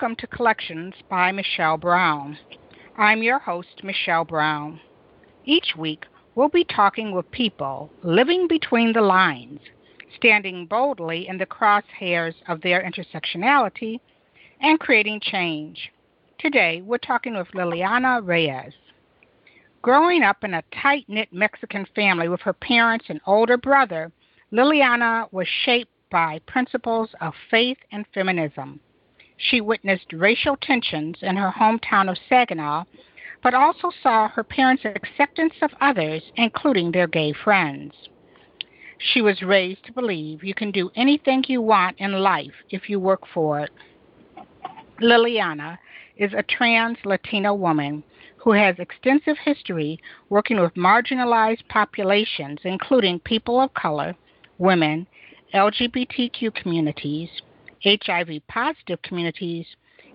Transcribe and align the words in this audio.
Welcome 0.00 0.14
to 0.18 0.28
Collections 0.28 0.94
by 1.10 1.32
Michelle 1.32 1.76
Brown. 1.76 2.38
I'm 2.96 3.20
your 3.20 3.40
host, 3.40 3.82
Michelle 3.82 4.24
Brown. 4.24 4.78
Each 5.44 5.74
week, 5.76 6.06
we'll 6.36 6.48
be 6.48 6.62
talking 6.62 7.10
with 7.10 7.28
people 7.32 7.90
living 8.04 8.46
between 8.46 8.92
the 8.92 9.00
lines, 9.00 9.58
standing 10.14 10.66
boldly 10.66 11.26
in 11.26 11.36
the 11.36 11.46
crosshairs 11.46 12.34
of 12.46 12.60
their 12.60 12.80
intersectionality, 12.80 13.98
and 14.60 14.78
creating 14.78 15.18
change. 15.20 15.90
Today, 16.38 16.80
we're 16.80 16.98
talking 16.98 17.36
with 17.36 17.48
Lilliana 17.48 18.24
Reyes. 18.24 18.74
Growing 19.82 20.22
up 20.22 20.44
in 20.44 20.54
a 20.54 20.62
tight 20.80 21.06
knit 21.08 21.32
Mexican 21.32 21.84
family 21.96 22.28
with 22.28 22.42
her 22.42 22.52
parents 22.52 23.06
and 23.08 23.20
older 23.26 23.56
brother, 23.56 24.12
Lilliana 24.52 25.26
was 25.32 25.48
shaped 25.64 25.90
by 26.08 26.38
principles 26.46 27.10
of 27.20 27.34
faith 27.50 27.78
and 27.90 28.06
feminism. 28.14 28.78
She 29.40 29.60
witnessed 29.60 30.12
racial 30.12 30.56
tensions 30.56 31.22
in 31.22 31.36
her 31.36 31.52
hometown 31.56 32.10
of 32.10 32.18
Saginaw, 32.28 32.84
but 33.40 33.54
also 33.54 33.90
saw 34.02 34.28
her 34.28 34.42
parents' 34.42 34.84
acceptance 34.84 35.54
of 35.62 35.72
others, 35.80 36.32
including 36.34 36.90
their 36.90 37.06
gay 37.06 37.32
friends. 37.32 38.08
She 38.98 39.22
was 39.22 39.40
raised 39.40 39.84
to 39.84 39.92
believe 39.92 40.42
you 40.42 40.54
can 40.54 40.72
do 40.72 40.90
anything 40.96 41.44
you 41.46 41.62
want 41.62 41.98
in 42.00 42.12
life 42.14 42.64
if 42.68 42.90
you 42.90 42.98
work 42.98 43.28
for 43.32 43.60
it. 43.60 43.70
Lilliana 45.00 45.78
is 46.16 46.34
a 46.34 46.42
trans 46.42 46.98
Latina 47.04 47.54
woman 47.54 48.02
who 48.38 48.50
has 48.50 48.76
extensive 48.80 49.38
history 49.38 50.00
working 50.28 50.60
with 50.60 50.74
marginalized 50.74 51.68
populations, 51.68 52.58
including 52.64 53.20
people 53.20 53.60
of 53.60 53.72
color, 53.74 54.16
women, 54.58 55.06
LGBTQ 55.54 56.52
communities, 56.56 57.30
HIV 57.84 58.42
positive 58.48 59.02
communities, 59.02 59.66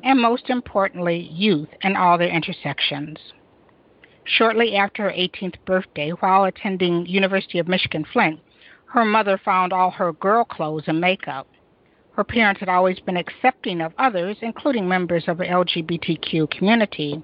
and 0.03 0.21
most 0.21 0.49
importantly, 0.49 1.29
youth 1.31 1.69
and 1.81 1.95
all 1.95 2.17
their 2.17 2.29
intersections. 2.29 3.17
Shortly 4.25 4.75
after 4.75 5.03
her 5.03 5.11
18th 5.11 5.55
birthday, 5.65 6.11
while 6.11 6.45
attending 6.45 7.05
University 7.05 7.59
of 7.59 7.67
Michigan 7.67 8.05
Flint, 8.05 8.39
her 8.85 9.03
mother 9.03 9.37
found 9.43 9.73
all 9.73 9.91
her 9.91 10.13
girl 10.13 10.45
clothes 10.45 10.83
and 10.87 11.01
makeup. 11.01 11.47
Her 12.11 12.23
parents 12.23 12.59
had 12.59 12.69
always 12.69 12.99
been 12.99 13.17
accepting 13.17 13.81
of 13.81 13.93
others, 13.97 14.37
including 14.41 14.87
members 14.87 15.27
of 15.27 15.37
the 15.37 15.45
LGBTQ 15.45 16.49
community. 16.51 17.23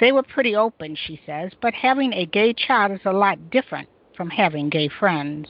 They 0.00 0.12
were 0.12 0.24
pretty 0.24 0.56
open, 0.56 0.96
she 0.96 1.20
says, 1.24 1.52
but 1.62 1.72
having 1.72 2.12
a 2.12 2.26
gay 2.26 2.52
child 2.52 2.92
is 2.92 3.06
a 3.06 3.12
lot 3.12 3.50
different 3.50 3.88
from 4.16 4.28
having 4.30 4.68
gay 4.68 4.88
friends. 4.88 5.46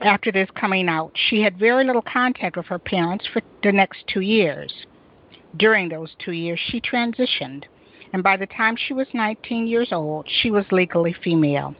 After 0.00 0.30
this 0.32 0.50
coming 0.50 0.88
out, 0.88 1.12
she 1.14 1.42
had 1.42 1.58
very 1.58 1.84
little 1.84 2.02
contact 2.02 2.56
with 2.56 2.66
her 2.66 2.78
parents 2.78 3.26
for 3.26 3.42
the 3.62 3.72
next 3.72 4.06
two 4.06 4.20
years. 4.20 4.72
During 5.56 5.88
those 5.88 6.14
two 6.18 6.32
years, 6.32 6.60
she 6.60 6.80
transitioned, 6.80 7.64
and 8.12 8.22
by 8.22 8.36
the 8.36 8.46
time 8.46 8.76
she 8.76 8.92
was 8.92 9.06
19 9.14 9.66
years 9.66 9.92
old, 9.92 10.28
she 10.28 10.50
was 10.50 10.64
legally 10.70 11.12
female. 11.12 11.74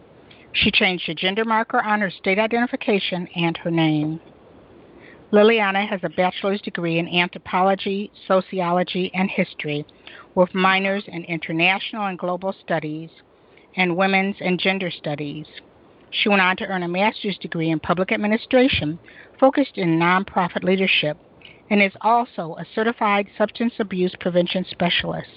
She 0.52 0.70
changed 0.70 1.08
the 1.08 1.14
gender 1.14 1.44
marker 1.44 1.82
on 1.82 2.00
her 2.00 2.10
state 2.10 2.38
identification 2.38 3.28
and 3.36 3.56
her 3.58 3.70
name. 3.70 4.20
Lilliana 5.32 5.86
has 5.88 6.00
a 6.02 6.08
bachelor's 6.08 6.62
degree 6.62 6.98
in 6.98 7.08
anthropology, 7.08 8.10
sociology, 8.26 9.10
and 9.12 9.28
history, 9.30 9.84
with 10.34 10.54
minors 10.54 11.04
in 11.08 11.24
international 11.24 12.06
and 12.06 12.18
global 12.18 12.54
studies 12.62 13.10
and 13.76 13.96
women's 13.96 14.36
and 14.40 14.58
gender 14.58 14.90
studies. 14.90 15.46
She 16.22 16.30
went 16.30 16.40
on 16.40 16.56
to 16.58 16.66
earn 16.66 16.82
a 16.82 16.88
master's 16.88 17.36
degree 17.36 17.70
in 17.70 17.78
public 17.78 18.10
administration 18.10 18.98
focused 19.38 19.76
in 19.76 19.98
nonprofit 19.98 20.64
leadership 20.64 21.18
and 21.68 21.82
is 21.82 21.92
also 22.00 22.56
a 22.58 22.64
certified 22.74 23.28
substance 23.36 23.74
abuse 23.78 24.14
prevention 24.18 24.64
specialist. 24.70 25.28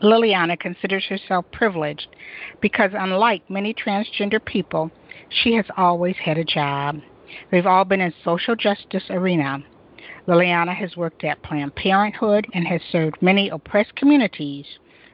Lilliana 0.00 0.58
considers 0.58 1.06
herself 1.06 1.44
privileged 1.52 2.08
because, 2.60 2.90
unlike 2.94 3.48
many 3.48 3.74
transgender 3.74 4.44
people, 4.44 4.90
she 5.28 5.54
has 5.54 5.66
always 5.76 6.16
had 6.16 6.38
a 6.38 6.44
job. 6.44 7.00
We've 7.50 7.66
all 7.66 7.84
been 7.84 8.00
in 8.00 8.12
social 8.24 8.54
justice 8.54 9.04
arena. 9.10 9.64
Lilliana 10.28 10.74
has 10.74 10.96
worked 10.96 11.24
at 11.24 11.42
Planned 11.42 11.74
Parenthood 11.74 12.46
and 12.52 12.66
has 12.66 12.80
served 12.90 13.22
many 13.22 13.48
oppressed 13.48 13.96
communities 13.96 14.66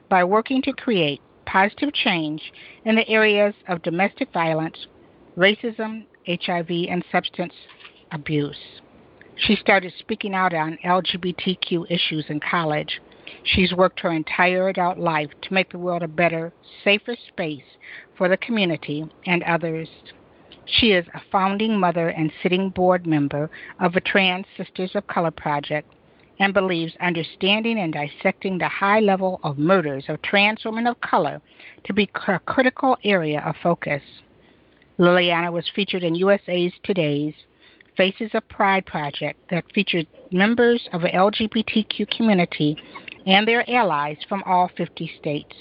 by 0.07 0.23
working 0.23 0.61
to 0.63 0.73
create 0.73 1.21
positive 1.51 1.93
change 1.93 2.41
in 2.85 2.95
the 2.95 3.07
areas 3.09 3.55
of 3.67 3.81
domestic 3.81 4.31
violence, 4.31 4.87
racism, 5.35 6.05
HIV, 6.27 6.69
and 6.89 7.03
substance 7.11 7.53
abuse. 8.11 8.81
She 9.35 9.55
started 9.55 9.93
speaking 9.97 10.35
out 10.35 10.53
on 10.53 10.77
LGBTQ 10.85 11.89
issues 11.89 12.25
in 12.29 12.39
college. 12.39 13.01
She's 13.43 13.73
worked 13.73 13.99
her 14.01 14.11
entire 14.11 14.69
adult 14.69 14.99
life 14.99 15.29
to 15.43 15.53
make 15.53 15.71
the 15.71 15.79
world 15.79 16.03
a 16.03 16.07
better, 16.07 16.53
safer 16.83 17.15
space 17.29 17.63
for 18.17 18.29
the 18.29 18.37
community 18.37 19.05
and 19.25 19.41
others. 19.43 19.87
She 20.65 20.91
is 20.91 21.05
a 21.15 21.21
founding 21.31 21.79
mother 21.79 22.09
and 22.09 22.31
sitting 22.43 22.69
board 22.69 23.07
member 23.07 23.49
of 23.79 23.93
the 23.93 24.01
Trans 24.01 24.45
Sisters 24.55 24.91
of 24.93 25.07
Color 25.07 25.31
Project 25.31 25.91
and 26.39 26.53
believes 26.53 26.93
understanding 27.01 27.79
and 27.79 27.93
dissecting 27.93 28.57
the 28.57 28.67
high 28.67 28.99
level 28.99 29.39
of 29.43 29.57
murders 29.57 30.05
of 30.07 30.21
trans 30.21 30.63
women 30.63 30.87
of 30.87 30.99
color 31.01 31.41
to 31.83 31.93
be 31.93 32.09
a 32.27 32.39
critical 32.39 32.97
area 33.03 33.41
of 33.45 33.55
focus. 33.61 34.01
Lilliana 34.97 35.51
was 35.51 35.69
featured 35.75 36.03
in 36.03 36.15
USA's 36.15 36.73
Today's 36.83 37.33
Faces 37.95 38.31
of 38.33 38.47
Pride 38.47 38.85
project 38.85 39.39
that 39.49 39.65
featured 39.73 40.07
members 40.31 40.87
of 40.93 41.01
the 41.01 41.09
LGBTQ 41.09 42.09
community 42.15 42.77
and 43.25 43.45
their 43.47 43.69
allies 43.69 44.17
from 44.27 44.43
all 44.45 44.71
50 44.77 45.11
states. 45.19 45.55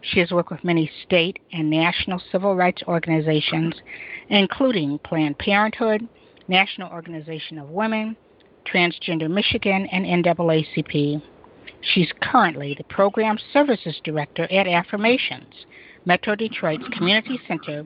She 0.00 0.20
has 0.20 0.30
worked 0.30 0.50
with 0.50 0.64
many 0.64 0.90
state 1.04 1.38
and 1.52 1.70
national 1.70 2.22
civil 2.30 2.54
rights 2.54 2.82
organizations, 2.86 3.74
including 4.28 4.98
Planned 4.98 5.38
Parenthood, 5.38 6.06
National 6.48 6.90
Organization 6.90 7.58
of 7.58 7.70
Women, 7.70 8.16
Transgender 8.64 9.30
Michigan, 9.30 9.86
and 9.92 10.04
NAACP. 10.04 11.22
She's 11.80 12.12
currently 12.22 12.74
the 12.76 12.84
Program 12.84 13.38
Services 13.52 14.00
Director 14.04 14.44
at 14.50 14.66
Affirmations, 14.66 15.66
Metro 16.06 16.34
Detroit's 16.34 16.88
Community 16.92 17.38
Center 17.46 17.84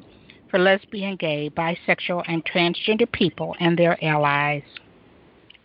for 0.51 0.59
Lesbian, 0.59 1.17
Gay, 1.17 1.51
Bisexual, 1.51 2.25
and 2.27 2.45
Transgender 2.45 3.11
People 3.11 3.55
and 3.61 3.79
their 3.79 4.03
allies. 4.05 4.63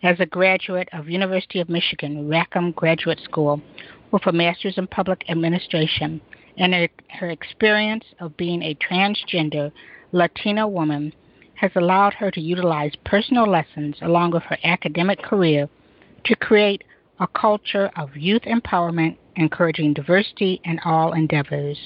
As 0.02 0.20
a 0.20 0.26
graduate 0.26 0.90
of 0.92 1.08
University 1.08 1.60
of 1.60 1.70
Michigan 1.70 2.28
Rackham 2.28 2.72
Graduate 2.72 3.22
School 3.24 3.62
with 4.12 4.26
a 4.28 4.32
Master's 4.32 4.78
in 4.78 4.88
Public 4.88 5.24
Administration 5.30 6.20
and 6.58 6.90
her, 7.10 7.30
experience 7.30 8.04
of 8.20 8.36
being 8.38 8.62
a 8.62 8.76
transgender 8.76 9.72
Latina 10.12 10.68
woman 10.68 11.14
has 11.56 11.72
allowed 11.76 12.14
her 12.14 12.32
to 12.32 12.42
utilize 12.42 12.94
personal 13.06 13.50
lessons 13.50 13.96
along 14.02 14.32
with 14.32 14.44
her 14.44 14.58
academic 14.64 15.22
career 15.22 15.70
to 16.26 16.36
create 16.36 16.84
a 17.20 17.28
culture 17.28 17.92
of 17.96 18.16
youth 18.16 18.42
empowerment, 18.44 19.18
encouraging 19.36 19.94
diversity 19.94 20.60
in 20.64 20.80
all 20.80 21.14
endeavors, 21.14 21.78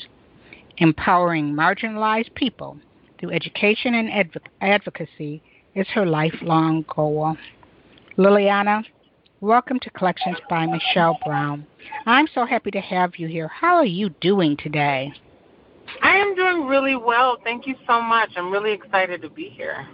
empowering 0.77 1.53
marginalized 1.53 2.33
people 2.35 2.79
through 3.19 3.31
education 3.31 3.93
and 3.95 4.09
adv- 4.09 4.41
advocacy 4.61 5.41
is 5.75 5.87
her 5.93 6.05
lifelong 6.05 6.85
goal. 6.95 7.35
Lilliana, 8.17 8.83
welcome 9.41 9.79
to 9.79 9.89
Collections 9.91 10.37
by 10.49 10.65
Michelle 10.65 11.17
Brown. 11.25 11.67
I'm 12.05 12.27
so 12.33 12.45
happy 12.45 12.71
to 12.71 12.81
have 12.81 13.17
you 13.17 13.27
here. 13.27 13.47
How 13.47 13.75
are 13.75 13.85
you 13.85 14.09
doing 14.21 14.57
today? 14.57 15.13
I 16.01 16.15
am 16.17 16.35
doing 16.35 16.67
really 16.67 16.95
well. 16.95 17.37
Thank 17.43 17.67
you 17.67 17.75
so 17.87 18.01
much. 18.01 18.31
I'm 18.35 18.51
really 18.51 18.73
excited 18.73 19.21
to 19.21 19.29
be 19.29 19.49
here. 19.49 19.87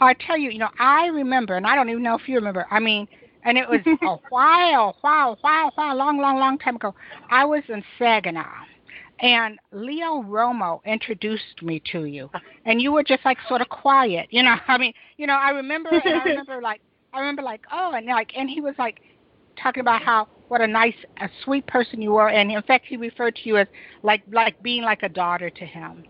I 0.00 0.14
tell 0.14 0.36
you, 0.36 0.50
you 0.50 0.58
know, 0.58 0.70
I 0.78 1.06
remember, 1.06 1.56
and 1.56 1.66
I 1.66 1.74
don't 1.74 1.88
even 1.88 2.02
know 2.02 2.16
if 2.16 2.28
you 2.28 2.36
remember. 2.36 2.66
I 2.70 2.80
mean, 2.80 3.06
and 3.44 3.56
it 3.58 3.68
was 3.68 3.80
a 3.86 4.16
while, 4.30 4.96
while, 5.00 5.38
while, 5.40 5.70
while, 5.74 5.96
long, 5.96 6.18
long, 6.18 6.38
long 6.38 6.58
time 6.58 6.76
ago. 6.76 6.94
I 7.30 7.44
was 7.44 7.62
in 7.68 7.82
Saginaw, 7.98 8.44
and 9.20 9.58
Leo 9.72 10.22
Romo 10.22 10.80
introduced 10.84 11.62
me 11.62 11.82
to 11.92 12.04
you, 12.04 12.30
and 12.64 12.80
you 12.80 12.92
were 12.92 13.04
just 13.04 13.24
like 13.24 13.38
sort 13.48 13.60
of 13.60 13.68
quiet, 13.68 14.28
you 14.30 14.42
know. 14.42 14.56
I 14.68 14.78
mean, 14.78 14.92
you 15.16 15.26
know, 15.26 15.34
I 15.34 15.50
remember, 15.50 15.90
I 15.90 16.28
remember 16.28 16.60
like, 16.62 16.80
I 17.12 17.20
remember 17.20 17.42
like, 17.42 17.62
oh, 17.72 17.92
and 17.94 18.06
like, 18.06 18.32
and 18.36 18.50
he 18.50 18.60
was 18.60 18.74
like 18.78 19.00
talking 19.62 19.80
about 19.80 20.02
how 20.02 20.26
what 20.48 20.60
a 20.60 20.66
nice, 20.66 20.94
a 21.20 21.28
sweet 21.44 21.66
person 21.66 22.00
you 22.02 22.12
were, 22.12 22.28
and 22.28 22.50
in 22.50 22.62
fact, 22.62 22.86
he 22.86 22.96
referred 22.96 23.36
to 23.36 23.48
you 23.48 23.56
as 23.56 23.66
like, 24.02 24.22
like 24.30 24.62
being 24.62 24.82
like 24.82 25.02
a 25.02 25.08
daughter 25.08 25.50
to 25.50 25.64
him. 25.64 26.04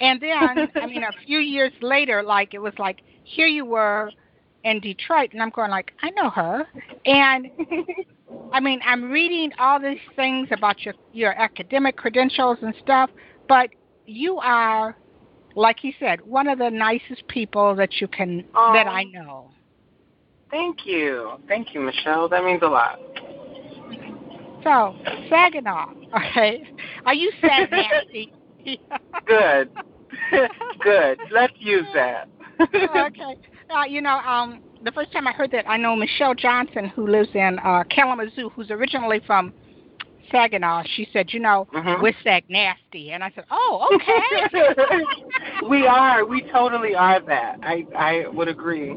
And 0.00 0.20
then, 0.20 0.68
I 0.76 0.86
mean, 0.86 1.02
a 1.02 1.12
few 1.26 1.38
years 1.38 1.72
later, 1.80 2.22
like 2.22 2.54
it 2.54 2.60
was 2.60 2.74
like 2.78 3.00
here 3.24 3.46
you 3.46 3.64
were 3.64 4.10
in 4.64 4.80
Detroit, 4.80 5.30
and 5.32 5.42
I'm 5.42 5.50
going 5.50 5.70
like, 5.70 5.92
I 6.02 6.10
know 6.10 6.30
her, 6.30 6.66
and 7.04 7.50
I 8.52 8.60
mean, 8.60 8.80
I'm 8.84 9.10
reading 9.10 9.52
all 9.58 9.80
these 9.80 9.98
things 10.16 10.48
about 10.50 10.84
your 10.84 10.94
your 11.12 11.32
academic 11.32 11.96
credentials 11.96 12.58
and 12.62 12.74
stuff, 12.82 13.10
but 13.48 13.70
you 14.06 14.38
are, 14.38 14.96
like 15.54 15.78
he 15.80 15.94
said, 15.98 16.20
one 16.24 16.48
of 16.48 16.58
the 16.58 16.70
nicest 16.70 17.26
people 17.28 17.74
that 17.76 18.00
you 18.00 18.08
can 18.08 18.44
oh, 18.54 18.72
that 18.74 18.86
I 18.86 19.04
know. 19.04 19.50
Thank 20.50 20.86
you, 20.86 21.32
thank 21.46 21.74
you, 21.74 21.80
Michelle. 21.80 22.28
That 22.28 22.44
means 22.44 22.62
a 22.62 22.68
lot. 22.68 22.98
So, 24.68 24.94
Saginaw, 25.30 25.86
okay? 26.14 26.62
Are 27.06 27.14
you 27.14 27.32
sad 27.40 27.70
nasty? 27.72 28.30
Good. 29.24 29.70
Good. 30.80 31.18
Let's 31.30 31.54
use 31.58 31.86
that. 31.94 32.28
okay. 32.60 33.38
Uh, 33.74 33.84
you 33.88 34.02
know, 34.02 34.18
um, 34.18 34.60
the 34.84 34.92
first 34.92 35.10
time 35.10 35.26
I 35.26 35.32
heard 35.32 35.52
that, 35.52 35.66
I 35.66 35.78
know 35.78 35.96
Michelle 35.96 36.34
Johnson, 36.34 36.86
who 36.86 37.06
lives 37.06 37.30
in 37.32 37.58
uh, 37.64 37.84
Kalamazoo, 37.84 38.50
who's 38.50 38.70
originally 38.70 39.22
from 39.26 39.54
Saginaw. 40.30 40.82
She 40.96 41.08
said, 41.14 41.32
"You 41.32 41.40
know, 41.40 41.66
mm-hmm. 41.74 42.02
we're 42.02 42.12
Sag 42.22 42.44
nasty," 42.50 43.12
and 43.12 43.24
I 43.24 43.32
said, 43.34 43.44
"Oh, 43.50 43.88
okay." 43.94 45.66
we 45.68 45.86
are. 45.86 46.26
We 46.26 46.42
totally 46.52 46.94
are 46.94 47.20
that. 47.20 47.58
I 47.62 47.86
I 47.96 48.28
would 48.28 48.48
agree. 48.48 48.94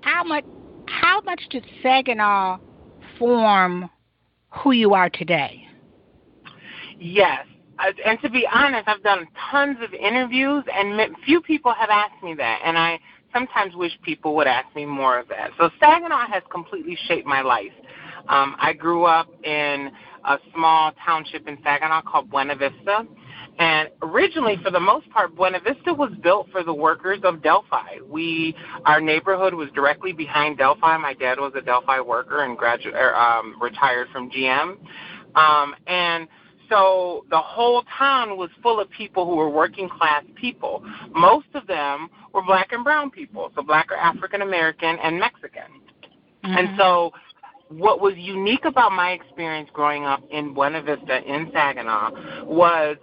how 0.00 0.24
much? 0.24 0.44
How 0.86 1.20
much 1.20 1.42
did 1.50 1.66
Saginaw 1.82 2.58
form 3.18 3.90
who 4.54 4.72
you 4.72 4.94
are 4.94 5.10
today? 5.10 5.66
Yes, 6.98 7.46
and 8.04 8.20
to 8.20 8.30
be 8.30 8.46
honest, 8.52 8.88
I've 8.88 9.02
done 9.02 9.26
tons 9.50 9.78
of 9.82 9.92
interviews, 9.92 10.64
and 10.72 11.16
few 11.24 11.40
people 11.40 11.72
have 11.72 11.90
asked 11.90 12.22
me 12.22 12.34
that, 12.34 12.60
and 12.64 12.78
I 12.78 12.98
sometimes 13.32 13.74
wish 13.74 13.92
people 14.02 14.36
would 14.36 14.46
ask 14.46 14.74
me 14.76 14.86
more 14.86 15.18
of 15.18 15.28
that. 15.28 15.50
So 15.58 15.70
Saginaw 15.80 16.28
has 16.28 16.42
completely 16.50 16.96
shaped 17.08 17.26
my 17.26 17.42
life. 17.42 17.72
Um, 18.28 18.56
I 18.58 18.72
grew 18.72 19.04
up 19.04 19.28
in 19.44 19.90
a 20.24 20.38
small 20.54 20.92
township 21.04 21.46
in 21.48 21.58
Saginaw 21.62 22.02
called 22.02 22.30
Buena 22.30 22.54
Vista. 22.54 23.06
And 23.58 23.88
originally, 24.02 24.58
for 24.62 24.70
the 24.70 24.80
most 24.80 25.08
part, 25.10 25.36
Buena 25.36 25.60
Vista 25.60 25.94
was 25.94 26.10
built 26.22 26.48
for 26.50 26.64
the 26.64 26.74
workers 26.74 27.20
of 27.22 27.42
Delphi. 27.42 27.98
We, 28.04 28.54
our 28.84 29.00
neighborhood 29.00 29.54
was 29.54 29.68
directly 29.74 30.12
behind 30.12 30.58
Delphi. 30.58 30.96
My 30.96 31.14
dad 31.14 31.38
was 31.38 31.52
a 31.56 31.60
Delphi 31.60 32.00
worker 32.00 32.42
and 32.42 32.58
graduate, 32.58 32.94
er, 32.96 33.14
um, 33.14 33.56
retired 33.60 34.08
from 34.12 34.30
GM. 34.30 34.76
Um, 35.36 35.74
and 35.86 36.26
so 36.68 37.24
the 37.30 37.38
whole 37.38 37.84
town 37.96 38.36
was 38.36 38.50
full 38.62 38.80
of 38.80 38.90
people 38.90 39.26
who 39.26 39.36
were 39.36 39.50
working 39.50 39.88
class 39.88 40.24
people. 40.34 40.84
Most 41.14 41.46
of 41.54 41.66
them 41.66 42.08
were 42.32 42.42
black 42.42 42.72
and 42.72 42.82
brown 42.82 43.10
people, 43.10 43.52
so 43.54 43.62
black 43.62 43.90
or 43.90 43.96
African 43.96 44.42
American 44.42 44.98
and 45.02 45.18
Mexican. 45.18 45.80
Mm-hmm. 46.44 46.56
And 46.56 46.78
so 46.78 47.12
what 47.68 48.00
was 48.00 48.14
unique 48.16 48.64
about 48.64 48.92
my 48.92 49.12
experience 49.12 49.70
growing 49.72 50.04
up 50.04 50.22
in 50.30 50.54
Buena 50.54 50.82
Vista 50.82 51.22
in 51.22 51.50
Saginaw 51.52 52.44
was 52.44 52.96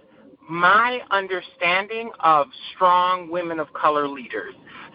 my 0.48 1.00
understanding 1.10 2.10
of 2.20 2.46
strong 2.74 3.30
women 3.30 3.60
of 3.60 3.72
color 3.72 4.08
leaders. 4.08 4.54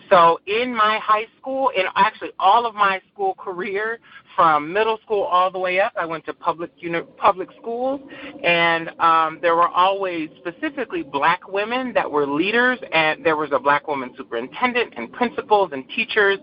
So 0.10 0.40
in 0.48 0.74
my 0.76 1.00
high 1.04 1.26
school, 1.40 1.72
and 1.78 1.88
actually 1.96 2.32
all 2.40 2.66
of 2.66 2.76
my 2.76 3.02
school 3.12 3.36
career, 3.36 4.00
from 4.36 4.72
middle 4.72 5.00
school 5.04 5.24
all 5.24 5.52
the 5.52 5.60
way 5.60 5.80
up, 5.80 5.94
I 6.00 6.06
went 6.06 6.26
to 6.26 6.34
public 6.34 6.72
uni- 6.78 7.02
public 7.18 7.50
schools, 7.60 8.00
and 8.44 8.90
um, 9.00 9.40
there 9.42 9.56
were 9.56 9.68
always 9.68 10.30
specifically 10.38 11.04
black 11.04 11.48
women 11.48 11.92
that 11.94 12.10
were 12.10 12.28
leaders, 12.28 12.78
and 12.94 13.26
there 13.26 13.36
was 13.36 13.50
a 13.52 13.60
black 13.60 13.88
woman 13.88 14.14
superintendent 14.16 14.94
and 14.96 15.12
principals 15.12 15.72
and 15.74 15.84
teachers. 15.90 16.38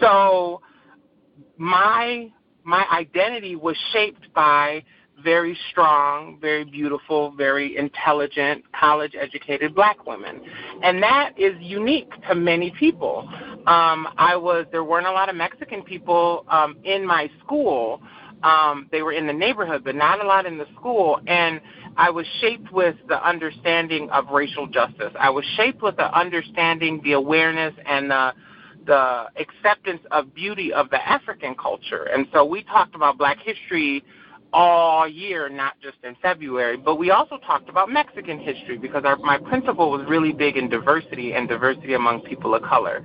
So 0.00 0.62
my 1.56 2.30
my 2.64 2.86
identity 2.92 3.56
was 3.56 3.76
shaped 3.92 4.32
by 4.34 4.84
very 5.22 5.56
strong, 5.70 6.38
very 6.40 6.64
beautiful, 6.64 7.32
very 7.32 7.76
intelligent, 7.76 8.64
college 8.72 9.14
educated 9.18 9.74
black 9.74 10.06
women. 10.06 10.40
And 10.82 11.02
that 11.02 11.32
is 11.38 11.54
unique 11.60 12.10
to 12.28 12.34
many 12.34 12.72
people. 12.78 13.28
Um, 13.66 14.08
I 14.18 14.36
was 14.36 14.66
there 14.72 14.84
weren't 14.84 15.06
a 15.06 15.12
lot 15.12 15.28
of 15.28 15.36
Mexican 15.36 15.82
people 15.82 16.44
um, 16.48 16.76
in 16.84 17.06
my 17.06 17.30
school. 17.44 18.02
Um, 18.42 18.88
they 18.90 19.02
were 19.02 19.12
in 19.12 19.26
the 19.26 19.32
neighborhood, 19.32 19.84
but 19.84 19.94
not 19.94 20.22
a 20.22 20.26
lot 20.26 20.46
in 20.46 20.58
the 20.58 20.66
school. 20.74 21.20
And 21.26 21.60
I 21.96 22.10
was 22.10 22.26
shaped 22.40 22.72
with 22.72 22.96
the 23.08 23.24
understanding 23.24 24.10
of 24.10 24.28
racial 24.30 24.66
justice. 24.66 25.12
I 25.18 25.30
was 25.30 25.44
shaped 25.56 25.82
with 25.82 25.96
the 25.96 26.12
understanding, 26.18 27.00
the 27.04 27.12
awareness, 27.12 27.74
and 27.86 28.10
the 28.10 28.32
the 28.84 29.26
acceptance 29.36 30.00
of 30.10 30.34
beauty 30.34 30.72
of 30.72 30.90
the 30.90 31.08
African 31.08 31.54
culture. 31.54 32.04
And 32.04 32.26
so 32.32 32.44
we 32.44 32.64
talked 32.64 32.96
about 32.96 33.16
Black 33.16 33.38
history 33.38 34.02
all 34.52 35.08
year, 35.08 35.48
not 35.48 35.80
just 35.80 35.96
in 36.04 36.14
February. 36.20 36.76
But 36.76 36.96
we 36.96 37.10
also 37.10 37.38
talked 37.38 37.68
about 37.68 37.90
Mexican 37.90 38.38
history 38.38 38.78
because 38.78 39.04
our, 39.04 39.16
my 39.16 39.38
principal 39.38 39.90
was 39.90 40.06
really 40.06 40.32
big 40.32 40.56
in 40.56 40.68
diversity 40.68 41.32
and 41.32 41.48
diversity 41.48 41.94
among 41.94 42.22
people 42.22 42.54
of 42.54 42.62
color. 42.62 43.04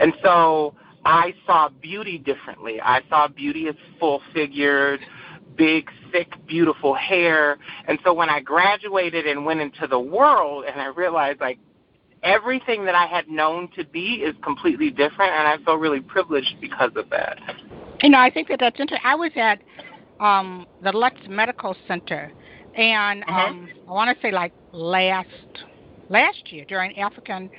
And 0.00 0.12
so 0.22 0.74
I 1.04 1.34
saw 1.46 1.68
beauty 1.68 2.18
differently. 2.18 2.80
I 2.80 3.02
saw 3.08 3.28
beauty 3.28 3.68
as 3.68 3.76
full 4.00 4.20
figured, 4.34 5.00
big, 5.56 5.90
thick, 6.12 6.32
beautiful 6.46 6.94
hair. 6.94 7.58
And 7.86 7.98
so 8.04 8.12
when 8.12 8.28
I 8.28 8.40
graduated 8.40 9.26
and 9.26 9.44
went 9.44 9.60
into 9.60 9.86
the 9.86 10.00
world 10.00 10.64
and 10.66 10.80
I 10.80 10.86
realized 10.86 11.40
like 11.40 11.58
everything 12.22 12.84
that 12.84 12.94
I 12.94 13.06
had 13.06 13.28
known 13.28 13.68
to 13.76 13.84
be 13.84 14.14
is 14.16 14.34
completely 14.42 14.90
different 14.90 15.32
and 15.32 15.46
I 15.46 15.56
feel 15.64 15.76
really 15.76 16.00
privileged 16.00 16.60
because 16.60 16.90
of 16.96 17.08
that. 17.10 17.38
You 18.02 18.10
know, 18.10 18.18
I 18.18 18.30
think 18.30 18.48
that 18.48 18.60
that's 18.60 18.78
interesting. 18.78 19.04
I 19.04 19.14
was 19.14 19.32
at 19.36 19.60
um, 20.20 20.66
the 20.82 20.92
Lutz 20.92 21.16
Medical 21.28 21.76
Center, 21.86 22.32
and 22.76 23.22
mm-hmm. 23.22 23.34
um, 23.34 23.68
I 23.88 23.92
want 23.92 24.16
to 24.16 24.22
say 24.22 24.32
like 24.32 24.52
last 24.72 25.28
last 26.08 26.52
year 26.52 26.64
during 26.66 26.98
African 26.98 27.50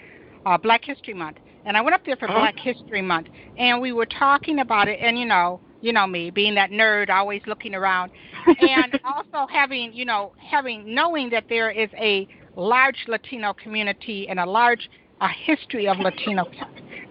uh, 0.46 0.58
Black 0.58 0.84
History 0.84 1.14
Month, 1.14 1.38
and 1.66 1.78
I 1.78 1.82
went 1.82 1.94
up 1.96 2.06
there 2.06 2.16
for 2.16 2.30
uh-huh. 2.30 2.40
Black 2.40 2.58
History 2.58 3.02
Month, 3.02 3.28
and 3.58 3.82
we 3.82 3.92
were 3.92 4.06
talking 4.06 4.60
about 4.60 4.88
it, 4.88 5.00
and 5.02 5.18
you 5.18 5.26
know, 5.26 5.60
you 5.82 5.94
know 5.94 6.08
me 6.08 6.30
being 6.30 6.56
that 6.56 6.72
nerd, 6.72 7.10
always 7.10 7.42
looking 7.48 7.76
around, 7.76 8.12
and 8.46 9.00
also 9.06 9.48
having 9.52 9.94
you 9.94 10.06
know 10.06 10.34
having 10.38 10.94
knowing 10.94 11.30
that 11.30 11.46
there 11.50 11.72
is 11.72 11.90
a 11.98 12.28
large 12.56 13.06
Latino 13.08 13.54
community 13.54 14.28
and 14.28 14.40
a 14.40 14.46
large 14.46 14.90
a 15.22 15.28
history 15.28 15.88
of 15.88 15.98
Latino 16.00 16.46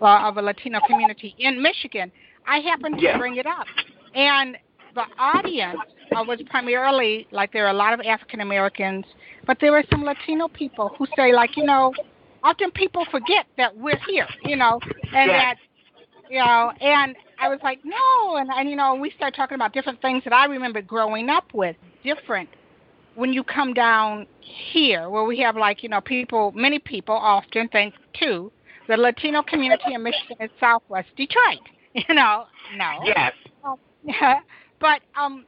uh, 0.00 0.28
of 0.28 0.36
a 0.36 0.42
Latino 0.42 0.80
community 0.86 1.34
in 1.38 1.62
Michigan. 1.62 2.10
I 2.46 2.58
happened 2.60 2.96
to 2.98 3.04
yeah. 3.04 3.18
bring 3.18 3.36
it 3.36 3.46
up, 3.46 3.66
and 4.14 4.56
the 4.98 5.22
audience 5.22 5.78
uh, 6.16 6.24
was 6.26 6.40
primarily 6.50 7.26
like 7.30 7.52
there 7.52 7.66
are 7.66 7.70
a 7.70 7.80
lot 7.84 7.94
of 7.94 8.00
African 8.00 8.40
Americans, 8.40 9.04
but 9.46 9.58
there 9.60 9.70
were 9.70 9.84
some 9.90 10.02
Latino 10.02 10.48
people 10.48 10.92
who 10.98 11.06
say 11.16 11.32
like 11.32 11.56
you 11.56 11.64
know, 11.64 11.94
often 12.42 12.70
people 12.72 13.04
forget 13.10 13.46
that 13.56 13.76
we're 13.76 14.00
here, 14.08 14.26
you 14.44 14.56
know, 14.56 14.80
and 15.14 15.30
yes. 15.30 15.30
that 15.30 15.56
you 16.28 16.38
know, 16.40 16.72
and 16.80 17.14
I 17.38 17.48
was 17.48 17.60
like 17.62 17.78
no, 17.84 18.36
and 18.36 18.50
and 18.50 18.68
you 18.68 18.74
know 18.74 18.96
we 18.96 19.12
start 19.12 19.36
talking 19.36 19.54
about 19.54 19.72
different 19.72 20.02
things 20.02 20.24
that 20.24 20.32
I 20.32 20.46
remember 20.46 20.82
growing 20.82 21.30
up 21.30 21.54
with, 21.54 21.76
different. 22.02 22.48
When 23.14 23.32
you 23.32 23.42
come 23.42 23.74
down 23.74 24.26
here, 24.40 25.10
where 25.10 25.24
we 25.24 25.38
have 25.40 25.56
like 25.56 25.84
you 25.84 25.88
know 25.88 26.00
people, 26.00 26.52
many 26.56 26.80
people 26.80 27.14
often 27.14 27.68
think 27.68 27.94
too, 28.18 28.50
the 28.88 28.96
Latino 28.96 29.42
community 29.42 29.94
in 29.94 30.02
Michigan 30.02 30.38
is 30.40 30.50
Southwest 30.58 31.08
Detroit. 31.16 31.60
You 31.94 32.14
know, 32.14 32.44
no. 32.76 33.00
Yes. 33.02 33.32
But 34.80 35.00
um, 35.18 35.44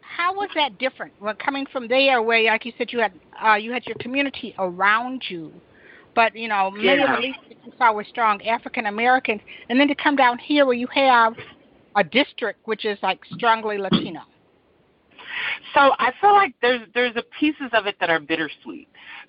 how 0.00 0.34
was 0.34 0.48
that 0.54 0.78
different? 0.78 1.12
Well, 1.20 1.34
coming 1.34 1.66
from 1.72 1.88
there, 1.88 2.22
where 2.22 2.42
like 2.44 2.64
you 2.64 2.72
said, 2.78 2.92
you 2.92 3.00
had 3.00 3.12
uh, 3.44 3.54
you 3.54 3.72
had 3.72 3.86
your 3.86 3.96
community 4.00 4.54
around 4.58 5.24
you, 5.28 5.52
but 6.14 6.34
you 6.36 6.48
know 6.48 6.70
many 6.70 7.00
yeah. 7.00 7.14
of 7.14 7.20
the 7.20 7.26
least 7.28 7.38
that 7.48 7.58
you 7.64 7.72
saw 7.78 7.92
were 7.92 8.04
strong 8.04 8.42
African 8.42 8.86
Americans, 8.86 9.40
and 9.68 9.78
then 9.80 9.88
to 9.88 9.94
come 9.94 10.16
down 10.16 10.38
here 10.38 10.66
where 10.66 10.74
you 10.74 10.88
have 10.88 11.34
a 11.96 12.04
district 12.04 12.60
which 12.66 12.84
is 12.84 12.98
like 13.02 13.20
strongly 13.34 13.78
Latino. 13.78 14.20
So 15.74 15.92
I 15.98 16.12
feel 16.20 16.32
like 16.32 16.54
there's 16.62 16.82
there's 16.94 17.16
a 17.16 17.22
pieces 17.38 17.70
of 17.72 17.86
it 17.86 17.96
that 18.00 18.10
are 18.10 18.20
bittersweet. 18.20 18.88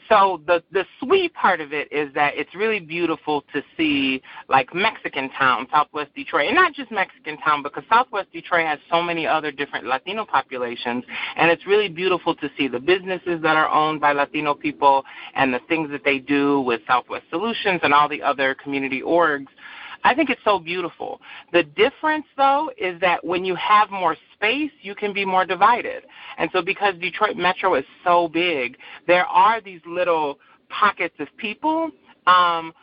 So 0.09 0.41
the 0.45 0.63
the 0.71 0.85
sweet 0.99 1.33
part 1.33 1.61
of 1.61 1.73
it 1.73 1.91
is 1.91 2.13
that 2.15 2.33
it's 2.35 2.53
really 2.55 2.79
beautiful 2.79 3.43
to 3.53 3.61
see 3.77 4.21
like 4.49 4.73
Mexican 4.73 5.29
town, 5.31 5.67
Southwest 5.71 6.13
Detroit, 6.15 6.47
and 6.47 6.55
not 6.55 6.73
just 6.73 6.91
Mexican 6.91 7.37
town 7.37 7.63
because 7.63 7.83
Southwest 7.89 8.31
Detroit 8.33 8.65
has 8.65 8.79
so 8.89 9.01
many 9.01 9.25
other 9.27 9.51
different 9.51 9.85
Latino 9.85 10.25
populations, 10.25 11.03
and 11.37 11.49
it's 11.51 11.65
really 11.65 11.89
beautiful 11.89 12.35
to 12.35 12.49
see 12.57 12.67
the 12.67 12.79
businesses 12.79 13.41
that 13.41 13.55
are 13.55 13.69
owned 13.69 14.01
by 14.01 14.11
Latino 14.11 14.53
people 14.53 15.03
and 15.35 15.53
the 15.53 15.59
things 15.69 15.89
that 15.91 16.03
they 16.03 16.19
do 16.19 16.61
with 16.61 16.81
Southwest 16.87 17.25
Solutions 17.29 17.79
and 17.83 17.93
all 17.93 18.09
the 18.09 18.21
other 18.21 18.55
community 18.55 19.01
orgs 19.01 19.47
I 20.03 20.15
think 20.15 20.29
it's 20.29 20.41
so 20.43 20.59
beautiful. 20.59 21.21
The 21.53 21.63
difference, 21.63 22.25
though, 22.35 22.71
is 22.77 22.99
that 23.01 23.23
when 23.23 23.45
you 23.45 23.55
have 23.55 23.91
more 23.91 24.15
space, 24.33 24.71
you 24.81 24.95
can 24.95 25.13
be 25.13 25.25
more 25.25 25.45
divided. 25.45 26.03
And 26.37 26.49
so, 26.53 26.61
because 26.61 26.95
Detroit 26.95 27.37
Metro 27.37 27.75
is 27.75 27.85
so 28.03 28.27
big, 28.27 28.77
there 29.07 29.25
are 29.25 29.61
these 29.61 29.81
little 29.85 30.39
pockets 30.69 31.15
of 31.19 31.27
people 31.37 31.91
um, 32.27 32.73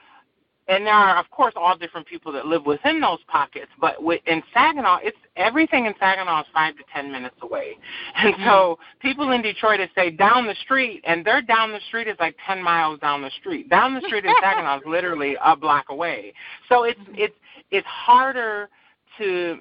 and 0.69 0.87
there 0.87 0.95
are 0.95 1.19
of 1.19 1.31
course 1.31 1.55
all 1.57 1.77
different 1.77 2.07
people 2.07 2.33
that 2.33 2.47
live 2.47 2.67
within 2.67 3.01
those 3.01 3.19
pockets 3.29 3.71
but 3.81 3.97
in 4.27 4.43
saginaw 4.53 4.99
it's 5.03 5.17
everything 5.39 5.87
in 5.87 5.95
saginaw 5.99 6.41
is 6.41 6.47
five 6.53 6.77
to 6.77 6.83
ten 6.93 7.11
minutes 7.11 7.37
away. 7.43 7.77
And 8.17 8.35
mm-hmm. 8.35 8.45
so 8.45 8.79
people 9.01 9.31
in 9.31 9.43
detroit 9.43 9.81
say 9.95 10.11
down 10.11 10.47
the 10.47 10.55
street 10.63 11.03
and 11.07 11.25
their 11.25 11.41
down 11.41 11.71
the 11.71 11.81
street 11.87 12.09
is 12.09 12.17
like 12.19 12.37
ten 12.47 12.63
miles 12.63 12.99
down 12.99 13.23
the 13.23 13.31
street. 13.39 13.71
Down 13.71 13.95
the 13.95 14.01
street 14.01 14.25
in 14.25 14.33
saginaw 14.43 14.79
is 14.79 14.83
literally 14.87 15.37
a 15.45 15.57
block 15.57 15.87
away. 15.89 16.33
So 16.69 16.83
it's 16.85 17.01
it's 17.15 17.35
it's 17.71 17.87
harder 17.87 18.69
to 19.19 19.59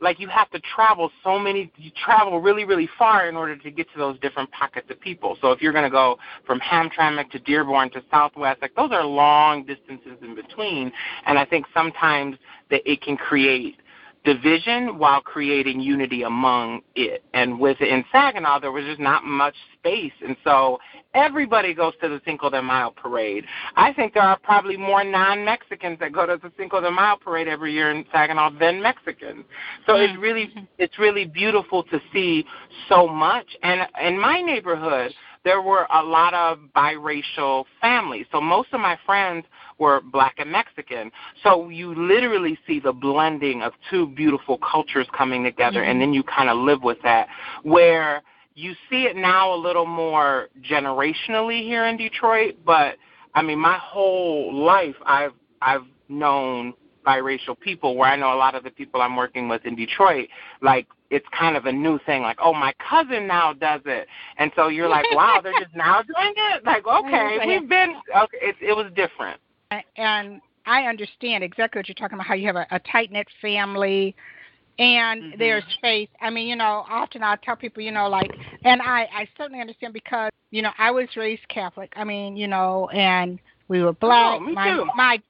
like 0.00 0.20
you 0.20 0.28
have 0.28 0.50
to 0.50 0.60
travel 0.60 1.10
so 1.24 1.38
many 1.38 1.70
you 1.76 1.90
travel 2.04 2.40
really 2.40 2.64
really 2.64 2.88
far 2.98 3.28
in 3.28 3.36
order 3.36 3.56
to 3.56 3.70
get 3.70 3.90
to 3.92 3.98
those 3.98 4.18
different 4.20 4.50
pockets 4.52 4.88
of 4.90 5.00
people. 5.00 5.36
So 5.40 5.50
if 5.52 5.60
you're 5.60 5.72
going 5.72 5.84
to 5.84 5.90
go 5.90 6.18
from 6.46 6.60
hamtramck 6.60 7.30
to 7.30 7.38
dearborn 7.38 7.90
to 7.90 8.02
southwest 8.10 8.62
like 8.62 8.74
those 8.74 8.90
are 8.92 9.04
long 9.04 9.64
distances 9.64 10.18
in 10.22 10.34
between. 10.34 10.92
And 11.26 11.38
i 11.38 11.44
think 11.44 11.66
sometimes 11.74 12.36
that 12.70 12.82
it 12.90 13.02
can 13.02 13.16
create 13.16 13.76
division 14.24 14.98
while 14.98 15.20
creating 15.20 15.80
unity 15.80 16.22
among 16.22 16.82
it. 16.94 17.22
And 17.34 17.58
within 17.58 18.04
Saginaw, 18.12 18.60
there 18.60 18.72
was 18.72 18.84
just 18.84 19.00
not 19.00 19.24
much 19.24 19.54
space. 19.78 20.12
And 20.26 20.36
so 20.44 20.78
everybody 21.14 21.74
goes 21.74 21.94
to 22.02 22.08
the 22.08 22.20
Cinco 22.24 22.50
de 22.50 22.60
Mayo 22.60 22.90
parade. 22.90 23.44
I 23.76 23.92
think 23.92 24.14
there 24.14 24.22
are 24.22 24.38
probably 24.38 24.76
more 24.76 25.04
non 25.04 25.44
Mexicans 25.44 25.98
that 26.00 26.12
go 26.12 26.26
to 26.26 26.38
the 26.42 26.52
Cinco 26.58 26.80
de 26.80 26.90
Mayo 26.90 27.16
parade 27.16 27.48
every 27.48 27.72
year 27.72 27.90
in 27.90 28.04
Saginaw 28.12 28.58
than 28.58 28.82
Mexicans. 28.82 29.44
So 29.86 29.96
it's 29.96 30.12
mm-hmm. 30.12 30.22
really 30.22 30.68
it's 30.78 30.98
really 30.98 31.24
beautiful 31.24 31.82
to 31.84 32.00
see 32.12 32.44
so 32.88 33.06
much. 33.06 33.46
And 33.62 33.82
in 34.02 34.18
my 34.18 34.40
neighborhood, 34.40 35.12
there 35.48 35.62
were 35.62 35.86
a 35.94 36.02
lot 36.02 36.34
of 36.34 36.58
biracial 36.76 37.64
families. 37.80 38.26
So 38.30 38.38
most 38.38 38.68
of 38.74 38.80
my 38.80 38.98
friends 39.06 39.46
were 39.78 40.02
black 40.02 40.34
and 40.36 40.52
Mexican. 40.52 41.10
So 41.42 41.70
you 41.70 41.94
literally 41.94 42.58
see 42.66 42.80
the 42.80 42.92
blending 42.92 43.62
of 43.62 43.72
two 43.90 44.08
beautiful 44.08 44.58
cultures 44.58 45.06
coming 45.16 45.42
together, 45.42 45.80
mm-hmm. 45.80 45.90
and 45.90 46.00
then 46.02 46.12
you 46.12 46.22
kind 46.22 46.50
of 46.50 46.58
live 46.58 46.82
with 46.82 46.98
that. 47.02 47.28
Where 47.62 48.20
you 48.56 48.74
see 48.90 49.04
it 49.04 49.16
now 49.16 49.54
a 49.54 49.56
little 49.56 49.86
more 49.86 50.48
generationally 50.70 51.62
here 51.62 51.86
in 51.86 51.96
Detroit, 51.96 52.56
but 52.66 52.96
I 53.34 53.40
mean, 53.40 53.58
my 53.58 53.78
whole 53.78 54.54
life 54.54 54.96
I've 55.06 55.32
I've 55.62 55.86
known 56.10 56.74
biracial 57.06 57.58
people 57.58 57.96
where 57.96 58.10
I 58.10 58.16
know 58.16 58.34
a 58.34 58.36
lot 58.36 58.54
of 58.54 58.64
the 58.64 58.70
people 58.70 59.00
I'm 59.00 59.16
working 59.16 59.48
with 59.48 59.64
in 59.64 59.76
Detroit, 59.76 60.28
like 60.60 60.88
it's 61.10 61.26
kind 61.38 61.56
of 61.56 61.66
a 61.66 61.72
new 61.72 61.98
thing, 62.04 62.22
like, 62.22 62.38
oh 62.42 62.52
my 62.52 62.72
cousin 62.86 63.26
now 63.26 63.52
does 63.52 63.80
it. 63.86 64.06
And 64.36 64.52
so 64.54 64.68
you're 64.68 64.88
like, 64.88 65.06
Wow, 65.12 65.40
they're 65.42 65.52
just 65.60 65.74
now 65.76 66.02
doing 66.02 66.34
it? 66.36 66.64
Like, 66.64 66.86
okay, 66.86 67.38
we've 67.46 67.68
been 67.68 67.94
okay 68.16 68.38
it 68.40 68.56
it 68.60 68.76
was 68.76 68.92
different 68.94 69.40
and 69.96 70.40
I 70.66 70.82
understand 70.82 71.44
exactly 71.44 71.78
what 71.78 71.88
you're 71.88 71.94
talking 71.94 72.14
about. 72.14 72.26
How 72.26 72.34
you 72.34 72.46
have 72.46 72.56
a, 72.56 72.66
a 72.70 72.78
tight 72.80 73.10
knit 73.10 73.26
family, 73.40 74.14
and 74.78 75.22
mm-hmm. 75.22 75.38
there's 75.38 75.64
faith. 75.80 76.10
I 76.20 76.30
mean, 76.30 76.48
you 76.48 76.56
know, 76.56 76.84
often 76.88 77.22
I'll 77.22 77.36
tell 77.38 77.56
people, 77.56 77.82
you 77.82 77.92
know, 77.92 78.08
like, 78.08 78.30
and 78.64 78.82
I 78.82 79.08
I 79.12 79.28
certainly 79.36 79.60
understand 79.60 79.92
because 79.92 80.30
you 80.50 80.62
know 80.62 80.70
I 80.78 80.90
was 80.90 81.08
raised 81.16 81.46
Catholic. 81.48 81.92
I 81.96 82.04
mean, 82.04 82.36
you 82.36 82.48
know, 82.48 82.88
and 82.92 83.38
we 83.68 83.82
were 83.82 83.92
black. 83.92 84.40
Oh, 84.40 84.44
me 84.44 84.52
my 84.52 84.70
too. 84.70 84.86
my 84.96 85.22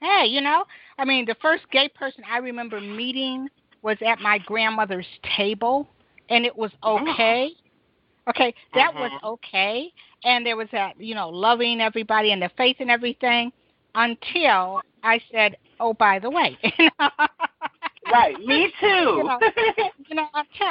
hey, 0.00 0.26
you 0.26 0.40
know, 0.40 0.64
I 0.98 1.04
mean, 1.04 1.24
the 1.26 1.36
first 1.40 1.64
gay 1.70 1.88
person 1.88 2.24
I 2.30 2.38
remember 2.38 2.80
meeting 2.80 3.48
was 3.82 3.96
at 4.06 4.20
my 4.20 4.38
grandmother's 4.38 5.06
table, 5.36 5.88
and 6.28 6.46
it 6.46 6.56
was 6.56 6.70
oh. 6.82 6.98
okay. 7.10 7.50
Okay, 8.28 8.54
that 8.74 8.94
was 8.94 9.10
mm-hmm. 9.10 9.26
okay, 9.26 9.92
and 10.22 10.46
there 10.46 10.56
was 10.56 10.68
that 10.70 11.00
you 11.00 11.14
know 11.14 11.28
loving 11.28 11.80
everybody 11.80 12.30
and 12.30 12.40
the 12.40 12.50
faith 12.56 12.76
and 12.78 12.90
everything 12.90 13.52
until 13.96 14.80
I 15.02 15.20
said, 15.32 15.56
"Oh, 15.80 15.92
by 15.92 16.20
the 16.20 16.30
way." 16.30 16.56
right, 18.12 18.38
me 18.38 18.72
too. 18.80 18.86
you 18.86 19.24
know, 19.24 19.38
you 20.08 20.14
know 20.14 20.28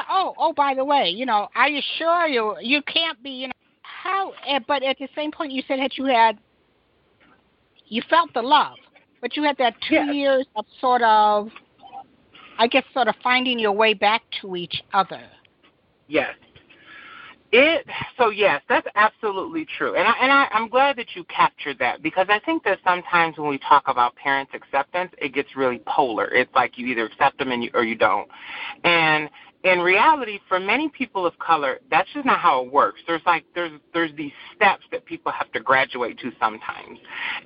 oh, 0.09 0.33
oh, 0.37 0.53
by 0.53 0.73
the 0.73 0.85
way, 0.85 1.09
you 1.09 1.25
know, 1.25 1.49
are 1.55 1.67
you 1.67 1.81
sure 1.97 2.27
you 2.27 2.55
you 2.61 2.81
can't 2.83 3.21
be, 3.21 3.31
you 3.31 3.47
know, 3.47 3.53
how? 3.81 4.31
Eh, 4.47 4.59
but 4.67 4.81
at 4.83 4.97
the 4.97 5.09
same 5.15 5.31
point, 5.31 5.51
you 5.51 5.63
said 5.67 5.79
that 5.79 5.97
you 5.97 6.05
had 6.05 6.39
you 7.87 8.01
felt 8.09 8.33
the 8.33 8.41
love, 8.41 8.77
but 9.19 9.35
you 9.35 9.43
had 9.43 9.57
that 9.57 9.75
two 9.87 9.95
yes. 9.95 10.15
years 10.15 10.45
of 10.55 10.65
sort 10.79 11.01
of, 11.01 11.49
I 12.57 12.67
guess, 12.67 12.83
sort 12.93 13.07
of 13.07 13.15
finding 13.23 13.59
your 13.59 13.71
way 13.71 13.93
back 13.93 14.21
to 14.41 14.55
each 14.55 14.83
other. 14.93 15.21
Yes, 16.07 16.35
it 17.51 17.85
so 18.17 18.29
yes, 18.29 18.61
that's 18.69 18.87
absolutely 18.95 19.65
true, 19.77 19.95
and 19.95 20.07
I, 20.07 20.13
and 20.21 20.31
I, 20.31 20.47
I'm 20.51 20.69
glad 20.69 20.95
that 20.97 21.07
you 21.15 21.23
captured 21.25 21.79
that 21.79 22.01
because 22.01 22.27
I 22.29 22.39
think 22.39 22.63
that 22.63 22.79
sometimes 22.83 23.37
when 23.37 23.49
we 23.49 23.57
talk 23.57 23.83
about 23.87 24.15
parents' 24.15 24.53
acceptance, 24.53 25.11
it 25.17 25.33
gets 25.33 25.55
really 25.55 25.81
polar. 25.85 26.33
It's 26.33 26.53
like 26.55 26.77
you 26.77 26.87
either 26.87 27.05
accept 27.05 27.39
them 27.39 27.51
and 27.51 27.63
you, 27.63 27.69
or 27.73 27.83
you 27.83 27.95
don't, 27.95 28.27
and 28.83 29.29
in 29.63 29.79
reality, 29.79 30.39
for 30.47 30.59
many 30.59 30.89
people 30.89 31.25
of 31.25 31.37
color, 31.37 31.79
that's 31.91 32.09
just 32.13 32.25
not 32.25 32.39
how 32.39 32.63
it 32.63 32.71
works. 32.71 32.99
There's 33.05 33.21
like 33.25 33.45
there's 33.53 33.71
there's 33.93 34.15
these 34.15 34.31
steps 34.55 34.83
that 34.91 35.05
people 35.05 35.31
have 35.31 35.51
to 35.51 35.59
graduate 35.59 36.17
to 36.19 36.31
sometimes. 36.39 36.99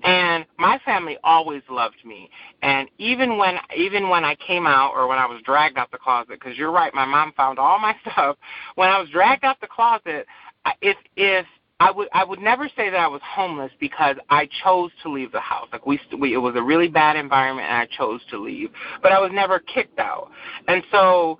And 0.03 0.45
my 0.57 0.79
family 0.85 1.17
always 1.23 1.61
loved 1.69 1.97
me. 2.05 2.29
And 2.61 2.89
even 2.99 3.37
when 3.37 3.55
even 3.75 4.09
when 4.09 4.23
I 4.23 4.35
came 4.35 4.65
out 4.65 4.93
or 4.95 5.07
when 5.07 5.17
I 5.17 5.25
was 5.25 5.41
dragged 5.43 5.77
out 5.77 5.91
the 5.91 5.97
closet, 5.97 6.39
because 6.39 6.57
you're 6.57 6.71
right, 6.71 6.93
my 6.93 7.05
mom 7.05 7.33
found 7.33 7.59
all 7.59 7.79
my 7.79 7.95
stuff. 8.09 8.37
When 8.75 8.89
I 8.89 8.99
was 8.99 9.09
dragged 9.09 9.43
out 9.43 9.59
the 9.59 9.67
closet, 9.67 10.25
if 10.81 10.97
if 11.17 11.45
I 11.81 11.91
would 11.91 12.07
I 12.13 12.23
would 12.23 12.39
never 12.39 12.69
say 12.77 12.89
that 12.89 12.99
I 12.99 13.07
was 13.07 13.21
homeless 13.25 13.71
because 13.79 14.15
I 14.29 14.47
chose 14.63 14.91
to 15.03 15.11
leave 15.11 15.33
the 15.33 15.41
house. 15.41 15.67
Like 15.73 15.85
we, 15.85 15.99
we 16.17 16.33
it 16.33 16.37
was 16.37 16.55
a 16.55 16.63
really 16.63 16.87
bad 16.87 17.17
environment 17.17 17.67
and 17.67 17.77
I 17.77 17.87
chose 17.97 18.21
to 18.29 18.37
leave, 18.37 18.69
but 19.01 19.11
I 19.11 19.19
was 19.19 19.31
never 19.33 19.59
kicked 19.59 19.99
out. 19.99 20.31
And 20.69 20.81
so 20.91 21.39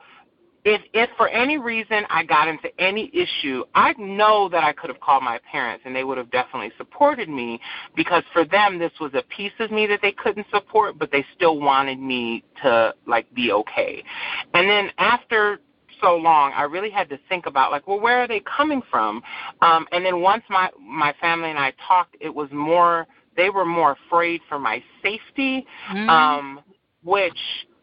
if 0.65 0.81
if 0.93 1.10
for 1.15 1.29
any 1.29 1.60
reason 1.60 2.03
I 2.10 2.24
got 2.24 2.48
into 2.48 2.69
any 2.81 3.12
issue, 3.13 3.63
I 3.75 3.93
know 4.00 4.50
that 4.50 4.63
I 4.63 4.74
could 4.74 4.89
have 4.89 5.00
called 5.00 5.24
my 5.24 5.39
parents 5.50 5.84
and 5.86 5.95
they 5.95 6.03
would 6.03 6.17
have 6.17 6.31
definitely 6.31 6.72
supported 6.75 7.29
me 7.29 7.62
because 7.95 8.24
for 8.34 8.43
them 8.43 8.79
this 8.79 8.91
was 9.00 9.12
a 9.13 9.22
piece 9.36 9.53
of 9.60 9.72
me 9.72 9.86
that 9.86 10.00
they 10.01 10.12
couldn't 10.12 10.48
support, 10.51 10.98
but 10.98 11.12
they 11.12 11.24
still 11.36 11.60
wanted 11.60 12.00
me 12.00 12.43
to 12.63 12.93
like 13.05 13.31
be 13.36 13.51
okay. 13.51 14.03
And 14.55 14.67
then 14.67 14.89
after 14.98 15.60
so 16.01 16.15
long, 16.15 16.51
I 16.53 16.63
really 16.63 16.89
had 16.89 17.10
to 17.10 17.19
think 17.29 17.45
about 17.45 17.72
like, 17.72 17.88
well, 17.88 18.00
where 18.00 18.19
are 18.24 18.27
they 18.27 18.41
coming 18.41 18.81
from? 18.89 19.22
Um, 19.62 19.88
and 19.91 20.03
then 20.03 20.19
once 20.19 20.43
my 20.50 20.69
my 20.81 21.13
family 21.22 21.51
and 21.51 21.60
I 21.60 21.74
talked, 21.88 22.17
it 22.19 22.34
was 22.34 22.50
more 22.51 23.05
they 23.38 23.51
were 23.51 23.65
more 23.65 23.98
afraid 24.07 24.41
for 24.50 24.57
my 24.57 24.84
safety, 25.03 25.65
mm. 25.91 26.10
um, 26.10 26.62
which 27.03 27.38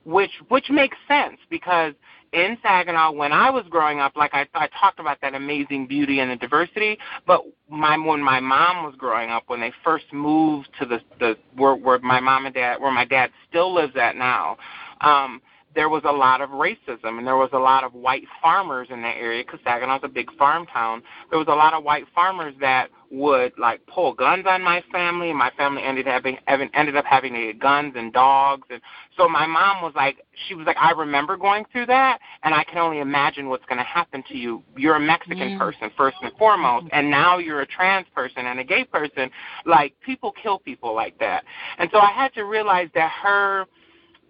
which 0.04 0.32
which 0.48 0.68
makes 0.68 0.96
sense 1.06 1.38
because 1.48 1.94
in 2.32 2.56
Saginaw 2.62 3.12
when 3.12 3.32
I 3.32 3.50
was 3.50 3.64
growing 3.68 4.00
up, 4.00 4.16
like 4.16 4.32
I, 4.32 4.46
I 4.54 4.68
talked 4.80 4.98
about 4.98 5.20
that 5.20 5.34
amazing 5.34 5.86
beauty 5.86 6.20
and 6.20 6.30
the 6.30 6.36
diversity, 6.36 6.98
but 7.26 7.42
my 7.68 7.96
when 7.96 8.22
my 8.22 8.40
mom 8.40 8.84
was 8.84 8.94
growing 8.96 9.30
up, 9.30 9.44
when 9.48 9.60
they 9.60 9.72
first 9.84 10.06
moved 10.12 10.68
to 10.80 10.86
the 10.86 11.00
the 11.18 11.36
where, 11.56 11.74
where 11.74 11.98
my 11.98 12.20
mom 12.20 12.46
and 12.46 12.54
dad, 12.54 12.80
where 12.80 12.92
my 12.92 13.04
dad 13.04 13.30
still 13.48 13.74
lives 13.74 13.94
at 13.96 14.16
now, 14.16 14.56
um, 15.02 15.42
there 15.74 15.88
was 15.88 16.02
a 16.04 16.12
lot 16.12 16.40
of 16.40 16.50
racism 16.50 17.18
and 17.18 17.26
there 17.26 17.36
was 17.36 17.50
a 17.52 17.58
lot 17.58 17.84
of 17.84 17.94
white 17.94 18.24
farmers 18.40 18.88
in 18.90 19.02
that 19.02 19.16
area 19.16 19.42
because 19.44 19.60
Saginaw's 19.64 20.02
a 20.02 20.08
big 20.08 20.30
farm 20.36 20.66
town. 20.66 21.02
There 21.30 21.38
was 21.38 21.48
a 21.48 21.54
lot 21.54 21.72
of 21.72 21.82
white 21.84 22.04
farmers 22.14 22.54
that 22.60 22.88
would 23.10 23.52
like 23.58 23.84
pull 23.86 24.14
guns 24.14 24.44
on 24.46 24.62
my 24.62 24.82
family. 24.92 25.30
and 25.30 25.38
My 25.38 25.50
family 25.56 25.82
ended 25.82 26.08
up 26.08 26.24
having 26.46 26.70
ended 26.74 26.96
up 26.96 27.04
having 27.04 27.58
guns 27.58 27.94
and 27.96 28.12
dogs, 28.12 28.66
and 28.70 28.80
so 29.16 29.28
my 29.28 29.46
mom 29.46 29.82
was 29.82 29.92
like, 29.94 30.24
she 30.48 30.54
was 30.54 30.66
like, 30.66 30.76
I 30.80 30.92
remember 30.92 31.36
going 31.36 31.64
through 31.70 31.86
that, 31.86 32.18
and 32.42 32.54
I 32.54 32.64
can 32.64 32.78
only 32.78 33.00
imagine 33.00 33.48
what's 33.48 33.64
going 33.66 33.78
to 33.78 33.84
happen 33.84 34.24
to 34.28 34.36
you. 34.36 34.62
You're 34.76 34.96
a 34.96 35.00
Mexican 35.00 35.50
mm. 35.50 35.58
person 35.58 35.90
first 35.96 36.16
and 36.22 36.32
foremost, 36.38 36.86
and 36.92 37.10
now 37.10 37.38
you're 37.38 37.60
a 37.60 37.66
trans 37.66 38.06
person 38.14 38.46
and 38.46 38.60
a 38.60 38.64
gay 38.64 38.84
person. 38.84 39.30
Like 39.66 39.94
people 40.04 40.32
kill 40.42 40.58
people 40.58 40.94
like 40.94 41.18
that, 41.18 41.44
and 41.78 41.90
so 41.92 41.98
I 41.98 42.10
had 42.10 42.32
to 42.34 42.44
realize 42.44 42.88
that 42.94 43.10
her 43.22 43.66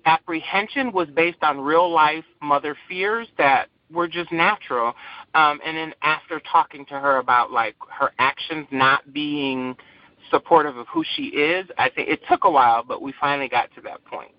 apprehension 0.05 0.93
was 0.93 1.09
based 1.15 1.43
on 1.43 1.61
real 1.61 1.91
life 1.91 2.25
mother 2.41 2.77
fears 2.89 3.29
that 3.39 3.69
were 3.93 4.09
just 4.09 4.33
natural. 4.33 4.95
Um, 5.35 5.61
and 5.65 5.77
then 5.77 5.95
after 6.03 6.41
talking 6.51 6.85
to 6.87 6.95
her 6.99 7.19
about 7.19 7.53
like 7.53 7.77
her 7.89 8.13
actions 8.19 8.67
not 8.71 9.13
being 9.13 9.77
supportive 10.31 10.77
of 10.77 10.87
who 10.89 11.05
she 11.15 11.25
is, 11.25 11.69
I 11.79 11.89
think 11.91 12.09
it 12.09 12.21
took 12.29 12.45
a 12.45 12.51
while, 12.51 12.83
but 12.83 13.03
we 13.03 13.13
finally 13.21 13.49
got 13.49 13.73
to 13.75 13.81
that 13.83 14.05
point. 14.05 14.33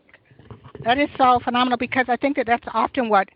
That 0.83 0.99
is 0.99 1.09
so 1.17 1.39
phenomenal 1.43 1.77
because 1.77 2.05
I 2.07 2.17
think 2.17 2.35
that 2.37 2.45
that's 2.45 2.67
often 2.73 3.09
what 3.09 3.29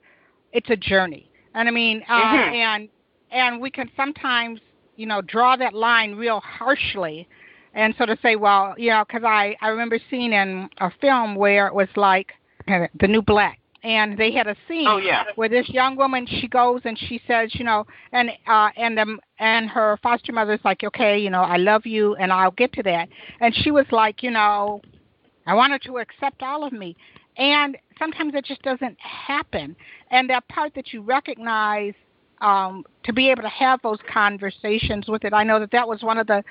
it's 0.51 0.69
a 0.69 0.75
journey. 0.75 1.29
And 1.53 1.67
I 1.67 1.71
mean, 1.71 2.03
uh, 2.07 2.13
mm-hmm. 2.13 2.55
and 2.55 2.89
and 3.31 3.61
we 3.61 3.69
can 3.69 3.89
sometimes, 3.95 4.59
you 4.95 5.05
know, 5.05 5.21
draw 5.21 5.55
that 5.55 5.73
line 5.73 6.15
real 6.15 6.39
harshly, 6.41 7.27
and 7.73 7.95
sort 7.95 8.09
of 8.09 8.19
say, 8.21 8.35
well, 8.35 8.75
you 8.77 8.89
know, 8.89 9.03
because 9.07 9.23
I 9.23 9.55
I 9.61 9.69
remember 9.69 9.99
seeing 10.09 10.33
in 10.33 10.69
a 10.79 10.91
film 11.01 11.35
where 11.35 11.67
it 11.67 11.73
was 11.73 11.89
like 11.95 12.33
the 12.67 13.07
new 13.07 13.21
black 13.21 13.59
and 13.83 14.17
they 14.17 14.31
had 14.31 14.47
a 14.47 14.55
scene 14.67 14.87
oh, 14.87 14.97
yeah. 14.97 15.23
where 15.35 15.47
this 15.47 15.69
young 15.69 15.95
woman 15.95 16.27
she 16.27 16.47
goes 16.47 16.81
and 16.83 16.97
she 16.97 17.21
says 17.27 17.51
you 17.53 17.63
know 17.63 17.85
and 18.11 18.29
uh 18.47 18.69
and 18.75 18.97
the 18.97 19.17
and 19.39 19.69
her 19.69 19.97
foster 20.01 20.31
mother's 20.31 20.59
like 20.65 20.83
okay 20.83 21.17
you 21.17 21.29
know 21.29 21.41
i 21.41 21.57
love 21.57 21.85
you 21.85 22.15
and 22.15 22.33
i'll 22.33 22.51
get 22.51 22.73
to 22.73 22.83
that 22.83 23.07
and 23.39 23.55
she 23.55 23.71
was 23.71 23.85
like 23.91 24.23
you 24.23 24.31
know 24.31 24.81
i 25.45 25.53
wanted 25.53 25.81
to 25.81 25.99
accept 25.99 26.41
all 26.41 26.65
of 26.65 26.73
me 26.73 26.95
and 27.37 27.77
sometimes 27.99 28.33
it 28.35 28.45
just 28.45 28.61
doesn't 28.61 28.97
happen. 28.99 29.75
And 30.11 30.29
that 30.29 30.47
part 30.47 30.73
that 30.75 30.93
you 30.93 31.01
recognize 31.01 31.93
um 32.41 32.83
to 33.03 33.13
be 33.13 33.31
able 33.31 33.41
to 33.41 33.49
have 33.49 33.79
those 33.81 33.97
conversations 34.13 35.07
with 35.07 35.25
it 35.25 35.33
i 35.33 35.43
know 35.43 35.59
that 35.59 35.71
that 35.71 35.87
was 35.87 36.03
one 36.03 36.19
of 36.19 36.27
the 36.27 36.43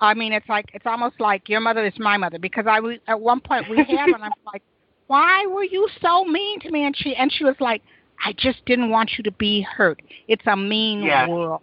i 0.00 0.14
mean 0.14 0.32
it's 0.32 0.48
like 0.48 0.64
it's 0.72 0.86
almost 0.86 1.20
like 1.20 1.46
your 1.46 1.60
mother 1.60 1.84
is 1.84 1.92
my 1.98 2.16
mother 2.16 2.38
because 2.38 2.64
i 2.66 2.78
at 3.06 3.20
one 3.20 3.38
point 3.38 3.68
we 3.68 3.76
had 3.76 4.08
and 4.08 4.24
i'm 4.24 4.32
like 4.54 4.62
why 5.06 5.46
were 5.46 5.64
you 5.64 5.88
so 6.00 6.24
mean 6.24 6.60
to 6.60 6.70
me? 6.70 6.84
And 6.84 6.96
she 6.96 7.14
and 7.14 7.32
she 7.32 7.44
was 7.44 7.56
like 7.60 7.82
i 8.24 8.32
just 8.32 8.64
didn't 8.66 8.90
want 8.90 9.12
you 9.16 9.24
to 9.24 9.32
be 9.32 9.62
hurt. 9.62 10.02
It's 10.26 10.46
a 10.46 10.56
mean 10.56 11.02
yes. 11.02 11.28
world. 11.28 11.60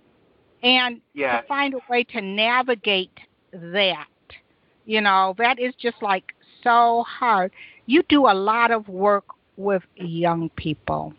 And 0.62 1.02
yes. 1.14 1.42
to 1.42 1.48
find 1.48 1.74
a 1.74 1.80
way 1.90 2.04
to 2.06 2.22
navigate 2.22 3.18
that 3.52 4.08
you 4.86 5.02
know 5.02 5.36
that 5.38 5.60
is 5.60 5.74
just 5.80 5.98
like 6.02 6.34
so 6.64 7.04
hard 7.08 7.52
you 7.86 8.04
do 8.10 8.28
a 8.28 8.34
lot 8.34 8.72
of 8.72 8.88
work 8.88 9.26
with 9.58 9.84
young 9.96 10.50
people 10.56 11.14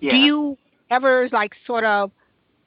yeah. 0.00 0.12
do 0.12 0.16
you 0.16 0.58
ever 0.90 1.28
like 1.32 1.52
sort 1.66 1.84
of 1.84 2.10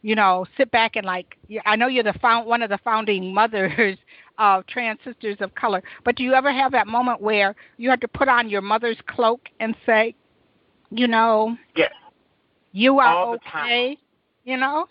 you 0.02 0.16
know 0.16 0.46
sit 0.58 0.70
back 0.72 0.96
and 0.96 1.06
like 1.06 1.38
i 1.66 1.76
know 1.76 1.88
you're 1.88 2.04
the 2.04 2.14
found 2.22 2.46
one 2.48 2.62
of 2.62 2.70
the 2.70 2.80
founding 2.84 3.34
mothers 3.42 3.98
of 4.42 4.66
trans 4.66 5.00
sisters 5.06 5.38
of 5.40 5.54
color. 5.56 5.84
But 6.04 6.16
do 6.16 6.24
you 6.24 6.34
ever 6.34 6.52
have 6.52 6.72
that 6.72 6.88
moment 6.88 7.22
where 7.22 7.56
you 7.78 7.90
have 7.92 8.00
to 8.02 8.08
put 8.08 8.28
on 8.28 8.50
your 8.50 8.62
mother's 8.62 8.98
cloak 9.08 9.48
and 9.60 9.76
say, 9.86 10.16
you 10.90 11.08
know, 11.08 11.56
yes. 11.76 11.92
you 12.74 13.00
are 13.00 13.36
okay, 13.36 13.98
you 14.44 14.58
know? 14.58 14.88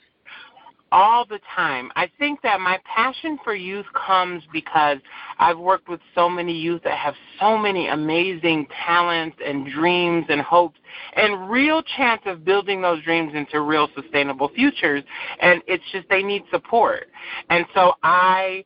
All 0.92 1.24
the 1.24 1.40
time. 1.54 1.90
I 1.96 2.10
think 2.18 2.42
that 2.42 2.60
my 2.60 2.78
passion 2.84 3.38
for 3.44 3.54
youth 3.54 3.86
comes 3.94 4.42
because 4.52 4.98
I've 5.38 5.58
worked 5.58 5.88
with 5.88 6.00
so 6.14 6.28
many 6.28 6.52
youth 6.52 6.82
that 6.84 6.98
have 6.98 7.14
so 7.38 7.56
many 7.56 7.88
amazing 7.88 8.66
talents 8.86 9.36
and 9.44 9.70
dreams 9.70 10.26
and 10.28 10.40
hopes 10.40 10.78
and 11.14 11.48
real 11.50 11.82
chance 11.96 12.22
of 12.26 12.44
building 12.44 12.82
those 12.82 13.02
dreams 13.04 13.32
into 13.34 13.60
real 13.60 13.88
sustainable 13.94 14.48
futures 14.48 15.04
and 15.40 15.62
it's 15.66 15.84
just 15.92 16.08
they 16.08 16.22
need 16.22 16.42
support. 16.50 17.08
And 17.48 17.64
so 17.74 17.94
I 18.02 18.64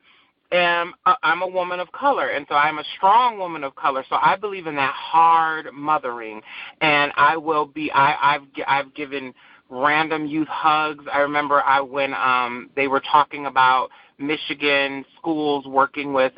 am 0.52 0.94
uh, 1.06 1.14
I'm 1.22 1.42
a 1.42 1.46
woman 1.46 1.80
of 1.80 1.90
color, 1.92 2.28
and 2.28 2.46
so 2.48 2.54
I'm 2.54 2.78
a 2.78 2.84
strong 2.96 3.38
woman 3.38 3.64
of 3.64 3.74
color. 3.74 4.04
So 4.08 4.16
I 4.20 4.36
believe 4.36 4.66
in 4.66 4.76
that 4.76 4.94
hard 4.94 5.66
mothering, 5.72 6.40
and 6.80 7.12
I 7.16 7.36
will 7.36 7.66
be. 7.66 7.90
I, 7.92 8.34
I've 8.34 8.42
I've 8.66 8.94
given 8.94 9.34
random 9.70 10.26
youth 10.26 10.48
hugs. 10.48 11.04
I 11.12 11.18
remember 11.20 11.62
I 11.62 11.80
when 11.80 12.14
um 12.14 12.70
they 12.76 12.88
were 12.88 13.00
talking 13.00 13.46
about 13.46 13.90
Michigan 14.18 15.04
schools 15.18 15.66
working 15.66 16.12
with 16.12 16.32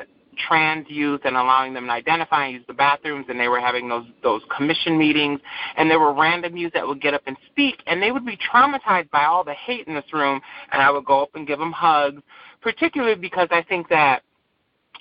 trans 0.47 0.85
youth 0.89 1.21
and 1.25 1.35
allowing 1.35 1.73
them 1.73 1.87
to 1.87 1.91
identify 1.91 2.45
and 2.45 2.53
use 2.53 2.63
the 2.67 2.73
bathrooms 2.73 3.25
and 3.29 3.39
they 3.39 3.47
were 3.47 3.59
having 3.59 3.89
those 3.89 4.05
those 4.23 4.41
commission 4.55 4.97
meetings 4.97 5.39
and 5.77 5.89
there 5.89 5.99
were 5.99 6.13
random 6.13 6.55
youth 6.55 6.73
that 6.73 6.87
would 6.87 7.01
get 7.01 7.13
up 7.13 7.21
and 7.25 7.35
speak 7.51 7.81
and 7.87 8.01
they 8.01 8.11
would 8.11 8.25
be 8.25 8.37
traumatized 8.37 9.09
by 9.09 9.25
all 9.25 9.43
the 9.43 9.53
hate 9.53 9.87
in 9.87 9.95
this 9.95 10.13
room 10.13 10.39
and 10.71 10.81
I 10.81 10.91
would 10.91 11.05
go 11.05 11.23
up 11.23 11.31
and 11.35 11.47
give 11.47 11.59
them 11.59 11.71
hugs 11.71 12.21
particularly 12.61 13.15
because 13.15 13.47
I 13.51 13.63
think 13.63 13.89
that 13.89 14.21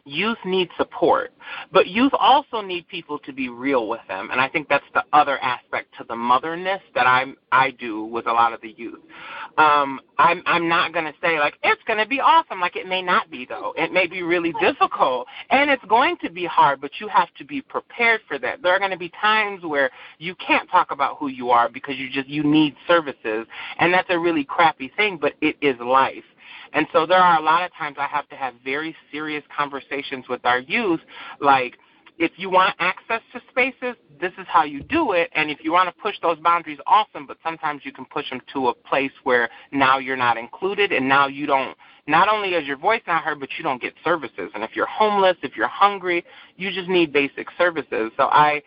youth 0.06 0.38
need 0.44 0.68
support, 0.76 1.32
but 1.72 1.88
youth 1.88 2.12
also 2.18 2.60
need 2.60 2.88
people 2.88 3.18
to 3.20 3.32
be 3.32 3.48
real 3.48 3.88
with 3.88 4.00
them, 4.08 4.30
and 4.30 4.40
I 4.40 4.48
think 4.48 4.68
that's 4.68 4.84
the 4.94 5.04
other 5.12 5.38
aspect 5.38 5.88
to 5.98 6.04
the 6.04 6.16
motherness 6.16 6.80
that 6.94 7.06
I 7.06 7.26
I 7.52 7.72
do 7.72 8.04
with 8.04 8.26
a 8.26 8.32
lot 8.32 8.52
of 8.52 8.60
the 8.60 8.74
youth. 8.76 9.00
Um, 9.58 10.00
I'm 10.18 10.42
I'm 10.46 10.68
not 10.68 10.94
gonna 10.94 11.12
say 11.20 11.38
like 11.38 11.54
it's 11.62 11.82
gonna 11.86 12.06
be 12.06 12.20
awesome, 12.20 12.60
like 12.60 12.76
it 12.76 12.88
may 12.88 13.02
not 13.02 13.30
be 13.30 13.44
though. 13.46 13.74
It 13.76 13.92
may 13.92 14.06
be 14.06 14.22
really 14.22 14.54
difficult, 14.60 15.26
and 15.50 15.70
it's 15.70 15.84
going 15.86 16.16
to 16.22 16.30
be 16.30 16.46
hard, 16.46 16.80
but 16.80 16.92
you 17.00 17.08
have 17.08 17.28
to 17.38 17.44
be 17.44 17.60
prepared 17.60 18.20
for 18.26 18.38
that. 18.38 18.62
There 18.62 18.72
are 18.72 18.78
to 18.88 18.96
be 18.96 19.10
times 19.20 19.64
where 19.64 19.90
you 20.18 20.34
can't 20.36 20.70
talk 20.70 20.90
about 20.90 21.16
who 21.18 21.28
you 21.28 21.50
are 21.50 21.68
because 21.68 21.96
you 21.96 22.08
just 22.10 22.28
you 22.28 22.42
need 22.42 22.76
services, 22.86 23.46
and 23.78 23.92
that's 23.92 24.08
a 24.10 24.18
really 24.18 24.44
crappy 24.44 24.92
thing, 24.96 25.18
but 25.20 25.34
it 25.40 25.56
is 25.60 25.76
life. 25.80 26.24
And 26.72 26.86
so 26.92 27.06
there 27.06 27.18
are 27.18 27.38
a 27.38 27.42
lot 27.42 27.64
of 27.64 27.72
times 27.74 27.96
I 27.98 28.06
have 28.06 28.28
to 28.28 28.36
have 28.36 28.54
very 28.64 28.94
serious 29.10 29.44
conversations 29.56 30.26
with 30.28 30.44
our 30.44 30.60
youth, 30.60 31.00
like, 31.40 31.74
if 32.18 32.32
you 32.36 32.48
want 32.48 32.74
access 32.78 33.20
to 33.32 33.42
spaces, 33.50 33.94
this 34.18 34.32
is 34.38 34.46
how 34.48 34.64
you 34.64 34.82
do 34.82 35.12
it. 35.12 35.30
And 35.34 35.50
if 35.50 35.58
you 35.62 35.72
want 35.72 35.94
to 35.94 36.02
push 36.02 36.16
those 36.22 36.38
boundaries, 36.38 36.78
awesome. 36.86 37.26
But 37.26 37.36
sometimes 37.42 37.82
you 37.84 37.92
can 37.92 38.06
push 38.06 38.30
them 38.30 38.40
to 38.54 38.68
a 38.68 38.74
place 38.74 39.12
where 39.24 39.50
now 39.70 39.98
you're 39.98 40.16
not 40.16 40.38
included, 40.38 40.92
and 40.92 41.06
now 41.06 41.26
you 41.26 41.46
don't. 41.46 41.76
Not 42.06 42.28
only 42.28 42.50
is 42.50 42.66
your 42.66 42.78
voice 42.78 43.02
not 43.06 43.22
heard, 43.22 43.38
but 43.40 43.50
you 43.58 43.64
don't 43.64 43.82
get 43.82 43.92
services. 44.02 44.50
And 44.54 44.64
if 44.64 44.70
you're 44.74 44.86
homeless, 44.86 45.36
if 45.42 45.56
you're 45.56 45.68
hungry, 45.68 46.24
you 46.56 46.70
just 46.72 46.88
need 46.88 47.12
basic 47.12 47.48
services. 47.58 48.12
So 48.16 48.24
I 48.24 48.62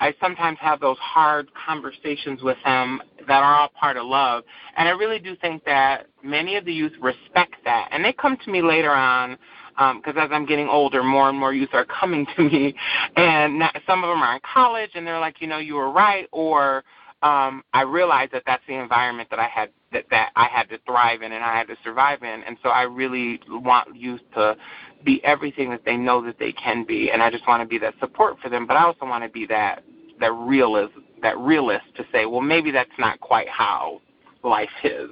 I 0.00 0.14
sometimes 0.20 0.58
have 0.60 0.80
those 0.80 0.98
hard 0.98 1.48
conversations 1.54 2.42
with 2.42 2.56
them 2.64 3.00
that 3.26 3.42
are 3.42 3.54
all 3.54 3.68
part 3.68 3.96
of 3.96 4.06
love. 4.06 4.44
And 4.76 4.88
I 4.88 4.92
really 4.92 5.18
do 5.18 5.36
think 5.36 5.64
that 5.64 6.06
many 6.22 6.56
of 6.56 6.64
the 6.64 6.72
youth 6.72 6.92
respect 7.00 7.54
that. 7.64 7.88
And 7.92 8.04
they 8.04 8.12
come 8.12 8.36
to 8.44 8.50
me 8.50 8.62
later 8.62 8.90
on 8.90 9.38
because 9.76 10.16
um, 10.16 10.18
as 10.18 10.30
I'm 10.30 10.44
getting 10.44 10.68
older, 10.68 11.02
more 11.02 11.28
and 11.28 11.38
more 11.38 11.54
youth 11.54 11.70
are 11.72 11.86
coming 11.86 12.26
to 12.36 12.42
me, 12.42 12.74
and 13.16 13.58
not, 13.58 13.76
some 13.86 14.04
of 14.04 14.10
them 14.10 14.22
are 14.22 14.34
in 14.34 14.40
college, 14.40 14.90
and 14.94 15.06
they're 15.06 15.20
like, 15.20 15.40
you 15.40 15.46
know, 15.46 15.58
you 15.58 15.76
were 15.76 15.90
right, 15.90 16.28
or 16.30 16.84
um, 17.22 17.62
I 17.72 17.82
realize 17.82 18.28
that 18.32 18.42
that's 18.46 18.62
the 18.66 18.74
environment 18.74 19.30
that 19.30 19.38
I 19.38 19.46
had 19.46 19.70
that 19.92 20.04
that 20.10 20.30
I 20.34 20.46
had 20.46 20.68
to 20.70 20.78
thrive 20.86 21.22
in 21.22 21.32
and 21.32 21.44
I 21.44 21.56
had 21.56 21.68
to 21.68 21.76
survive 21.84 22.22
in, 22.22 22.42
and 22.42 22.56
so 22.62 22.70
I 22.70 22.82
really 22.82 23.40
want 23.48 23.94
youth 23.94 24.20
to 24.34 24.56
be 25.04 25.22
everything 25.24 25.70
that 25.70 25.84
they 25.84 25.96
know 25.96 26.24
that 26.24 26.38
they 26.38 26.52
can 26.52 26.84
be, 26.84 27.10
and 27.10 27.22
I 27.22 27.30
just 27.30 27.46
want 27.46 27.62
to 27.62 27.66
be 27.66 27.78
that 27.78 27.94
support 28.00 28.38
for 28.40 28.48
them, 28.48 28.66
but 28.66 28.76
I 28.76 28.84
also 28.84 29.06
want 29.06 29.24
to 29.24 29.30
be 29.30 29.46
that 29.46 29.84
that 30.20 30.32
realist 30.32 30.94
that 31.22 31.38
realist 31.38 31.84
to 31.96 32.04
say, 32.12 32.26
well, 32.26 32.40
maybe 32.40 32.70
that's 32.70 32.90
not 32.98 33.20
quite 33.20 33.48
how 33.48 34.00
life 34.42 34.70
is. 34.82 35.10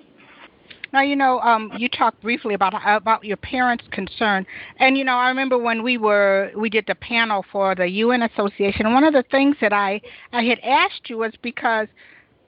Now 0.93 1.03
you 1.03 1.15
know 1.15 1.41
um, 1.41 1.71
you 1.77 1.89
talked 1.89 2.21
briefly 2.21 2.55
about 2.55 2.75
about 2.85 3.25
your 3.25 3.37
parents' 3.37 3.85
concern, 3.91 4.45
and 4.79 4.97
you 4.99 5.05
know 5.05 5.17
I 5.17 5.29
remember 5.29 5.57
when 5.57 5.83
we 5.83 5.99
were 5.99 6.51
we 6.57 6.69
did 6.69 6.85
the 6.87 6.97
panel 6.97 7.45
for 7.53 7.75
the 7.75 7.87
UN 7.87 8.23
Association. 8.23 8.87
And 8.87 8.95
one 8.95 9.05
of 9.05 9.13
the 9.13 9.25
things 9.31 9.57
that 9.61 9.73
I 9.73 10.01
I 10.33 10.43
had 10.43 10.59
asked 10.61 11.09
you 11.09 11.19
was 11.19 11.33
because 11.43 11.87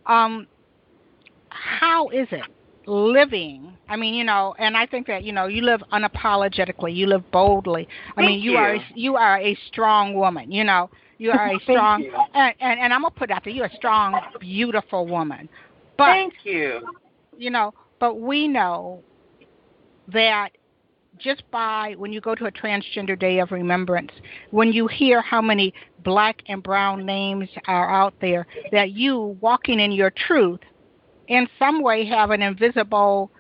um, 0.06 0.46
how 1.50 2.08
is 2.08 2.26
it 2.32 2.46
living. 2.86 3.76
I 3.88 3.96
mean 3.96 4.14
you 4.14 4.24
know 4.24 4.54
and 4.58 4.76
i 4.76 4.86
think 4.86 5.06
that 5.06 5.24
you 5.24 5.32
know 5.32 5.46
you 5.46 5.62
live 5.62 5.82
unapologetically. 5.92 6.94
You 6.94 7.06
live 7.06 7.28
boldly. 7.30 7.88
I 8.16 8.20
Thank 8.20 8.26
mean 8.28 8.40
you, 8.40 8.52
you 8.52 8.56
are 8.56 8.76
you. 8.94 9.16
are 9.16 9.38
a 9.38 9.56
strong 9.68 10.14
woman 10.14 10.50
you 10.50 10.64
know. 10.64 10.90
You 11.18 11.30
are 11.30 11.52
a 11.52 11.60
strong 11.62 12.04
and, 12.34 12.54
and 12.60 12.80
and 12.80 12.92
i'm 12.92 13.02
gonna 13.02 13.14
put 13.14 13.30
out 13.30 13.44
there 13.44 13.52
you're 13.52 13.66
a 13.66 13.76
strong 13.76 14.20
beautiful 14.40 15.06
woman. 15.06 15.48
But 15.96 16.06
Thank 16.06 16.34
you. 16.44 16.80
You 17.38 17.50
know, 17.50 17.72
but 17.98 18.20
we 18.20 18.46
know 18.46 19.02
that 20.08 20.50
just 21.18 21.42
by 21.50 21.94
when 21.96 22.12
you 22.12 22.20
go 22.20 22.34
to 22.34 22.46
a 22.46 22.50
transgender 22.50 23.18
day 23.18 23.38
of 23.38 23.52
remembrance, 23.52 24.10
when 24.50 24.72
you 24.72 24.86
hear 24.86 25.20
how 25.20 25.40
many 25.40 25.72
black 26.04 26.42
and 26.46 26.62
brown 26.62 27.06
names 27.06 27.48
are 27.66 27.90
out 27.90 28.14
there, 28.20 28.46
that 28.72 28.92
you 28.92 29.36
walking 29.40 29.80
in 29.80 29.92
your 29.92 30.10
truth 30.10 30.60
in 31.32 31.48
some 31.58 31.82
way 31.82 32.04
have 32.04 32.30
an 32.30 32.42
invisible 32.42 33.30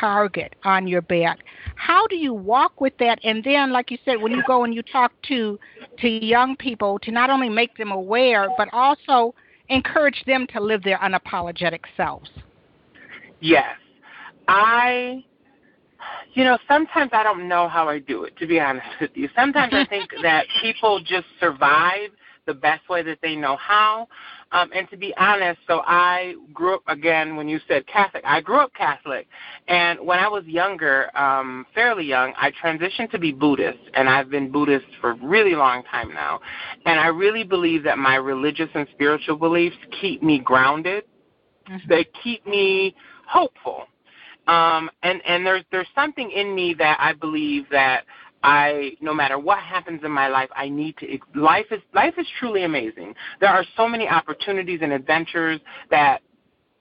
target 0.00 0.54
on 0.64 0.86
your 0.86 1.02
back. 1.02 1.40
How 1.76 2.06
do 2.06 2.16
you 2.16 2.32
walk 2.32 2.80
with 2.80 2.96
that? 2.98 3.18
And 3.22 3.44
then, 3.44 3.70
like 3.70 3.90
you 3.90 3.98
said, 4.04 4.20
when 4.20 4.32
you 4.32 4.42
go 4.46 4.64
and 4.64 4.74
you 4.74 4.82
talk 4.82 5.12
to 5.28 5.58
to 5.98 6.08
young 6.08 6.56
people, 6.56 6.98
to 7.00 7.10
not 7.10 7.28
only 7.28 7.50
make 7.50 7.76
them 7.76 7.92
aware, 7.92 8.48
but 8.56 8.68
also 8.72 9.34
encourage 9.68 10.22
them 10.26 10.46
to 10.54 10.60
live 10.60 10.82
their 10.82 10.98
unapologetic 10.98 11.80
selves. 11.96 12.30
Yes. 13.40 13.76
I 14.48 15.24
you 16.32 16.44
know, 16.44 16.58
sometimes 16.66 17.10
I 17.12 17.22
don't 17.22 17.46
know 17.46 17.68
how 17.68 17.88
I 17.88 17.98
do 17.98 18.24
it, 18.24 18.36
to 18.38 18.46
be 18.46 18.58
honest 18.58 18.86
with 19.00 19.10
you. 19.14 19.28
Sometimes 19.36 19.72
I 19.72 19.84
think 19.84 20.10
that 20.22 20.46
people 20.62 21.00
just 21.00 21.26
survive 21.38 22.10
the 22.46 22.54
best 22.54 22.88
way 22.88 23.02
that 23.02 23.18
they 23.22 23.36
know 23.36 23.56
how. 23.56 24.08
Um, 24.54 24.70
and 24.72 24.88
to 24.90 24.96
be 24.96 25.12
honest, 25.18 25.58
so 25.66 25.82
I 25.84 26.36
grew 26.52 26.76
up 26.76 26.82
again 26.86 27.34
when 27.34 27.48
you 27.48 27.58
said 27.66 27.86
Catholic. 27.88 28.22
I 28.24 28.40
grew 28.40 28.60
up 28.60 28.72
Catholic, 28.74 29.26
and 29.66 29.98
when 29.98 30.20
I 30.20 30.28
was 30.28 30.44
younger, 30.46 31.16
um, 31.18 31.66
fairly 31.74 32.04
young, 32.04 32.32
I 32.36 32.52
transitioned 32.52 33.10
to 33.10 33.18
be 33.18 33.32
Buddhist, 33.32 33.80
and 33.94 34.08
I've 34.08 34.30
been 34.30 34.52
Buddhist 34.52 34.86
for 35.00 35.10
a 35.10 35.14
really 35.14 35.56
long 35.56 35.82
time 35.90 36.14
now. 36.14 36.38
And 36.86 37.00
I 37.00 37.08
really 37.08 37.42
believe 37.42 37.82
that 37.82 37.98
my 37.98 38.14
religious 38.14 38.70
and 38.74 38.86
spiritual 38.92 39.36
beliefs 39.36 39.76
keep 40.00 40.22
me 40.22 40.38
grounded. 40.38 41.02
Mm-hmm. 41.68 41.88
They 41.88 42.06
keep 42.22 42.46
me 42.46 42.94
hopeful. 43.26 43.88
Um, 44.46 44.90
and 45.02 45.20
and 45.26 45.44
there's 45.44 45.64
there's 45.72 45.88
something 45.94 46.30
in 46.30 46.54
me 46.54 46.74
that 46.74 46.98
I 47.00 47.14
believe 47.14 47.64
that 47.70 48.04
I 48.44 48.92
no 49.00 49.14
matter 49.14 49.38
what 49.38 49.58
happens 49.60 50.02
in 50.04 50.12
my 50.12 50.28
life, 50.28 50.50
I 50.54 50.68
need 50.68 50.98
to 50.98 51.18
life 51.34 51.64
is 51.70 51.80
life 51.94 52.14
is 52.18 52.26
truly 52.38 52.64
amazing. 52.64 53.14
There 53.40 53.48
are 53.48 53.64
so 53.74 53.88
many 53.88 54.06
opportunities 54.06 54.80
and 54.82 54.92
adventures 54.92 55.60
that 55.90 56.20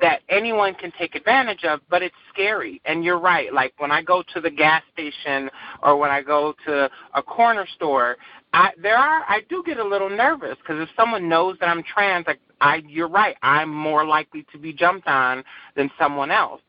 that 0.02 0.20
anyone 0.28 0.76
can 0.76 0.92
take 1.00 1.16
advantage 1.16 1.64
of, 1.64 1.80
but 1.90 2.04
it's 2.04 2.16
scary. 2.34 2.82
And 2.84 3.06
you're 3.06 3.20
right. 3.20 3.54
Like 3.54 3.74
when 3.78 3.92
I 3.92 4.02
go 4.02 4.22
to 4.34 4.42
the 4.42 4.52
gas 4.52 4.84
station 4.92 5.50
or 5.82 5.96
when 5.96 6.12
I 6.12 6.22
go 6.22 6.54
to 6.66 6.90
a 7.14 7.24
corner 7.24 7.66
store, 7.76 8.18
I 8.52 8.72
there 8.82 8.98
are 8.98 9.24
I 9.30 9.40
do 9.48 9.64
get 9.66 9.78
a 9.78 9.88
little 9.88 10.10
nervous 10.10 10.58
because 10.58 10.82
if 10.82 10.90
someone 10.98 11.30
knows 11.30 11.56
that 11.62 11.70
I'm 11.70 11.82
trans, 11.82 12.28
like 12.28 12.42
I 12.60 12.82
you're 12.90 13.08
right, 13.08 13.38
I'm 13.42 13.70
more 13.70 14.06
likely 14.06 14.46
to 14.52 14.58
be 14.58 14.74
jumped 14.74 15.08
on 15.08 15.46
than 15.78 15.90
someone 15.98 16.30
else. 16.30 16.60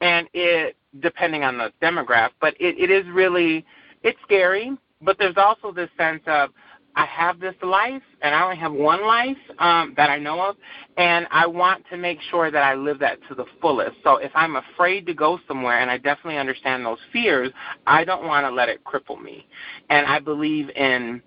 And 0.00 0.28
it 0.34 0.76
depending 0.98 1.44
on 1.44 1.56
the 1.56 1.72
demographic, 1.80 2.30
but 2.40 2.54
it, 2.58 2.76
it 2.80 2.90
is 2.90 3.06
really 3.12 3.64
it's 4.02 4.18
scary, 4.22 4.76
but 5.02 5.18
there's 5.18 5.36
also 5.36 5.72
this 5.72 5.90
sense 5.98 6.22
of 6.26 6.50
I 6.96 7.06
have 7.06 7.38
this 7.38 7.54
life, 7.62 8.02
and 8.20 8.34
I 8.34 8.42
only 8.42 8.56
have 8.56 8.72
one 8.72 9.06
life 9.06 9.36
um, 9.58 9.94
that 9.96 10.10
I 10.10 10.18
know 10.18 10.42
of, 10.42 10.56
and 10.96 11.26
I 11.30 11.46
want 11.46 11.84
to 11.90 11.96
make 11.96 12.18
sure 12.30 12.50
that 12.50 12.62
I 12.62 12.74
live 12.74 12.98
that 12.98 13.18
to 13.28 13.34
the 13.34 13.44
fullest. 13.60 13.96
So 14.02 14.16
if 14.16 14.32
I'm 14.34 14.56
afraid 14.56 15.06
to 15.06 15.14
go 15.14 15.38
somewhere, 15.46 15.80
and 15.80 15.90
I 15.90 15.98
definitely 15.98 16.38
understand 16.38 16.84
those 16.84 16.98
fears, 17.12 17.50
I 17.86 18.04
don't 18.04 18.24
want 18.24 18.44
to 18.44 18.50
let 18.50 18.68
it 18.68 18.84
cripple 18.84 19.22
me. 19.22 19.46
And 19.88 20.06
I 20.06 20.18
believe 20.18 20.68
in 20.70 21.22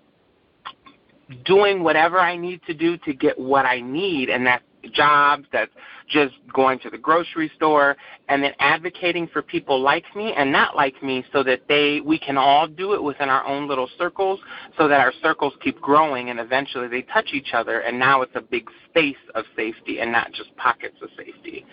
doing 1.46 1.82
whatever 1.82 2.20
I 2.20 2.36
need 2.36 2.60
to 2.66 2.74
do 2.74 2.98
to 2.98 3.14
get 3.14 3.38
what 3.38 3.64
I 3.64 3.80
need, 3.80 4.28
and 4.28 4.46
that's 4.46 4.64
jobs, 4.92 5.46
that's 5.50 5.72
just 6.08 6.34
going 6.52 6.78
to 6.80 6.90
the 6.90 6.98
grocery 6.98 7.50
store, 7.56 7.96
and 8.28 8.42
then 8.42 8.52
advocating 8.58 9.26
for 9.28 9.42
people 9.42 9.80
like 9.80 10.04
me 10.14 10.32
and 10.36 10.50
not 10.50 10.76
like 10.76 11.02
me 11.02 11.24
so 11.32 11.42
that 11.42 11.62
they 11.68 12.00
we 12.00 12.18
can 12.18 12.36
all 12.36 12.66
do 12.66 12.94
it 12.94 13.02
within 13.02 13.28
our 13.28 13.46
own 13.46 13.68
little 13.68 13.88
circles 13.98 14.40
so 14.78 14.88
that 14.88 15.00
our 15.00 15.12
circles 15.22 15.52
keep 15.62 15.80
growing 15.80 16.30
and 16.30 16.40
eventually 16.40 16.88
they 16.88 17.02
touch 17.02 17.30
each 17.32 17.54
other 17.54 17.80
and 17.80 17.98
now 17.98 18.22
it's 18.22 18.34
a 18.34 18.40
big 18.40 18.68
space 18.88 19.16
of 19.34 19.44
safety 19.56 20.00
and 20.00 20.10
not 20.10 20.32
just 20.32 20.54
pockets 20.56 20.96
of 21.02 21.08
safety. 21.16 21.64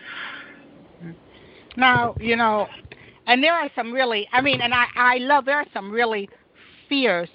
Now, 1.77 2.15
you 2.19 2.35
know, 2.35 2.67
and 3.27 3.41
there 3.41 3.53
are 3.53 3.69
some 3.75 3.91
really 3.91 4.27
I 4.31 4.41
mean 4.41 4.61
and 4.61 4.73
I 4.73 4.85
I 4.95 5.17
love 5.17 5.45
there 5.45 5.57
are 5.57 5.67
some 5.73 5.91
really 5.91 6.29
fierce 6.89 7.29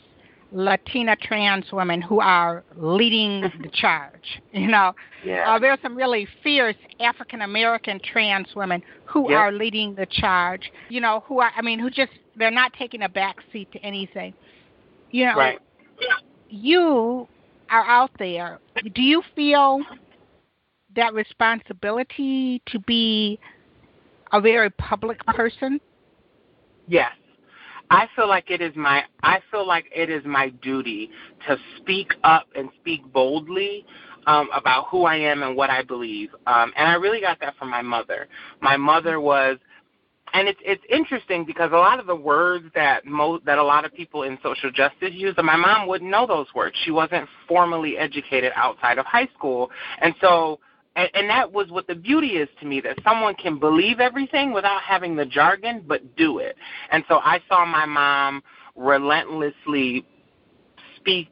Latina 0.56 1.14
trans 1.16 1.70
women 1.70 2.00
who 2.00 2.18
are 2.18 2.64
leading 2.76 3.42
the 3.62 3.68
charge. 3.74 4.40
You 4.52 4.68
know, 4.68 4.94
yeah. 5.22 5.54
uh, 5.54 5.58
there 5.58 5.70
are 5.70 5.78
some 5.82 5.94
really 5.94 6.26
fierce 6.42 6.76
African 6.98 7.42
American 7.42 8.00
trans 8.00 8.48
women 8.56 8.82
who 9.04 9.30
yep. 9.30 9.38
are 9.38 9.52
leading 9.52 9.94
the 9.94 10.06
charge. 10.06 10.72
You 10.88 11.02
know, 11.02 11.22
who 11.26 11.40
are 11.40 11.50
I 11.54 11.60
mean, 11.60 11.78
who 11.78 11.90
just 11.90 12.12
they're 12.36 12.50
not 12.50 12.72
taking 12.72 13.02
a 13.02 13.08
back 13.08 13.36
seat 13.52 13.70
to 13.72 13.78
anything. 13.80 14.32
You 15.10 15.26
know, 15.26 15.36
right. 15.36 15.58
you 16.48 17.28
are 17.70 17.84
out 17.84 18.10
there. 18.18 18.58
Do 18.94 19.02
you 19.02 19.22
feel 19.34 19.80
that 20.96 21.12
responsibility 21.12 22.62
to 22.66 22.78
be 22.78 23.38
a 24.32 24.40
very 24.40 24.70
public 24.70 25.24
person? 25.26 25.80
Yes. 26.88 27.12
I 27.90 28.08
feel 28.16 28.28
like 28.28 28.50
it 28.50 28.60
is 28.60 28.74
my 28.76 29.04
I 29.22 29.40
feel 29.50 29.66
like 29.66 29.86
it 29.94 30.10
is 30.10 30.24
my 30.24 30.50
duty 30.62 31.10
to 31.46 31.56
speak 31.78 32.12
up 32.24 32.46
and 32.54 32.68
speak 32.80 33.10
boldly 33.12 33.84
um, 34.26 34.48
about 34.54 34.86
who 34.88 35.04
I 35.04 35.16
am 35.16 35.42
and 35.42 35.56
what 35.56 35.70
I 35.70 35.82
believe. 35.82 36.30
Um, 36.46 36.72
and 36.76 36.88
I 36.88 36.94
really 36.94 37.20
got 37.20 37.38
that 37.40 37.56
from 37.56 37.70
my 37.70 37.82
mother. 37.82 38.28
My 38.60 38.76
mother 38.76 39.20
was 39.20 39.58
and 40.32 40.48
it's 40.48 40.58
it's 40.64 40.82
interesting 40.90 41.44
because 41.44 41.70
a 41.72 41.76
lot 41.76 42.00
of 42.00 42.06
the 42.06 42.14
words 42.14 42.66
that 42.74 43.06
mo- 43.06 43.40
that 43.46 43.58
a 43.58 43.62
lot 43.62 43.84
of 43.84 43.94
people 43.94 44.24
in 44.24 44.38
social 44.42 44.70
justice 44.70 45.12
use, 45.12 45.34
my 45.38 45.56
mom 45.56 45.86
wouldn't 45.86 46.10
know 46.10 46.26
those 46.26 46.46
words. 46.54 46.76
She 46.84 46.90
wasn't 46.90 47.28
formally 47.46 47.96
educated 47.96 48.52
outside 48.56 48.98
of 48.98 49.06
high 49.06 49.28
school, 49.36 49.70
and 50.00 50.14
so 50.20 50.58
and, 50.96 51.08
and 51.14 51.30
that 51.30 51.52
was 51.52 51.70
what 51.70 51.86
the 51.86 51.94
beauty 51.94 52.30
is 52.30 52.48
to 52.60 52.66
me 52.66 52.80
that 52.80 52.98
someone 53.04 53.34
can 53.34 53.58
believe 53.58 54.00
everything 54.00 54.52
without 54.52 54.82
having 54.82 55.14
the 55.14 55.26
jargon 55.26 55.84
but 55.86 56.16
do 56.16 56.38
it 56.38 56.56
and 56.90 57.04
so 57.08 57.18
i 57.18 57.40
saw 57.48 57.64
my 57.64 57.86
mom 57.86 58.42
relentlessly 58.74 60.04
speak 60.96 61.28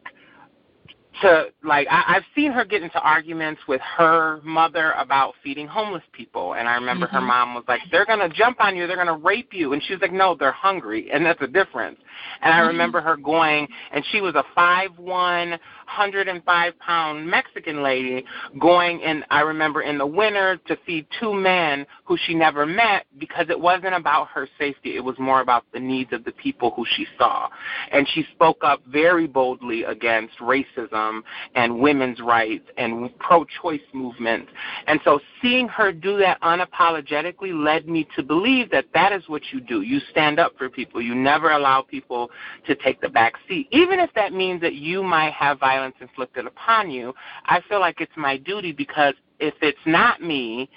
to 1.22 1.46
like 1.62 1.86
I, 1.90 2.16
I've 2.16 2.24
seen 2.34 2.52
her 2.52 2.64
get 2.64 2.82
into 2.82 2.98
arguments 3.00 3.60
with 3.68 3.80
her 3.96 4.40
mother 4.42 4.92
about 4.92 5.34
feeding 5.42 5.66
homeless 5.66 6.02
people 6.12 6.54
and 6.54 6.68
I 6.68 6.74
remember 6.74 7.06
mm-hmm. 7.06 7.16
her 7.16 7.20
mom 7.20 7.54
was 7.54 7.64
like, 7.68 7.80
They're 7.90 8.06
gonna 8.06 8.28
jump 8.28 8.60
on 8.60 8.76
you, 8.76 8.86
they're 8.86 8.96
gonna 8.96 9.16
rape 9.16 9.52
you 9.52 9.72
and 9.72 9.82
she 9.82 9.94
was 9.94 10.02
like, 10.02 10.12
No, 10.12 10.36
they're 10.38 10.52
hungry 10.52 11.10
and 11.12 11.24
that's 11.24 11.40
a 11.42 11.46
difference. 11.46 11.98
And 12.42 12.52
I 12.52 12.58
mm-hmm. 12.58 12.68
remember 12.68 13.00
her 13.00 13.16
going 13.16 13.68
and 13.92 14.04
she 14.10 14.20
was 14.20 14.34
a 14.34 14.44
five 14.54 14.90
one, 14.98 15.58
hundred 15.86 16.28
and 16.28 16.42
five 16.44 16.78
pound 16.78 17.28
Mexican 17.28 17.82
lady 17.82 18.24
going 18.60 19.02
and 19.02 19.24
I 19.30 19.40
remember 19.40 19.82
in 19.82 19.98
the 19.98 20.06
winter 20.06 20.58
to 20.66 20.76
feed 20.86 21.06
two 21.20 21.32
men 21.32 21.86
who 22.04 22.16
she 22.26 22.34
never 22.34 22.66
met 22.66 23.06
because 23.18 23.46
it 23.48 23.58
wasn't 23.58 23.94
about 23.94 24.28
her 24.28 24.48
safety, 24.58 24.96
it 24.96 25.04
was 25.04 25.18
more 25.18 25.40
about 25.40 25.64
the 25.72 25.80
needs 25.80 26.12
of 26.12 26.24
the 26.24 26.32
people 26.32 26.72
who 26.76 26.84
she 26.96 27.06
saw. 27.18 27.48
And 27.90 28.06
she 28.14 28.24
spoke 28.34 28.58
up 28.62 28.82
very 28.86 29.26
boldly 29.26 29.84
against 29.84 30.38
racism 30.38 31.20
and 31.54 31.78
women's 31.78 32.20
rights 32.20 32.68
and 32.76 33.16
pro-choice 33.18 33.80
movements. 33.92 34.50
And 34.86 35.00
so 35.04 35.20
seeing 35.40 35.68
her 35.68 35.92
do 35.92 36.18
that 36.18 36.40
unapologetically 36.42 37.52
led 37.52 37.88
me 37.88 38.06
to 38.16 38.22
believe 38.22 38.70
that 38.70 38.86
that 38.94 39.12
is 39.12 39.22
what 39.28 39.42
you 39.52 39.60
do. 39.60 39.82
You 39.82 40.00
stand 40.10 40.38
up 40.38 40.52
for 40.58 40.68
people. 40.68 41.00
You 41.00 41.14
never 41.14 41.50
allow 41.50 41.82
people 41.82 42.30
to 42.66 42.74
take 42.74 43.00
the 43.00 43.08
back 43.08 43.34
seat. 43.48 43.68
Even 43.70 43.98
if 44.00 44.10
that 44.14 44.32
means 44.32 44.60
that 44.60 44.74
you 44.74 45.02
might 45.02 45.32
have 45.32 45.58
violence 45.74 45.96
inflicted 46.00 46.46
upon 46.46 46.90
you, 46.90 47.12
I 47.46 47.60
feel 47.68 47.80
like 47.80 48.00
it's 48.00 48.12
my 48.16 48.36
duty 48.36 48.72
because 48.72 49.14
if 49.40 49.54
it's 49.62 49.78
not 49.86 50.22
me, 50.22 50.70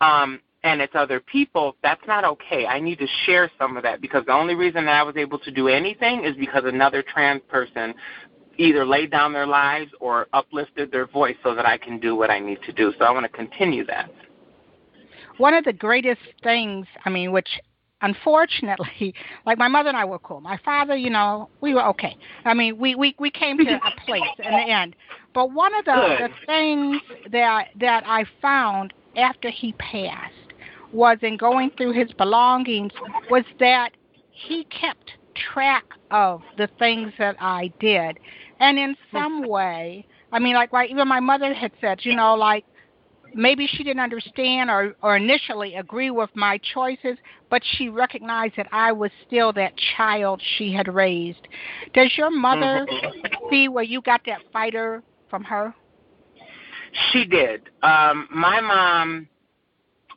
um, 0.00 0.40
and 0.62 0.80
it's 0.82 0.94
other 0.94 1.20
people, 1.20 1.76
that's 1.82 2.02
not 2.06 2.24
okay. 2.24 2.66
I 2.66 2.80
need 2.80 2.98
to 2.98 3.06
share 3.24 3.50
some 3.58 3.76
of 3.76 3.82
that 3.82 4.00
because 4.00 4.24
the 4.26 4.32
only 4.32 4.54
reason 4.54 4.84
that 4.84 4.94
I 4.94 5.02
was 5.02 5.16
able 5.16 5.38
to 5.38 5.50
do 5.50 5.68
anything 5.68 6.24
is 6.24 6.36
because 6.36 6.64
another 6.66 7.02
trans 7.02 7.40
person 7.48 7.94
either 8.58 8.84
laid 8.84 9.10
down 9.10 9.32
their 9.32 9.46
lives 9.46 9.90
or 10.00 10.26
uplifted 10.34 10.92
their 10.92 11.06
voice 11.06 11.36
so 11.42 11.54
that 11.54 11.64
I 11.64 11.78
can 11.78 11.98
do 11.98 12.14
what 12.14 12.30
I 12.30 12.38
need 12.38 12.58
to 12.66 12.72
do. 12.72 12.92
So 12.98 13.06
I 13.06 13.10
want 13.10 13.24
to 13.24 13.30
continue 13.30 13.86
that. 13.86 14.10
One 15.38 15.54
of 15.54 15.64
the 15.64 15.72
greatest 15.72 16.20
things, 16.42 16.86
I 17.06 17.10
mean, 17.10 17.32
which 17.32 17.48
unfortunately, 18.02 19.14
like 19.46 19.58
my 19.58 19.68
mother 19.68 19.88
and 19.88 19.96
I 19.96 20.04
were 20.04 20.18
cool. 20.18 20.40
My 20.40 20.58
father, 20.64 20.96
you 20.96 21.10
know, 21.10 21.48
we 21.60 21.74
were 21.74 21.86
okay. 21.88 22.16
I 22.44 22.54
mean, 22.54 22.78
we 22.78 22.94
we 22.94 23.14
we 23.18 23.30
came 23.30 23.58
to 23.58 23.74
a 23.74 24.00
place 24.04 24.22
in 24.38 24.50
the 24.52 24.70
end. 24.70 24.96
But 25.32 25.52
one 25.52 25.74
of 25.74 25.84
the, 25.84 26.16
the 26.18 26.28
things 26.46 27.00
that 27.30 27.68
that 27.78 28.04
I 28.06 28.24
found 28.42 28.92
after 29.16 29.50
he 29.50 29.72
passed 29.74 30.34
was 30.92 31.18
in 31.22 31.36
going 31.36 31.70
through 31.76 31.92
his 31.92 32.10
belongings 32.12 32.92
was 33.30 33.44
that 33.60 33.90
he 34.30 34.64
kept 34.64 35.12
track 35.34 35.84
of 36.10 36.42
the 36.58 36.68
things 36.78 37.12
that 37.18 37.36
I 37.40 37.72
did. 37.80 38.18
And 38.58 38.78
in 38.78 38.96
some 39.12 39.44
hmm. 39.44 39.48
way, 39.48 40.06
I 40.32 40.38
mean, 40.38 40.54
like, 40.54 40.72
like 40.72 40.90
even 40.90 41.08
my 41.08 41.20
mother 41.20 41.52
had 41.54 41.72
said, 41.80 42.00
you 42.02 42.14
know, 42.14 42.34
like 42.34 42.64
maybe 43.34 43.66
she 43.66 43.82
didn't 43.84 44.00
understand 44.00 44.70
or, 44.70 44.94
or 45.02 45.16
initially 45.16 45.74
agree 45.74 46.10
with 46.10 46.30
my 46.34 46.58
choices, 46.74 47.16
but 47.50 47.62
she 47.76 47.88
recognized 47.88 48.54
that 48.56 48.68
I 48.72 48.92
was 48.92 49.10
still 49.26 49.52
that 49.54 49.72
child 49.96 50.40
she 50.56 50.72
had 50.72 50.92
raised. 50.92 51.46
Does 51.94 52.12
your 52.16 52.30
mother 52.30 52.86
mm-hmm. 52.90 53.26
see 53.50 53.68
where 53.68 53.84
you 53.84 54.00
got 54.02 54.22
that 54.26 54.40
fighter 54.52 55.02
from 55.28 55.44
her? 55.44 55.74
She 57.12 57.24
did. 57.24 57.70
Um, 57.82 58.28
my 58.30 58.60
mom, 58.60 59.28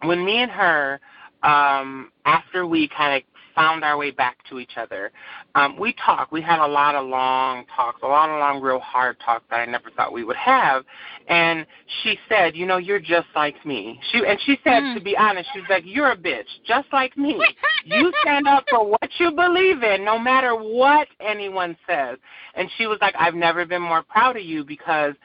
when 0.01 0.25
me 0.25 0.37
and 0.37 0.51
her, 0.51 0.99
um, 1.43 2.11
after 2.25 2.65
we 2.65 2.87
kind 2.87 3.17
of 3.17 3.32
found 3.55 3.83
our 3.83 3.97
way 3.97 4.11
back 4.11 4.37
to 4.49 4.59
each 4.59 4.77
other. 4.77 5.11
Um, 5.55 5.77
we 5.79 5.93
talked. 6.05 6.31
We 6.31 6.41
had 6.41 6.63
a 6.63 6.67
lot 6.67 6.95
of 6.95 7.07
long 7.07 7.65
talks, 7.75 8.01
a 8.03 8.07
lot 8.07 8.29
of 8.29 8.39
long, 8.39 8.61
real 8.61 8.79
hard 8.79 9.17
talks 9.23 9.45
that 9.49 9.57
I 9.59 9.65
never 9.65 9.89
thought 9.91 10.13
we 10.13 10.23
would 10.23 10.35
have. 10.35 10.83
And 11.27 11.65
she 12.01 12.17
said, 12.27 12.55
"You 12.55 12.65
know, 12.65 12.77
you're 12.77 12.99
just 12.99 13.27
like 13.35 13.65
me." 13.65 13.99
She 14.11 14.25
and 14.25 14.39
she 14.45 14.57
said, 14.63 14.83
mm. 14.83 14.95
to 14.95 15.01
be 15.01 15.15
honest, 15.17 15.49
she 15.53 15.59
was 15.59 15.69
like, 15.69 15.83
"You're 15.85 16.11
a 16.11 16.17
bitch, 16.17 16.47
just 16.65 16.87
like 16.91 17.17
me. 17.17 17.41
you 17.85 18.11
stand 18.21 18.47
up 18.47 18.65
for 18.69 18.85
what 18.85 19.09
you 19.19 19.31
believe 19.31 19.83
in, 19.83 20.03
no 20.03 20.19
matter 20.19 20.55
what 20.55 21.07
anyone 21.19 21.77
says." 21.87 22.17
And 22.55 22.69
she 22.77 22.87
was 22.87 22.97
like, 23.01 23.15
"I've 23.17 23.35
never 23.35 23.65
been 23.65 23.81
more 23.81 24.03
proud 24.03 24.37
of 24.37 24.43
you 24.43 24.63
because." 24.63 25.15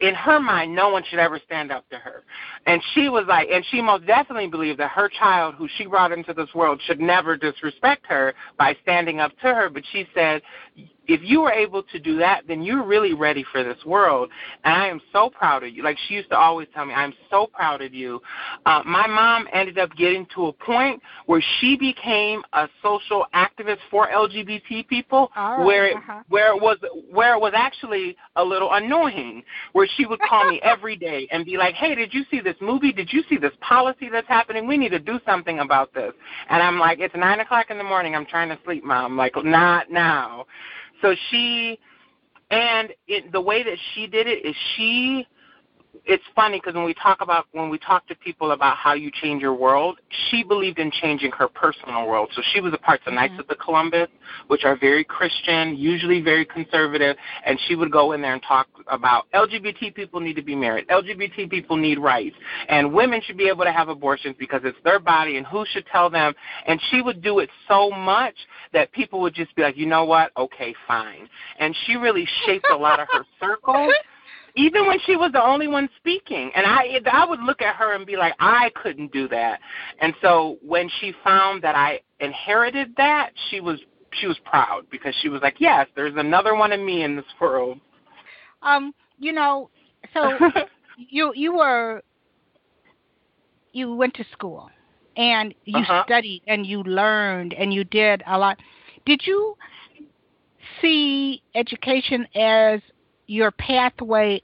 in 0.00 0.14
her 0.14 0.40
mind, 0.40 0.74
no 0.74 0.90
one 0.90 1.02
should 1.08 1.18
ever 1.18 1.40
stand 1.46 1.70
up 1.70 1.88
to 1.88 1.96
her. 1.96 2.24
And 2.66 2.82
she 2.94 3.08
was 3.08 3.24
like, 3.28 3.48
and 3.52 3.64
she 3.70 3.82
most 3.82 4.06
definitely 4.06 4.48
believed 4.48 4.80
that 4.80 4.90
her 4.90 5.08
child, 5.08 5.54
who 5.56 5.68
she 5.76 5.86
brought 5.86 6.12
into 6.12 6.32
this 6.32 6.48
world, 6.54 6.80
should 6.86 7.00
never 7.00 7.36
disrespect 7.36 8.06
her 8.06 8.34
by 8.58 8.76
standing 8.82 9.20
up 9.20 9.32
to 9.42 9.54
her. 9.54 9.68
But 9.68 9.82
she 9.92 10.06
said, 10.14 10.42
if 11.06 11.20
you 11.22 11.42
were 11.42 11.52
able 11.52 11.82
to 11.82 11.98
do 11.98 12.16
that, 12.18 12.44
then 12.48 12.62
you're 12.62 12.82
really 12.82 13.12
ready 13.12 13.44
for 13.52 13.62
this 13.62 13.76
world. 13.84 14.30
And 14.64 14.74
I 14.74 14.88
am 14.88 15.00
so 15.12 15.28
proud 15.28 15.62
of 15.62 15.74
you. 15.74 15.82
Like 15.82 15.98
she 16.08 16.14
used 16.14 16.30
to 16.30 16.36
always 16.36 16.68
tell 16.74 16.86
me, 16.86 16.94
I'm 16.94 17.12
so 17.30 17.46
proud 17.46 17.82
of 17.82 17.92
you. 17.92 18.20
Uh, 18.64 18.82
my 18.86 19.06
mom 19.06 19.46
ended 19.52 19.78
up 19.78 19.94
getting 19.96 20.26
to 20.34 20.46
a 20.46 20.52
point 20.52 21.02
where 21.26 21.42
she 21.60 21.76
became 21.76 22.42
a 22.52 22.68
social 22.82 23.26
activist 23.34 23.78
for 23.90 24.08
LGBT 24.08 24.88
people, 24.88 25.30
right, 25.36 25.64
where 25.64 25.86
it, 25.88 25.96
uh-huh. 25.96 26.22
where 26.28 26.56
it 26.56 26.62
was 26.62 26.78
where 27.10 27.34
it 27.34 27.40
was 27.40 27.52
actually 27.54 28.16
a 28.36 28.44
little 28.44 28.72
annoying. 28.72 29.42
Where 29.72 29.88
she 29.96 30.06
would 30.06 30.20
call 30.20 30.48
me 30.48 30.60
every 30.62 30.96
day 30.96 31.28
and 31.30 31.44
be 31.44 31.56
like, 31.56 31.74
Hey, 31.74 31.94
did 31.94 32.14
you 32.14 32.24
see 32.30 32.40
this 32.40 32.53
movie? 32.60 32.92
Did 32.92 33.12
you 33.12 33.22
see 33.28 33.36
this 33.36 33.52
policy 33.60 34.08
that's 34.10 34.28
happening? 34.28 34.66
We 34.66 34.76
need 34.76 34.90
to 34.90 34.98
do 34.98 35.20
something 35.26 35.60
about 35.60 35.94
this. 35.94 36.12
And 36.48 36.62
I'm 36.62 36.78
like, 36.78 37.00
It's 37.00 37.14
nine 37.14 37.40
o'clock 37.40 37.66
in 37.70 37.78
the 37.78 37.84
morning. 37.84 38.14
I'm 38.14 38.26
trying 38.26 38.48
to 38.48 38.58
sleep, 38.64 38.84
mom. 38.84 39.16
Like, 39.16 39.32
not 39.44 39.90
now. 39.90 40.46
So 41.02 41.14
she, 41.30 41.78
and 42.50 42.90
it, 43.08 43.32
the 43.32 43.40
way 43.40 43.62
that 43.62 43.78
she 43.94 44.06
did 44.06 44.26
it 44.26 44.44
is 44.46 44.54
she 44.76 45.26
it's 46.04 46.24
funny 46.34 46.58
because 46.58 46.74
when 46.74 46.84
we 46.84 46.94
talk 46.94 47.20
about 47.20 47.46
when 47.52 47.68
we 47.70 47.78
talk 47.78 48.06
to 48.08 48.14
people 48.14 48.52
about 48.52 48.76
how 48.76 48.94
you 48.94 49.10
change 49.22 49.40
your 49.40 49.54
world, 49.54 49.98
she 50.28 50.42
believed 50.42 50.78
in 50.78 50.90
changing 50.90 51.30
her 51.32 51.48
personal 51.48 52.06
world. 52.06 52.30
So 52.34 52.42
she 52.52 52.60
was 52.60 52.72
a 52.72 52.78
part 52.78 53.00
of 53.00 53.06
the 53.06 53.10
Knights 53.12 53.32
Mm-hmm. 53.32 53.40
of 53.40 53.46
the 53.48 53.56
Columbus, 53.56 54.08
which 54.48 54.64
are 54.64 54.76
very 54.76 55.02
Christian, 55.02 55.76
usually 55.76 56.20
very 56.20 56.44
conservative, 56.44 57.16
and 57.46 57.58
she 57.66 57.74
would 57.74 57.90
go 57.90 58.12
in 58.12 58.20
there 58.20 58.34
and 58.34 58.42
talk 58.42 58.68
about 58.88 59.24
LGBT 59.32 59.94
people 59.94 60.20
need 60.20 60.36
to 60.36 60.42
be 60.42 60.54
married, 60.54 60.86
LGBT 60.88 61.50
people 61.50 61.76
need 61.76 61.98
rights, 61.98 62.36
and 62.68 62.92
women 62.92 63.20
should 63.24 63.36
be 63.38 63.48
able 63.48 63.64
to 63.64 63.72
have 63.72 63.88
abortions 63.88 64.36
because 64.38 64.60
it's 64.64 64.78
their 64.84 64.98
body 65.00 65.36
and 65.36 65.46
who 65.46 65.64
should 65.72 65.86
tell 65.86 66.10
them. 66.10 66.34
And 66.66 66.80
she 66.90 67.00
would 67.00 67.22
do 67.22 67.38
it 67.38 67.48
so 67.66 67.90
much 67.90 68.34
that 68.72 68.92
people 68.92 69.20
would 69.20 69.34
just 69.34 69.54
be 69.56 69.62
like, 69.62 69.76
you 69.76 69.86
know 69.86 70.04
what? 70.04 70.30
Okay, 70.36 70.74
fine. 70.86 71.28
And 71.58 71.74
she 71.86 71.96
really 71.96 72.26
shaped 72.46 72.66
a 72.70 72.76
lot 72.76 73.00
of 73.00 73.08
her 73.12 73.24
circle 73.40 73.90
even 74.56 74.86
when 74.86 74.98
she 75.06 75.16
was 75.16 75.32
the 75.32 75.42
only 75.42 75.66
one 75.66 75.88
speaking 75.96 76.50
and 76.54 76.66
i 76.66 77.00
i 77.12 77.24
would 77.24 77.40
look 77.40 77.60
at 77.62 77.76
her 77.76 77.94
and 77.94 78.06
be 78.06 78.16
like 78.16 78.34
i 78.40 78.70
couldn't 78.82 79.12
do 79.12 79.28
that 79.28 79.60
and 80.00 80.14
so 80.22 80.56
when 80.62 80.88
she 81.00 81.12
found 81.24 81.62
that 81.62 81.74
i 81.76 82.00
inherited 82.20 82.92
that 82.96 83.30
she 83.50 83.60
was 83.60 83.80
she 84.20 84.26
was 84.26 84.38
proud 84.44 84.84
because 84.90 85.14
she 85.22 85.28
was 85.28 85.42
like 85.42 85.56
yes 85.58 85.86
there's 85.96 86.14
another 86.16 86.54
one 86.54 86.72
of 86.72 86.80
me 86.80 87.02
in 87.02 87.16
this 87.16 87.24
world 87.40 87.78
Um, 88.62 88.94
you 89.18 89.32
know, 89.32 89.70
so 90.12 90.38
you 90.96 91.32
you 91.34 91.54
were 91.56 92.02
you 93.72 93.94
went 93.94 94.14
to 94.14 94.24
school 94.32 94.70
and 95.16 95.54
you 95.64 95.82
Uh-huh. 95.82 96.02
studied 96.04 96.42
and 96.46 96.64
you 96.66 96.82
learned 96.84 97.54
and 97.54 97.72
you 97.72 97.84
did 97.84 98.22
a 98.26 98.38
lot. 98.38 98.58
Did 99.04 99.20
you 99.26 99.54
see 100.80 101.42
education 101.54 102.26
as 102.34 102.80
your 103.26 103.50
pathway 103.50 104.42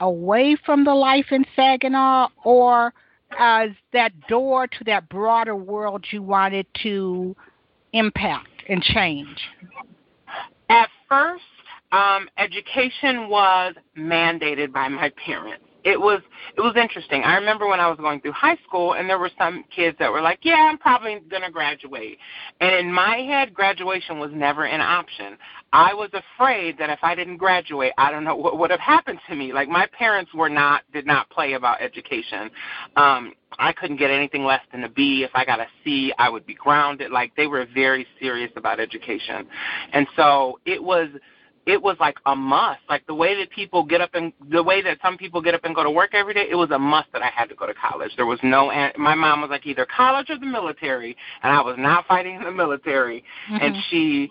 away 0.00 0.56
from 0.64 0.84
the 0.84 0.94
life 0.94 1.26
in 1.30 1.44
Saginaw 1.54 2.28
or 2.44 2.92
as 3.38 3.70
that 3.92 4.12
door 4.28 4.66
to 4.66 4.84
that 4.84 5.08
broader 5.08 5.54
world 5.54 6.04
you 6.10 6.22
wanted 6.22 6.66
to 6.82 7.36
impact 7.92 8.48
and 8.68 8.82
change? 8.82 9.38
At 10.68 10.88
first, 11.08 11.42
um, 11.92 12.28
education 12.38 13.28
was 13.28 13.74
mandated 13.96 14.72
by 14.72 14.88
my 14.88 15.10
parents. 15.24 15.64
It 15.84 16.00
was 16.00 16.20
it 16.56 16.60
was 16.60 16.74
interesting. 16.76 17.22
I 17.22 17.36
remember 17.36 17.66
when 17.68 17.80
I 17.80 17.88
was 17.88 17.98
going 17.98 18.20
through 18.20 18.32
high 18.32 18.56
school, 18.66 18.94
and 18.94 19.08
there 19.08 19.18
were 19.18 19.30
some 19.38 19.64
kids 19.74 19.96
that 19.98 20.12
were 20.12 20.20
like, 20.20 20.40
"Yeah, 20.42 20.68
I'm 20.68 20.78
probably 20.78 21.20
gonna 21.30 21.50
graduate," 21.50 22.18
and 22.60 22.74
in 22.74 22.92
my 22.92 23.18
head, 23.18 23.54
graduation 23.54 24.18
was 24.18 24.30
never 24.32 24.64
an 24.64 24.80
option. 24.80 25.38
I 25.72 25.94
was 25.94 26.10
afraid 26.12 26.76
that 26.78 26.90
if 26.90 26.98
I 27.02 27.14
didn't 27.14 27.36
graduate, 27.36 27.92
I 27.96 28.10
don't 28.10 28.24
know 28.24 28.36
what 28.44 28.58
would 28.58 28.70
have 28.70 28.80
happened 28.80 29.20
to 29.28 29.36
me. 29.36 29.52
Like 29.52 29.68
my 29.68 29.86
parents 29.86 30.32
were 30.34 30.50
not 30.50 30.82
did 30.92 31.06
not 31.06 31.30
play 31.30 31.54
about 31.54 31.80
education. 31.80 32.50
Um, 32.96 33.32
I 33.58 33.72
couldn't 33.72 33.96
get 33.96 34.10
anything 34.10 34.44
less 34.44 34.62
than 34.72 34.84
a 34.84 34.88
B. 34.88 35.24
If 35.24 35.30
I 35.34 35.44
got 35.44 35.60
a 35.60 35.66
C, 35.84 36.12
I 36.18 36.28
would 36.28 36.46
be 36.46 36.54
grounded. 36.54 37.10
Like 37.10 37.34
they 37.36 37.46
were 37.46 37.66
very 37.74 38.06
serious 38.20 38.50
about 38.56 38.80
education, 38.80 39.46
and 39.92 40.06
so 40.16 40.58
it 40.66 40.82
was 40.82 41.08
it 41.66 41.80
was 41.80 41.96
like 42.00 42.16
a 42.26 42.34
must. 42.34 42.80
Like 42.88 43.06
the 43.06 43.14
way 43.14 43.38
that 43.38 43.50
people 43.50 43.84
get 43.84 44.00
up 44.00 44.10
and 44.14 44.32
the 44.50 44.62
way 44.62 44.82
that 44.82 44.98
some 45.02 45.16
people 45.16 45.42
get 45.42 45.54
up 45.54 45.64
and 45.64 45.74
go 45.74 45.82
to 45.82 45.90
work 45.90 46.14
every 46.14 46.34
day, 46.34 46.46
it 46.50 46.54
was 46.54 46.70
a 46.70 46.78
must 46.78 47.12
that 47.12 47.22
I 47.22 47.28
had 47.28 47.48
to 47.50 47.54
go 47.54 47.66
to 47.66 47.74
college. 47.74 48.12
There 48.16 48.26
was 48.26 48.38
no. 48.42 48.66
My 48.96 49.14
mom 49.14 49.42
was 49.42 49.50
like 49.50 49.66
either 49.66 49.86
college 49.86 50.30
or 50.30 50.38
the 50.38 50.46
military, 50.46 51.16
and 51.42 51.52
I 51.52 51.60
was 51.60 51.76
not 51.78 52.06
fighting 52.06 52.36
in 52.36 52.44
the 52.44 52.50
military. 52.50 53.24
And 53.60 53.74
Mhm. 53.74 53.82
she, 53.90 54.30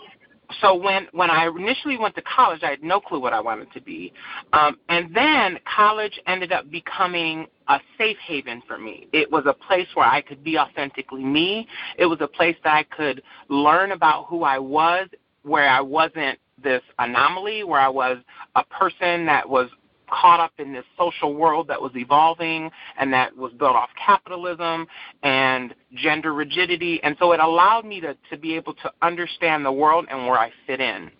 so 0.61 0.73
when 0.73 1.07
when 1.11 1.29
I 1.29 1.47
initially 1.47 1.97
went 1.97 2.15
to 2.15 2.23
college, 2.23 2.63
I 2.63 2.71
had 2.71 2.83
no 2.83 2.99
clue 2.99 3.19
what 3.19 3.33
I 3.33 3.39
wanted 3.39 3.71
to 3.73 3.81
be. 3.81 4.11
Um, 4.53 4.79
and 4.89 5.13
then 5.13 5.59
college 5.65 6.19
ended 6.25 6.51
up 6.51 6.69
becoming 6.71 7.47
a 7.67 7.79
safe 7.99 8.17
haven 8.17 8.61
for 8.67 8.79
me. 8.79 9.07
It 9.13 9.31
was 9.31 9.45
a 9.45 9.53
place 9.53 9.87
where 9.93 10.07
I 10.07 10.21
could 10.21 10.43
be 10.43 10.57
authentically 10.57 11.23
me. 11.23 11.67
It 11.97 12.07
was 12.07 12.19
a 12.21 12.27
place 12.27 12.57
that 12.63 12.73
I 12.73 12.83
could 12.83 13.21
learn 13.49 13.91
about 13.91 14.25
who 14.25 14.43
I 14.43 14.57
was, 14.57 15.07
where 15.43 15.69
I 15.69 15.81
wasn't 15.81 16.39
this 16.63 16.81
anomaly, 16.97 17.63
where 17.63 17.79
I 17.79 17.89
was 17.89 18.17
a 18.55 18.63
person 18.65 19.25
that 19.25 19.47
was 19.47 19.69
caught 20.09 20.39
up 20.39 20.53
in 20.57 20.73
this 20.73 20.85
social 20.97 21.33
world 21.33 21.67
that 21.67 21.81
was 21.81 21.91
evolving 21.95 22.71
and 22.97 23.13
that 23.13 23.35
was 23.35 23.51
built 23.53 23.75
off 23.75 23.89
capitalism 24.03 24.87
and 25.23 25.73
gender 25.93 26.33
rigidity. 26.33 27.01
And 27.03 27.15
so 27.19 27.31
it 27.31 27.39
allowed 27.39 27.85
me 27.85 28.01
to, 28.01 28.17
to 28.29 28.37
be 28.37 28.55
able 28.55 28.73
to 28.75 28.91
understand 29.01 29.65
the 29.65 29.71
world 29.71 30.05
and 30.09 30.25
where 30.25 30.37
I 30.37 30.51
fit 30.65 30.79
in. 30.79 31.11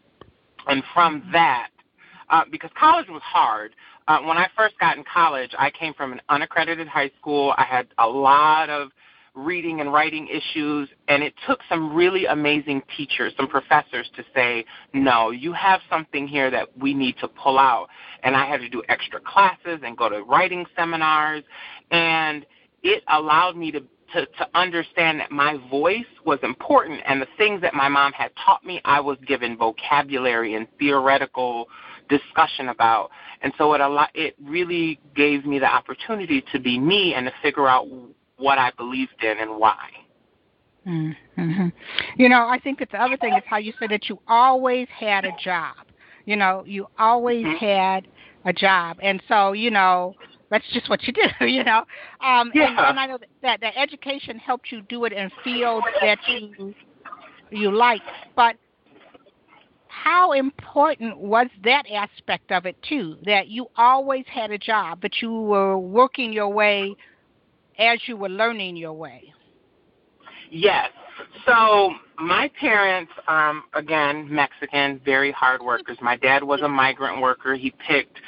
And 0.67 0.83
from 0.93 1.27
that, 1.31 1.69
uh, 2.29 2.43
because 2.51 2.69
college 2.79 3.07
was 3.09 3.21
hard. 3.23 3.75
Uh, 4.07 4.19
when 4.21 4.37
I 4.37 4.47
first 4.57 4.77
got 4.79 4.97
in 4.97 5.03
college, 5.11 5.51
I 5.57 5.69
came 5.69 5.93
from 5.93 6.13
an 6.13 6.21
unaccredited 6.29 6.87
high 6.87 7.11
school. 7.19 7.53
I 7.57 7.63
had 7.63 7.87
a 7.97 8.07
lot 8.07 8.69
of 8.69 8.89
reading 9.35 9.81
and 9.81 9.91
writing 9.91 10.27
issues, 10.27 10.89
and 11.07 11.23
it 11.23 11.33
took 11.47 11.59
some 11.69 11.93
really 11.93 12.25
amazing 12.25 12.81
teachers, 12.95 13.33
some 13.37 13.47
professors 13.47 14.09
to 14.15 14.23
say, 14.35 14.65
no, 14.93 15.31
you 15.31 15.53
have 15.53 15.81
something 15.89 16.27
here 16.27 16.51
that 16.51 16.67
we 16.77 16.93
need 16.93 17.15
to 17.19 17.27
pull 17.27 17.57
out. 17.57 17.87
And 18.23 18.35
I 18.35 18.45
had 18.45 18.59
to 18.61 18.69
do 18.69 18.83
extra 18.89 19.19
classes 19.19 19.79
and 19.83 19.97
go 19.97 20.09
to 20.09 20.23
writing 20.23 20.65
seminars, 20.75 21.43
and 21.91 22.45
it 22.83 23.03
allowed 23.07 23.55
me 23.55 23.71
to 23.71 23.83
to, 24.13 24.25
to 24.25 24.47
understand 24.55 25.19
that 25.19 25.31
my 25.31 25.57
voice 25.69 26.05
was 26.25 26.39
important 26.41 27.01
and 27.07 27.21
the 27.21 27.27
things 27.37 27.61
that 27.61 27.73
my 27.73 27.87
mom 27.87 28.11
had 28.13 28.31
taught 28.43 28.65
me, 28.65 28.81
I 28.85 28.99
was 28.99 29.17
given 29.27 29.57
vocabulary 29.57 30.55
and 30.55 30.67
theoretical 30.79 31.67
discussion 32.09 32.69
about. 32.69 33.11
And 33.41 33.53
so 33.57 33.73
it 33.73 33.81
a 33.81 33.87
lot, 33.87 34.09
it 34.13 34.35
really 34.43 34.99
gave 35.15 35.45
me 35.45 35.59
the 35.59 35.67
opportunity 35.67 36.43
to 36.51 36.59
be 36.59 36.79
me 36.79 37.13
and 37.13 37.27
to 37.27 37.33
figure 37.41 37.67
out 37.67 37.87
what 38.39 38.57
I 38.57 38.71
believed 38.77 39.23
in 39.23 39.37
and 39.37 39.57
why. 39.59 39.89
Mm-hmm. 40.87 41.67
You 42.17 42.29
know, 42.29 42.47
I 42.47 42.59
think 42.59 42.79
that 42.79 42.89
the 42.91 43.01
other 43.01 43.17
thing 43.17 43.37
is 43.37 43.43
how 43.45 43.57
you 43.57 43.73
said 43.79 43.91
that 43.91 44.09
you 44.09 44.19
always 44.27 44.87
had 44.89 45.25
a 45.25 45.31
job. 45.31 45.75
You 46.25 46.35
know, 46.37 46.63
you 46.65 46.87
always 46.97 47.45
Mhm. 47.45 47.57
had 47.57 48.07
a 48.45 48.53
job, 48.53 48.97
and 49.01 49.21
so 49.27 49.51
you 49.53 49.69
know 49.71 50.15
that's 50.49 50.67
just 50.71 50.89
what 50.89 51.03
you 51.03 51.13
do. 51.39 51.45
You 51.47 51.63
know, 51.63 51.83
um, 52.21 52.51
and, 52.55 52.55
Yeah. 52.55 52.89
and 52.89 52.99
I 52.99 53.05
know 53.07 53.17
that, 53.17 53.29
that 53.41 53.61
that 53.61 53.77
education 53.77 54.37
helped 54.39 54.71
you 54.71 54.81
do 54.81 55.05
it 55.05 55.13
in 55.13 55.29
fields 55.43 55.87
that 56.01 56.19
you 56.27 56.73
you 57.51 57.71
like, 57.71 58.03
but 58.35 58.55
how 59.87 60.31
important 60.33 61.17
was 61.17 61.47
that 61.63 61.83
aspect 61.91 62.51
of 62.51 62.65
it 62.65 62.77
too? 62.83 63.17
That 63.25 63.47
you 63.47 63.67
always 63.75 64.25
had 64.27 64.51
a 64.51 64.57
job, 64.57 64.99
but 65.01 65.21
you 65.21 65.31
were 65.31 65.77
working 65.77 66.31
your 66.31 66.49
way 66.49 66.95
as 67.79 67.99
you 68.05 68.17
were 68.17 68.29
learning 68.29 68.75
your 68.75 68.93
way. 68.93 69.33
Yes. 70.51 70.89
So 71.45 71.93
my 72.17 72.49
parents, 72.59 73.11
um, 73.27 73.63
again, 73.73 74.27
Mexican, 74.29 74.99
very 75.03 75.31
hard 75.31 75.61
workers. 75.61 75.97
My 76.01 76.15
dad 76.15 76.43
was 76.43 76.61
a 76.61 76.67
migrant 76.67 77.21
worker. 77.21 77.55
He 77.55 77.73
picked 77.87 78.19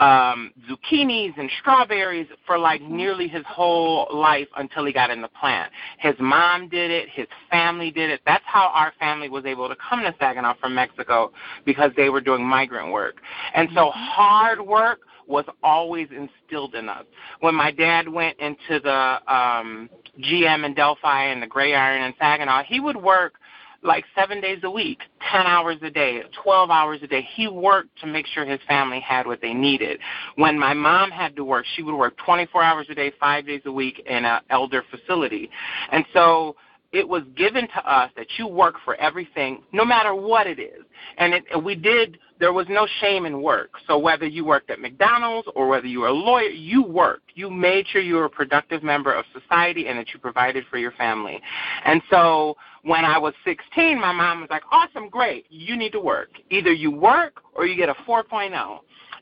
um, 0.00 0.52
zucchinis 0.68 1.36
and 1.38 1.50
strawberries 1.60 2.28
for 2.46 2.58
like 2.58 2.80
nearly 2.82 3.26
his 3.26 3.42
whole 3.46 4.06
life 4.12 4.46
until 4.56 4.84
he 4.84 4.92
got 4.92 5.10
in 5.10 5.20
the 5.20 5.28
plant. 5.28 5.72
His 5.98 6.14
mom 6.20 6.68
did 6.68 6.90
it. 6.90 7.08
His 7.10 7.26
family 7.50 7.90
did 7.90 8.10
it. 8.10 8.20
That's 8.24 8.44
how 8.46 8.70
our 8.74 8.92
family 8.98 9.28
was 9.28 9.44
able 9.44 9.68
to 9.68 9.76
come 9.76 10.00
to 10.00 10.14
Saginaw 10.20 10.54
from 10.60 10.74
Mexico 10.74 11.32
because 11.64 11.90
they 11.96 12.10
were 12.10 12.20
doing 12.20 12.44
migrant 12.44 12.92
work. 12.92 13.16
And 13.54 13.68
so 13.74 13.90
hard 13.92 14.60
work 14.60 15.00
was 15.28 15.44
always 15.62 16.08
instilled 16.10 16.74
in 16.74 16.88
us. 16.88 17.04
When 17.40 17.54
my 17.54 17.70
dad 17.70 18.08
went 18.08 18.38
into 18.40 18.80
the 18.82 19.32
um 19.32 19.88
GM 20.20 20.64
in 20.64 20.74
Delphi 20.74 21.24
and 21.26 21.42
the 21.42 21.46
Gray 21.46 21.74
Iron 21.74 22.02
in 22.02 22.14
Saginaw, 22.18 22.64
he 22.64 22.80
would 22.80 22.96
work 22.96 23.34
like 23.82 24.04
seven 24.16 24.40
days 24.40 24.58
a 24.64 24.70
week, 24.70 24.98
10 25.30 25.46
hours 25.46 25.76
a 25.82 25.90
day, 25.90 26.22
12 26.42 26.70
hours 26.70 26.98
a 27.02 27.06
day. 27.06 27.26
He 27.34 27.46
worked 27.46 27.96
to 28.00 28.06
make 28.06 28.26
sure 28.26 28.44
his 28.44 28.60
family 28.66 29.00
had 29.00 29.26
what 29.26 29.40
they 29.40 29.54
needed. 29.54 30.00
When 30.34 30.58
my 30.58 30.74
mom 30.74 31.10
had 31.10 31.36
to 31.36 31.44
work, 31.44 31.64
she 31.76 31.82
would 31.82 31.94
work 31.94 32.16
24 32.24 32.62
hours 32.62 32.86
a 32.90 32.94
day, 32.94 33.12
five 33.20 33.46
days 33.46 33.62
a 33.66 33.72
week 33.72 34.02
in 34.06 34.24
an 34.24 34.40
elder 34.50 34.82
facility. 34.90 35.48
And 35.92 36.04
so 36.12 36.56
it 36.92 37.06
was 37.06 37.22
given 37.36 37.68
to 37.68 37.92
us 37.92 38.10
that 38.16 38.26
you 38.38 38.46
work 38.46 38.76
for 38.84 38.94
everything, 38.96 39.62
no 39.72 39.84
matter 39.84 40.14
what 40.14 40.46
it 40.46 40.58
is. 40.58 40.84
And 41.18 41.34
it, 41.34 41.44
we 41.62 41.74
did, 41.74 42.18
there 42.40 42.52
was 42.52 42.66
no 42.70 42.86
shame 43.00 43.26
in 43.26 43.42
work. 43.42 43.70
So 43.86 43.98
whether 43.98 44.26
you 44.26 44.44
worked 44.44 44.70
at 44.70 44.80
McDonald's 44.80 45.48
or 45.54 45.68
whether 45.68 45.86
you 45.86 46.00
were 46.00 46.08
a 46.08 46.12
lawyer, 46.12 46.48
you 46.48 46.82
worked. 46.82 47.32
You 47.34 47.50
made 47.50 47.86
sure 47.88 48.00
you 48.00 48.14
were 48.14 48.24
a 48.24 48.30
productive 48.30 48.82
member 48.82 49.12
of 49.12 49.26
society 49.38 49.86
and 49.88 49.98
that 49.98 50.14
you 50.14 50.18
provided 50.18 50.64
for 50.70 50.78
your 50.78 50.92
family. 50.92 51.40
And 51.84 52.00
so 52.10 52.56
when 52.82 53.04
I 53.04 53.18
was 53.18 53.34
16, 53.44 54.00
my 54.00 54.12
mom 54.12 54.40
was 54.40 54.50
like, 54.50 54.62
awesome, 54.72 55.10
great, 55.10 55.44
you 55.50 55.76
need 55.76 55.92
to 55.92 56.00
work. 56.00 56.30
Either 56.50 56.72
you 56.72 56.90
work 56.90 57.42
or 57.54 57.66
you 57.66 57.76
get 57.76 57.90
a 57.90 57.94
4.0 57.94 58.78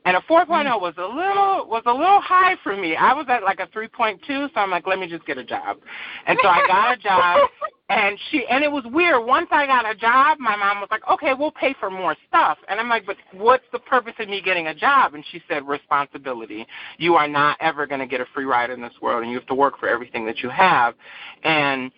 and 0.06 0.16
a 0.16 0.20
4.0 0.20 0.46
mm. 0.46 0.80
was 0.80 0.94
a 0.98 1.02
little 1.02 1.68
was 1.68 1.82
a 1.84 1.92
little 1.92 2.20
high 2.20 2.54
for 2.62 2.76
me. 2.76 2.94
I 2.94 3.12
was 3.12 3.26
at 3.28 3.42
like 3.42 3.58
a 3.58 3.66
3.2, 3.66 4.20
so 4.26 4.50
I'm 4.54 4.70
like, 4.70 4.86
let 4.86 5.00
me 5.00 5.08
just 5.08 5.26
get 5.26 5.36
a 5.36 5.44
job. 5.44 5.78
And 6.26 6.38
so 6.40 6.48
I 6.48 6.64
got 6.68 6.92
a 6.94 6.96
job, 6.96 7.50
and 7.88 8.16
she 8.30 8.46
and 8.48 8.62
it 8.62 8.70
was 8.70 8.84
weird. 8.86 9.26
Once 9.26 9.48
I 9.50 9.66
got 9.66 9.84
a 9.84 9.96
job, 9.96 10.38
my 10.38 10.54
mom 10.54 10.80
was 10.80 10.88
like, 10.92 11.02
okay, 11.10 11.34
we'll 11.34 11.50
pay 11.50 11.74
for 11.80 11.90
more 11.90 12.14
stuff. 12.28 12.56
And 12.68 12.78
I'm 12.78 12.88
like, 12.88 13.04
but 13.04 13.16
what's 13.32 13.64
the 13.72 13.80
purpose 13.80 14.14
of 14.20 14.28
me 14.28 14.40
getting 14.40 14.68
a 14.68 14.74
job? 14.74 15.14
And 15.14 15.24
she 15.32 15.42
said, 15.48 15.66
responsibility. 15.66 16.66
You 16.98 17.16
are 17.16 17.28
not 17.28 17.56
ever 17.60 17.84
going 17.86 18.00
to 18.00 18.06
get 18.06 18.20
a 18.20 18.26
free 18.32 18.44
ride 18.44 18.70
in 18.70 18.80
this 18.80 18.94
world, 19.02 19.24
and 19.24 19.30
you 19.30 19.38
have 19.38 19.48
to 19.48 19.54
work 19.56 19.78
for 19.80 19.88
everything 19.88 20.24
that 20.26 20.38
you 20.38 20.50
have. 20.50 20.94
And 21.42 21.90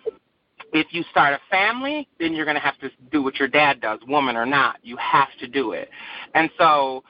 if 0.73 0.87
you 0.93 1.05
start 1.11 1.35
a 1.35 1.41
family, 1.51 2.09
then 2.19 2.35
you're 2.35 2.47
going 2.47 2.57
to 2.57 2.63
have 2.63 2.79
to 2.79 2.91
do 3.13 3.23
what 3.23 3.37
your 3.37 3.49
dad 3.49 3.83
does, 3.83 3.99
woman 4.09 4.35
or 4.35 4.47
not. 4.47 4.77
You 4.83 4.97
have 4.97 5.29
to 5.41 5.47
do 5.47 5.73
it. 5.73 5.91
And 6.35 6.49
so 6.59 7.05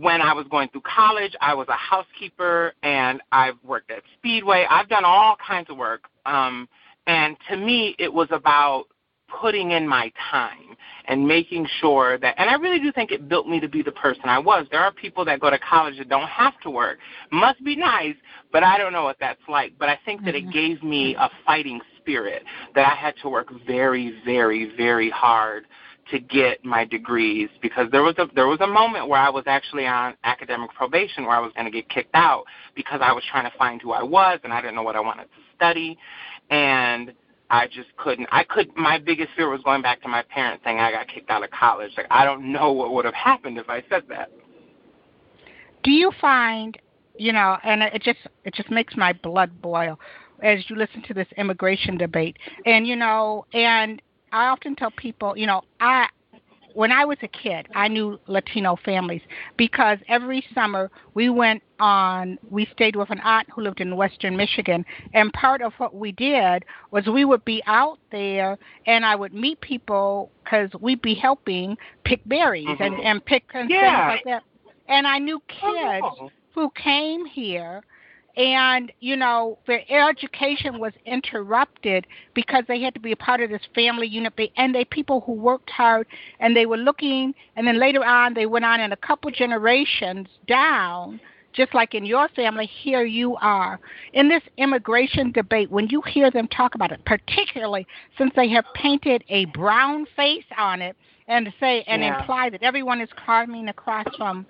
when 0.00 0.20
I 0.20 0.32
was 0.32 0.46
going 0.50 0.68
through 0.68 0.82
college, 0.82 1.34
I 1.40 1.54
was 1.54 1.66
a 1.68 1.76
housekeeper 1.76 2.74
and 2.82 3.20
I've 3.32 3.56
worked 3.64 3.90
at 3.90 4.02
Speedway. 4.18 4.66
I've 4.68 4.88
done 4.88 5.04
all 5.04 5.36
kinds 5.46 5.70
of 5.70 5.76
work. 5.76 6.04
Um, 6.26 6.68
and 7.06 7.36
to 7.50 7.56
me, 7.56 7.96
it 7.98 8.12
was 8.12 8.28
about 8.30 8.84
putting 9.40 9.72
in 9.72 9.86
my 9.86 10.10
time 10.30 10.76
and 11.06 11.26
making 11.26 11.66
sure 11.80 12.16
that 12.18 12.34
and 12.38 12.48
I 12.48 12.54
really 12.54 12.78
do 12.78 12.90
think 12.92 13.10
it 13.12 13.28
built 13.28 13.46
me 13.46 13.60
to 13.60 13.68
be 13.68 13.82
the 13.82 13.92
person 13.92 14.22
I 14.24 14.38
was. 14.38 14.66
There 14.70 14.80
are 14.80 14.92
people 14.92 15.24
that 15.26 15.40
go 15.40 15.50
to 15.50 15.58
college 15.58 15.98
that 15.98 16.08
don't 16.08 16.28
have 16.28 16.58
to 16.62 16.70
work. 16.70 16.98
Must 17.30 17.62
be 17.62 17.76
nice, 17.76 18.14
but 18.52 18.62
I 18.62 18.78
don't 18.78 18.92
know 18.92 19.04
what 19.04 19.16
that's 19.20 19.40
like. 19.48 19.72
But 19.78 19.88
I 19.88 19.98
think 20.04 20.24
that 20.24 20.34
it 20.34 20.44
mm-hmm. 20.44 20.50
gave 20.50 20.82
me 20.82 21.14
a 21.16 21.30
fighting 21.44 21.80
spirit 21.98 22.42
that 22.74 22.90
I 22.90 22.94
had 22.94 23.14
to 23.22 23.28
work 23.28 23.48
very, 23.66 24.18
very, 24.24 24.74
very 24.76 25.10
hard 25.10 25.64
to 26.10 26.18
get 26.18 26.64
my 26.64 26.84
degrees 26.84 27.48
because 27.60 27.90
there 27.90 28.02
was 28.02 28.14
a 28.18 28.26
there 28.34 28.46
was 28.46 28.60
a 28.60 28.66
moment 28.66 29.08
where 29.08 29.20
I 29.20 29.30
was 29.30 29.44
actually 29.46 29.86
on 29.86 30.14
academic 30.24 30.70
probation 30.72 31.24
where 31.24 31.36
I 31.36 31.40
was 31.40 31.52
going 31.54 31.66
to 31.66 31.70
get 31.70 31.88
kicked 31.88 32.14
out 32.14 32.44
because 32.74 33.00
I 33.02 33.12
was 33.12 33.22
trying 33.30 33.50
to 33.50 33.56
find 33.58 33.80
who 33.82 33.92
I 33.92 34.02
was 34.02 34.40
and 34.44 34.52
I 34.52 34.60
didn't 34.60 34.76
know 34.76 34.82
what 34.82 34.96
I 34.96 35.00
wanted 35.00 35.24
to 35.24 35.40
study. 35.54 35.98
And 36.50 37.12
I 37.50 37.66
just 37.66 37.94
couldn't 37.96 38.28
I 38.32 38.44
could 38.44 38.74
my 38.76 38.98
biggest 38.98 39.30
fear 39.36 39.50
was 39.50 39.60
going 39.62 39.82
back 39.82 40.02
to 40.02 40.08
my 40.08 40.22
parents 40.22 40.64
saying 40.64 40.78
I 40.78 40.92
got 40.92 41.08
kicked 41.08 41.30
out 41.30 41.44
of 41.44 41.50
college. 41.50 41.92
Like 41.96 42.06
I 42.10 42.24
don't 42.24 42.52
know 42.52 42.72
what 42.72 42.92
would 42.92 43.04
have 43.04 43.14
happened 43.14 43.58
if 43.58 43.68
I 43.68 43.82
said 43.88 44.04
that. 44.08 44.30
Do 45.82 45.90
you 45.90 46.10
find 46.20 46.78
you 47.16 47.32
know 47.32 47.58
and 47.64 47.82
it 47.82 48.02
just 48.02 48.20
it 48.44 48.54
just 48.54 48.70
makes 48.70 48.96
my 48.96 49.12
blood 49.12 49.60
boil 49.60 49.98
as 50.42 50.60
you 50.68 50.76
listen 50.76 51.02
to 51.08 51.14
this 51.14 51.26
immigration 51.36 51.98
debate. 51.98 52.36
And 52.64 52.86
you 52.86 52.96
know 52.96 53.44
and 53.52 54.00
I 54.32 54.46
often 54.46 54.76
tell 54.76 54.90
people, 54.90 55.36
you 55.36 55.46
know, 55.46 55.62
I 55.80 56.08
when 56.74 56.92
I 56.92 57.04
was 57.04 57.18
a 57.22 57.28
kid, 57.28 57.66
I 57.74 57.88
knew 57.88 58.20
Latino 58.28 58.76
families 58.84 59.22
because 59.56 59.98
every 60.06 60.44
summer 60.54 60.92
we 61.14 61.28
went 61.28 61.60
on, 61.80 62.38
we 62.50 62.68
stayed 62.72 62.94
with 62.94 63.10
an 63.10 63.18
aunt 63.20 63.48
who 63.52 63.62
lived 63.62 63.80
in 63.80 63.96
western 63.96 64.36
Michigan. 64.36 64.84
And 65.12 65.32
part 65.32 65.60
of 65.60 65.72
what 65.78 65.94
we 65.94 66.12
did 66.12 66.64
was 66.92 67.06
we 67.06 67.24
would 67.24 67.44
be 67.44 67.62
out 67.66 67.98
there 68.12 68.58
and 68.86 69.04
I 69.04 69.16
would 69.16 69.34
meet 69.34 69.60
people 69.60 70.30
because 70.44 70.70
we'd 70.80 71.02
be 71.02 71.14
helping 71.14 71.76
pick 72.04 72.20
berries 72.26 72.68
mm-hmm. 72.68 72.82
and, 72.82 73.00
and 73.00 73.24
pick 73.24 73.44
and 73.54 73.68
yeah. 73.68 74.10
things 74.10 74.20
like 74.26 74.34
that. 74.34 74.42
And 74.86 75.06
I 75.06 75.18
knew 75.18 75.42
kids 75.48 76.04
oh. 76.04 76.30
who 76.54 76.70
came 76.80 77.26
here 77.26 77.82
and 78.36 78.92
you 79.00 79.16
know 79.16 79.58
their 79.66 79.82
education 79.90 80.78
was 80.78 80.92
interrupted 81.04 82.06
because 82.34 82.64
they 82.68 82.80
had 82.80 82.94
to 82.94 83.00
be 83.00 83.12
a 83.12 83.16
part 83.16 83.40
of 83.40 83.50
this 83.50 83.62
family 83.74 84.06
unit 84.06 84.32
and 84.56 84.74
they 84.74 84.84
people 84.84 85.20
who 85.22 85.32
worked 85.32 85.70
hard 85.70 86.06
and 86.40 86.56
they 86.56 86.66
were 86.66 86.76
looking 86.76 87.34
and 87.56 87.66
then 87.66 87.78
later 87.80 88.04
on 88.04 88.34
they 88.34 88.46
went 88.46 88.64
on 88.64 88.80
in 88.80 88.92
a 88.92 88.96
couple 88.96 89.30
generations 89.30 90.28
down 90.46 91.20
just 91.52 91.74
like 91.74 91.94
in 91.94 92.04
your 92.04 92.28
family 92.28 92.66
here 92.66 93.04
you 93.04 93.36
are 93.36 93.80
in 94.12 94.28
this 94.28 94.42
immigration 94.56 95.32
debate 95.32 95.70
when 95.70 95.88
you 95.88 96.00
hear 96.02 96.30
them 96.30 96.46
talk 96.48 96.74
about 96.74 96.92
it 96.92 97.04
particularly 97.04 97.86
since 98.16 98.32
they 98.36 98.48
have 98.48 98.64
painted 98.74 99.24
a 99.28 99.46
brown 99.46 100.06
face 100.14 100.44
on 100.56 100.80
it 100.80 100.96
and 101.26 101.52
say 101.58 101.82
and 101.86 102.02
yeah. 102.02 102.20
imply 102.20 102.50
that 102.50 102.62
everyone 102.62 103.00
is 103.00 103.08
coming 103.24 103.68
across 103.68 104.06
from 104.16 104.46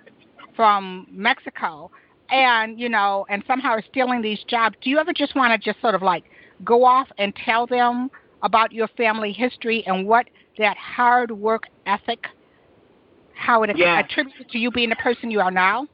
from 0.55 1.07
Mexico 1.09 1.89
and 2.31 2.79
you 2.79 2.89
know, 2.89 3.25
and 3.29 3.43
somehow 3.47 3.69
are 3.69 3.83
stealing 3.89 4.21
these 4.21 4.39
jobs. 4.47 4.75
Do 4.81 4.89
you 4.89 4.99
ever 4.99 5.13
just 5.13 5.35
want 5.35 5.51
to 5.51 5.71
just 5.71 5.81
sort 5.81 5.95
of 5.95 6.01
like 6.01 6.23
go 6.63 6.83
off 6.83 7.07
and 7.17 7.33
tell 7.45 7.67
them 7.67 8.09
about 8.43 8.71
your 8.71 8.87
family 8.89 9.31
history 9.31 9.83
and 9.85 10.07
what 10.07 10.27
that 10.57 10.77
hard 10.77 11.31
work 11.31 11.63
ethic, 11.85 12.25
how 13.33 13.63
it 13.63 13.71
yes. 13.75 14.05
attributes 14.05 14.51
to 14.51 14.57
you 14.57 14.71
being 14.71 14.89
the 14.89 14.95
person 14.97 15.31
you 15.31 15.39
are 15.39 15.51
now? 15.51 15.87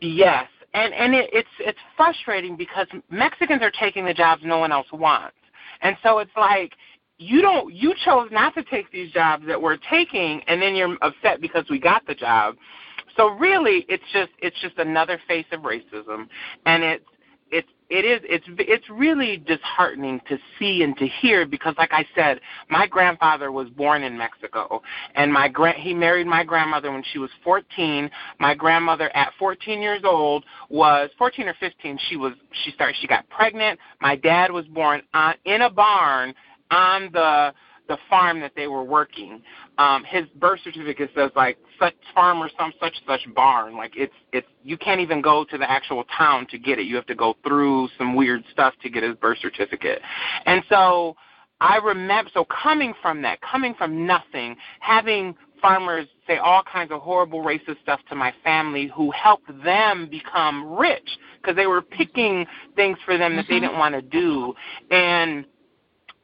Yes, 0.00 0.48
and 0.74 0.92
and 0.94 1.14
it, 1.14 1.30
it's 1.32 1.48
it's 1.60 1.78
frustrating 1.96 2.56
because 2.56 2.86
Mexicans 3.10 3.62
are 3.62 3.72
taking 3.78 4.04
the 4.04 4.14
jobs 4.14 4.42
no 4.44 4.58
one 4.58 4.72
else 4.72 4.86
wants, 4.92 5.36
and 5.82 5.96
so 6.02 6.18
it's 6.18 6.30
like 6.36 6.72
you 7.18 7.40
don't 7.40 7.72
you 7.72 7.94
chose 8.04 8.28
not 8.32 8.54
to 8.54 8.64
take 8.64 8.90
these 8.90 9.12
jobs 9.12 9.46
that 9.46 9.60
we're 9.60 9.78
taking, 9.90 10.42
and 10.48 10.60
then 10.60 10.74
you're 10.74 10.96
upset 11.02 11.40
because 11.40 11.64
we 11.70 11.78
got 11.78 12.06
the 12.06 12.14
job. 12.14 12.56
So 13.16 13.30
really, 13.30 13.84
it's 13.88 14.04
just 14.12 14.30
it's 14.40 14.56
just 14.60 14.78
another 14.78 15.20
face 15.28 15.46
of 15.52 15.60
racism, 15.60 16.28
and 16.66 16.82
it's 16.82 17.04
it's 17.52 17.68
it 17.90 18.06
is 18.06 18.20
it's 18.24 18.46
it's 18.58 18.88
really 18.90 19.36
disheartening 19.36 20.20
to 20.28 20.38
see 20.58 20.82
and 20.82 20.96
to 20.96 21.06
hear 21.06 21.46
because 21.46 21.74
like 21.76 21.92
I 21.92 22.06
said, 22.14 22.40
my 22.70 22.86
grandfather 22.86 23.52
was 23.52 23.68
born 23.68 24.02
in 24.02 24.16
Mexico 24.16 24.82
and 25.14 25.30
my 25.30 25.48
grand 25.48 25.76
he 25.78 25.92
married 25.92 26.26
my 26.26 26.42
grandmother 26.42 26.90
when 26.90 27.04
she 27.12 27.18
was 27.18 27.30
14. 27.44 28.10
My 28.40 28.54
grandmother 28.54 29.14
at 29.14 29.32
14 29.38 29.80
years 29.82 30.00
old 30.04 30.44
was 30.70 31.10
14 31.18 31.46
or 31.46 31.54
15 31.60 31.98
she 32.08 32.16
was 32.16 32.32
she 32.64 32.72
started 32.72 32.96
she 33.00 33.06
got 33.06 33.28
pregnant. 33.28 33.78
My 34.00 34.16
dad 34.16 34.50
was 34.50 34.64
born 34.66 35.02
on, 35.12 35.34
in 35.44 35.62
a 35.62 35.70
barn 35.70 36.34
on 36.70 37.10
the 37.12 37.52
the 37.88 37.98
farm 38.08 38.40
that 38.40 38.52
they 38.56 38.68
were 38.68 38.84
working. 38.84 39.42
Um, 39.78 40.04
his 40.04 40.26
birth 40.36 40.60
certificate 40.62 41.10
says 41.14 41.30
like 41.34 41.56
such 41.80 41.94
farm 42.14 42.38
or 42.38 42.50
some 42.58 42.72
such 42.80 42.94
such 43.06 43.20
barn. 43.34 43.76
Like 43.76 43.92
it's 43.96 44.14
it's 44.32 44.46
you 44.62 44.76
can't 44.76 45.00
even 45.00 45.22
go 45.22 45.44
to 45.44 45.58
the 45.58 45.70
actual 45.70 46.04
town 46.16 46.46
to 46.50 46.58
get 46.58 46.78
it. 46.78 46.86
You 46.86 46.96
have 46.96 47.06
to 47.06 47.14
go 47.14 47.36
through 47.46 47.88
some 47.96 48.14
weird 48.14 48.44
stuff 48.52 48.74
to 48.82 48.90
get 48.90 49.02
his 49.02 49.16
birth 49.16 49.38
certificate. 49.40 50.00
And 50.46 50.62
so 50.68 51.16
I 51.60 51.76
remember 51.76 52.30
so 52.34 52.44
coming 52.44 52.92
from 53.00 53.22
that, 53.22 53.40
coming 53.40 53.74
from 53.74 54.06
nothing, 54.06 54.56
having 54.80 55.34
farmers 55.62 56.08
say 56.26 56.36
all 56.38 56.62
kinds 56.64 56.90
of 56.90 57.00
horrible 57.00 57.42
racist 57.42 57.80
stuff 57.82 58.00
to 58.10 58.16
my 58.16 58.34
family 58.42 58.90
who 58.94 59.10
helped 59.12 59.46
them 59.64 60.08
become 60.10 60.76
rich 60.76 61.08
because 61.40 61.56
they 61.56 61.68
were 61.68 61.80
picking 61.80 62.44
things 62.74 62.98
for 63.04 63.16
them 63.16 63.36
that 63.36 63.44
mm-hmm. 63.44 63.54
they 63.54 63.60
didn't 63.60 63.78
want 63.78 63.94
to 63.94 64.02
do 64.02 64.52
and 64.90 65.46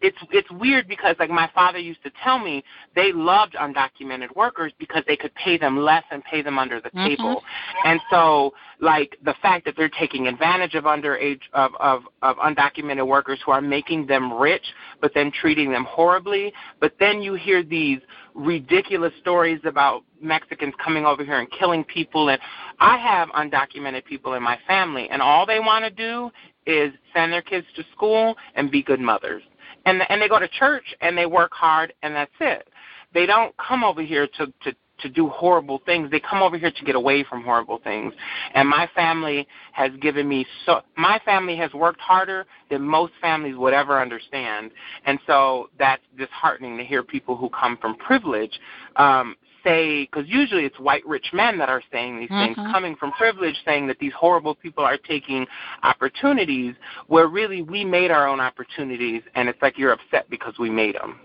it's 0.01 0.17
it's 0.31 0.51
weird 0.51 0.87
because 0.87 1.17
like 1.19 1.31
my 1.31 1.51
father 1.55 1.79
used 1.79 2.03
to 2.05 2.11
tell 2.23 2.39
me 2.39 2.63
they 2.95 3.13
loved 3.13 3.55
undocumented 3.55 4.35
workers 4.37 4.73
because 4.79 5.03
they 5.09 5.17
could 5.17 5.35
pay 5.35 5.59
them 5.59 5.79
less 5.79 6.05
and 6.11 6.23
pay 6.25 6.41
them 6.43 6.59
under 6.59 6.81
the 6.81 6.91
mm-hmm. 6.91 7.09
table. 7.09 7.43
And 7.85 8.01
so 8.11 8.53
like 8.81 9.17
the 9.25 9.35
fact 9.43 9.65
that 9.65 9.75
they're 9.77 9.89
taking 9.89 10.29
advantage 10.29 10.75
of 10.75 10.85
underage 10.85 11.41
of, 11.53 11.73
of 11.81 12.03
of 12.23 12.37
undocumented 12.37 13.07
workers 13.07 13.41
who 13.45 13.51
are 13.51 13.61
making 13.61 14.07
them 14.07 14.33
rich 14.33 14.65
but 15.01 15.13
then 15.15 15.33
treating 15.33 15.71
them 15.71 15.85
horribly. 15.85 16.53
But 16.81 16.95
then 17.01 17.21
you 17.21 17.35
hear 17.35 17.63
these 17.65 17.99
ridiculous 18.35 19.13
stories 19.21 19.61
about 19.65 20.03
Mexicans 20.23 20.75
coming 20.83 21.07
over 21.07 21.25
here 21.25 21.41
and 21.41 21.49
killing 21.51 21.83
people. 21.83 22.29
And 22.29 22.41
I 22.79 22.99
have 22.99 23.29
undocumented 23.31 24.05
people 24.05 24.35
in 24.35 24.43
my 24.43 24.59
family 24.67 25.09
and 25.11 25.21
all 25.21 25.45
they 25.45 25.59
want 25.59 25.85
to 25.85 25.91
do 25.91 26.31
is 26.67 26.93
send 27.15 27.33
their 27.33 27.43
kids 27.43 27.67
to 27.75 27.83
school 27.95 28.37
and 28.55 28.71
be 28.71 28.83
good 28.83 29.01
mothers 29.01 29.43
and 29.89 30.03
and 30.09 30.21
they 30.21 30.29
go 30.29 30.39
to 30.39 30.49
church 30.49 30.95
and 31.01 31.17
they 31.17 31.27
work 31.27 31.53
hard 31.53 31.93
and 32.03 32.15
that's 32.15 32.31
it. 32.41 32.69
They 33.15 33.27
don't 33.27 33.55
come 33.57 33.85
over 33.85 34.03
here 34.03 34.27
to 34.39 34.47
to 34.65 34.75
to 35.01 35.09
do 35.09 35.29
horrible 35.29 35.81
things. 35.87 36.11
They 36.11 36.19
come 36.19 36.43
over 36.43 36.59
here 36.59 36.73
to 36.73 36.85
get 36.85 36.97
away 36.97 37.23
from 37.23 37.45
horrible 37.45 37.79
things. 37.85 38.13
And 38.55 38.69
my 38.69 38.89
family 38.97 39.47
has 39.73 39.93
given 40.01 40.29
me 40.29 40.45
so 40.67 40.83
my 40.97 41.21
family 41.25 41.57
has 41.57 41.73
worked 41.73 42.01
harder 42.01 42.47
than 42.71 42.83
most 42.83 43.13
families 43.21 43.57
would 43.57 43.75
ever 43.75 44.01
understand. 44.01 44.73
And 45.07 45.19
so 45.27 45.71
that's 45.79 46.03
disheartening 46.17 46.77
to 46.79 46.85
hear 46.85 47.03
people 47.03 47.37
who 47.37 47.49
come 47.49 47.77
from 47.79 47.97
privilege 47.97 48.59
um 48.97 49.37
say 49.65 50.05
because 50.05 50.29
usually 50.29 50.65
it's 50.65 50.79
white 50.79 51.07
rich 51.07 51.27
men 51.33 51.59
that 51.59 51.69
are 51.69 51.83
saying 51.93 52.19
these 52.19 52.29
mm-hmm. 52.29 52.55
things 52.55 52.73
coming 52.73 52.97
from 52.97 53.13
privilege 53.13 53.57
saying 53.65 53.87
that 53.87 53.99
these 53.99 54.13
horrible 54.19 54.55
people 54.55 54.85
are 54.85 54.99
taking 54.99 55.47
opportunities 55.83 56.75
where 57.07 57.29
really 57.29 57.63
we 57.63 57.85
made 57.85 58.11
our 58.11 58.29
own 58.29 58.41
opportunities 58.41 59.23
and 59.35 59.49
it's 59.49 59.61
like 59.63 59.79
you're 59.79 59.93
upset 59.93 60.29
because 60.31 60.55
we 60.59 60.71
made 60.71 60.95
them 60.95 61.21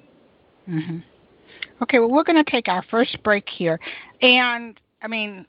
mm-hmm. 0.70 0.98
okay 1.82 2.00
well 2.00 2.10
we're 2.10 2.24
going 2.24 2.44
to 2.44 2.50
take 2.52 2.68
our 2.68 2.84
first 2.90 3.18
break 3.24 3.48
here 3.50 3.80
and 4.22 4.80
i 5.02 5.08
mean 5.08 5.46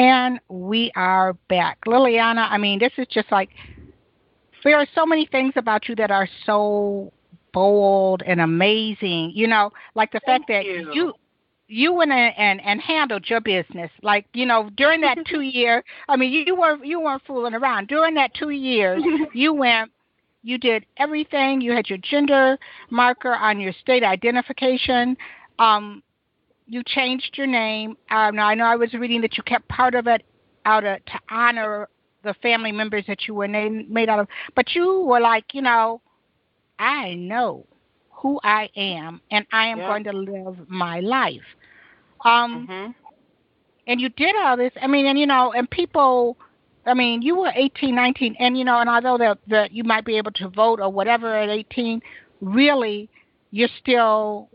And 0.00 0.40
we 0.48 0.90
are 0.96 1.34
back. 1.50 1.78
Lilliana, 1.86 2.50
I 2.50 2.56
mean, 2.56 2.78
this 2.78 2.92
is 2.96 3.06
just 3.10 3.30
like, 3.30 3.50
there 4.64 4.78
are 4.78 4.86
so 4.94 5.04
many 5.04 5.26
things 5.26 5.52
about 5.56 5.90
you 5.90 5.96
that 5.96 6.10
are 6.10 6.26
so 6.46 7.12
bold 7.52 8.22
and 8.24 8.40
amazing. 8.40 9.32
You 9.34 9.46
know, 9.46 9.70
like 9.94 10.10
the 10.10 10.20
Thank 10.24 10.46
fact 10.46 10.48
that 10.48 10.64
you. 10.64 10.90
you 10.94 11.12
you 11.68 11.92
went 11.92 12.12
and, 12.12 12.34
and 12.38 12.62
and 12.62 12.80
handled 12.80 13.28
your 13.28 13.40
business 13.40 13.92
like 14.02 14.26
you 14.32 14.44
know 14.44 14.70
during 14.76 15.00
that 15.02 15.16
two 15.30 15.42
year 15.42 15.84
i 16.08 16.16
mean 16.16 16.32
you, 16.32 16.42
you 16.44 16.56
were 16.56 16.84
you 16.84 17.00
weren't 17.00 17.22
fooling 17.24 17.54
around 17.54 17.86
during 17.86 18.12
that 18.12 18.34
two 18.34 18.50
years 18.50 19.00
you 19.34 19.54
went 19.54 19.88
you 20.42 20.58
did 20.58 20.84
everything 20.96 21.60
you 21.60 21.70
had 21.70 21.88
your 21.88 21.98
gender 21.98 22.58
marker 22.90 23.36
on 23.36 23.60
your 23.60 23.72
state 23.80 24.02
identification 24.02 25.16
um 25.60 26.02
you 26.70 26.82
changed 26.86 27.36
your 27.36 27.46
name. 27.46 27.96
Um, 28.10 28.36
now 28.36 28.46
I 28.46 28.54
know 28.54 28.64
I 28.64 28.76
was 28.76 28.94
reading 28.94 29.20
that 29.22 29.36
you 29.36 29.42
kept 29.42 29.68
part 29.68 29.94
of 29.94 30.06
it 30.06 30.22
out 30.64 30.84
of, 30.84 31.04
to 31.04 31.20
honor 31.30 31.88
the 32.22 32.34
family 32.42 32.72
members 32.72 33.04
that 33.08 33.26
you 33.26 33.34
were 33.34 33.48
named, 33.48 33.90
made 33.90 34.08
out 34.08 34.20
of. 34.20 34.28
But 34.54 34.74
you 34.74 35.00
were 35.00 35.20
like, 35.20 35.52
you 35.52 35.62
know, 35.62 36.00
I 36.78 37.14
know 37.14 37.66
who 38.10 38.40
I 38.44 38.68
am, 38.76 39.20
and 39.30 39.46
I 39.52 39.66
am 39.66 39.78
Yeah. 39.78 39.86
going 39.88 40.04
to 40.04 40.12
live 40.12 40.68
my 40.68 41.00
life. 41.00 41.42
Um, 42.24 42.68
mhm 42.68 42.94
and 43.86 44.00
you 44.00 44.08
did 44.10 44.36
all 44.36 44.56
this. 44.56 44.72
I 44.80 44.86
mean, 44.86 45.06
and 45.06 45.18
you 45.18 45.26
know, 45.26 45.52
and 45.52 45.68
people. 45.70 46.36
I 46.86 46.94
mean, 46.94 47.20
you 47.22 47.36
were 47.36 47.52
18, 47.54 47.94
19, 47.94 48.36
and 48.38 48.56
you 48.56 48.64
know, 48.64 48.78
and 48.78 48.88
although 48.88 49.18
that 49.18 49.38
that 49.48 49.72
you 49.72 49.84
might 49.84 50.04
be 50.04 50.16
able 50.16 50.30
to 50.32 50.48
vote 50.48 50.80
or 50.80 50.90
whatever 50.90 51.34
at 51.34 51.48
18, 51.48 52.00
really, 52.40 53.08
you're 53.50 53.68
still 53.80 54.48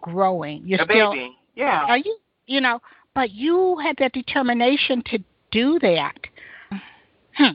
growing. 0.00 0.62
You're 0.66 0.80
a 0.80 0.84
still 0.84 1.12
baby 1.12 1.36
yeah. 1.54 1.84
Are 1.88 1.98
you 1.98 2.16
you 2.46 2.60
know 2.60 2.80
but 3.14 3.30
you 3.30 3.76
had 3.78 3.96
that 3.98 4.12
determination 4.12 5.02
to 5.06 5.18
do 5.50 5.78
that. 5.80 6.16
Hmm. 7.36 7.52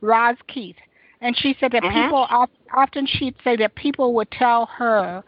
Roz 0.00 0.36
Keith. 0.48 0.76
And 1.20 1.36
she 1.38 1.56
said 1.60 1.72
that 1.72 1.82
Mhm. 1.82 2.04
people 2.04 2.26
of, 2.30 2.50
often 2.74 3.06
she'd 3.06 3.36
say 3.44 3.56
that 3.56 3.74
people 3.74 4.12
would 4.14 4.30
tell 4.30 4.66
her 4.66 5.22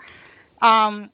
um 0.62 1.10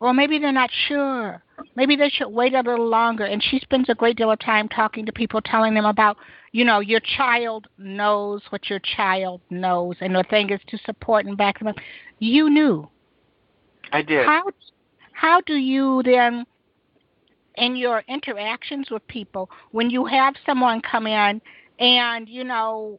well 0.00 0.12
maybe 0.12 0.38
they're 0.38 0.52
not 0.52 0.70
sure. 0.70 1.42
Maybe 1.76 1.96
they 1.96 2.08
should 2.08 2.28
wait 2.28 2.52
a 2.54 2.60
little 2.62 2.88
longer. 2.88 3.24
And 3.24 3.42
she 3.42 3.60
spends 3.60 3.88
a 3.88 3.94
great 3.94 4.16
deal 4.16 4.30
of 4.30 4.38
time 4.40 4.68
talking 4.68 5.06
to 5.06 5.12
people 5.12 5.40
telling 5.40 5.74
them 5.74 5.84
about 5.86 6.16
you 6.52 6.64
know 6.64 6.80
your 6.80 7.00
child 7.00 7.68
knows 7.78 8.42
what 8.50 8.68
your 8.68 8.80
child 8.80 9.40
knows. 9.50 9.96
And 10.00 10.14
the 10.14 10.24
thing 10.24 10.50
is 10.50 10.60
to 10.68 10.78
support 10.78 11.26
and 11.26 11.36
back 11.36 11.58
them 11.58 11.68
up. 11.68 11.76
You 12.18 12.50
knew. 12.50 12.88
I 13.92 14.02
did. 14.02 14.26
How 14.26 14.44
how 15.14 15.40
do 15.42 15.54
you 15.54 16.02
then 16.04 16.44
in 17.56 17.76
your 17.76 18.02
interactions 18.08 18.90
with 18.90 19.06
people 19.06 19.48
when 19.70 19.88
you 19.88 20.04
have 20.04 20.34
someone 20.44 20.80
come 20.80 21.06
in 21.06 21.40
and 21.78 22.28
you 22.28 22.44
know 22.44 22.98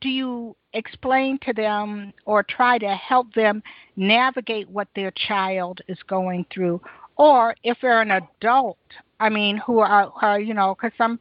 do 0.00 0.08
you 0.08 0.56
explain 0.72 1.38
to 1.42 1.52
them 1.52 2.12
or 2.24 2.42
try 2.42 2.78
to 2.78 2.88
help 2.94 3.32
them 3.34 3.62
navigate 3.96 4.68
what 4.70 4.88
their 4.94 5.12
child 5.12 5.80
is 5.88 5.98
going 6.06 6.46
through 6.52 6.80
or 7.16 7.54
if 7.64 7.76
they're 7.82 8.00
an 8.00 8.12
adult 8.12 8.78
i 9.20 9.28
mean 9.28 9.56
who 9.58 9.80
are, 9.80 10.12
are 10.22 10.40
you 10.40 10.54
know 10.54 10.74
because 10.74 10.96
some 10.96 11.18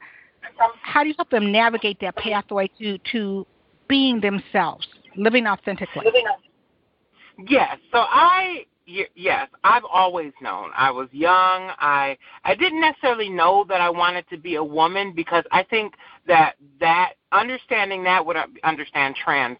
how 0.84 1.02
do 1.02 1.10
you 1.10 1.16
help 1.18 1.30
them 1.32 1.52
navigate 1.52 1.98
that 2.00 2.16
pathway 2.16 2.70
to 2.80 2.98
to 3.12 3.46
being 3.88 4.22
themselves 4.22 4.88
living 5.18 5.48
authentically 5.48 6.06
Yes. 7.48 7.78
So 7.92 8.00
I 8.00 8.66
yes, 8.86 9.48
I've 9.64 9.84
always 9.92 10.34
known. 10.42 10.70
I 10.76 10.92
was 10.92 11.08
young. 11.12 11.72
I 11.80 12.18
I 12.44 12.56
didn't 12.56 12.82
necessarily 12.82 13.30
know 13.30 13.66
that 13.70 13.82
I 13.82 13.90
wanted 13.90 14.30
to 14.30 14.38
be 14.38 14.56
a 14.56 14.64
woman 14.64 15.14
because 15.16 15.44
I 15.52 15.64
think 15.64 15.94
that 16.28 16.56
that 16.80 17.14
understanding 17.32 18.04
that 18.04 18.26
would 18.26 18.38
uh, 18.38 18.48
understand 18.64 19.16
trans 19.16 19.58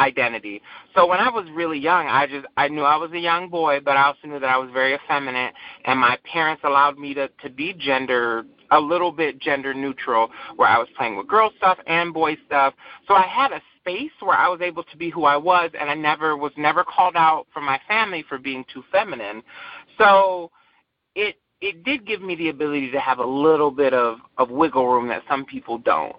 identity. 0.00 0.60
So 0.94 1.06
when 1.06 1.20
I 1.20 1.28
was 1.28 1.46
really 1.54 1.78
young, 1.78 2.08
I 2.08 2.26
just 2.26 2.46
I 2.56 2.68
knew 2.68 2.82
I 2.82 2.96
was 2.96 3.12
a 3.12 3.18
young 3.18 3.48
boy, 3.48 3.80
but 3.80 3.96
I 3.96 4.06
also 4.06 4.26
knew 4.26 4.40
that 4.40 4.48
I 4.48 4.58
was 4.58 4.70
very 4.72 4.94
effeminate 4.94 5.54
and 5.84 5.98
my 5.98 6.18
parents 6.30 6.62
allowed 6.64 6.98
me 6.98 7.14
to 7.14 7.28
to 7.42 7.50
be 7.50 7.72
gender 7.72 8.44
a 8.72 8.80
little 8.80 9.12
bit 9.12 9.38
gender 9.38 9.74
neutral 9.74 10.30
where 10.56 10.68
I 10.68 10.78
was 10.78 10.88
playing 10.96 11.16
with 11.16 11.28
girl 11.28 11.50
stuff 11.58 11.78
and 11.86 12.12
boy 12.12 12.36
stuff. 12.46 12.74
So 13.06 13.14
I 13.14 13.26
had 13.26 13.52
a 13.52 13.60
space 13.82 14.12
where 14.20 14.36
I 14.36 14.48
was 14.48 14.60
able 14.60 14.84
to 14.84 14.96
be 14.96 15.10
who 15.10 15.24
I 15.24 15.36
was 15.36 15.70
and 15.78 15.90
I 15.90 15.94
never 15.94 16.36
was 16.36 16.52
never 16.56 16.84
called 16.84 17.16
out 17.16 17.46
from 17.52 17.64
my 17.64 17.80
family 17.88 18.24
for 18.28 18.38
being 18.38 18.64
too 18.72 18.82
feminine. 18.90 19.42
So 19.98 20.50
it 21.14 21.36
it 21.62 21.84
did 21.84 22.04
give 22.04 22.20
me 22.20 22.34
the 22.34 22.48
ability 22.48 22.90
to 22.90 23.00
have 23.00 23.20
a 23.20 23.24
little 23.24 23.70
bit 23.70 23.94
of, 23.94 24.18
of 24.36 24.50
wiggle 24.50 24.86
room 24.86 25.08
that 25.08 25.22
some 25.28 25.44
people 25.44 25.78
don't. 25.78 26.16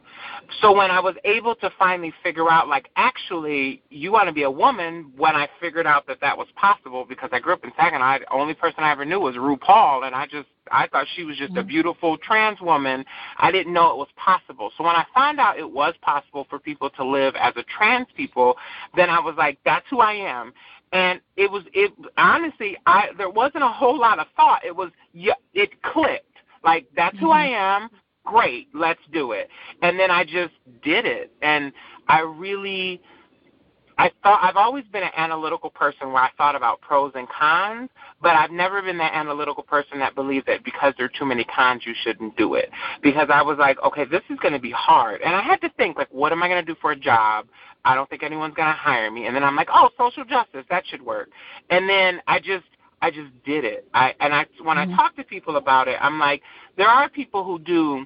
So 0.62 0.76
when 0.76 0.90
I 0.90 1.02
was 1.02 1.16
able 1.26 1.56
to 1.56 1.70
finally 1.78 2.14
figure 2.24 2.50
out, 2.50 2.70
like, 2.70 2.90
actually, 2.96 3.82
you 3.90 4.12
want 4.12 4.28
to 4.28 4.34
be 4.34 4.44
a 4.44 4.52
woman, 4.52 5.12
when 5.18 5.36
I 5.36 5.50
figured 5.60 5.86
out 5.86 6.08
that 6.08 6.22
that 6.22 6.38
was 6.38 6.48
possible, 6.56 7.06
because 7.08 7.30
I 7.34 7.40
grew 7.40 7.54
up 7.54 7.64
in 7.66 7.72
Saginaw, 7.78 8.20
the 8.20 8.34
only 8.34 8.54
person 8.54 8.84
I 8.84 8.92
ever 8.92 9.04
knew 9.04 9.20
was 9.20 9.36
RuPaul, 9.36 10.06
and 10.06 10.16
I 10.16 10.26
just, 10.28 10.48
I 10.72 10.88
thought 10.88 11.08
she 11.16 11.26
was 11.26 11.38
just 11.38 11.52
a 11.52 11.56
mm-hmm. 11.56 11.68
beautiful 11.68 12.18
trans 12.18 12.62
woman. 12.62 13.04
I 13.38 13.52
didn't 13.52 13.74
know 13.74 13.92
it 13.92 13.98
was 13.98 14.08
possible. 14.16 14.72
So 14.78 14.84
when 14.86 14.96
I 14.96 15.06
found 15.14 15.40
out 15.42 15.60
it 15.60 15.70
was 15.70 15.94
possible 16.02 16.48
for 16.50 16.58
people 16.58 16.90
to 16.92 17.06
live 17.06 17.36
as 17.38 17.54
a 17.58 17.64
trans 17.78 18.08
people, 18.16 18.56
then 18.96 19.10
I 19.10 19.20
was 19.20 19.36
like, 19.38 19.60
that's 19.66 19.86
who 19.90 20.00
I 20.00 20.14
am 20.14 20.54
and 20.94 21.20
it 21.36 21.52
was 21.52 21.64
it 21.74 21.92
honestly 22.18 22.78
i 22.86 23.08
there 23.18 23.30
wasn't 23.30 23.64
a 23.64 23.68
whole 23.68 24.00
lot 24.00 24.20
of 24.20 24.28
thought. 24.38 24.64
It 24.64 24.76
was 24.76 24.92
it 25.14 25.82
clicked. 25.82 26.26
Like 26.64 26.88
that's 26.96 27.18
who 27.20 27.32
i 27.32 27.48
mm-hmm. 27.48 27.84
am. 27.84 27.90
Great. 28.26 28.70
Let's 28.74 29.02
do 29.12 29.34
it. 29.34 29.50
And 29.82 30.00
then 30.00 30.10
i 30.10 30.24
just 30.24 30.54
did 30.84 31.06
it. 31.06 31.32
And 31.42 31.74
i 32.08 32.22
really 32.22 33.02
I 33.98 34.12
thought 34.24 34.40
I've 34.42 34.56
always 34.56 34.86
been 34.92 35.04
an 35.04 35.12
analytical 35.16 35.70
person 35.70 36.12
where 36.12 36.24
I 36.24 36.30
thought 36.38 36.56
about 36.56 36.82
pros 36.82 37.12
and 37.16 37.28
cons, 37.30 37.90
but 38.22 38.32
I've 38.36 38.52
never 38.52 38.82
been 38.82 38.98
that 38.98 39.14
analytical 39.14 39.64
person 39.64 40.00
that 40.00 40.16
believed 40.16 40.48
that 40.48 40.64
because 40.64 40.94
there 40.98 41.06
are 41.06 41.20
too 41.20 41.26
many 41.26 41.44
cons 41.44 41.84
you 41.86 41.94
shouldn't 42.04 42.36
do 42.38 42.56
it. 42.56 42.70
Because 43.02 43.28
I 43.32 43.42
was 43.42 43.58
like, 43.58 43.78
okay, 43.84 44.06
this 44.06 44.24
is 44.30 44.40
going 44.40 44.54
to 44.54 44.60
be 44.60 44.72
hard, 44.72 45.22
and 45.22 45.36
I 45.36 45.42
had 45.42 45.62
to 45.62 45.70
think 45.78 45.98
like, 45.98 46.12
what 46.12 46.32
am 46.32 46.42
I 46.44 46.48
going 46.48 46.64
to 46.64 46.74
do 46.74 46.78
for 46.82 46.92
a 46.92 46.96
job? 46.96 47.48
I 47.86 47.96
don't 47.96 48.10
think 48.10 48.24
anyone's 48.24 48.56
going 48.56 48.70
to 48.70 48.74
hire 48.74 49.12
me, 49.12 49.28
and 49.28 49.36
then 49.36 49.44
I'm 49.44 49.56
like, 49.56 49.70
oh, 49.74 49.90
social 49.98 50.24
justice, 50.24 50.66
that 50.70 50.84
should 50.88 51.02
work, 51.02 51.30
and 51.70 51.88
then 51.90 52.22
I 52.28 52.40
just 52.40 52.66
I 53.02 53.12
just 53.12 53.32
did 53.44 53.66
it. 53.66 53.86
I 53.94 54.14
and 54.22 54.34
I 54.34 54.46
when 54.64 54.78
mm-hmm. 54.78 54.94
I 54.94 54.96
talk 54.96 55.16
to 55.18 55.24
people 55.26 55.58
about 55.58 55.90
it, 55.90 55.98
I'm 56.00 56.20
like, 56.20 56.42
there 56.78 56.88
are 56.88 57.10
people 57.10 57.44
who 57.44 57.60
do 57.60 58.06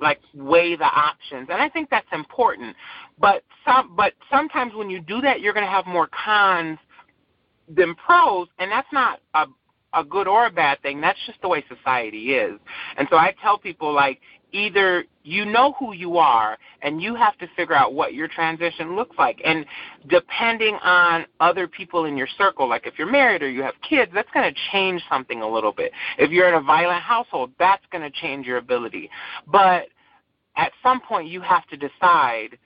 like 0.00 0.20
weigh 0.34 0.76
the 0.76 0.84
options. 0.84 1.48
And 1.50 1.60
i 1.62 1.68
think 1.68 1.90
that's 1.90 2.06
important. 2.12 2.76
But 3.18 3.42
some 3.66 3.94
but 3.96 4.14
sometimes 4.30 4.74
when 4.74 4.90
you 4.90 5.00
do 5.00 5.20
that 5.20 5.40
you're 5.40 5.54
going 5.54 5.66
to 5.66 5.70
have 5.70 5.86
more 5.86 6.08
cons 6.08 6.78
than 7.68 7.94
pros 7.94 8.48
and 8.58 8.70
that's 8.70 8.92
not 8.92 9.20
a 9.34 9.46
a 9.94 10.04
good 10.04 10.28
or 10.28 10.46
a 10.46 10.50
bad 10.50 10.80
thing. 10.82 11.00
That's 11.00 11.18
just 11.26 11.40
the 11.40 11.48
way 11.48 11.64
society 11.68 12.34
is. 12.34 12.58
And 12.96 13.08
so 13.10 13.16
i 13.16 13.34
tell 13.42 13.58
people 13.58 13.92
like 13.92 14.20
either 14.52 15.04
you 15.22 15.44
know 15.44 15.74
who 15.78 15.92
you 15.92 16.16
are 16.16 16.56
and 16.82 17.02
you 17.02 17.14
have 17.14 17.36
to 17.38 17.46
figure 17.56 17.74
out 17.74 17.94
what 17.94 18.14
your 18.14 18.28
transition 18.28 18.96
looks 18.96 19.16
like. 19.18 19.40
And 19.44 19.66
depending 20.08 20.76
on 20.82 21.26
other 21.40 21.68
people 21.68 22.06
in 22.06 22.16
your 22.16 22.28
circle 22.38 22.68
like 22.68 22.86
if 22.86 22.98
you're 22.98 23.10
married 23.10 23.42
or 23.42 23.50
you 23.50 23.62
have 23.62 23.74
kids 23.88 24.10
that's 24.14 24.30
going 24.32 24.52
to 24.52 24.60
change 24.72 25.02
something 25.08 25.42
a 25.42 25.48
little 25.48 25.72
bit. 25.72 25.92
If 26.18 26.30
you're 26.30 26.48
in 26.48 26.54
a 26.54 26.62
violent 26.62 27.02
household 27.02 27.50
that's 27.58 27.84
going 27.90 28.02
to 28.02 28.20
change 28.20 28.46
your 28.46 28.58
ability. 28.58 29.10
But 29.46 29.88
at 30.56 30.72
some 30.82 31.00
point 31.00 31.28
you 31.28 31.40
have 31.40 31.66
to 31.68 31.76
decide 31.76 32.58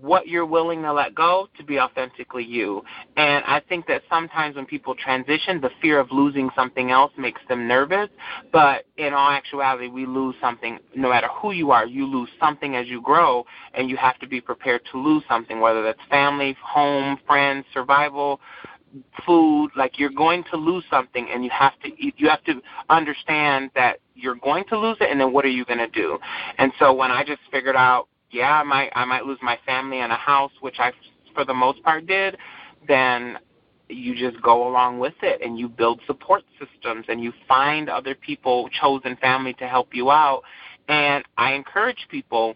what 0.00 0.28
you're 0.28 0.46
willing 0.46 0.82
to 0.82 0.92
let 0.92 1.14
go 1.14 1.48
to 1.56 1.64
be 1.64 1.78
authentically 1.78 2.44
you. 2.44 2.82
And 3.16 3.44
I 3.46 3.60
think 3.68 3.86
that 3.86 4.02
sometimes 4.08 4.56
when 4.56 4.66
people 4.66 4.94
transition, 4.94 5.60
the 5.60 5.70
fear 5.80 5.98
of 5.98 6.08
losing 6.10 6.50
something 6.54 6.90
else 6.90 7.12
makes 7.16 7.40
them 7.48 7.66
nervous. 7.68 8.08
But 8.52 8.84
in 8.96 9.12
all 9.12 9.30
actuality, 9.30 9.88
we 9.88 10.06
lose 10.06 10.34
something 10.40 10.78
no 10.94 11.10
matter 11.10 11.28
who 11.40 11.52
you 11.52 11.70
are. 11.70 11.86
You 11.86 12.06
lose 12.06 12.30
something 12.40 12.76
as 12.76 12.86
you 12.86 13.00
grow, 13.00 13.44
and 13.74 13.90
you 13.90 13.96
have 13.96 14.18
to 14.20 14.26
be 14.26 14.40
prepared 14.40 14.82
to 14.92 14.98
lose 14.98 15.22
something, 15.28 15.60
whether 15.60 15.82
that's 15.82 16.00
family, 16.10 16.56
home, 16.62 17.18
friends, 17.26 17.64
survival, 17.72 18.40
food 19.26 19.70
like 19.76 19.98
you're 19.98 20.10
going 20.10 20.44
to 20.50 20.56
lose 20.56 20.84
something 20.90 21.28
and 21.32 21.44
you 21.44 21.50
have 21.50 21.78
to 21.80 21.90
you 21.98 22.28
have 22.28 22.42
to 22.44 22.60
understand 22.88 23.70
that 23.74 23.98
you're 24.14 24.36
going 24.36 24.64
to 24.68 24.78
lose 24.78 24.96
it 25.00 25.10
and 25.10 25.20
then 25.20 25.32
what 25.32 25.44
are 25.44 25.50
you 25.50 25.64
going 25.64 25.78
to 25.78 25.88
do 25.88 26.18
and 26.58 26.72
so 26.78 26.92
when 26.92 27.10
i 27.10 27.22
just 27.22 27.40
figured 27.52 27.76
out 27.76 28.08
yeah, 28.30 28.60
I 28.60 28.62
might 28.62 28.90
I 28.94 29.04
might 29.04 29.24
lose 29.24 29.38
my 29.42 29.58
family 29.66 30.00
and 30.00 30.12
a 30.12 30.16
house, 30.16 30.52
which 30.60 30.76
I 30.78 30.92
for 31.34 31.44
the 31.44 31.54
most 31.54 31.82
part 31.82 32.06
did, 32.06 32.36
then 32.86 33.38
you 33.88 34.14
just 34.14 34.42
go 34.42 34.68
along 34.68 34.98
with 34.98 35.14
it 35.22 35.40
and 35.42 35.58
you 35.58 35.68
build 35.68 36.00
support 36.06 36.42
systems 36.58 37.06
and 37.08 37.22
you 37.22 37.32
find 37.46 37.88
other 37.88 38.14
people, 38.14 38.68
chosen 38.80 39.16
family 39.16 39.54
to 39.54 39.66
help 39.66 39.94
you 39.94 40.10
out. 40.10 40.42
And 40.88 41.24
I 41.36 41.52
encourage 41.52 42.06
people, 42.10 42.54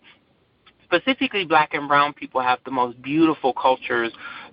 specifically 0.85 1.45
black 1.45 1.75
and 1.75 1.89
brown 1.89 2.12
people 2.12 2.41
have 2.41 2.59
the 2.64 2.70
most 2.70 3.01
beautiful 3.01 3.53
cultures, 3.55 4.12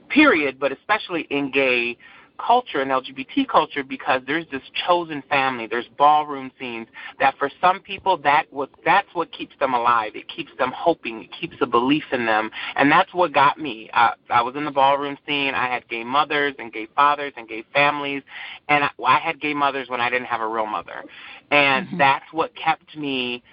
period, 0.09 0.59
but 0.59 0.71
especially 0.71 1.27
in 1.29 1.51
gay 1.51 1.97
culture 2.45 2.81
and 2.81 2.91
LGBT 2.91 3.47
culture 3.47 3.83
because 3.83 4.21
there's 4.25 4.45
this 4.51 4.61
chosen 4.87 5.23
family. 5.29 5.67
There's 5.67 5.87
ballroom 5.97 6.51
scenes 6.59 6.87
that 7.19 7.35
for 7.37 7.49
some 7.61 7.79
people 7.81 8.17
that 8.17 8.45
what 8.51 8.69
that's 8.85 9.07
what 9.13 9.31
keeps 9.31 9.53
them 9.59 9.73
alive. 9.73 10.13
It 10.15 10.27
keeps 10.27 10.51
them 10.57 10.71
hoping. 10.75 11.23
It 11.23 11.29
keeps 11.39 11.57
a 11.61 11.65
belief 11.65 12.05
in 12.11 12.25
them, 12.25 12.49
and 12.75 12.91
that's 12.91 13.13
what 13.13 13.33
got 13.33 13.57
me. 13.59 13.89
I, 13.93 14.13
I 14.29 14.41
was 14.41 14.55
in 14.55 14.65
the 14.65 14.71
ballroom 14.71 15.17
scene. 15.27 15.53
I 15.53 15.67
had 15.67 15.87
gay 15.87 16.03
mothers 16.03 16.55
and 16.59 16.71
gay 16.71 16.87
fathers 16.95 17.33
and 17.37 17.47
gay 17.47 17.63
families, 17.73 18.23
and 18.67 18.83
I, 18.85 18.89
I 19.05 19.19
had 19.19 19.39
gay 19.39 19.53
mothers 19.53 19.89
when 19.89 20.01
I 20.01 20.09
didn't 20.09 20.27
have 20.27 20.41
a 20.41 20.47
real 20.47 20.65
mother, 20.65 21.03
and 21.51 21.87
mm-hmm. 21.87 21.97
that's 21.97 22.25
what 22.31 22.51
kept 22.55 22.95
me 22.97 23.43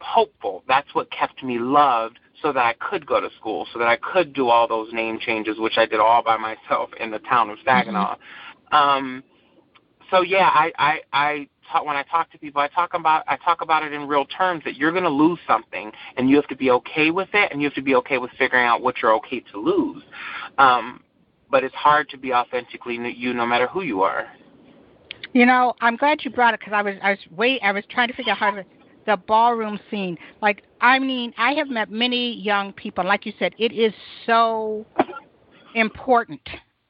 hopeful. 0.00 0.62
That's 0.68 0.94
what 0.94 1.10
kept 1.10 1.42
me 1.42 1.58
loved 1.58 2.18
so 2.44 2.52
that 2.52 2.64
I 2.64 2.74
could 2.74 3.06
go 3.06 3.20
to 3.20 3.30
school, 3.38 3.66
so 3.72 3.78
that 3.78 3.88
I 3.88 3.96
could 3.96 4.34
do 4.34 4.48
all 4.50 4.68
those 4.68 4.92
name 4.92 5.18
changes, 5.18 5.58
which 5.58 5.78
I 5.78 5.86
did 5.86 5.98
all 5.98 6.22
by 6.22 6.36
myself 6.36 6.90
in 7.00 7.10
the 7.10 7.18
town 7.20 7.48
of 7.48 7.56
Saginaw. 7.64 8.16
Mm-hmm. 8.16 8.74
Um, 8.74 9.24
so 10.10 10.20
yeah, 10.20 10.50
I 10.52 10.70
I, 10.78 11.00
I 11.14 11.48
talk, 11.72 11.86
when 11.86 11.96
I 11.96 12.02
talk 12.02 12.30
to 12.32 12.38
people, 12.38 12.60
I 12.60 12.68
talk 12.68 12.92
about 12.92 13.24
I 13.26 13.38
talk 13.38 13.62
about 13.62 13.82
it 13.82 13.94
in 13.94 14.06
real 14.06 14.26
terms 14.26 14.62
that 14.66 14.76
you're 14.76 14.92
going 14.92 15.04
to 15.04 15.08
lose 15.08 15.38
something, 15.48 15.90
and 16.18 16.28
you 16.28 16.36
have 16.36 16.46
to 16.48 16.56
be 16.56 16.70
okay 16.70 17.10
with 17.10 17.30
it, 17.32 17.50
and 17.50 17.62
you 17.62 17.66
have 17.66 17.74
to 17.76 17.82
be 17.82 17.94
okay 17.94 18.18
with 18.18 18.30
figuring 18.38 18.66
out 18.66 18.82
what 18.82 18.96
you're 19.00 19.14
okay 19.14 19.40
to 19.52 19.58
lose. 19.58 20.02
Um, 20.58 21.02
but 21.50 21.64
it's 21.64 21.74
hard 21.74 22.10
to 22.10 22.18
be 22.18 22.34
authentically 22.34 22.98
you, 23.16 23.32
no 23.32 23.46
matter 23.46 23.66
who 23.66 23.82
you 23.82 24.02
are. 24.02 24.26
You 25.32 25.46
know, 25.46 25.74
I'm 25.80 25.96
glad 25.96 26.24
you 26.24 26.30
brought 26.30 26.52
it 26.52 26.60
because 26.60 26.74
I 26.74 26.82
was 26.82 26.96
I 27.02 27.10
was 27.10 27.18
wait 27.34 27.62
I 27.62 27.72
was 27.72 27.84
trying 27.88 28.08
to 28.08 28.14
figure 28.14 28.32
out 28.32 28.38
how 28.38 28.50
to 28.50 28.64
the 29.06 29.16
ballroom 29.16 29.78
scene. 29.90 30.16
Like, 30.42 30.62
I 30.80 30.98
mean, 30.98 31.32
I 31.38 31.52
have 31.52 31.68
met 31.68 31.90
many 31.90 32.34
young 32.34 32.72
people. 32.72 33.04
Like 33.04 33.26
you 33.26 33.32
said, 33.38 33.54
it 33.58 33.72
is 33.72 33.92
so 34.26 34.86
important, 35.74 36.40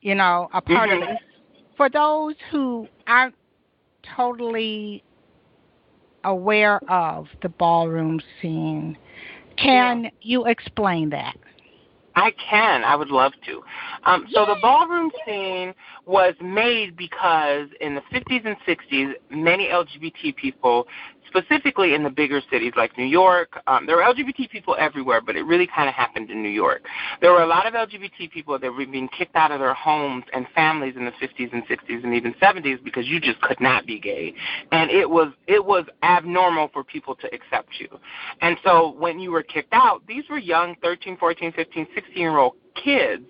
you 0.00 0.14
know, 0.14 0.48
a 0.52 0.60
part 0.60 0.90
mm-hmm. 0.90 1.02
of 1.02 1.08
it. 1.08 1.18
For 1.76 1.88
those 1.88 2.34
who 2.50 2.88
aren't 3.06 3.34
totally 4.16 5.02
aware 6.24 6.80
of 6.90 7.26
the 7.42 7.48
ballroom 7.48 8.20
scene, 8.40 8.96
can 9.56 10.04
yeah. 10.04 10.10
you 10.22 10.46
explain 10.46 11.10
that? 11.10 11.36
I 12.16 12.32
can. 12.48 12.84
I 12.84 12.94
would 12.94 13.10
love 13.10 13.32
to. 13.46 13.62
Um, 14.04 14.26
so 14.32 14.46
the 14.46 14.56
ballroom 14.62 15.10
scene 15.26 15.74
was 16.06 16.34
made 16.40 16.96
because 16.96 17.68
in 17.80 17.96
the 17.96 18.02
50s 18.12 18.46
and 18.46 18.56
60s, 18.66 19.14
many 19.30 19.66
LGBT 19.66 20.36
people 20.36 20.86
specifically 21.34 21.94
in 21.94 22.02
the 22.02 22.10
bigger 22.10 22.40
cities 22.50 22.72
like 22.76 22.96
New 22.96 23.04
York. 23.04 23.60
Um, 23.66 23.86
there 23.86 23.96
were 23.96 24.02
LGBT 24.02 24.50
people 24.50 24.76
everywhere, 24.78 25.20
but 25.20 25.36
it 25.36 25.42
really 25.42 25.66
kind 25.66 25.88
of 25.88 25.94
happened 25.94 26.30
in 26.30 26.42
New 26.42 26.48
York. 26.48 26.82
There 27.20 27.32
were 27.32 27.42
a 27.42 27.46
lot 27.46 27.66
of 27.66 27.74
LGBT 27.74 28.30
people 28.30 28.58
that 28.58 28.70
were 28.70 28.86
being 28.86 29.08
kicked 29.08 29.34
out 29.34 29.50
of 29.50 29.60
their 29.60 29.74
homes 29.74 30.24
and 30.32 30.46
families 30.54 30.94
in 30.96 31.04
the 31.04 31.12
50s 31.12 31.52
and 31.52 31.66
60s 31.66 32.04
and 32.04 32.14
even 32.14 32.34
70s 32.34 32.82
because 32.84 33.06
you 33.06 33.20
just 33.20 33.40
could 33.40 33.60
not 33.60 33.86
be 33.86 33.98
gay, 33.98 34.34
and 34.72 34.90
it 34.90 35.08
was 35.08 35.32
it 35.46 35.64
was 35.64 35.84
abnormal 36.02 36.68
for 36.72 36.84
people 36.84 37.14
to 37.16 37.26
accept 37.34 37.68
you. 37.78 37.88
And 38.40 38.56
so 38.64 38.94
when 38.98 39.18
you 39.18 39.30
were 39.30 39.42
kicked 39.42 39.72
out, 39.72 40.02
these 40.06 40.24
were 40.30 40.38
young 40.38 40.76
13, 40.82 41.16
14, 41.16 41.52
15, 41.52 41.86
16 41.94 42.16
year 42.16 42.38
old 42.38 42.54
kids. 42.82 43.24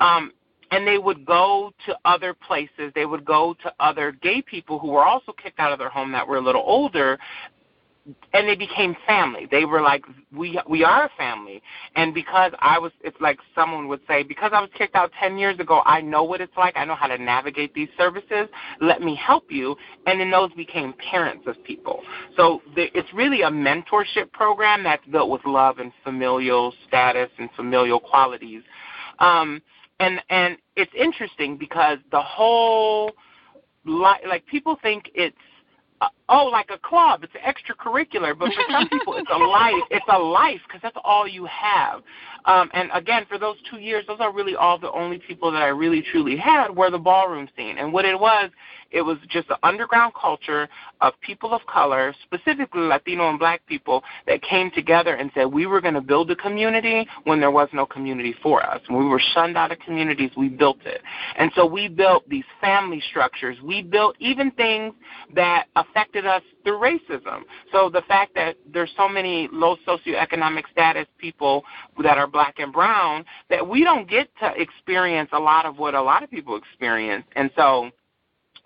Um, 0.00 0.32
and 0.70 0.86
they 0.86 0.98
would 0.98 1.24
go 1.24 1.72
to 1.86 1.96
other 2.04 2.34
places. 2.34 2.92
They 2.94 3.06
would 3.06 3.24
go 3.24 3.54
to 3.62 3.72
other 3.80 4.12
gay 4.12 4.42
people 4.42 4.78
who 4.78 4.88
were 4.88 5.04
also 5.04 5.32
kicked 5.32 5.60
out 5.60 5.72
of 5.72 5.78
their 5.78 5.88
home 5.88 6.12
that 6.12 6.26
were 6.26 6.36
a 6.36 6.40
little 6.40 6.64
older, 6.66 7.18
and 8.32 8.48
they 8.48 8.54
became 8.54 8.96
family. 9.04 9.48
They 9.50 9.64
were 9.64 9.82
like, 9.82 10.04
we 10.32 10.60
we 10.68 10.84
are 10.84 11.06
a 11.06 11.10
family. 11.18 11.60
And 11.96 12.14
because 12.14 12.52
I 12.60 12.78
was, 12.78 12.92
it's 13.02 13.16
like 13.20 13.38
someone 13.54 13.88
would 13.88 14.00
say, 14.06 14.22
because 14.22 14.52
I 14.54 14.60
was 14.60 14.70
kicked 14.78 14.94
out 14.94 15.10
ten 15.18 15.38
years 15.38 15.58
ago, 15.58 15.82
I 15.84 16.00
know 16.00 16.22
what 16.22 16.40
it's 16.40 16.56
like. 16.56 16.76
I 16.76 16.84
know 16.84 16.94
how 16.94 17.08
to 17.08 17.18
navigate 17.18 17.74
these 17.74 17.88
services. 17.98 18.48
Let 18.80 19.02
me 19.02 19.16
help 19.16 19.50
you. 19.50 19.76
And 20.06 20.20
then 20.20 20.30
those 20.30 20.52
became 20.52 20.94
parents 21.10 21.46
of 21.48 21.62
people. 21.64 22.00
So 22.36 22.62
the, 22.76 22.96
it's 22.96 23.12
really 23.12 23.42
a 23.42 23.50
mentorship 23.50 24.30
program 24.32 24.84
that's 24.84 25.06
built 25.06 25.30
with 25.30 25.44
love 25.44 25.78
and 25.78 25.92
familial 26.04 26.72
status 26.86 27.30
and 27.38 27.50
familial 27.56 27.98
qualities. 27.98 28.62
Um, 29.18 29.62
and 30.00 30.20
and 30.30 30.56
it's 30.76 30.92
interesting 30.98 31.56
because 31.56 31.98
the 32.10 32.20
whole 32.20 33.12
li- 33.84 34.26
like 34.28 34.44
people 34.46 34.78
think 34.82 35.10
it's 35.14 35.36
uh, 36.02 36.08
oh 36.28 36.44
like 36.46 36.68
a 36.70 36.78
club 36.78 37.24
it's 37.24 37.32
extracurricular 37.34 38.38
but 38.38 38.52
for 38.52 38.62
some 38.70 38.88
people 38.88 39.14
it's 39.14 39.30
a 39.32 39.38
life 39.38 39.74
it's 39.90 40.04
a 40.12 40.18
life 40.18 40.60
because 40.66 40.82
that's 40.82 40.96
all 41.04 41.26
you 41.26 41.46
have. 41.46 42.02
Um 42.44 42.70
and 42.74 42.90
again 42.92 43.24
for 43.28 43.38
those 43.38 43.56
two 43.70 43.78
years 43.78 44.04
those 44.06 44.20
are 44.20 44.32
really 44.32 44.54
all 44.54 44.78
the 44.78 44.92
only 44.92 45.18
people 45.18 45.50
that 45.50 45.62
i 45.62 45.68
really 45.68 46.02
truly 46.12 46.36
had 46.36 46.68
were 46.70 46.90
the 46.90 46.98
ballroom 46.98 47.48
scene. 47.56 47.78
And 47.78 47.92
what 47.92 48.04
it 48.04 48.18
was 48.18 48.50
it 48.96 49.02
was 49.02 49.18
just 49.28 49.50
an 49.50 49.56
underground 49.62 50.14
culture 50.18 50.68
of 51.02 51.12
people 51.20 51.52
of 51.52 51.60
color, 51.66 52.14
specifically 52.22 52.80
Latino 52.80 53.28
and 53.28 53.38
black 53.38 53.60
people, 53.66 54.02
that 54.26 54.40
came 54.42 54.70
together 54.70 55.14
and 55.14 55.30
said 55.34 55.44
we 55.44 55.66
were 55.66 55.82
going 55.82 55.92
to 55.92 56.00
build 56.00 56.30
a 56.30 56.36
community 56.36 57.06
when 57.24 57.38
there 57.38 57.50
was 57.50 57.68
no 57.74 57.84
community 57.84 58.34
for 58.42 58.64
us. 58.66 58.80
When 58.88 58.98
we 59.00 59.06
were 59.06 59.20
shunned 59.34 59.58
out 59.58 59.70
of 59.70 59.78
communities, 59.80 60.30
we 60.34 60.48
built 60.48 60.78
it. 60.86 61.02
And 61.36 61.52
so 61.54 61.66
we 61.66 61.88
built 61.88 62.26
these 62.26 62.44
family 62.58 63.02
structures. 63.10 63.58
We 63.62 63.82
built 63.82 64.16
even 64.18 64.50
things 64.52 64.94
that 65.34 65.66
affected 65.76 66.24
us 66.24 66.42
through 66.64 66.78
racism. 66.78 67.42
So 67.72 67.90
the 67.90 68.02
fact 68.08 68.34
that 68.36 68.56
there's 68.72 68.92
so 68.96 69.10
many 69.10 69.50
low 69.52 69.76
socioeconomic 69.86 70.62
status 70.72 71.06
people 71.18 71.64
that 72.02 72.16
are 72.16 72.26
black 72.26 72.54
and 72.60 72.72
brown 72.72 73.26
that 73.50 73.68
we 73.68 73.84
don't 73.84 74.08
get 74.08 74.30
to 74.40 74.54
experience 74.56 75.28
a 75.34 75.38
lot 75.38 75.66
of 75.66 75.78
what 75.78 75.94
a 75.94 76.02
lot 76.02 76.22
of 76.22 76.30
people 76.30 76.56
experience. 76.56 77.24
And 77.36 77.50
so 77.56 77.90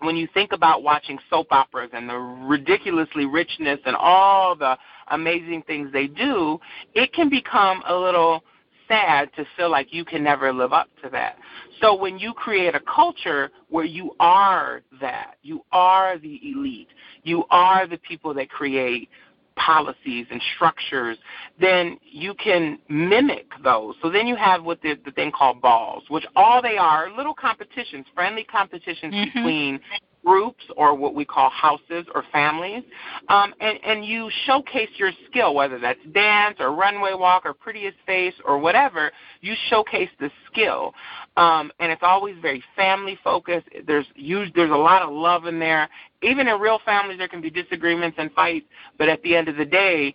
when 0.01 0.15
you 0.15 0.27
think 0.33 0.51
about 0.51 0.83
watching 0.83 1.19
soap 1.29 1.47
operas 1.51 1.91
and 1.93 2.09
the 2.09 2.17
ridiculously 2.17 3.25
richness 3.25 3.79
and 3.85 3.95
all 3.95 4.55
the 4.55 4.77
amazing 5.11 5.63
things 5.67 5.91
they 5.93 6.07
do, 6.07 6.59
it 6.93 7.13
can 7.13 7.29
become 7.29 7.83
a 7.87 7.95
little 7.95 8.43
sad 8.87 9.29
to 9.35 9.45
feel 9.55 9.69
like 9.69 9.93
you 9.93 10.03
can 10.03 10.23
never 10.23 10.51
live 10.51 10.73
up 10.73 10.87
to 11.03 11.09
that. 11.09 11.37
So 11.79 11.95
when 11.95 12.19
you 12.19 12.33
create 12.33 12.75
a 12.75 12.81
culture 12.81 13.49
where 13.69 13.85
you 13.85 14.15
are 14.19 14.81
that, 14.99 15.35
you 15.43 15.63
are 15.71 16.17
the 16.17 16.39
elite, 16.43 16.89
you 17.23 17.45
are 17.49 17.87
the 17.87 17.97
people 17.97 18.33
that 18.33 18.49
create 18.49 19.07
policies 19.55 20.25
and 20.31 20.41
structures, 20.55 21.17
then 21.59 21.97
you 22.03 22.33
can 22.33 22.79
mimic 22.89 23.47
those. 23.63 23.95
So 24.01 24.09
then 24.09 24.27
you 24.27 24.35
have 24.35 24.63
what 24.63 24.81
the, 24.81 24.97
the 25.05 25.11
thing 25.11 25.31
called 25.31 25.61
balls, 25.61 26.03
which 26.09 26.25
all 26.35 26.61
they 26.61 26.77
are 26.77 27.15
little 27.15 27.33
competitions, 27.33 28.05
friendly 28.13 28.43
competitions 28.43 29.13
mm-hmm. 29.13 29.39
between 29.39 29.79
groups 30.25 30.63
or 30.77 30.95
what 30.95 31.15
we 31.15 31.25
call 31.25 31.49
houses 31.49 32.05
or 32.13 32.23
families, 32.31 32.83
um, 33.29 33.53
and, 33.59 33.79
and 33.83 34.05
you 34.05 34.29
showcase 34.45 34.89
your 34.97 35.11
skill, 35.29 35.53
whether 35.55 35.79
that's 35.79 35.99
dance 36.13 36.57
or 36.59 36.73
runway 36.73 37.13
walk 37.13 37.45
or 37.45 37.53
prettiest 37.53 37.97
face 38.05 38.33
or 38.45 38.57
whatever, 38.57 39.11
you 39.41 39.53
showcase 39.69 40.09
the 40.19 40.29
skill. 40.51 40.93
Um, 41.37 41.71
and 41.79 41.91
it's 41.91 42.03
always 42.03 42.35
very 42.41 42.63
family 42.75 43.17
focused. 43.23 43.67
There's 43.85 44.05
huge, 44.15 44.53
there's 44.53 44.71
a 44.71 44.75
lot 44.75 45.01
of 45.01 45.11
love 45.11 45.45
in 45.45 45.59
there. 45.59 45.89
Even 46.21 46.47
in 46.47 46.59
real 46.59 46.79
families, 46.85 47.17
there 47.17 47.27
can 47.27 47.41
be 47.41 47.49
disagreements 47.49 48.17
and 48.19 48.31
fights, 48.33 48.65
but 48.97 49.09
at 49.09 49.21
the 49.23 49.35
end 49.35 49.47
of 49.47 49.57
the 49.57 49.65
day, 49.65 50.13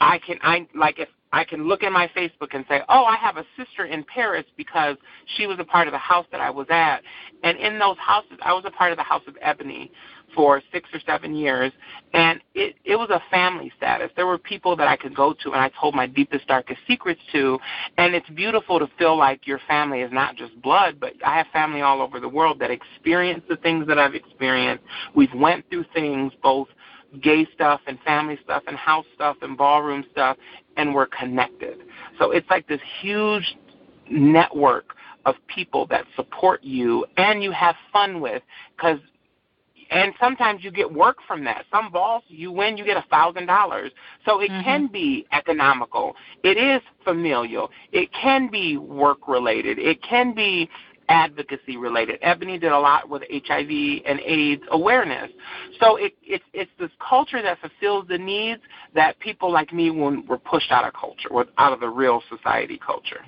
I 0.00 0.18
can 0.18 0.38
I 0.42 0.66
like 0.74 0.98
if 0.98 1.08
I 1.32 1.44
can 1.44 1.68
look 1.68 1.82
in 1.82 1.92
my 1.92 2.08
Facebook 2.16 2.54
and 2.54 2.64
say, 2.68 2.80
oh, 2.88 3.04
I 3.04 3.16
have 3.16 3.36
a 3.36 3.44
sister 3.56 3.84
in 3.84 4.04
Paris 4.04 4.44
because 4.56 4.96
she 5.36 5.46
was 5.46 5.58
a 5.60 5.64
part 5.64 5.86
of 5.86 5.92
the 5.92 5.98
house 5.98 6.26
that 6.32 6.40
I 6.40 6.50
was 6.50 6.66
at. 6.70 7.02
And 7.44 7.56
in 7.58 7.78
those 7.78 7.96
houses, 7.98 8.38
I 8.42 8.52
was 8.52 8.64
a 8.66 8.70
part 8.70 8.90
of 8.90 8.98
the 8.98 9.04
House 9.04 9.22
of 9.28 9.36
Ebony 9.40 9.92
for 10.34 10.62
six 10.72 10.88
or 10.92 11.00
seven 11.06 11.34
years, 11.34 11.72
and 12.12 12.40
it, 12.54 12.76
it 12.84 12.96
was 12.96 13.10
a 13.10 13.20
family 13.30 13.72
status. 13.76 14.10
There 14.14 14.26
were 14.26 14.38
people 14.38 14.76
that 14.76 14.86
I 14.86 14.96
could 14.96 15.14
go 15.14 15.34
to 15.42 15.52
and 15.52 15.60
I 15.60 15.70
told 15.80 15.94
my 15.94 16.06
deepest, 16.06 16.46
darkest 16.46 16.80
secrets 16.86 17.20
to, 17.32 17.58
and 17.98 18.14
it's 18.14 18.28
beautiful 18.30 18.78
to 18.78 18.88
feel 18.98 19.16
like 19.16 19.46
your 19.46 19.60
family 19.66 20.00
is 20.00 20.12
not 20.12 20.36
just 20.36 20.60
blood, 20.62 20.98
but 21.00 21.14
I 21.24 21.36
have 21.36 21.46
family 21.52 21.82
all 21.82 22.00
over 22.00 22.20
the 22.20 22.28
world 22.28 22.58
that 22.60 22.70
experience 22.70 23.42
the 23.48 23.56
things 23.56 23.86
that 23.88 23.98
I've 23.98 24.14
experienced. 24.14 24.84
We've 25.14 25.34
went 25.34 25.68
through 25.68 25.84
things 25.94 26.32
both 26.42 26.68
gay 27.22 27.46
stuff 27.54 27.80
and 27.86 27.98
family 28.00 28.38
stuff 28.44 28.62
and 28.66 28.76
house 28.76 29.06
stuff 29.14 29.36
and 29.42 29.56
ballroom 29.56 30.04
stuff, 30.12 30.36
and 30.80 30.94
we're 30.94 31.06
connected. 31.06 31.78
So 32.18 32.30
it's 32.30 32.48
like 32.48 32.66
this 32.66 32.80
huge 33.02 33.56
network 34.10 34.94
of 35.26 35.34
people 35.46 35.86
that 35.88 36.06
support 36.16 36.64
you 36.64 37.04
and 37.18 37.42
you 37.42 37.52
have 37.52 37.76
fun 37.92 38.20
with 38.20 38.42
because 38.76 38.98
and 39.90 40.14
sometimes 40.20 40.62
you 40.62 40.70
get 40.70 40.90
work 40.90 41.16
from 41.26 41.42
that. 41.44 41.64
Some 41.72 41.90
balls 41.90 42.22
you 42.28 42.52
win, 42.52 42.76
you 42.76 42.84
get 42.84 42.96
a 42.96 43.04
thousand 43.10 43.46
dollars. 43.46 43.90
So 44.24 44.40
it 44.40 44.48
mm-hmm. 44.48 44.62
can 44.62 44.86
be 44.86 45.26
economical. 45.32 46.14
It 46.44 46.56
is 46.56 46.80
familial. 47.04 47.70
It 47.90 48.08
can 48.12 48.48
be 48.48 48.76
work 48.76 49.26
related. 49.26 49.80
It 49.80 50.00
can 50.02 50.32
be 50.32 50.70
advocacy 51.10 51.76
related. 51.76 52.18
Ebony 52.22 52.56
did 52.56 52.72
a 52.72 52.78
lot 52.78 53.08
with 53.08 53.22
HIV 53.30 54.02
and 54.06 54.20
AIDS 54.24 54.62
awareness. 54.70 55.30
So 55.80 55.96
it, 55.96 56.14
it's 56.22 56.44
it's 56.54 56.70
this 56.78 56.90
culture 57.06 57.42
that 57.42 57.58
fulfills 57.60 58.06
the 58.08 58.16
needs 58.16 58.62
that 58.94 59.18
people 59.18 59.52
like 59.52 59.72
me 59.72 59.90
when 59.90 60.24
were 60.26 60.38
pushed 60.38 60.70
out 60.70 60.86
of 60.86 60.94
culture, 60.94 61.28
out 61.58 61.72
of 61.72 61.80
the 61.80 61.88
real 61.88 62.22
society 62.34 62.80
culture. 62.84 63.20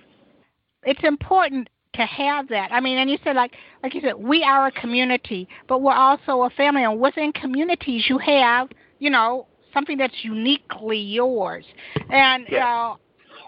It's 0.85 1.03
important 1.03 1.68
to 1.95 2.07
have 2.07 2.49
that. 2.49 2.72
I 2.72 2.80
mean, 2.80 2.99
and 2.99 3.11
you 3.11 3.18
said 3.24 3.37
like 3.37 3.53
like 3.83 3.95
you 3.95 4.01
said, 4.01 4.14
we 4.14 4.45
are 4.45 4.68
a 4.68 4.72
community, 4.72 5.49
but 5.68 5.83
we're 5.83 5.93
also 5.93 6.43
a 6.43 6.51
family, 6.51 6.85
and 6.85 7.01
within 7.01 7.33
communities 7.33 8.05
you 8.09 8.18
have, 8.18 8.68
you 9.01 9.11
know, 9.11 9.49
something 9.74 9.99
that's 9.99 10.14
uniquely 10.22 10.99
yours. 10.99 11.64
And 12.11 12.47
yeah. 12.49 12.93
uh, 12.93 12.97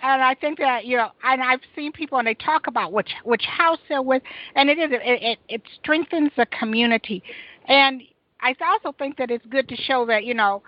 and 0.04 0.22
I 0.22 0.34
think 0.34 0.58
that 0.58 0.84
you 0.84 0.96
know, 0.96 1.08
and 1.22 1.42
I've 1.42 1.60
seen 1.74 1.90
people 1.90 2.18
and 2.18 2.26
they 2.26 2.34
talk 2.34 2.66
about 2.66 2.92
which 2.92 3.10
which 3.24 3.44
house 3.44 3.78
they're 3.88 4.02
with, 4.02 4.22
and 4.54 4.68
it 4.68 4.78
is 4.78 4.90
it 4.92 5.00
it, 5.02 5.38
it 5.48 5.62
strengthens 5.80 6.30
the 6.36 6.46
community, 6.46 7.22
and 7.66 8.02
I 8.40 8.54
also 8.62 8.94
think 8.98 9.16
that 9.16 9.30
it's 9.30 9.44
good 9.46 9.68
to 9.68 9.76
show 9.76 10.04
that 10.06 10.24
you 10.24 10.34
know 10.34 10.62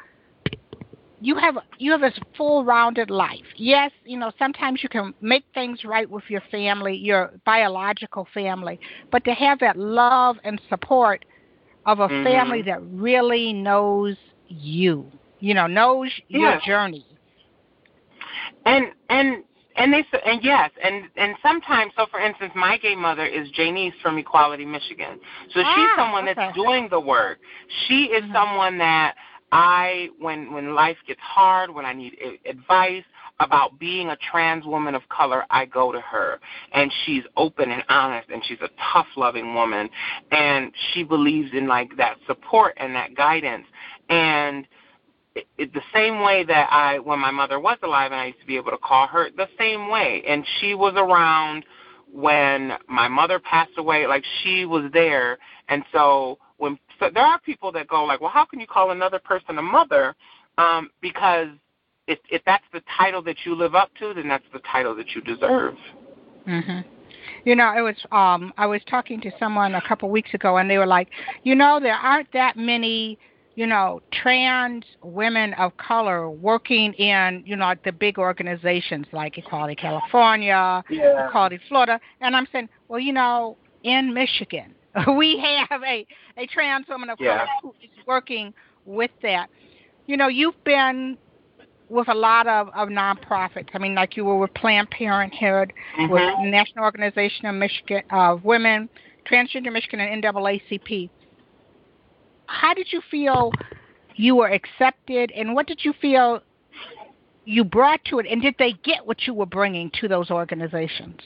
you 1.20 1.37
have 1.37 1.59
you 1.78 1.93
have 1.93 2.03
a 2.03 2.12
full 2.37 2.64
rounded 2.64 3.11
life. 3.11 3.45
Yes, 3.57 3.91
you 4.05 4.18
know, 4.18 4.32
sometimes 4.39 4.82
you 4.82 4.89
can 4.89 5.12
make 5.20 5.45
things 5.53 5.84
right 5.84 6.09
with 6.09 6.24
your 6.28 6.43
family, 6.51 6.97
your 6.97 7.32
biological 7.45 8.26
family, 8.32 8.80
but 9.12 9.24
to 9.24 9.32
have 9.32 9.59
that 9.61 9.76
love 9.76 10.37
and 10.45 10.61
support 10.70 11.26
of 11.84 12.01
a 12.01 12.09
mm-hmm. 12.09 12.24
family 12.24 12.62
that 12.62 12.82
really 12.82 13.53
knows 13.53 14.16
you, 14.49 15.07
you 15.41 15.53
know, 15.53 15.66
knows 15.66 16.11
yeah. 16.28 16.39
your 16.39 16.61
journey 16.66 17.07
and 18.67 18.87
and 19.09 19.45
and 19.77 19.93
they 19.93 20.05
and 20.25 20.43
yes, 20.43 20.71
and 20.83 21.05
and 21.17 21.37
sometimes, 21.43 21.93
so 21.97 22.07
for 22.11 22.21
instance, 22.21 22.53
my 22.55 22.79
gay 22.79 22.95
mother 22.95 23.27
is 23.27 23.49
Janice 23.51 23.95
from 24.03 24.19
Equality 24.19 24.64
Michigan. 24.64 25.21
So 25.55 25.61
ah, 25.64 25.75
she's 25.75 26.03
someone 26.03 26.25
okay. 26.25 26.35
that's 26.35 26.57
doing 26.57 26.89
the 26.91 27.01
work. 27.01 27.39
She 27.87 28.05
is 28.05 28.23
mm-hmm. 28.25 28.35
someone 28.35 28.79
that 28.79 29.14
I, 29.53 30.09
when 30.19 30.53
when 30.53 30.75
life 30.75 30.97
gets 31.07 31.21
hard, 31.21 31.71
when 31.71 31.85
I 31.85 31.93
need 31.93 32.14
advice 32.49 33.05
about 33.39 33.79
being 33.79 34.09
a 34.09 34.17
trans 34.31 34.64
woman 34.64 34.95
of 34.95 35.03
color, 35.11 35.45
I 35.51 35.67
go 35.67 35.93
to 35.93 36.01
her, 36.01 36.41
and 36.73 36.91
she's 37.05 37.23
open 37.37 37.71
and 37.71 37.85
honest, 37.91 38.31
and 38.31 38.43
she's 38.47 38.61
a 38.62 38.71
tough, 38.93 39.07
loving 39.14 39.55
woman, 39.55 39.91
and 40.33 40.73
she 40.93 41.03
believes 41.03 41.51
in 41.53 41.67
like 41.67 41.97
that 41.99 42.17
support 42.27 42.75
and 42.79 42.95
that 42.95 43.14
guidance, 43.14 43.67
and 44.09 44.67
it, 45.37 45.47
it, 45.59 45.74
the 45.74 45.82
same 45.95 46.22
way 46.22 46.45
that 46.45 46.68
I, 46.72 46.99
when 46.99 47.18
my 47.18 47.30
mother 47.30 47.61
was 47.61 47.76
alive, 47.82 48.11
and 48.11 48.20
I 48.20 48.26
used 48.26 48.41
to 48.41 48.47
be 48.47 48.57
able 48.57 48.70
to 48.70 48.78
call 48.78 49.07
her 49.07 49.28
the 49.37 49.49
same 49.59 49.89
way, 49.91 50.22
and 50.26 50.45
she 50.59 50.74
was 50.74 50.95
around 50.97 51.64
when 52.11 52.72
my 52.89 53.07
mother 53.07 53.39
passed 53.39 53.72
away. 53.76 54.07
Like 54.07 54.24
she 54.43 54.64
was 54.64 54.91
there, 54.93 55.39
and 55.68 55.84
so 55.93 56.39
when 56.57 56.78
so 56.99 57.11
there 57.12 57.24
are 57.24 57.39
people 57.41 57.70
that 57.72 57.87
go 57.87 58.05
like, 58.05 58.22
well, 58.22 58.30
how 58.30 58.47
can 58.47 58.61
you 58.61 58.66
call 58.66 58.91
another 58.91 59.18
person 59.18 59.59
a 59.59 59.62
mother? 59.62 60.16
Um, 60.57 60.91
because 61.03 61.49
if 62.09 62.18
if 62.30 62.43
that's 62.47 62.64
the 62.72 62.82
title 62.97 63.22
that 63.22 63.37
you 63.45 63.55
live 63.55 63.74
up 63.74 63.91
to, 63.99 64.14
then 64.14 64.28
that's 64.28 64.47
the 64.55 64.61
title 64.61 64.95
that 64.97 65.14
you 65.14 65.20
deserve. 65.20 65.74
Mhm. 66.47 66.82
You 67.45 67.57
know, 67.57 67.74
it 67.76 67.82
was 67.82 67.97
um 68.11 68.55
I 68.57 68.64
was 68.64 68.80
talking 68.89 69.20
to 69.20 69.30
someone 69.39 69.74
a 69.74 69.82
couple 69.87 70.09
weeks 70.09 70.32
ago 70.32 70.57
and 70.57 70.70
they 70.70 70.78
were 70.78 70.87
like, 70.87 71.09
"You 71.43 71.55
know, 71.55 71.78
there 71.78 71.95
aren't 71.95 72.32
that 72.32 72.57
many 72.57 73.18
you 73.57 73.67
know, 73.67 74.01
trans 74.13 74.85
women 75.03 75.55
of 75.55 75.77
color 75.79 76.31
working 76.31 76.93
in, 76.95 77.43
you 77.47 77.57
know, 77.57 77.75
the 77.85 77.91
big 77.91 78.19
organizations 78.19 79.07
like 79.13 79.39
Equality 79.39 79.75
California, 79.75 80.85
yeah. 80.91 81.27
Equality 81.27 81.59
Florida. 81.67 81.99
And 82.21 82.37
I'm 82.37 82.47
saying, 82.53 82.69
well, 82.89 83.01
you 83.01 83.15
know, 83.15 83.57
in 83.83 84.13
Michigan, 84.13 84.75
we 85.17 85.39
have 85.69 85.83
a, 85.83 86.07
a 86.37 86.47
trans 86.47 86.87
woman 86.87 87.09
of 87.09 87.19
yeah. 87.19 87.39
color 87.39 87.49
who 87.63 87.75
is 87.83 87.91
working 88.07 88.53
with 88.85 89.11
that. 89.23 89.49
You 90.07 90.19
know, 90.19 90.29
you've 90.29 90.63
been 90.65 91.17
with 91.89 92.09
a 92.09 92.15
lot 92.15 92.47
of, 92.47 92.69
of 92.75 92.89
nonprofits. 92.89 93.69
I 93.73 93.79
mean, 93.79 93.95
like 93.95 94.19
you 94.19 94.25
were 94.27 94.39
with 94.39 94.53
Planned 94.53 94.91
Parenthood, 94.91 95.73
mm-hmm. 95.99 96.13
with 96.13 96.35
National 96.41 96.85
Organization 96.85 97.47
of 97.47 97.55
Michigan 97.55 98.03
of 98.11 98.45
Women, 98.45 98.91
Transgender 99.27 99.73
Michigan, 99.73 100.01
and 100.01 100.23
NAACP 100.23 101.09
how 102.49 102.75
did 102.75 102.89
you 102.93 103.01
feel 103.11 103.53
you 104.15 104.37
were 104.37 104.49
accepted, 104.49 105.31
and 105.33 105.55
what 105.55 105.67
did 105.67 105.85
you 105.85 105.93
feel 106.01 106.43
you 107.45 107.65
brought 107.65 108.05
to 108.07 108.19
it, 108.19 108.27
and 108.29 108.43
did 108.43 108.55
they 108.59 108.73
get 108.85 109.07
what 109.07 109.27
you 109.27 109.35
were 109.35 109.47
bringing 109.47 109.91
to 110.01 110.09
those 110.09 110.31
organizations? 110.31 111.21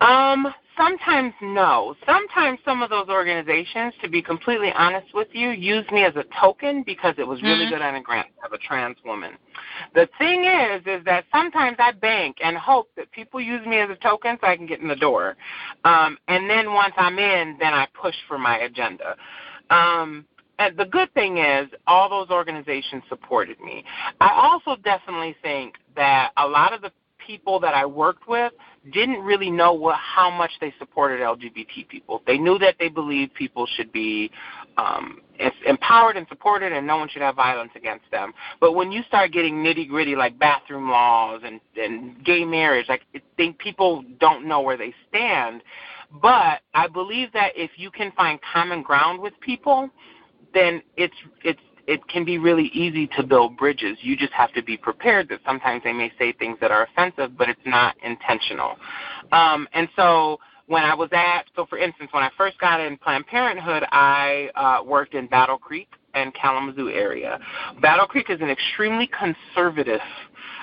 Um, 0.00 0.52
sometimes 0.76 1.32
no. 1.40 1.94
Sometimes 2.06 2.58
some 2.64 2.82
of 2.82 2.90
those 2.90 3.08
organizations, 3.08 3.94
to 4.02 4.08
be 4.08 4.20
completely 4.20 4.72
honest 4.74 5.14
with 5.14 5.28
you, 5.32 5.50
use 5.50 5.84
me 5.92 6.04
as 6.04 6.14
a 6.16 6.24
token 6.40 6.82
because 6.84 7.14
it 7.18 7.26
was 7.26 7.40
really 7.42 7.66
mm-hmm. 7.66 7.74
good 7.74 7.82
on 7.82 7.94
a 7.94 8.02
grant 8.02 8.28
of 8.44 8.52
a 8.52 8.58
trans 8.58 8.96
woman. 9.04 9.32
The 9.94 10.08
thing 10.18 10.44
is, 10.44 10.82
is 10.86 11.04
that 11.04 11.24
sometimes 11.32 11.76
I 11.78 11.92
bank 11.92 12.38
and 12.42 12.56
hope 12.56 12.88
that 12.96 13.12
people 13.12 13.40
use 13.40 13.64
me 13.66 13.78
as 13.78 13.90
a 13.90 13.96
token 13.96 14.38
so 14.40 14.46
I 14.46 14.56
can 14.56 14.66
get 14.66 14.80
in 14.80 14.88
the 14.88 14.96
door. 14.96 15.36
Um, 15.84 16.18
and 16.26 16.50
then 16.50 16.72
once 16.72 16.94
I'm 16.96 17.18
in, 17.18 17.56
then 17.60 17.74
I 17.74 17.86
push 18.00 18.16
for 18.26 18.38
my 18.38 18.58
agenda. 18.58 19.16
Um, 19.72 20.26
and 20.58 20.76
the 20.76 20.84
good 20.84 21.12
thing 21.14 21.38
is, 21.38 21.68
all 21.86 22.08
those 22.08 22.30
organizations 22.30 23.02
supported 23.08 23.58
me. 23.60 23.84
I 24.20 24.30
also 24.32 24.80
definitely 24.82 25.34
think 25.42 25.74
that 25.96 26.30
a 26.36 26.46
lot 26.46 26.72
of 26.72 26.82
the 26.82 26.92
people 27.26 27.60
that 27.60 27.74
I 27.74 27.86
worked 27.86 28.28
with 28.28 28.52
didn't 28.92 29.20
really 29.20 29.50
know 29.50 29.72
what, 29.72 29.96
how 29.96 30.30
much 30.30 30.50
they 30.60 30.74
supported 30.78 31.20
LGBT 31.20 31.88
people. 31.88 32.22
They 32.26 32.36
knew 32.36 32.58
that 32.58 32.76
they 32.78 32.88
believed 32.88 33.34
people 33.34 33.66
should 33.76 33.92
be 33.92 34.30
um, 34.76 35.20
empowered 35.66 36.16
and 36.16 36.26
supported, 36.28 36.72
and 36.72 36.86
no 36.86 36.96
one 36.96 37.08
should 37.08 37.22
have 37.22 37.36
violence 37.36 37.72
against 37.76 38.04
them. 38.10 38.32
But 38.60 38.72
when 38.72 38.90
you 38.90 39.02
start 39.04 39.32
getting 39.32 39.56
nitty 39.56 39.88
gritty, 39.88 40.16
like 40.16 40.38
bathroom 40.38 40.90
laws 40.90 41.42
and, 41.44 41.60
and 41.80 42.24
gay 42.24 42.44
marriage, 42.44 42.86
like 42.88 43.02
I 43.14 43.20
think 43.36 43.58
people 43.58 44.04
don't 44.20 44.46
know 44.46 44.60
where 44.60 44.76
they 44.76 44.94
stand. 45.08 45.62
But 46.20 46.60
I 46.74 46.88
believe 46.88 47.32
that 47.32 47.52
if 47.56 47.70
you 47.76 47.90
can 47.90 48.12
find 48.12 48.38
common 48.52 48.82
ground 48.82 49.20
with 49.20 49.32
people, 49.40 49.88
then 50.52 50.82
it's 50.96 51.14
it's 51.44 51.60
it 51.86 52.06
can 52.08 52.24
be 52.24 52.38
really 52.38 52.66
easy 52.74 53.08
to 53.16 53.22
build 53.22 53.56
bridges. 53.56 53.98
You 54.02 54.16
just 54.16 54.32
have 54.32 54.52
to 54.52 54.62
be 54.62 54.76
prepared 54.76 55.28
that 55.30 55.40
sometimes 55.44 55.82
they 55.82 55.92
may 55.92 56.12
say 56.18 56.32
things 56.32 56.58
that 56.60 56.70
are 56.70 56.84
offensive, 56.84 57.36
but 57.36 57.48
it's 57.48 57.60
not 57.66 57.96
intentional. 58.04 58.76
Um, 59.32 59.66
and 59.72 59.88
so 59.96 60.38
when 60.66 60.84
I 60.84 60.94
was 60.94 61.08
at, 61.12 61.44
so 61.56 61.66
for 61.66 61.78
instance, 61.78 62.10
when 62.12 62.22
I 62.22 62.30
first 62.36 62.58
got 62.60 62.80
in 62.80 62.96
Planned 62.98 63.26
Parenthood, 63.26 63.84
I 63.90 64.48
uh, 64.54 64.84
worked 64.84 65.14
in 65.14 65.26
Battle 65.26 65.58
Creek 65.58 65.88
and 66.14 66.32
Kalamazoo 66.34 66.88
area. 66.88 67.38
Battle 67.80 68.06
Creek 68.06 68.30
is 68.30 68.40
an 68.40 68.48
extremely 68.48 69.08
conservative, 69.08 70.00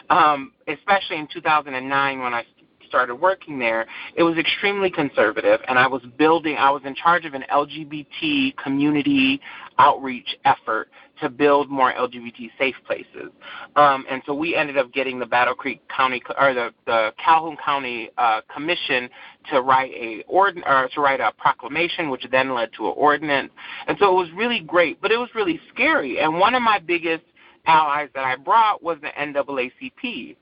um, 0.09 0.53
especially 0.67 1.17
in 1.17 1.27
2009 1.33 2.19
when 2.19 2.33
I 2.33 2.45
started 2.89 3.15
working 3.15 3.59
there, 3.59 3.85
it 4.15 4.23
was 4.23 4.37
extremely 4.37 4.89
conservative, 4.89 5.61
and 5.67 5.79
I 5.79 5.87
was 5.87 6.01
building, 6.17 6.57
I 6.57 6.71
was 6.71 6.81
in 6.85 6.95
charge 6.95 7.25
of 7.25 7.33
an 7.33 7.45
LGBT 7.51 8.57
community 8.57 9.39
outreach 9.77 10.35
effort 10.43 10.89
to 11.21 11.29
build 11.29 11.69
more 11.69 11.93
LGBT 11.93 12.49
safe 12.57 12.75
places. 12.85 13.31
Um, 13.75 14.05
and 14.09 14.21
so 14.25 14.33
we 14.33 14.55
ended 14.55 14.77
up 14.77 14.91
getting 14.93 15.19
the 15.19 15.25
Battle 15.25 15.53
Creek 15.53 15.81
County 15.89 16.21
or 16.39 16.53
the, 16.53 16.69
the 16.85 17.13
Calhoun 17.23 17.57
County 17.63 18.09
uh, 18.17 18.41
Commission 18.53 19.09
to 19.51 19.61
write 19.61 19.91
a 19.91 20.23
ord- 20.27 20.61
or 20.65 20.89
to 20.93 21.01
write 21.01 21.19
a 21.19 21.31
proclamation, 21.37 22.09
which 22.09 22.25
then 22.31 22.53
led 22.53 22.71
to 22.77 22.87
an 22.87 22.93
ordinance. 22.95 23.51
And 23.87 23.97
so 23.99 24.11
it 24.11 24.15
was 24.15 24.29
really 24.35 24.61
great, 24.61 25.01
but 25.01 25.11
it 25.11 25.17
was 25.17 25.29
really 25.35 25.59
scary. 25.73 26.19
And 26.19 26.39
one 26.39 26.55
of 26.55 26.61
my 26.61 26.79
biggest 26.79 27.23
allies 27.65 28.09
that 28.15 28.23
I 28.23 28.35
brought 28.35 28.81
was 28.81 28.97
the 29.01 29.09
NAACP. 29.09 30.35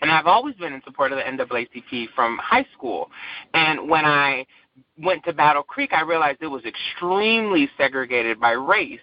And 0.00 0.10
I've 0.10 0.26
always 0.26 0.54
been 0.54 0.72
in 0.72 0.82
support 0.84 1.12
of 1.12 1.18
the 1.18 1.24
NAACP 1.24 2.08
from 2.14 2.38
high 2.38 2.66
school. 2.72 3.10
And 3.54 3.88
when 3.88 4.04
I 4.04 4.46
went 4.98 5.24
to 5.24 5.32
Battle 5.32 5.62
Creek, 5.62 5.92
I 5.92 6.02
realized 6.02 6.38
it 6.40 6.46
was 6.46 6.62
extremely 6.64 7.68
segregated 7.76 8.40
by 8.40 8.52
race. 8.52 9.00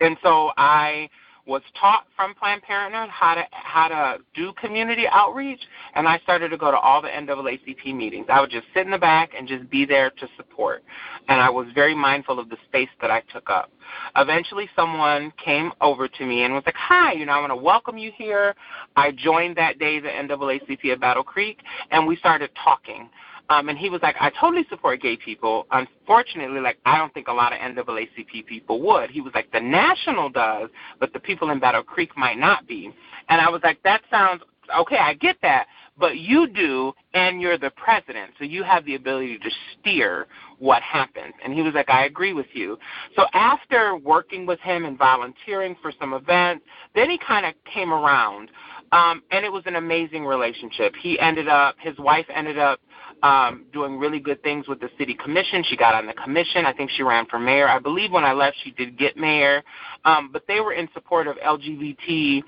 And 0.00 0.16
so 0.22 0.50
I 0.56 1.08
was 1.48 1.62
taught 1.80 2.06
from 2.14 2.34
Planned 2.34 2.62
Parenthood 2.62 3.08
how 3.08 3.34
to 3.34 3.42
how 3.50 3.88
to 3.88 4.18
do 4.34 4.52
community 4.60 5.06
outreach, 5.10 5.60
and 5.94 6.06
I 6.06 6.18
started 6.18 6.50
to 6.50 6.58
go 6.58 6.70
to 6.70 6.76
all 6.76 7.00
the 7.00 7.08
NAACP 7.08 7.94
meetings. 7.94 8.26
I 8.28 8.40
would 8.40 8.50
just 8.50 8.66
sit 8.74 8.84
in 8.84 8.90
the 8.90 8.98
back 8.98 9.30
and 9.36 9.48
just 9.48 9.68
be 9.70 9.86
there 9.86 10.10
to 10.10 10.28
support, 10.36 10.84
and 11.28 11.40
I 11.40 11.48
was 11.48 11.66
very 11.74 11.94
mindful 11.94 12.38
of 12.38 12.50
the 12.50 12.58
space 12.68 12.90
that 13.00 13.10
I 13.10 13.22
took 13.32 13.48
up. 13.48 13.72
Eventually, 14.16 14.68
someone 14.76 15.32
came 15.42 15.72
over 15.80 16.06
to 16.06 16.26
me 16.26 16.44
and 16.44 16.52
was 16.52 16.62
like, 16.66 16.76
"Hi, 16.76 17.12
you 17.12 17.24
know, 17.24 17.32
I 17.32 17.40
want 17.40 17.52
to 17.52 17.56
welcome 17.56 17.96
you 17.96 18.12
here." 18.14 18.54
I 18.94 19.10
joined 19.10 19.56
that 19.56 19.78
day 19.78 20.00
the 20.00 20.08
NAACP 20.08 20.92
at 20.92 21.00
Battle 21.00 21.24
Creek, 21.24 21.60
and 21.90 22.06
we 22.06 22.16
started 22.16 22.50
talking. 22.62 23.08
Um, 23.50 23.68
and 23.68 23.78
he 23.78 23.88
was 23.88 24.00
like, 24.02 24.16
I 24.20 24.30
totally 24.38 24.66
support 24.68 25.00
gay 25.00 25.16
people. 25.16 25.66
Unfortunately, 25.70 26.60
like 26.60 26.78
I 26.84 26.98
don't 26.98 27.12
think 27.14 27.28
a 27.28 27.32
lot 27.32 27.52
of 27.52 27.58
NAACP 27.60 28.46
people 28.46 28.80
would. 28.82 29.10
He 29.10 29.20
was 29.20 29.32
like, 29.34 29.50
the 29.52 29.60
national 29.60 30.28
does, 30.28 30.68
but 31.00 31.12
the 31.12 31.20
people 31.20 31.50
in 31.50 31.58
Battle 31.58 31.82
Creek 31.82 32.16
might 32.16 32.38
not 32.38 32.66
be. 32.66 32.92
And 33.28 33.40
I 33.40 33.48
was 33.48 33.60
like, 33.64 33.82
that 33.84 34.02
sounds 34.10 34.42
okay. 34.80 34.98
I 34.98 35.14
get 35.14 35.36
that, 35.42 35.66
but 35.98 36.18
you 36.18 36.46
do, 36.46 36.92
and 37.14 37.40
you're 37.40 37.58
the 37.58 37.70
president, 37.70 38.32
so 38.38 38.44
you 38.44 38.62
have 38.62 38.84
the 38.84 38.94
ability 38.94 39.38
to 39.38 39.50
steer 39.72 40.26
what 40.58 40.82
happens. 40.82 41.34
And 41.42 41.52
he 41.52 41.62
was 41.62 41.74
like, 41.74 41.88
I 41.88 42.04
agree 42.04 42.32
with 42.32 42.46
you. 42.52 42.78
So 43.16 43.24
after 43.32 43.96
working 43.96 44.46
with 44.46 44.60
him 44.60 44.84
and 44.84 44.98
volunteering 44.98 45.76
for 45.80 45.92
some 45.98 46.12
events, 46.12 46.64
then 46.94 47.10
he 47.10 47.18
kind 47.18 47.46
of 47.46 47.54
came 47.72 47.92
around. 47.92 48.50
Um, 48.92 49.22
and 49.30 49.44
it 49.44 49.52
was 49.52 49.62
an 49.66 49.76
amazing 49.76 50.24
relationship. 50.24 50.94
He 51.00 51.18
ended 51.18 51.48
up, 51.48 51.76
his 51.78 51.96
wife 51.98 52.26
ended 52.34 52.58
up 52.58 52.80
um, 53.22 53.64
doing 53.72 53.98
really 53.98 54.20
good 54.20 54.42
things 54.42 54.68
with 54.68 54.80
the 54.80 54.90
city 54.98 55.14
commission. 55.14 55.64
She 55.68 55.76
got 55.76 55.94
on 55.94 56.06
the 56.06 56.14
commission. 56.14 56.66
I 56.66 56.72
think 56.72 56.90
she 56.90 57.02
ran 57.02 57.26
for 57.26 57.38
mayor. 57.38 57.68
I 57.68 57.78
believe 57.78 58.12
when 58.12 58.24
I 58.24 58.32
left, 58.32 58.56
she 58.62 58.70
did 58.72 58.98
get 58.98 59.16
mayor. 59.16 59.62
Um, 60.04 60.30
but 60.32 60.44
they 60.46 60.60
were 60.60 60.72
in 60.72 60.88
support 60.94 61.26
of 61.26 61.36
LGBT. 61.36 62.42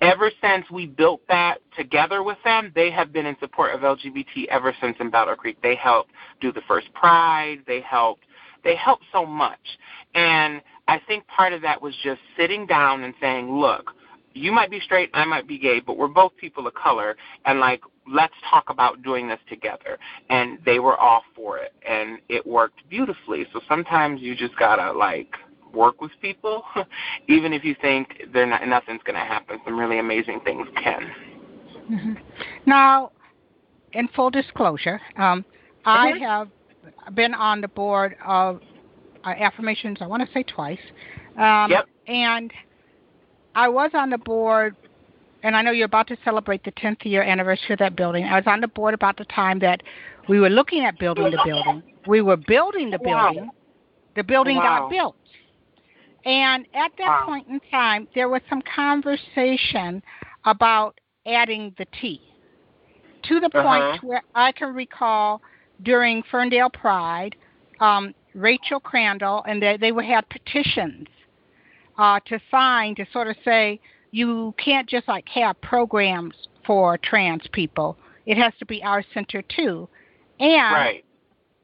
Ever 0.00 0.30
since 0.42 0.68
we 0.70 0.86
built 0.86 1.20
that 1.28 1.58
together 1.76 2.22
with 2.22 2.38
them, 2.44 2.72
they 2.74 2.90
have 2.90 3.12
been 3.12 3.26
in 3.26 3.36
support 3.38 3.74
of 3.74 3.80
LGBT 3.80 4.46
ever 4.50 4.74
since 4.80 4.96
in 5.00 5.10
Battle 5.10 5.36
Creek. 5.36 5.56
They 5.62 5.76
helped 5.76 6.10
do 6.40 6.52
the 6.52 6.62
first 6.66 6.92
Pride. 6.94 7.58
They 7.66 7.80
helped. 7.80 8.24
They 8.64 8.76
helped 8.76 9.04
so 9.12 9.24
much. 9.24 9.60
And 10.14 10.62
I 10.88 11.00
think 11.06 11.26
part 11.26 11.52
of 11.52 11.62
that 11.62 11.80
was 11.80 11.94
just 12.02 12.20
sitting 12.36 12.66
down 12.66 13.04
and 13.04 13.14
saying, 13.20 13.50
look, 13.58 13.90
you 14.34 14.52
might 14.52 14.70
be 14.70 14.80
straight, 14.80 15.10
I 15.14 15.24
might 15.24 15.46
be 15.46 15.58
gay, 15.58 15.80
but 15.80 15.96
we're 15.96 16.08
both 16.08 16.36
people 16.36 16.66
of 16.66 16.74
color, 16.74 17.16
and 17.46 17.60
like 17.60 17.80
let's 18.12 18.34
talk 18.48 18.64
about 18.68 19.02
doing 19.02 19.28
this 19.28 19.40
together. 19.48 19.98
And 20.30 20.58
they 20.64 20.78
were 20.78 20.96
all 20.96 21.22
for 21.34 21.58
it, 21.58 21.72
and 21.88 22.18
it 22.28 22.46
worked 22.46 22.88
beautifully. 22.88 23.46
So 23.52 23.60
sometimes 23.68 24.20
you 24.20 24.34
just 24.34 24.56
gotta 24.56 24.92
like 24.96 25.34
work 25.72 26.00
with 26.00 26.12
people, 26.20 26.64
even 27.28 27.52
if 27.52 27.64
you 27.64 27.74
think 27.80 28.22
they're 28.32 28.46
not, 28.46 28.66
nothing's 28.66 29.02
gonna 29.04 29.18
happen. 29.24 29.58
Some 29.64 29.78
really 29.78 29.98
amazing 29.98 30.40
things 30.44 30.66
can. 30.82 31.10
Mm-hmm. 31.90 32.12
Now, 32.66 33.12
in 33.92 34.08
full 34.08 34.30
disclosure, 34.30 35.00
um, 35.16 35.44
I 35.84 36.12
mm-hmm. 36.12 36.22
have 36.22 36.48
been 37.14 37.34
on 37.34 37.60
the 37.60 37.68
board 37.68 38.16
of 38.24 38.60
uh, 39.24 39.30
affirmations. 39.30 39.98
I 40.00 40.06
want 40.06 40.26
to 40.26 40.32
say 40.32 40.42
twice. 40.42 40.78
Um, 41.38 41.70
yep. 41.70 41.86
And 42.06 42.52
I 43.54 43.68
was 43.68 43.90
on 43.94 44.10
the 44.10 44.18
board, 44.18 44.76
and 45.44 45.54
I 45.54 45.60
know 45.60 45.72
you're 45.72 45.84
about 45.84 46.08
to 46.08 46.16
celebrate 46.24 46.64
the 46.64 46.72
10th 46.72 47.04
year 47.04 47.22
anniversary 47.22 47.74
of 47.74 47.78
that 47.78 47.94
building. 47.94 48.24
I 48.24 48.36
was 48.36 48.44
on 48.46 48.62
the 48.62 48.68
board 48.68 48.94
about 48.94 49.18
the 49.18 49.26
time 49.26 49.58
that 49.58 49.82
we 50.26 50.40
were 50.40 50.48
looking 50.48 50.84
at 50.84 50.98
building 50.98 51.30
the 51.30 51.38
building. 51.44 51.82
We 52.06 52.22
were 52.22 52.38
building 52.38 52.90
the 52.90 52.98
building. 52.98 53.44
Wow. 53.44 53.50
The 54.16 54.24
building 54.24 54.56
wow. 54.56 54.80
got 54.80 54.90
built. 54.90 55.16
And 56.24 56.66
at 56.74 56.92
that 56.96 57.06
wow. 57.06 57.26
point 57.26 57.48
in 57.48 57.60
time, 57.70 58.08
there 58.14 58.30
was 58.30 58.40
some 58.48 58.62
conversation 58.74 60.02
about 60.46 60.98
adding 61.26 61.74
the 61.76 61.84
T 62.00 62.22
to 63.24 63.38
the 63.38 63.50
point 63.50 63.84
uh-huh. 63.84 63.98
where 64.02 64.22
I 64.34 64.50
can 64.52 64.74
recall 64.74 65.42
during 65.82 66.22
Ferndale 66.30 66.70
Pride, 66.70 67.36
um, 67.80 68.14
Rachel 68.34 68.80
Crandall, 68.80 69.44
and 69.46 69.62
they, 69.62 69.76
they 69.76 69.92
had 70.06 70.26
petitions 70.30 71.06
uh, 71.98 72.18
to 72.26 72.40
sign 72.50 72.94
to 72.94 73.04
sort 73.12 73.28
of 73.28 73.36
say 73.44 73.78
you 74.14 74.54
can't 74.58 74.88
just 74.88 75.08
like 75.08 75.28
have 75.28 75.60
programs 75.60 76.36
for 76.64 76.96
trans 76.98 77.42
people. 77.52 77.98
It 78.26 78.38
has 78.38 78.52
to 78.60 78.64
be 78.64 78.80
our 78.84 79.04
center 79.12 79.42
too. 79.42 79.88
And 80.38 80.72
right. 80.72 81.04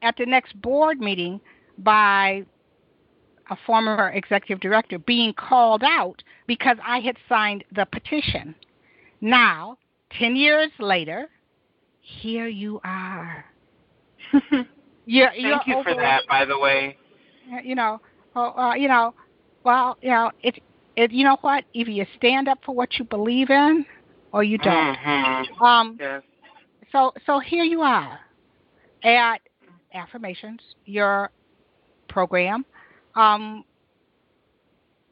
at 0.01 0.17
the 0.17 0.25
next 0.25 0.61
board 0.61 0.99
meeting 0.99 1.39
by 1.77 2.43
a 3.49 3.57
former 3.65 4.09
executive 4.09 4.59
director 4.59 4.99
being 4.99 5.33
called 5.33 5.81
out 5.81 6.21
because 6.45 6.75
I 6.85 6.99
had 6.99 7.15
signed 7.29 7.63
the 7.73 7.85
petition. 7.85 8.53
Now, 9.21 9.77
10 10.19 10.35
years 10.35 10.71
later, 10.77 11.29
here 12.01 12.47
you 12.47 12.81
are. 12.83 13.45
you're, 15.05 15.29
Thank 15.29 15.41
you're 15.41 15.59
you 15.67 15.83
for 15.83 15.95
that, 15.95 16.23
by 16.27 16.43
the 16.43 16.59
way. 16.59 16.97
You 17.63 17.75
know, 17.75 18.01
oh, 18.35 18.51
uh, 18.57 18.73
you 18.73 18.89
know, 18.89 19.13
well, 19.63 19.97
you 20.01 20.09
know, 20.09 20.31
it, 20.43 20.61
it, 20.95 21.11
you 21.11 21.23
know 21.23 21.37
what? 21.41 21.63
Either 21.73 21.91
you 21.91 22.05
stand 22.17 22.47
up 22.47 22.59
for 22.65 22.75
what 22.75 22.97
you 22.97 23.05
believe 23.05 23.49
in, 23.49 23.85
or 24.31 24.43
you 24.43 24.57
don't. 24.57 24.95
Mm-hmm. 24.95 25.63
Um, 25.63 25.97
yes. 25.99 26.23
So, 26.91 27.13
so 27.25 27.39
here 27.39 27.63
you 27.63 27.81
are 27.81 28.19
at 29.03 29.37
affirmations, 29.93 30.59
your 30.85 31.31
program, 32.09 32.65
um, 33.15 33.63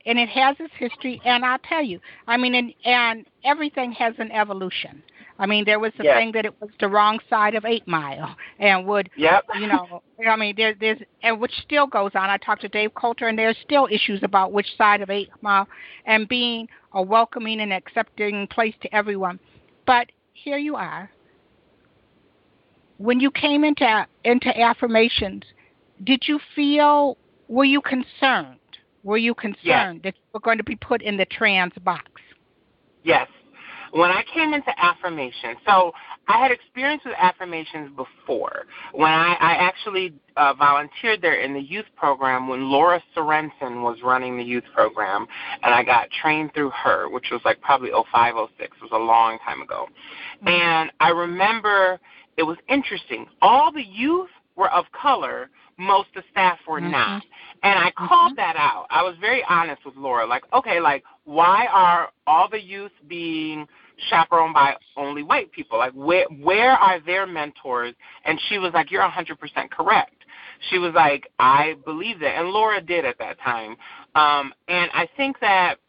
and 0.06 0.20
it 0.20 0.30
has 0.30 0.58
its 0.60 0.74
history. 0.78 1.22
And 1.26 1.46
I'll 1.46 1.60
tell 1.60 1.84
you, 1.84 2.00
I 2.28 2.38
mean, 2.38 2.56
and, 2.56 2.74
and 2.84 3.26
everything 3.44 3.92
has 3.94 4.14
an 4.18 4.32
evolution. 4.32 5.02
I 5.40 5.46
mean, 5.46 5.64
there 5.64 5.80
was 5.80 5.94
the 5.98 6.04
yes. 6.04 6.18
thing 6.18 6.34
that 6.34 6.46
it 6.46 6.54
was 6.60 6.70
the 6.82 6.90
wrong 6.90 7.20
side 7.30 7.56
of 7.56 7.64
Eight 7.64 7.88
Mile, 7.88 8.36
and 8.60 8.86
would 8.86 9.10
yep. 9.16 9.46
you 9.58 9.68
know? 9.68 10.04
I 10.28 10.36
mean, 10.36 10.54
there, 10.58 10.76
there's 10.78 11.00
and 11.24 11.40
which 11.40 11.54
still 11.64 11.88
goes 11.88 12.12
on. 12.14 12.30
I 12.30 12.36
talked 12.38 12.62
to 12.62 12.68
Dave 12.68 12.94
Coulter, 12.94 13.28
and 13.30 13.40
there's 13.40 13.56
still 13.64 13.88
issues 13.90 14.22
about 14.22 14.52
which 14.52 14.68
side 14.78 15.02
of 15.02 15.10
Eight 15.10 15.30
Mile, 15.42 15.66
and 16.06 16.28
being 16.28 16.68
a 16.94 17.02
welcoming 17.02 17.62
and 17.62 17.72
accepting 17.72 18.48
place 18.48 18.76
to 18.82 18.94
everyone. 18.94 19.40
But 19.88 20.08
here 20.34 20.58
you 20.58 20.76
are. 20.76 21.10
When 22.98 23.22
you 23.22 23.32
came 23.32 23.64
into 23.64 24.08
into 24.26 24.60
affirmations, 24.60 25.44
did 26.04 26.28
you 26.28 26.40
feel? 26.54 27.18
Were 27.48 27.64
you 27.64 27.82
concerned? 27.82 28.58
Were 29.04 29.18
you 29.18 29.34
concerned 29.34 29.56
yes. 29.64 30.00
that 30.04 30.16
you 30.16 30.24
were 30.34 30.42
going 30.42 30.58
to 30.58 30.66
be 30.66 30.76
put 30.76 31.02
in 31.02 31.16
the 31.16 31.26
trans 31.26 31.74
box? 31.86 32.12
Yes, 33.04 33.30
when 33.92 34.12
I 34.12 34.24
came 34.34 34.54
into 34.54 34.72
affirmation, 34.78 35.56
so 35.66 35.92
I 36.28 36.38
had 36.38 36.52
experience 36.52 37.02
with 37.06 37.16
affirmations 37.18 37.90
before. 37.96 38.66
When 38.94 39.12
I, 39.12 39.36
I 39.40 39.54
actually 39.56 40.14
uh, 40.38 40.54
volunteered 40.54 41.22
there 41.22 41.42
in 41.42 41.54
the 41.54 41.62
youth 41.62 41.86
program 41.96 42.48
when 42.48 42.70
Laura 42.70 43.02
Sorensen 43.16 43.84
was 43.84 43.98
running 44.04 44.38
the 44.38 44.44
youth 44.44 44.66
program, 44.74 45.26
and 45.64 45.74
I 45.74 45.84
got 45.84 46.08
trained 46.22 46.54
through 46.54 46.72
her, 46.72 47.10
which 47.10 47.26
was 47.32 47.42
like 47.46 47.60
probably 47.62 47.90
05, 47.90 48.36
06. 48.58 48.78
It 48.78 48.82
was 48.82 48.92
a 48.94 48.98
long 48.98 49.40
time 49.40 49.62
ago. 49.62 49.88
And 50.46 50.92
I 51.00 51.10
remember 51.10 52.00
it 52.38 52.44
was 52.44 52.58
interesting. 52.70 53.26
All 53.42 53.72
the 53.72 53.84
youth 53.84 54.30
were 54.56 54.72
of 54.72 54.86
color, 54.92 55.50
most 55.80 56.10
of 56.10 56.24
the 56.24 56.30
staff 56.30 56.60
were 56.68 56.82
Mhm. 56.82 56.92
not. 56.92 57.24
And 57.64 57.80
I 57.80 57.92
called 57.92 58.36
that 58.36 58.56
out. 58.56 58.86
I 58.90 59.02
was 59.02 59.16
very 59.18 59.44
honest 59.46 59.84
with 59.86 59.96
Laura. 59.96 60.26
Like, 60.26 60.44
okay, 60.54 60.80
like 60.80 61.04
why 61.24 61.68
are 61.68 62.12
all 62.28 62.48
the 62.48 62.62
youth 62.62 62.92
being 63.08 63.68
chaperoned 64.10 64.54
by 64.54 64.76
only 64.96 65.24
white 65.24 65.52
people? 65.52 65.78
Like 65.78 65.94
where 65.94 66.26
where 66.26 66.72
are 66.72 67.00
their 67.00 67.26
mentors? 67.26 67.96
And 68.26 68.40
she 68.42 68.58
was 68.58 68.74
like, 68.74 68.92
You're 68.92 69.02
a 69.02 69.10
hundred 69.10 69.40
percent 69.40 69.72
correct. 69.72 70.26
She 70.70 70.78
was 70.78 70.94
like, 70.94 71.32
I 71.40 71.76
believe 71.86 72.20
that 72.20 72.36
and 72.36 72.50
Laura 72.50 72.82
did 72.82 73.06
at 73.06 73.18
that 73.20 73.40
time. 73.40 73.78
Um, 74.16 74.54
and 74.68 74.92
I 74.94 75.08
think 75.16 75.40
that 75.40 75.80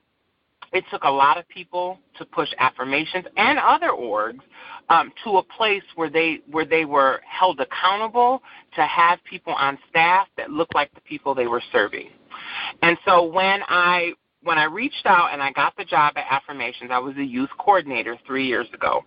it 0.72 0.84
took 0.90 1.02
a 1.04 1.10
lot 1.10 1.36
of 1.38 1.48
people 1.48 1.98
to 2.18 2.24
push 2.24 2.48
affirmations 2.58 3.24
and 3.36 3.58
other 3.58 3.90
orgs 3.90 4.40
um, 4.88 5.12
to 5.24 5.38
a 5.38 5.42
place 5.42 5.82
where 5.96 6.10
they 6.10 6.40
where 6.50 6.64
they 6.64 6.84
were 6.84 7.20
held 7.28 7.60
accountable 7.60 8.42
to 8.74 8.82
have 8.82 9.18
people 9.24 9.52
on 9.54 9.78
staff 9.88 10.26
that 10.36 10.50
looked 10.50 10.74
like 10.74 10.92
the 10.94 11.00
people 11.02 11.34
they 11.34 11.46
were 11.46 11.62
serving. 11.72 12.10
And 12.82 12.96
so 13.04 13.24
when 13.24 13.60
I 13.68 14.12
when 14.42 14.56
I 14.56 14.64
reached 14.64 15.04
out 15.04 15.32
and 15.32 15.42
I 15.42 15.52
got 15.52 15.76
the 15.76 15.84
job 15.84 16.14
at 16.16 16.24
Affirmations, 16.30 16.90
I 16.92 16.98
was 16.98 17.14
a 17.18 17.24
youth 17.24 17.50
coordinator 17.58 18.16
three 18.26 18.46
years 18.46 18.66
ago. 18.72 19.04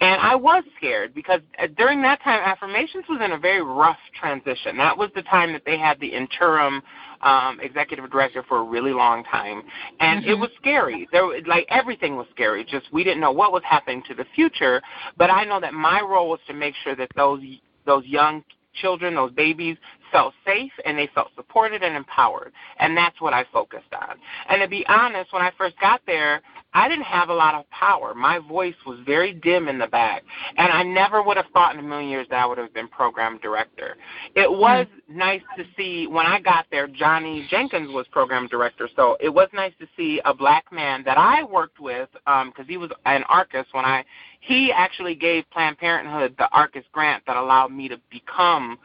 And 0.00 0.20
I 0.20 0.34
was 0.34 0.64
scared 0.76 1.14
because 1.14 1.40
uh, 1.62 1.68
during 1.76 2.02
that 2.02 2.20
time, 2.22 2.40
Affirmations 2.44 3.04
was 3.08 3.20
in 3.24 3.32
a 3.32 3.38
very 3.38 3.62
rough 3.62 3.98
transition. 4.18 4.76
That 4.76 4.98
was 4.98 5.10
the 5.14 5.22
time 5.22 5.52
that 5.52 5.62
they 5.64 5.78
had 5.78 6.00
the 6.00 6.08
interim 6.08 6.82
um, 7.20 7.60
executive 7.60 8.10
director 8.10 8.42
for 8.48 8.58
a 8.58 8.64
really 8.64 8.92
long 8.92 9.22
time. 9.24 9.62
And 10.00 10.24
it 10.24 10.36
Mhm. 10.36 10.40
was 10.40 10.50
scary. 10.56 11.08
There, 11.12 11.40
like 11.42 11.66
everything 11.68 12.16
was 12.16 12.26
scary. 12.30 12.64
Just 12.64 12.92
we 12.92 13.04
didn't 13.04 13.20
know 13.20 13.30
what 13.30 13.52
was 13.52 13.62
happening 13.62 14.02
to 14.08 14.14
the 14.14 14.24
future. 14.34 14.82
But 15.16 15.30
I 15.30 15.44
know 15.44 15.60
that 15.60 15.74
my 15.74 16.00
role 16.00 16.28
was 16.30 16.40
to 16.48 16.54
make 16.54 16.74
sure 16.82 16.96
that 16.96 17.10
those 17.14 17.40
those 17.84 18.04
young 18.06 18.42
children, 18.74 19.14
those 19.14 19.32
babies, 19.32 19.76
felt 20.12 20.34
safe 20.46 20.72
and 20.84 20.96
they 20.96 21.08
felt 21.14 21.28
supported 21.34 21.82
and 21.82 21.96
empowered. 21.96 22.52
And 22.78 22.96
that's 22.96 23.20
what 23.20 23.32
I 23.32 23.44
focused 23.52 23.92
on. 23.92 24.16
And 24.48 24.62
to 24.62 24.68
be 24.68 24.86
honest, 24.86 25.32
when 25.32 25.42
I 25.42 25.50
first 25.58 25.78
got 25.80 26.02
there, 26.06 26.42
I 26.74 26.88
didn't 26.88 27.04
have 27.04 27.28
a 27.28 27.34
lot 27.34 27.54
of 27.54 27.68
power. 27.70 28.14
My 28.14 28.38
voice 28.38 28.74
was 28.86 28.98
very 29.04 29.34
dim 29.34 29.68
in 29.68 29.78
the 29.78 29.86
back. 29.86 30.22
And 30.56 30.72
I 30.72 30.82
never 30.82 31.22
would 31.22 31.36
have 31.36 31.46
thought 31.52 31.74
in 31.74 31.80
a 31.80 31.82
million 31.82 32.08
years 32.08 32.26
that 32.30 32.42
I 32.42 32.46
would 32.46 32.58
have 32.58 32.72
been 32.72 32.88
program 32.88 33.38
director. 33.42 33.96
It 34.34 34.50
was 34.50 34.86
nice 35.08 35.42
to 35.56 35.64
see 35.76 36.06
when 36.06 36.26
I 36.26 36.40
got 36.40 36.66
there, 36.70 36.86
Johnny 36.86 37.46
Jenkins 37.50 37.92
was 37.92 38.06
program 38.10 38.46
director. 38.48 38.88
So 38.96 39.16
it 39.20 39.28
was 39.28 39.48
nice 39.52 39.72
to 39.80 39.86
see 39.96 40.20
a 40.24 40.32
black 40.32 40.72
man 40.72 41.02
that 41.04 41.18
I 41.18 41.42
worked 41.44 41.80
with 41.80 42.08
um, 42.26 42.50
because 42.50 42.68
he 42.68 42.76
was 42.76 42.90
an 43.04 43.24
ARCIS 43.24 43.66
when 43.72 43.84
I 43.84 44.04
he 44.40 44.72
actually 44.72 45.14
gave 45.14 45.48
Planned 45.50 45.78
Parenthood 45.78 46.34
the 46.36 46.48
ARCIS 46.52 46.84
grant 46.90 47.22
that 47.26 47.36
allowed 47.36 47.70
me 47.70 47.88
to 47.88 48.00
become 48.10 48.78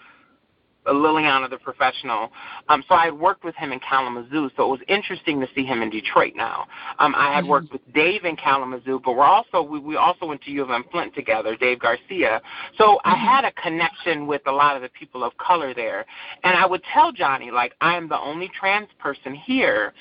Lilliana 0.93 1.49
the 1.49 1.57
professional. 1.57 2.31
Um, 2.69 2.83
so 2.87 2.95
I 2.95 3.05
had 3.05 3.13
worked 3.13 3.43
with 3.43 3.55
him 3.55 3.71
in 3.71 3.79
Kalamazoo, 3.79 4.49
so 4.55 4.63
it 4.65 4.69
was 4.69 4.79
interesting 4.87 5.39
to 5.41 5.47
see 5.55 5.63
him 5.63 5.81
in 5.81 5.89
Detroit 5.89 6.33
now. 6.35 6.67
Um, 6.99 7.13
I 7.15 7.33
had 7.33 7.45
worked 7.45 7.71
with 7.71 7.81
Dave 7.93 8.25
in 8.25 8.35
Kalamazoo, 8.35 9.01
but 9.03 9.13
we're 9.15 9.23
also 9.23 9.61
we, 9.61 9.79
we 9.79 9.95
also 9.95 10.25
went 10.25 10.41
to 10.43 10.51
U 10.51 10.63
of 10.63 10.71
M 10.71 10.83
Flint 10.91 11.13
together, 11.15 11.55
Dave 11.55 11.79
Garcia. 11.79 12.41
So 12.77 12.99
I 13.03 13.15
Mhm. 13.15 13.19
had 13.19 13.45
a 13.45 13.51
connection 13.53 14.27
with 14.27 14.41
a 14.47 14.51
lot 14.51 14.75
of 14.75 14.81
the 14.81 14.89
people 14.89 15.23
of 15.23 15.35
color 15.37 15.73
there. 15.73 16.05
And 16.43 16.57
I 16.57 16.65
would 16.65 16.83
tell 16.83 17.11
Johnny, 17.11 17.51
like, 17.51 17.73
I 17.81 17.95
am 17.95 18.07
the 18.07 18.19
only 18.19 18.49
trans 18.49 18.89
person 18.99 19.33
here 19.33 19.93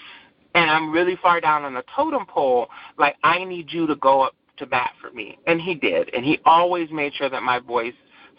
and 0.57 0.71
I'm 0.71 0.91
really 0.91 1.17
far 1.17 1.41
down 1.41 1.65
on 1.65 1.75
the 1.75 1.85
totem 1.95 2.25
pole, 2.27 2.69
like 2.99 3.17
I 3.23 3.45
need 3.45 3.71
you 3.71 3.87
to 3.87 3.97
go 3.97 4.23
up 4.23 4.35
to 4.57 4.67
bat 4.67 4.93
for 5.01 5.11
me. 5.11 5.39
And 5.47 5.61
he 5.61 5.75
did. 5.75 6.09
And 6.15 6.25
he 6.25 6.41
always 6.47 6.91
made 6.91 7.15
sure 7.15 7.29
that 7.29 7.43
my 7.43 7.59
voice 7.59 7.95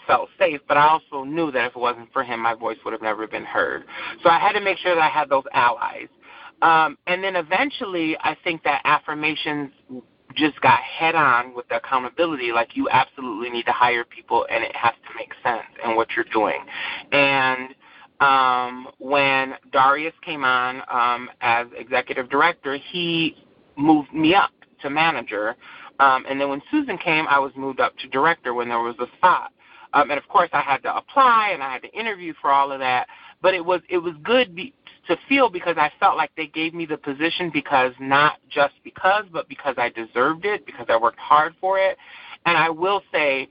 felt 0.07 0.29
safe, 0.39 0.61
but 0.67 0.77
I 0.77 0.87
also 0.87 1.23
knew 1.23 1.51
that 1.51 1.65
if 1.67 1.75
it 1.75 1.79
wasn't 1.79 2.11
for 2.13 2.23
him, 2.23 2.39
my 2.39 2.55
voice 2.55 2.77
would 2.83 2.93
have 2.93 3.01
never 3.01 3.27
been 3.27 3.43
heard. 3.43 3.83
So 4.23 4.29
I 4.29 4.39
had 4.39 4.53
to 4.53 4.61
make 4.61 4.77
sure 4.77 4.95
that 4.95 5.01
I 5.01 5.09
had 5.09 5.29
those 5.29 5.43
allies. 5.53 6.07
Um, 6.61 6.97
and 7.05 7.23
then 7.23 7.35
eventually, 7.35 8.17
I 8.21 8.35
think 8.43 8.63
that 8.63 8.81
affirmations 8.85 9.71
just 10.35 10.59
got 10.61 10.79
head 10.79 11.15
on 11.15 11.53
with 11.53 11.67
the 11.67 11.77
accountability. 11.77 12.51
Like, 12.51 12.75
you 12.75 12.89
absolutely 12.89 13.49
need 13.49 13.65
to 13.65 13.71
hire 13.71 14.03
people, 14.03 14.47
and 14.49 14.63
it 14.63 14.75
has 14.75 14.93
to 15.07 15.15
make 15.15 15.31
sense 15.43 15.67
in 15.83 15.95
what 15.95 16.07
you're 16.15 16.25
doing. 16.31 16.63
And 17.11 17.75
um, 18.19 18.87
when 18.97 19.53
Darius 19.71 20.13
came 20.23 20.43
on 20.43 20.81
um, 20.89 21.29
as 21.41 21.67
executive 21.77 22.29
director, 22.29 22.77
he 22.91 23.35
moved 23.75 24.13
me 24.13 24.33
up 24.33 24.51
to 24.81 24.89
manager. 24.89 25.55
Um, 25.99 26.25
and 26.29 26.39
then 26.39 26.49
when 26.49 26.61
Susan 26.71 26.97
came, 26.97 27.27
I 27.27 27.39
was 27.39 27.51
moved 27.55 27.79
up 27.79 27.97
to 27.99 28.07
director 28.07 28.53
when 28.53 28.69
there 28.69 28.79
was 28.79 28.95
a 28.99 29.07
spot. 29.17 29.51
Um, 29.93 30.11
and 30.11 30.17
of 30.17 30.27
course, 30.27 30.49
I 30.53 30.61
had 30.61 30.83
to 30.83 30.95
apply 30.95 31.51
and 31.53 31.63
I 31.63 31.71
had 31.71 31.81
to 31.83 31.91
interview 31.93 32.33
for 32.41 32.51
all 32.51 32.71
of 32.71 32.79
that. 32.79 33.07
But 33.41 33.53
it 33.53 33.63
was 33.63 33.81
it 33.89 33.99
was 33.99 34.13
good 34.23 34.55
be, 34.55 34.73
to 35.07 35.17
feel 35.29 35.49
because 35.49 35.77
I 35.77 35.91
felt 35.99 36.17
like 36.17 36.31
they 36.35 36.47
gave 36.47 36.73
me 36.73 36.85
the 36.85 36.97
position 36.97 37.49
because 37.53 37.93
not 37.99 38.39
just 38.49 38.73
because, 38.83 39.25
but 39.31 39.47
because 39.47 39.75
I 39.77 39.89
deserved 39.89 40.45
it, 40.45 40.65
because 40.65 40.87
I 40.89 40.97
worked 40.97 41.19
hard 41.19 41.53
for 41.61 41.77
it. 41.79 41.97
And 42.45 42.57
I 42.57 42.69
will 42.69 43.01
say 43.11 43.47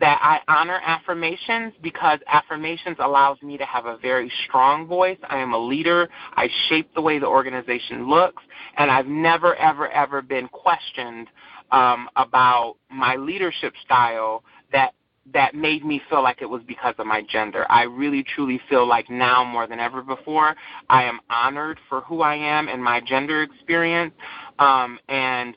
that 0.00 0.18
I 0.22 0.40
honor 0.52 0.80
affirmations 0.84 1.72
because 1.82 2.18
affirmations 2.26 2.96
allows 2.98 3.40
me 3.42 3.56
to 3.58 3.64
have 3.64 3.86
a 3.86 3.96
very 3.96 4.30
strong 4.46 4.86
voice. 4.86 5.18
I 5.28 5.38
am 5.38 5.52
a 5.52 5.58
leader. 5.58 6.08
I 6.36 6.48
shape 6.68 6.92
the 6.94 7.00
way 7.00 7.18
the 7.18 7.26
organization 7.26 8.08
looks, 8.08 8.42
and 8.76 8.90
I've 8.90 9.06
never, 9.06 9.54
ever, 9.56 9.88
ever 9.88 10.20
been 10.20 10.48
questioned 10.48 11.28
um, 11.70 12.08
about 12.16 12.76
my 12.90 13.16
leadership 13.16 13.74
style 13.84 14.42
that 14.72 14.94
that 15.32 15.54
made 15.54 15.84
me 15.84 16.02
feel 16.10 16.22
like 16.22 16.42
it 16.42 16.48
was 16.48 16.62
because 16.66 16.94
of 16.98 17.06
my 17.06 17.22
gender. 17.22 17.66
I 17.70 17.82
really 17.84 18.22
truly 18.22 18.60
feel 18.68 18.86
like 18.86 19.08
now 19.08 19.42
more 19.42 19.66
than 19.66 19.80
ever 19.80 20.02
before, 20.02 20.54
I 20.90 21.04
am 21.04 21.20
honored 21.30 21.78
for 21.88 22.02
who 22.02 22.20
I 22.20 22.34
am 22.34 22.68
and 22.68 22.82
my 22.82 23.00
gender 23.00 23.42
experience, 23.42 24.12
um, 24.58 24.98
and 25.08 25.56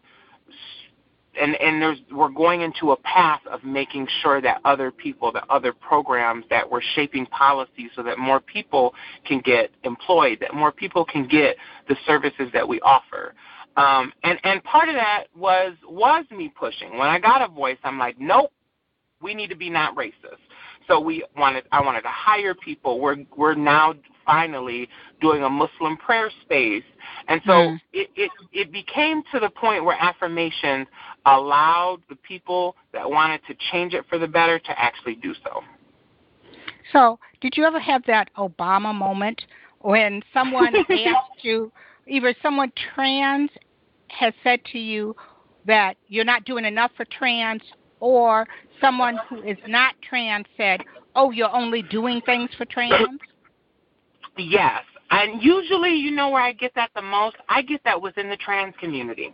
and 1.39 1.55
and 1.55 1.81
there's 1.81 1.99
we're 2.11 2.29
going 2.29 2.61
into 2.61 2.91
a 2.91 2.97
path 2.97 3.41
of 3.51 3.63
making 3.63 4.07
sure 4.21 4.41
that 4.41 4.59
other 4.65 4.91
people, 4.91 5.31
that 5.33 5.43
other 5.49 5.73
programs, 5.73 6.45
that 6.49 6.69
we're 6.69 6.81
shaping 6.95 7.25
policy 7.27 7.89
so 7.95 8.03
that 8.03 8.17
more 8.17 8.39
people 8.39 8.93
can 9.25 9.39
get 9.41 9.71
employed, 9.83 10.39
that 10.41 10.53
more 10.53 10.71
people 10.71 11.05
can 11.05 11.27
get 11.27 11.57
the 11.87 11.95
services 12.05 12.49
that 12.53 12.67
we 12.67 12.79
offer. 12.81 13.33
Um, 13.75 14.11
and 14.23 14.39
and 14.43 14.63
part 14.63 14.89
of 14.89 14.95
that 14.95 15.25
was 15.35 15.73
was 15.87 16.25
me 16.31 16.51
pushing. 16.57 16.97
When 16.97 17.07
I 17.07 17.19
got 17.19 17.43
a 17.43 17.47
voice, 17.47 17.77
I'm 17.83 17.99
like, 17.99 18.19
nope, 18.19 18.51
we 19.21 19.33
need 19.33 19.49
to 19.49 19.55
be 19.55 19.69
not 19.69 19.95
racist. 19.95 20.41
So 20.87 20.99
we 20.99 21.23
wanted 21.35 21.65
I 21.71 21.81
wanted 21.81 22.01
to 22.01 22.09
hire 22.09 22.53
people. 22.53 22.99
We're 22.99 23.17
we're 23.35 23.55
now 23.55 23.93
finally 24.25 24.87
doing 25.21 25.43
a 25.43 25.49
Muslim 25.49 25.97
prayer 25.97 26.29
space. 26.43 26.83
And 27.27 27.41
so 27.45 27.51
Mm. 27.51 27.81
it, 27.93 28.09
it 28.15 28.31
it 28.51 28.71
became 28.71 29.23
to 29.31 29.39
the 29.39 29.49
point 29.49 29.83
where 29.83 29.97
affirmations 29.99 30.87
allowed 31.25 32.01
the 32.09 32.15
people 32.15 32.75
that 32.93 33.09
wanted 33.09 33.41
to 33.47 33.55
change 33.71 33.93
it 33.93 34.05
for 34.07 34.17
the 34.17 34.27
better 34.27 34.59
to 34.59 34.79
actually 34.79 35.15
do 35.15 35.33
so. 35.43 35.63
So, 36.93 37.19
did 37.41 37.57
you 37.57 37.65
ever 37.65 37.79
have 37.79 38.03
that 38.05 38.29
Obama 38.37 38.95
moment 38.95 39.41
when 39.79 40.21
someone 40.33 40.73
asked 40.89 41.43
you, 41.43 41.71
either 42.07 42.33
someone 42.41 42.71
trans 42.93 43.49
has 44.07 44.33
said 44.43 44.63
to 44.71 44.79
you 44.79 45.15
that 45.65 45.97
you're 46.07 46.25
not 46.25 46.45
doing 46.45 46.63
enough 46.63 46.91
for 46.95 47.05
trans, 47.05 47.61
or 47.99 48.47
someone 48.81 49.17
who 49.29 49.41
is 49.43 49.57
not 49.67 49.95
trans 50.07 50.45
said, 50.55 50.81
oh, 51.15 51.31
you're 51.31 51.53
only 51.53 51.81
doing 51.81 52.21
things 52.21 52.49
for 52.57 52.65
trans? 52.65 53.19
Yes. 54.37 54.83
And 55.09 55.41
usually, 55.41 55.95
you 55.95 56.11
know 56.11 56.29
where 56.29 56.41
I 56.41 56.53
get 56.53 56.73
that 56.75 56.91
the 56.95 57.01
most? 57.01 57.37
I 57.49 57.61
get 57.61 57.81
that 57.85 58.01
within 58.01 58.29
the 58.29 58.37
trans 58.37 58.75
community. 58.79 59.33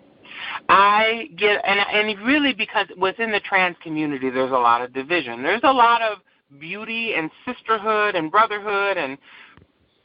I 0.70 1.30
get, 1.38 1.62
and, 1.66 1.80
and 1.80 2.26
really 2.26 2.54
because 2.54 2.88
within 2.98 3.32
the 3.32 3.41
trans 3.41 3.76
community, 3.82 4.30
there's 4.30 4.52
a 4.52 4.56
lot 4.56 4.82
of 4.82 4.94
division. 4.94 5.44
There's 5.44 5.62
a 5.64 5.72
lot 5.72 6.02
of 6.02 6.20
beauty 6.60 7.14
and 7.16 7.30
sisterhood 7.46 8.16
and 8.16 8.32
brotherhood 8.32 8.98
and 8.98 9.18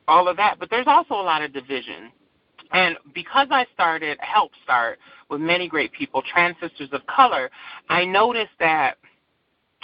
all 0.06 0.28
of 0.28 0.36
that, 0.38 0.56
but 0.58 0.70
there's 0.70 0.86
also 0.86 1.14
a 1.14 1.22
lot 1.22 1.42
of 1.42 1.52
division. 1.52 2.10
And 2.72 2.96
because 3.14 3.48
I 3.50 3.66
started, 3.72 4.18
helped 4.20 4.56
start 4.64 4.98
with 5.30 5.40
many 5.40 5.68
great 5.68 5.92
people, 5.92 6.22
Trans 6.32 6.56
Sisters 6.60 6.88
of 6.92 7.06
Color, 7.06 7.50
I 7.88 8.04
noticed 8.04 8.52
that 8.58 8.96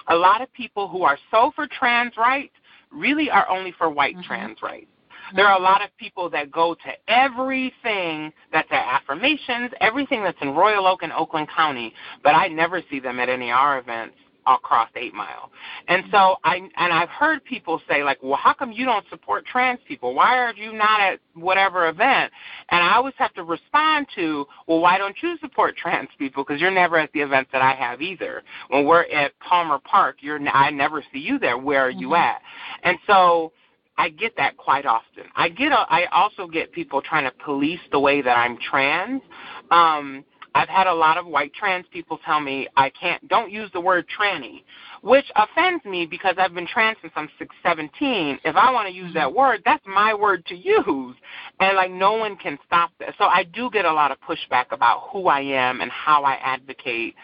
a 0.09 0.15
lot 0.15 0.43
of 0.43 0.53
people 0.53 0.89
who 0.89 1.03
are 1.03 1.19
so 1.31 1.53
for 1.55 1.67
trans 1.67 2.17
rights 2.17 2.55
really 2.91 3.31
are 3.31 3.49
only 3.49 3.73
for 3.73 3.89
white 3.89 4.17
Mhm. 4.17 4.25
trans 4.25 4.63
rights. 4.63 4.87
There 5.33 5.47
are 5.47 5.57
a 5.57 5.63
lot 5.63 5.83
of 5.83 5.97
people 5.97 6.29
that 6.31 6.51
go 6.51 6.75
to 6.75 7.11
everything 7.11 8.33
that's 8.53 8.71
at 8.71 8.87
affirmations, 8.87 9.73
everything 9.81 10.23
that's 10.23 10.41
in 10.43 10.55
Royal 10.55 10.87
Oak 10.87 11.03
and 11.03 11.13
Oakland 11.13 11.49
County, 11.49 11.95
but 12.23 12.35
I 12.35 12.49
never 12.49 12.83
see 12.83 12.99
them 13.01 13.19
at 13.19 13.29
any 13.29 13.51
of 13.51 13.57
our 13.57 13.79
events 13.79 14.17
across 14.47 14.89
Eight 14.97 15.15
Mile. 15.15 15.51
And 15.89 16.05
so 16.11 16.37
I 16.45 16.57
and 16.57 16.93
I've 16.93 17.09
heard 17.09 17.45
people 17.45 17.81
say 17.89 18.05
like, 18.05 18.19
well, 18.23 18.37
how 18.37 18.53
come 18.53 18.73
you 18.73 18.85
don't 18.85 19.05
support 19.11 19.47
trans 19.47 19.81
people? 19.87 20.15
Why 20.15 20.39
are 20.39 20.53
you 20.55 20.73
not 20.73 21.01
at 21.01 21.21
whatever 21.35 21.89
event? 21.89 22.33
And 22.71 22.83
I 22.83 22.95
always 22.97 23.15
have 23.19 23.35
to 23.35 23.43
respond 23.43 24.07
to, 24.17 24.47
well, 24.67 24.81
why 24.81 24.99
don't 24.99 25.17
you 25.23 25.37
support 25.41 25.77
trans 25.77 26.09
people? 26.19 26.45
Because 26.45 26.61
you're 26.61 26.71
never 26.71 26.99
at 26.99 27.13
the 27.13 27.21
events 27.21 27.51
that 27.53 27.63
I 27.63 27.75
have 27.75 28.03
either. 28.03 28.43
When 28.69 28.87
we're 28.87 29.05
at 29.05 29.39
Palmer 29.41 29.79
Park, 29.79 30.17
you're 30.21 30.41
I 30.49 30.71
never 30.71 31.03
see 31.13 31.21
you 31.21 31.39
there. 31.39 31.59
Where 31.59 31.87
are 31.87 31.91
you 31.91 32.09
Mhm. 32.09 32.19
at? 32.19 32.43
And 32.83 32.99
so 33.07 33.53
I 33.97 34.09
get 34.09 34.37
that 34.37 34.57
quite 34.57 34.87
often. 34.87 35.25
I 35.37 35.49
get 35.49 35.71
a, 35.73 35.87
I 35.89 36.07
also 36.07 36.49
get 36.49 36.73
people 36.73 37.01
trying 37.01 37.25
to 37.25 37.31
police 37.45 37.81
the 37.93 38.01
way 38.01 38.23
that 38.23 38.37
I'm 38.37 38.59
trans. 38.59 39.23
Um, 39.71 40.25
I've 40.55 40.69
had 40.69 40.87
a 40.87 40.95
lot 40.95 41.19
of 41.19 41.27
white 41.27 41.53
trans 41.53 41.85
people 41.93 42.19
tell 42.25 42.41
me 42.41 42.69
I 42.77 42.91
can't 42.91 43.27
don't 43.29 43.51
use 43.51 43.71
the 43.73 43.81
word 43.81 44.07
tranny, 44.19 44.63
which 45.03 45.25
offends 45.37 45.85
me 45.85 46.07
because 46.07 46.37
I've 46.39 46.55
been 46.55 46.67
trans 46.67 46.97
since 47.03 47.13
I'm 47.17 47.29
six 47.39 47.55
seventeen. 47.63 48.39
If 48.45 48.55
I 48.57 48.71
want 48.73 48.89
to 48.89 48.95
use 48.95 49.13
that 49.15 49.33
word, 49.33 49.63
that's 49.65 49.85
my 49.87 50.15
word 50.15 50.47
to 50.47 50.55
use. 50.55 51.17
And 51.61 51.77
like 51.77 51.91
no 51.91 52.13
one 52.13 52.37
can 52.37 52.59
stop 52.67 52.91
that. 53.01 53.15
So 53.19 53.25
I 53.25 53.45
do 53.45 53.69
get 53.71 53.85
a 53.85 53.93
lot 53.93 54.13
of 54.13 54.19
pushback 54.21 54.67
about 54.71 55.09
who 55.13 55.27
I 55.27 55.41
am 55.41 55.81
and 55.81 55.91
how 55.91 56.23
I 56.25 56.35
advocate. 56.35 57.15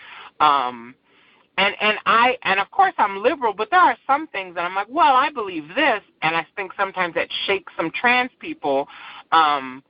Um 0.41 0.95
and 1.57 1.74
and 1.81 1.99
I 2.07 2.37
and 2.43 2.59
of 2.59 2.70
course 2.70 2.95
I'm 2.99 3.22
liberal, 3.22 3.53
but 3.53 3.70
there 3.70 3.81
are 3.81 3.97
some 4.07 4.26
things 4.28 4.55
that 4.55 4.62
I'm 4.62 4.74
like, 4.74 4.89
well, 4.89 5.14
I 5.14 5.31
believe 5.31 5.68
this, 5.68 6.01
and 6.22 6.35
I 6.35 6.47
think 6.57 6.72
sometimes 6.76 7.14
that 7.14 7.28
shakes 7.47 7.72
some 7.76 7.91
trans 7.93 8.31
people. 8.41 8.89
Um, 9.31 9.83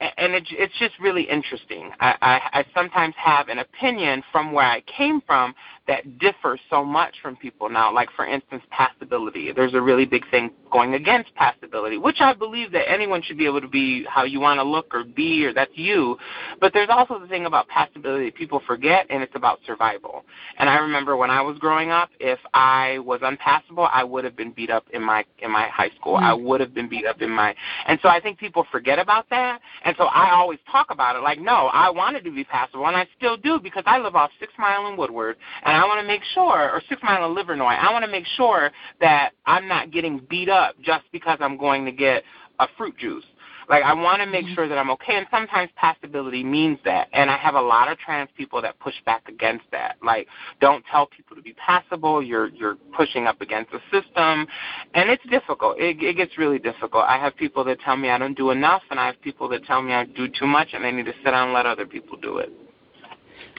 and 0.00 0.34
it, 0.34 0.44
it's 0.50 0.78
just 0.78 0.98
really 1.00 1.22
interesting. 1.22 1.90
I, 2.00 2.14
I, 2.20 2.60
I 2.60 2.64
sometimes 2.74 3.14
have 3.16 3.48
an 3.48 3.58
opinion 3.58 4.22
from 4.30 4.52
where 4.52 4.66
I 4.66 4.82
came 4.82 5.20
from 5.22 5.54
that 5.86 6.18
differs 6.18 6.60
so 6.68 6.84
much 6.84 7.14
from 7.22 7.36
people 7.36 7.68
now. 7.68 7.92
Like 7.92 8.08
for 8.16 8.26
instance, 8.26 8.62
passability. 8.72 9.54
There's 9.54 9.74
a 9.74 9.80
really 9.80 10.04
big 10.04 10.28
thing 10.30 10.50
going 10.72 10.94
against 10.94 11.30
passability, 11.36 12.00
which 12.00 12.16
I 12.20 12.34
believe 12.34 12.72
that 12.72 12.90
anyone 12.90 13.22
should 13.22 13.38
be 13.38 13.46
able 13.46 13.60
to 13.60 13.68
be 13.68 14.04
how 14.08 14.24
you 14.24 14.40
want 14.40 14.58
to 14.58 14.64
look 14.64 14.92
or 14.92 15.04
be, 15.04 15.44
or 15.44 15.52
that's 15.52 15.70
you. 15.74 16.18
But 16.60 16.72
there's 16.72 16.88
also 16.90 17.18
the 17.18 17.26
thing 17.28 17.46
about 17.46 17.68
passability 17.68 18.26
that 18.26 18.34
people 18.34 18.60
forget, 18.66 19.06
and 19.10 19.22
it's 19.22 19.34
about 19.36 19.60
survival. 19.66 20.24
And 20.58 20.68
I 20.68 20.78
remember 20.78 21.16
when 21.16 21.30
I 21.30 21.40
was 21.40 21.58
growing 21.58 21.90
up, 21.90 22.10
if 22.18 22.38
I 22.52 22.98
was 23.00 23.20
unpassable, 23.22 23.88
I 23.92 24.02
would 24.02 24.24
have 24.24 24.36
been 24.36 24.52
beat 24.52 24.70
up 24.70 24.84
in 24.92 25.02
my 25.02 25.24
in 25.38 25.50
my 25.50 25.68
high 25.68 25.90
school. 25.90 26.14
Mm-hmm. 26.14 26.24
I 26.24 26.34
would 26.34 26.60
have 26.60 26.74
been 26.74 26.88
beat 26.88 27.06
up 27.06 27.22
in 27.22 27.30
my, 27.30 27.54
and 27.86 27.98
so 28.02 28.08
I 28.08 28.20
think 28.20 28.38
people 28.38 28.66
forget 28.72 28.98
about 28.98 29.28
that. 29.30 29.60
And 29.84 29.94
so 29.98 30.04
I 30.04 30.32
always 30.32 30.58
talk 30.70 30.88
about 30.90 31.16
it 31.16 31.20
like, 31.20 31.40
no, 31.40 31.70
I 31.72 31.90
wanted 31.90 32.24
to 32.24 32.30
be 32.30 32.44
passable, 32.44 32.86
and 32.86 32.96
I 32.96 33.06
still 33.16 33.36
do 33.36 33.60
because 33.60 33.84
I 33.86 33.98
live 33.98 34.16
off 34.16 34.30
Six 34.40 34.52
Mile 34.58 34.86
and 34.86 34.98
Woodward, 34.98 35.36
and 35.64 35.75
I 35.76 35.86
want 35.86 36.00
to 36.00 36.06
make 36.06 36.22
sure, 36.34 36.70
or 36.70 36.82
Six 36.88 37.02
Mile 37.02 37.24
and 37.24 37.36
Livernois, 37.36 37.78
I 37.78 37.92
want 37.92 38.04
to 38.04 38.10
make 38.10 38.26
sure 38.36 38.70
that 39.00 39.32
I'm 39.46 39.68
not 39.68 39.90
getting 39.90 40.20
beat 40.30 40.48
up 40.48 40.74
just 40.82 41.04
because 41.12 41.38
I'm 41.40 41.56
going 41.56 41.84
to 41.84 41.92
get 41.92 42.22
a 42.58 42.66
fruit 42.76 42.96
juice. 42.98 43.24
Like 43.68 43.82
I 43.82 43.94
want 43.94 44.20
to 44.20 44.26
make 44.26 44.44
mm-hmm. 44.44 44.54
sure 44.54 44.68
that 44.68 44.78
I'm 44.78 44.90
okay, 44.90 45.16
and 45.16 45.26
sometimes 45.30 45.70
passability 45.76 46.44
means 46.44 46.78
that. 46.84 47.08
And 47.12 47.30
I 47.30 47.36
have 47.36 47.54
a 47.54 47.60
lot 47.60 47.90
of 47.90 47.98
trans 47.98 48.30
people 48.36 48.62
that 48.62 48.78
push 48.78 48.94
back 49.04 49.28
against 49.28 49.64
that. 49.72 49.96
Like, 50.04 50.28
don't 50.60 50.84
tell 50.90 51.06
people 51.06 51.34
to 51.36 51.42
be 51.42 51.52
passable. 51.54 52.22
You're 52.22 52.48
you're 52.48 52.76
pushing 52.96 53.26
up 53.26 53.40
against 53.40 53.72
the 53.72 53.80
system, 53.90 54.46
and 54.94 55.10
it's 55.10 55.22
difficult. 55.30 55.78
It, 55.78 56.00
it 56.00 56.16
gets 56.16 56.38
really 56.38 56.58
difficult. 56.58 57.04
I 57.08 57.18
have 57.18 57.36
people 57.36 57.64
that 57.64 57.80
tell 57.80 57.96
me 57.96 58.10
I 58.10 58.18
don't 58.18 58.36
do 58.36 58.50
enough, 58.50 58.82
and 58.90 59.00
I 59.00 59.06
have 59.06 59.20
people 59.20 59.48
that 59.48 59.64
tell 59.64 59.82
me 59.82 59.92
I 59.92 60.04
do 60.04 60.28
too 60.28 60.46
much, 60.46 60.68
and 60.72 60.84
they 60.84 60.92
need 60.92 61.06
to 61.06 61.14
sit 61.24 61.30
down 61.32 61.48
and 61.48 61.52
let 61.52 61.66
other 61.66 61.86
people 61.86 62.16
do 62.18 62.38
it. 62.38 62.52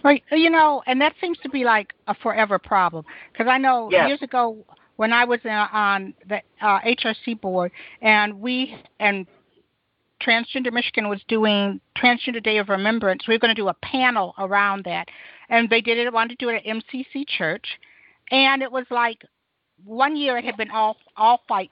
Right, 0.04 0.24
you 0.32 0.50
know, 0.50 0.84
and 0.86 1.02
that 1.02 1.14
seems 1.20 1.38
to 1.40 1.50
be 1.50 1.64
like 1.64 1.94
a 2.08 2.14
forever 2.14 2.60
problem 2.60 3.06
because 3.32 3.48
I 3.50 3.58
know 3.58 3.90
yes. 3.92 4.08
years 4.08 4.22
ago 4.22 4.64
when 4.98 5.14
I 5.14 5.26
was 5.26 5.40
in, 5.44 5.52
on 5.52 6.14
the 6.28 6.42
uh, 6.62 6.80
HRC 6.82 7.40
board, 7.42 7.72
and 8.02 8.40
we 8.40 8.76
and 9.00 9.26
Transgender 10.22 10.72
Michigan 10.72 11.10
was 11.10 11.22
doing 11.28 11.80
Transgender 11.96 12.44
Day 12.44 12.58
of 12.58 12.70
Remembrance. 12.70 13.28
We 13.28 13.36
were 13.36 13.40
going 13.40 13.56
to 13.56 13.62
do 13.62 13.70
a 13.70 13.76
panel 13.76 14.34
around 14.38 14.86
that, 14.86 15.08
and 15.50 15.70
they 15.70 15.82
did 15.82 15.98
it. 15.98 16.12
Wanted 16.12 16.40
to 16.40 16.46
do 16.46 16.50
it 16.50 16.64
at 16.66 16.66
MCC 16.66 17.28
Church, 17.28 17.66
and 18.32 18.62
it 18.62 18.72
was 18.72 18.86
like 18.90 19.24
one 19.86 20.16
year 20.16 20.38
it 20.38 20.46
had 20.46 20.58
been 20.58 20.72
all 20.72 20.98
all 21.16 21.42
white 21.48 21.72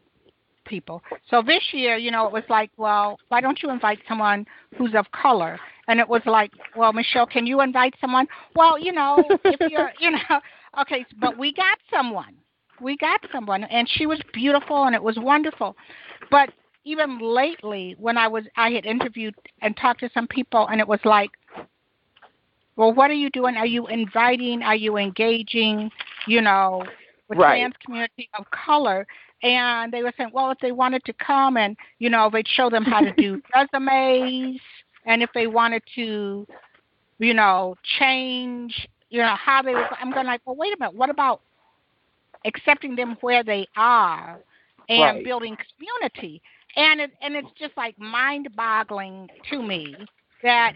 people. 0.66 1.02
So 1.30 1.42
this 1.42 1.64
year, 1.72 1.98
you 1.98 2.12
know, 2.12 2.26
it 2.26 2.34
was 2.34 2.44
like, 2.50 2.72
well, 2.78 3.20
why 3.30 3.42
don't 3.42 3.62
you 3.62 3.70
invite 3.70 4.00
someone 4.08 4.46
who's 4.78 4.94
of 4.96 5.06
color? 5.12 5.60
And 5.88 6.00
it 6.00 6.08
was 6.08 6.22
like, 6.26 6.52
well, 6.76 6.94
Michelle, 6.94 7.26
can 7.26 7.46
you 7.46 7.62
invite 7.62 7.94
someone? 8.02 8.28
Well, 8.56 8.80
you 8.80 8.92
know, 8.92 9.24
if 9.44 9.60
you're, 9.72 9.92
you 10.00 10.12
know, 10.12 10.40
okay, 10.82 11.06
but 11.20 11.38
we 11.38 11.54
got 11.54 11.78
someone. 11.90 12.36
We 12.82 12.98
got 12.98 13.22
someone, 13.32 13.64
and 13.66 13.90
she 13.90 14.06
was 14.06 14.20
beautiful, 14.34 14.84
and 14.84 14.94
it 14.94 15.02
was 15.02 15.18
wonderful. 15.18 15.78
But 16.30 16.50
even 16.84 17.20
lately, 17.20 17.96
when 17.98 18.18
I 18.18 18.28
was, 18.28 18.44
I 18.58 18.72
had 18.72 18.86
interviewed 18.86 19.34
and 19.62 19.78
talked 19.78 20.02
to 20.02 20.10
some 20.14 20.28
people, 20.28 20.68
and 20.68 20.82
it 20.82 20.88
was 20.88 21.00
like, 21.06 21.32
well, 22.76 22.94
what 22.94 23.10
are 23.10 23.16
you 23.16 23.30
doing? 23.30 23.56
Are 23.56 23.66
you 23.66 23.88
inviting? 23.88 24.62
Are 24.62 24.76
you 24.76 24.98
engaging? 24.98 25.90
You 26.28 26.42
know, 26.42 26.84
with 27.30 27.40
right. 27.40 27.60
trans 27.60 27.76
community 27.86 28.30
of 28.38 28.46
color? 28.52 29.08
And 29.42 29.94
they 29.94 30.04
were 30.04 30.12
saying, 30.18 30.32
well, 30.34 30.52
if 30.52 30.58
they 30.60 30.72
wanted 30.72 31.06
to 31.06 31.14
come 31.14 31.56
and 31.56 31.78
you 32.00 32.10
know, 32.10 32.30
they'd 32.32 32.48
show 32.48 32.70
them 32.70 32.84
how 32.84 33.02
to 33.02 33.14
do 33.14 33.42
resumes 33.56 34.60
and 35.06 35.22
if 35.24 35.30
they 35.34 35.48
wanted 35.48 35.84
to, 35.96 36.48
you 37.20 37.34
know, 37.34 37.76
change, 38.00 38.88
you 39.10 39.22
know, 39.22 39.36
how 39.36 39.62
they 39.62 39.74
were. 39.74 39.88
I'm 40.00 40.12
going 40.12 40.26
like, 40.26 40.42
well, 40.46 40.56
wait 40.56 40.74
a 40.74 40.78
minute. 40.80 40.96
What 40.96 41.10
about 41.10 41.42
accepting 42.46 42.96
them 42.96 43.18
where 43.22 43.44
they 43.44 43.68
are 43.76 44.40
and 44.90 45.18
right. 45.18 45.24
building 45.24 45.58
community? 45.78 46.42
And 46.76 47.00
it, 47.00 47.12
and 47.22 47.36
it's 47.36 47.52
just 47.58 47.76
like 47.78 47.98
mind-boggling 47.98 49.30
to 49.50 49.62
me 49.62 49.96
that 50.44 50.74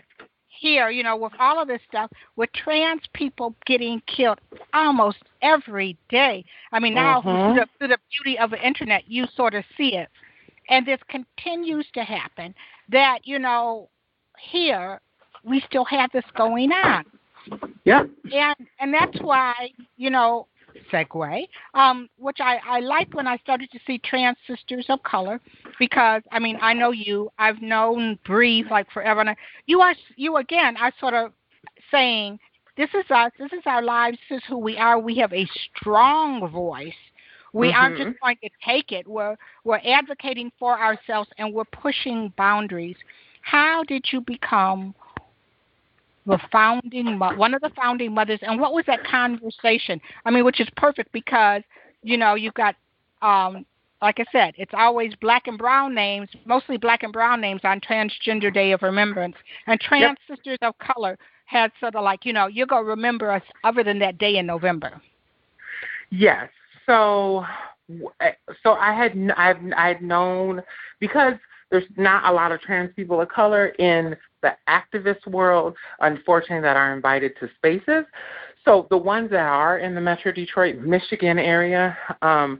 here, 0.59 0.89
you 0.89 1.03
know, 1.03 1.15
with 1.15 1.33
all 1.39 1.61
of 1.61 1.67
this 1.67 1.81
stuff, 1.87 2.11
with 2.35 2.49
trans 2.53 3.01
people 3.13 3.55
getting 3.65 4.01
killed 4.07 4.39
almost 4.73 5.17
every 5.41 5.97
day. 6.09 6.43
I 6.71 6.79
mean, 6.79 6.93
now 6.93 7.21
mm-hmm. 7.21 7.53
through, 7.53 7.61
the, 7.61 7.67
through 7.77 7.87
the 7.89 7.97
beauty 8.23 8.39
of 8.39 8.51
the 8.51 8.65
internet, 8.65 9.03
you 9.07 9.25
sort 9.35 9.53
of 9.53 9.63
see 9.77 9.95
it, 9.95 10.09
and 10.69 10.85
this 10.85 10.99
continues 11.09 11.85
to 11.93 12.03
happen. 12.03 12.53
That 12.89 13.19
you 13.23 13.39
know, 13.39 13.89
here 14.41 14.99
we 15.43 15.61
still 15.67 15.85
have 15.85 16.11
this 16.11 16.25
going 16.35 16.71
on. 16.71 17.05
Yeah. 17.85 18.03
And 18.33 18.55
and 18.79 18.93
that's 18.93 19.19
why, 19.21 19.71
you 19.97 20.09
know, 20.09 20.47
segue, 20.91 21.47
um, 21.73 22.09
which 22.17 22.37
I, 22.39 22.59
I 22.67 22.79
liked 22.79 23.13
when 23.13 23.27
I 23.27 23.37
started 23.37 23.71
to 23.71 23.79
see 23.87 23.99
trans 23.99 24.37
sisters 24.47 24.85
of 24.89 25.01
color 25.03 25.39
because 25.79 26.21
I 26.31 26.39
mean 26.39 26.57
I 26.61 26.73
know 26.73 26.91
you, 26.91 27.31
I've 27.39 27.61
known 27.61 28.19
Breathe 28.25 28.67
like 28.69 28.91
forever 28.91 29.21
and 29.21 29.31
I, 29.31 29.35
you 29.65 29.81
are 29.81 29.95
you 30.15 30.37
again 30.37 30.77
are 30.77 30.93
sort 30.99 31.13
of 31.13 31.31
saying 31.91 32.39
this 32.77 32.89
is 32.93 33.05
us, 33.09 33.31
this 33.37 33.51
is 33.51 33.63
our 33.65 33.81
lives, 33.81 34.17
this 34.29 34.37
is 34.37 34.43
who 34.47 34.57
we 34.57 34.77
are. 34.77 34.99
We 34.99 35.17
have 35.17 35.33
a 35.33 35.47
strong 35.75 36.49
voice. 36.49 36.93
We 37.51 37.67
mm-hmm. 37.69 37.77
aren't 37.77 37.97
just 37.97 38.19
going 38.21 38.37
to 38.43 38.49
take 38.65 38.91
it. 38.91 39.07
We're 39.07 39.35
we're 39.63 39.81
advocating 39.83 40.51
for 40.59 40.79
ourselves 40.79 41.29
and 41.37 41.53
we're 41.53 41.65
pushing 41.65 42.31
boundaries. 42.37 42.95
How 43.41 43.83
did 43.83 44.05
you 44.11 44.21
become 44.21 44.93
the 46.25 46.39
founding 46.51 47.17
one 47.17 47.53
of 47.53 47.61
the 47.61 47.71
founding 47.75 48.13
mothers 48.13 48.39
and 48.43 48.59
what 48.59 48.73
was 48.73 48.85
that 48.85 49.03
conversation? 49.03 49.99
I 50.25 50.31
mean 50.31 50.45
which 50.45 50.59
is 50.59 50.67
perfect 50.75 51.11
because 51.11 51.63
you 52.03 52.17
know 52.17 52.35
you've 52.35 52.53
got 52.53 52.75
um 53.21 53.65
like 54.01 54.19
i 54.19 54.25
said 54.31 54.53
it's 54.57 54.71
always 54.73 55.13
black 55.15 55.47
and 55.47 55.57
brown 55.57 55.93
names 55.93 56.29
mostly 56.45 56.77
black 56.77 57.03
and 57.03 57.11
brown 57.11 57.41
names 57.41 57.61
on 57.63 57.81
transgender 57.81 58.53
day 58.53 58.71
of 58.71 58.81
remembrance. 58.81 59.35
And 59.67 59.79
trans 59.79 60.17
yep. 60.27 60.37
sisters 60.37 60.59
of 60.61 60.77
color 60.79 61.17
had 61.45 61.71
sort 61.79 61.95
of 61.95 62.03
like 62.03 62.25
you 62.25 62.33
know 62.33 62.47
you're 62.47 62.67
going 62.67 62.83
to 62.83 62.89
remember 62.89 63.31
us 63.31 63.43
other 63.63 63.83
than 63.83 63.99
that 63.99 64.17
day 64.17 64.37
in 64.37 64.45
november. 64.45 65.01
Yes. 66.11 66.49
So 66.85 67.45
so 68.63 68.73
i 68.73 68.93
had 68.93 69.13
i've 69.37 69.57
i'd 69.77 70.01
known 70.01 70.61
because 70.99 71.33
there's 71.71 71.85
not 71.97 72.25
a 72.25 72.33
lot 72.33 72.51
of 72.51 72.61
trans 72.61 72.91
people 72.95 73.21
of 73.21 73.29
color 73.29 73.67
in 73.67 74.15
the 74.41 74.55
activist 74.67 75.25
world, 75.27 75.75
unfortunately, 75.99 76.61
that 76.61 76.77
are 76.77 76.95
invited 76.95 77.33
to 77.39 77.49
spaces. 77.57 78.05
So 78.65 78.87
the 78.89 78.97
ones 78.97 79.29
that 79.31 79.45
are 79.45 79.79
in 79.79 79.95
the 79.95 80.01
Metro 80.01 80.31
Detroit, 80.31 80.77
Michigan 80.77 81.39
area, 81.39 81.97
um, 82.21 82.59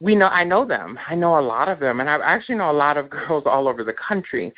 we 0.00 0.14
know 0.14 0.26
I 0.26 0.44
know 0.44 0.66
them. 0.66 0.98
I 1.08 1.14
know 1.14 1.38
a 1.38 1.40
lot 1.40 1.68
of 1.68 1.80
them, 1.80 2.00
and 2.00 2.10
I 2.10 2.16
actually 2.16 2.56
know 2.56 2.70
a 2.70 2.72
lot 2.72 2.96
of 2.96 3.10
girls 3.10 3.44
all 3.46 3.68
over 3.68 3.84
the 3.84 3.94
country. 3.94 4.52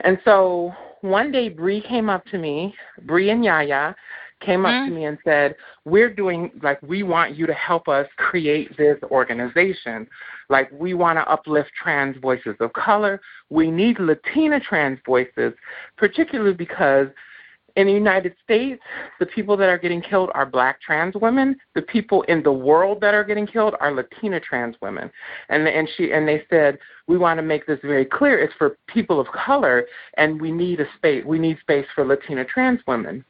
And 0.00 0.18
so 0.24 0.72
one 1.00 1.32
day, 1.32 1.48
Bree 1.48 1.80
came 1.80 2.10
up 2.10 2.24
to 2.26 2.38
me, 2.38 2.74
Bree 3.02 3.30
and 3.30 3.44
Yaya, 3.44 3.94
came 4.40 4.64
up 4.64 4.72
mm-hmm. 4.72 4.88
to 4.90 4.94
me 4.94 5.04
and 5.04 5.18
said, 5.24 5.54
We're 5.84 6.12
doing, 6.12 6.50
like, 6.62 6.80
we 6.82 7.02
want 7.02 7.36
you 7.36 7.46
to 7.46 7.54
help 7.54 7.88
us 7.88 8.06
create 8.16 8.76
this 8.76 8.98
organization. 9.10 10.06
Like, 10.48 10.70
we 10.72 10.94
want 10.94 11.18
to 11.18 11.30
uplift 11.30 11.70
trans 11.80 12.16
voices 12.18 12.56
of 12.60 12.72
color. 12.72 13.20
We 13.50 13.70
need 13.70 13.98
Latina 13.98 14.60
trans 14.60 14.98
voices, 15.06 15.52
particularly 15.96 16.54
because 16.54 17.08
in 17.76 17.86
the 17.86 17.92
United 17.92 18.34
States, 18.42 18.82
the 19.18 19.26
people 19.26 19.56
that 19.56 19.68
are 19.68 19.78
getting 19.78 20.02
killed 20.02 20.30
are 20.34 20.46
black 20.46 20.80
trans 20.80 21.14
women. 21.14 21.56
The 21.74 21.82
people 21.82 22.22
in 22.22 22.42
the 22.42 22.52
world 22.52 23.00
that 23.00 23.14
are 23.14 23.24
getting 23.24 23.46
killed 23.46 23.74
are 23.80 23.92
Latina 23.92 24.40
trans 24.40 24.76
women. 24.82 25.10
And 25.48 25.66
and 25.68 25.88
she 25.96 26.12
and 26.12 26.26
they 26.26 26.42
said 26.50 26.78
we 27.06 27.16
want 27.16 27.38
to 27.38 27.42
make 27.42 27.66
this 27.66 27.78
very 27.82 28.04
clear. 28.04 28.38
It's 28.38 28.54
for 28.54 28.76
people 28.86 29.20
of 29.20 29.26
color, 29.28 29.86
and 30.16 30.40
we 30.40 30.50
need 30.50 30.80
a 30.80 30.86
space. 30.96 31.24
We 31.24 31.38
need 31.38 31.58
space 31.60 31.86
for 31.94 32.04
Latina 32.04 32.44
trans 32.44 32.80
women. 32.86 33.24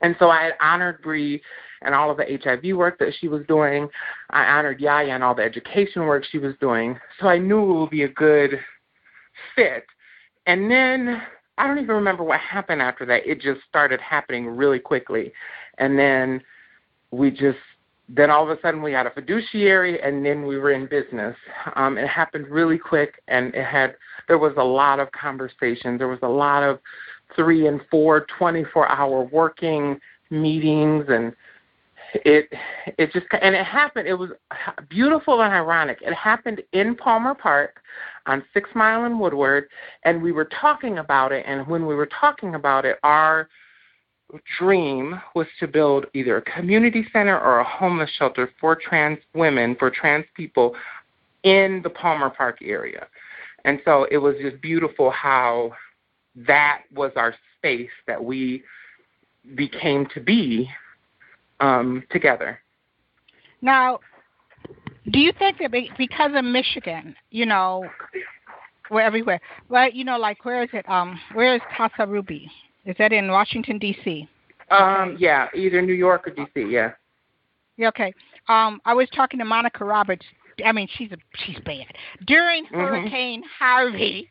And 0.00 0.16
so 0.18 0.30
I 0.30 0.44
had 0.44 0.54
honored 0.60 1.02
Bree 1.02 1.42
and 1.82 1.94
all 1.94 2.10
of 2.10 2.18
the 2.18 2.38
HIV 2.42 2.76
work 2.76 2.98
that 2.98 3.14
she 3.20 3.28
was 3.28 3.42
doing. 3.46 3.88
I 4.30 4.44
honored 4.44 4.80
Yaya 4.80 5.14
and 5.14 5.24
all 5.24 5.34
the 5.34 5.42
education 5.42 6.02
work 6.02 6.24
she 6.30 6.38
was 6.38 6.54
doing. 6.60 6.98
So 7.20 7.28
I 7.28 7.38
knew 7.38 7.62
it 7.62 7.80
would 7.80 7.90
be 7.90 8.02
a 8.02 8.08
good 8.08 8.60
fit. 9.56 9.84
And 10.46 10.70
then 10.70 11.22
I 11.58 11.66
don't 11.66 11.78
even 11.78 11.94
remember 11.94 12.22
what 12.22 12.40
happened 12.40 12.82
after 12.82 13.06
that. 13.06 13.26
It 13.26 13.40
just 13.40 13.60
started 13.68 14.00
happening 14.00 14.46
really 14.46 14.78
quickly. 14.78 15.32
And 15.78 15.98
then 15.98 16.42
we 17.10 17.30
just 17.30 17.58
then 18.12 18.28
all 18.28 18.42
of 18.42 18.56
a 18.56 18.60
sudden 18.60 18.82
we 18.82 18.92
had 18.92 19.06
a 19.06 19.10
fiduciary 19.10 20.02
and 20.02 20.26
then 20.26 20.44
we 20.44 20.58
were 20.58 20.72
in 20.72 20.86
business. 20.86 21.36
Um, 21.76 21.96
it 21.96 22.08
happened 22.08 22.48
really 22.48 22.78
quick 22.78 23.22
and 23.28 23.54
it 23.54 23.64
had 23.64 23.94
there 24.26 24.38
was 24.38 24.54
a 24.56 24.64
lot 24.64 24.98
of 24.98 25.12
conversations. 25.12 25.98
There 25.98 26.08
was 26.08 26.18
a 26.22 26.28
lot 26.28 26.62
of 26.62 26.80
three 27.36 27.66
and 27.66 27.80
four 27.90 28.26
24 28.38 28.88
hour 28.88 29.24
working 29.24 29.98
meetings 30.30 31.04
and 31.08 31.34
it 32.14 32.52
it 32.98 33.12
just 33.12 33.26
and 33.40 33.54
it 33.54 33.64
happened 33.64 34.08
it 34.08 34.14
was 34.14 34.30
beautiful 34.88 35.42
and 35.42 35.52
ironic. 35.52 35.98
It 36.02 36.12
happened 36.12 36.62
in 36.72 36.96
palmer 36.96 37.34
park 37.34 37.80
on 38.26 38.42
six 38.52 38.68
mile 38.74 39.04
and 39.04 39.18
woodward 39.18 39.68
and 40.04 40.22
we 40.22 40.32
were 40.32 40.48
talking 40.60 40.98
about 40.98 41.32
it 41.32 41.44
and 41.46 41.66
when 41.66 41.86
we 41.86 41.94
were 41.94 42.08
talking 42.20 42.54
about 42.54 42.84
it 42.84 42.98
our 43.02 43.48
dream 44.58 45.20
was 45.34 45.46
to 45.58 45.66
build 45.66 46.06
either 46.14 46.36
a 46.36 46.42
community 46.42 47.06
center 47.12 47.38
or 47.38 47.60
a 47.60 47.64
homeless 47.64 48.10
shelter 48.18 48.50
for 48.60 48.76
trans 48.76 49.18
women 49.34 49.76
for 49.78 49.90
trans 49.90 50.24
people 50.36 50.74
in 51.42 51.80
the 51.82 51.90
palmer 51.90 52.30
park 52.30 52.58
area. 52.62 53.06
And 53.64 53.80
so 53.84 54.06
it 54.10 54.18
was 54.18 54.34
just 54.40 54.60
beautiful 54.60 55.10
how 55.10 55.72
that 56.34 56.82
was 56.94 57.12
our 57.16 57.34
space 57.58 57.90
that 58.06 58.22
we 58.22 58.62
became 59.54 60.06
to 60.14 60.20
be 60.20 60.68
um, 61.60 62.02
together. 62.10 62.60
Now, 63.62 64.00
do 65.10 65.18
you 65.18 65.32
think 65.38 65.58
that 65.58 65.72
because 65.98 66.30
of 66.34 66.44
Michigan, 66.44 67.14
you 67.30 67.46
know, 67.46 67.84
we're 68.90 69.00
everywhere, 69.00 69.40
right? 69.68 69.94
You 69.94 70.04
know, 70.04 70.18
like 70.18 70.44
where 70.44 70.62
is 70.62 70.70
it? 70.72 70.88
Um, 70.88 71.18
where 71.34 71.54
is 71.54 71.60
Casa 71.76 72.06
Ruby? 72.06 72.50
Is 72.84 72.96
that 72.98 73.12
in 73.12 73.30
Washington 73.30 73.78
D.C.? 73.78 74.28
Um, 74.70 75.16
yeah, 75.18 75.48
either 75.54 75.82
New 75.82 75.94
York 75.94 76.26
or 76.26 76.30
D.C. 76.30 76.66
Yeah. 76.70 76.92
Yeah. 77.76 77.88
Okay. 77.88 78.12
Um, 78.48 78.80
I 78.84 78.94
was 78.94 79.08
talking 79.14 79.38
to 79.38 79.44
Monica 79.44 79.84
Roberts. 79.84 80.24
I 80.64 80.72
mean, 80.72 80.88
she's 80.96 81.10
a, 81.12 81.16
she's 81.44 81.58
bad. 81.64 81.86
During 82.26 82.64
mm-hmm. 82.66 82.76
Hurricane 82.76 83.42
Harvey, 83.58 84.30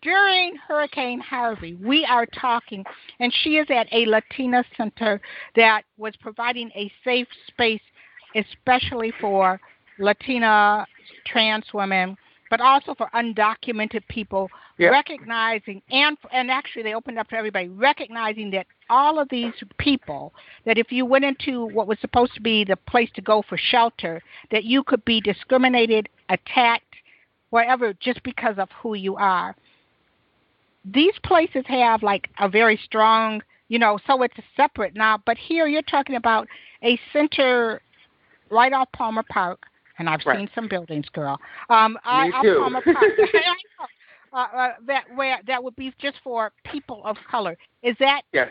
during 0.00 0.56
Hurricane 0.56 1.20
Harvey, 1.20 1.74
we 1.74 2.04
are 2.06 2.26
talking, 2.26 2.84
and 3.20 3.32
she 3.42 3.56
is 3.56 3.66
at 3.70 3.86
a 3.92 4.06
Latina 4.06 4.64
center 4.76 5.20
that 5.54 5.82
was 5.98 6.14
providing 6.16 6.70
a 6.74 6.90
safe 7.04 7.28
space, 7.48 7.82
especially 8.34 9.12
for 9.20 9.60
Latina 9.98 10.86
trans 11.26 11.64
women, 11.74 12.16
but 12.48 12.60
also 12.60 12.94
for 12.94 13.10
undocumented 13.14 14.06
people, 14.08 14.48
recognizing 14.78 15.80
and 15.90 16.16
and 16.32 16.50
actually 16.50 16.82
they 16.82 16.94
opened 16.94 17.18
up 17.18 17.28
to 17.28 17.36
everybody, 17.36 17.68
recognizing 17.68 18.50
that 18.50 18.66
all 18.88 19.18
of 19.18 19.28
these 19.28 19.52
people, 19.78 20.32
that 20.64 20.78
if 20.78 20.90
you 20.90 21.04
went 21.04 21.24
into 21.24 21.66
what 21.66 21.86
was 21.86 21.98
supposed 22.00 22.34
to 22.34 22.40
be 22.40 22.64
the 22.64 22.76
place 22.88 23.10
to 23.14 23.20
go 23.20 23.42
for 23.48 23.58
shelter, 23.58 24.20
that 24.50 24.64
you 24.64 24.82
could 24.82 25.04
be 25.04 25.20
discriminated, 25.20 26.08
attacked, 26.30 26.94
wherever, 27.50 27.92
just 27.94 28.22
because 28.22 28.56
of 28.58 28.68
who 28.82 28.94
you 28.94 29.14
are 29.16 29.54
these 30.84 31.14
places 31.24 31.64
have 31.66 32.02
like 32.02 32.28
a 32.40 32.48
very 32.48 32.78
strong, 32.84 33.42
you 33.68 33.78
know, 33.78 33.98
so 34.06 34.22
it's 34.22 34.34
separate 34.56 34.94
now. 34.94 35.18
But 35.24 35.36
here 35.36 35.66
you're 35.66 35.82
talking 35.82 36.16
about 36.16 36.48
a 36.82 36.98
center 37.12 37.80
right 38.50 38.72
off 38.72 38.88
Palmer 38.92 39.24
Park, 39.28 39.60
and 39.98 40.08
I've 40.08 40.20
right. 40.26 40.38
seen 40.38 40.48
some 40.54 40.68
buildings, 40.68 41.06
girl. 41.12 41.38
Um, 41.70 41.98
Me 42.06 42.32
too. 42.42 42.58
Palmer 42.60 42.82
Park. 42.82 42.96
uh, 44.32 44.36
uh, 44.36 44.68
that 44.86 45.04
where 45.14 45.40
that 45.46 45.62
would 45.62 45.76
be 45.76 45.92
just 45.98 46.16
for 46.24 46.52
people 46.64 47.02
of 47.04 47.16
color. 47.30 47.56
Is 47.82 47.96
that 48.00 48.22
yes. 48.32 48.48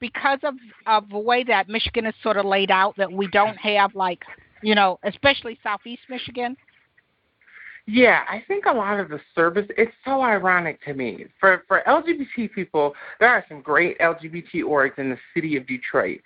because 0.00 0.40
of 0.42 0.54
of 0.86 1.08
the 1.08 1.18
way 1.18 1.44
that 1.44 1.68
Michigan 1.68 2.06
is 2.06 2.14
sort 2.22 2.36
of 2.36 2.46
laid 2.46 2.70
out 2.70 2.96
that 2.96 3.10
we 3.10 3.28
don't 3.28 3.56
have 3.56 3.94
like 3.94 4.22
you 4.62 4.74
know, 4.74 4.98
especially 5.04 5.58
Southeast 5.62 6.02
Michigan, 6.08 6.56
yeah, 7.86 8.24
I 8.28 8.42
think 8.46 8.66
a 8.66 8.72
lot 8.72 9.00
of 9.00 9.08
the 9.08 9.20
service 9.34 9.66
it's 9.76 9.92
so 10.04 10.22
ironic 10.22 10.82
to 10.84 10.94
me. 10.94 11.26
For 11.38 11.64
for 11.66 11.82
LGBT 11.86 12.52
people, 12.52 12.94
there 13.18 13.28
are 13.28 13.44
some 13.48 13.62
great 13.62 13.98
LGBT 13.98 14.62
orgs 14.62 14.98
in 14.98 15.10
the 15.10 15.18
city 15.34 15.56
of 15.56 15.66
Detroit. 15.66 16.20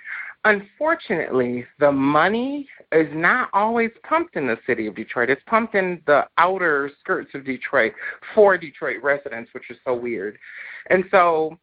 Unfortunately, 0.46 1.64
the 1.78 1.90
money 1.90 2.68
is 2.92 3.08
not 3.12 3.48
always 3.54 3.90
pumped 4.06 4.36
in 4.36 4.46
the 4.46 4.58
city 4.66 4.86
of 4.86 4.94
Detroit. 4.94 5.30
It's 5.30 5.40
pumped 5.46 5.74
in 5.74 6.02
the 6.06 6.26
outer 6.36 6.90
skirts 7.00 7.30
of 7.34 7.46
Detroit 7.46 7.94
for 8.34 8.58
Detroit 8.58 9.02
residents, 9.02 9.50
which 9.54 9.70
is 9.70 9.78
so 9.86 9.94
weird. 9.94 10.38
And 10.90 11.04
so 11.10 11.58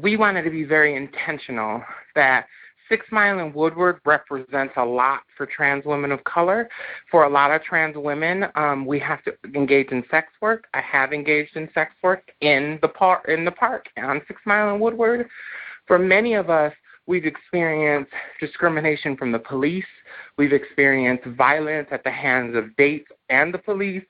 we 0.00 0.16
wanted 0.16 0.42
to 0.42 0.50
be 0.50 0.64
very 0.64 0.96
intentional 0.96 1.82
that 2.16 2.46
Six 2.92 3.06
Mile 3.10 3.38
and 3.38 3.54
Woodward 3.54 4.00
represents 4.04 4.74
a 4.76 4.84
lot 4.84 5.20
for 5.34 5.46
trans 5.46 5.86
women 5.86 6.12
of 6.12 6.22
color. 6.24 6.68
For 7.10 7.24
a 7.24 7.30
lot 7.30 7.50
of 7.50 7.62
trans 7.62 7.96
women, 7.96 8.44
um, 8.54 8.84
we 8.84 8.98
have 8.98 9.24
to 9.24 9.32
engage 9.54 9.88
in 9.92 10.04
sex 10.10 10.28
work. 10.42 10.66
I 10.74 10.82
have 10.82 11.14
engaged 11.14 11.56
in 11.56 11.70
sex 11.72 11.94
work 12.02 12.30
in 12.42 12.78
the 12.82 12.88
park 12.88 13.24
in 13.28 13.46
the 13.46 13.50
park 13.50 13.86
on 13.96 14.20
Six 14.28 14.42
Mile 14.44 14.72
and 14.72 14.78
Woodward. 14.78 15.26
For 15.86 15.98
many 15.98 16.34
of 16.34 16.50
us, 16.50 16.74
we've 17.06 17.24
experienced 17.24 18.12
discrimination 18.38 19.16
from 19.16 19.32
the 19.32 19.38
police. 19.38 19.86
We've 20.36 20.52
experienced 20.52 21.24
violence 21.24 21.88
at 21.92 22.04
the 22.04 22.10
hands 22.10 22.54
of 22.54 22.76
dates 22.76 23.08
and 23.30 23.54
the 23.54 23.58
police 23.58 24.04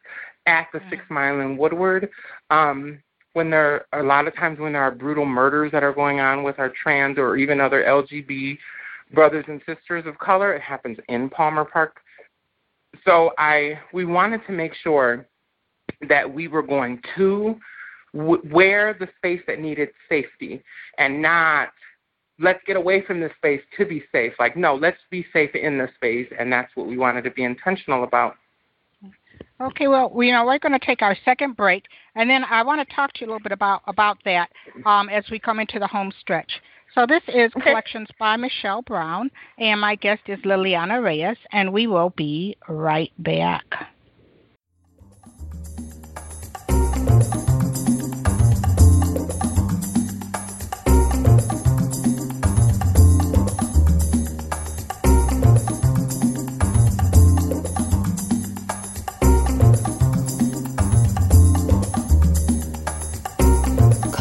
at 0.46 0.66
the 0.72 0.80
Six 0.90 1.02
Mile 1.08 1.38
and 1.38 1.56
Woodward. 1.56 2.10
Um, 2.50 2.98
when 3.34 3.50
there 3.50 3.86
are 3.92 4.00
a 4.00 4.06
lot 4.06 4.26
of 4.26 4.34
times 4.36 4.58
when 4.58 4.72
there 4.72 4.82
are 4.82 4.90
brutal 4.90 5.24
murders 5.24 5.72
that 5.72 5.82
are 5.82 5.92
going 5.92 6.20
on 6.20 6.42
with 6.42 6.58
our 6.58 6.70
trans 6.70 7.18
or 7.18 7.36
even 7.36 7.60
other 7.60 7.82
LGB 7.84 8.58
brothers 9.12 9.44
and 9.48 9.60
sisters 9.66 10.04
of 10.06 10.18
color, 10.18 10.54
it 10.54 10.62
happens 10.62 10.98
in 11.08 11.30
Palmer 11.30 11.64
Park. 11.64 12.00
So 13.04 13.32
I 13.38 13.78
we 13.92 14.04
wanted 14.04 14.46
to 14.46 14.52
make 14.52 14.74
sure 14.74 15.26
that 16.08 16.32
we 16.32 16.48
were 16.48 16.62
going 16.62 17.00
to 17.16 17.56
w- 18.14 18.42
where 18.50 18.94
the 18.94 19.08
space 19.16 19.40
that 19.46 19.60
needed 19.60 19.88
safety 20.08 20.62
and 20.98 21.22
not 21.22 21.70
let's 22.38 22.60
get 22.66 22.76
away 22.76 23.02
from 23.02 23.20
this 23.20 23.32
space 23.36 23.62
to 23.78 23.86
be 23.86 24.02
safe. 24.12 24.34
Like 24.38 24.56
no, 24.56 24.74
let's 24.74 25.00
be 25.10 25.24
safe 25.32 25.54
in 25.54 25.78
this 25.78 25.90
space 25.94 26.28
and 26.38 26.52
that's 26.52 26.74
what 26.74 26.86
we 26.86 26.98
wanted 26.98 27.24
to 27.24 27.30
be 27.30 27.44
intentional 27.44 28.04
about. 28.04 28.36
Okay, 29.60 29.88
well, 29.88 30.10
we, 30.14 30.28
you 30.28 30.32
know, 30.32 30.44
we're 30.44 30.58
going 30.58 30.78
to 30.78 30.84
take 30.84 31.02
our 31.02 31.16
second 31.24 31.56
break, 31.56 31.84
and 32.14 32.28
then 32.28 32.44
I 32.44 32.62
want 32.62 32.86
to 32.86 32.94
talk 32.94 33.12
to 33.14 33.20
you 33.20 33.26
a 33.26 33.28
little 33.28 33.42
bit 33.42 33.52
about 33.52 33.82
about 33.86 34.18
that 34.24 34.50
um, 34.86 35.08
as 35.08 35.24
we 35.30 35.38
come 35.38 35.60
into 35.60 35.78
the 35.78 35.86
home 35.86 36.12
stretch. 36.20 36.60
So 36.94 37.06
this 37.06 37.22
is 37.28 37.50
okay. 37.56 37.70
Collections 37.70 38.08
by 38.18 38.36
Michelle 38.36 38.82
Brown, 38.82 39.30
and 39.58 39.80
my 39.80 39.94
guest 39.94 40.22
is 40.26 40.38
Lilliana 40.40 41.02
Reyes, 41.02 41.38
and 41.52 41.72
we 41.72 41.86
will 41.86 42.10
be 42.10 42.56
right 42.68 43.12
back. 43.18 43.64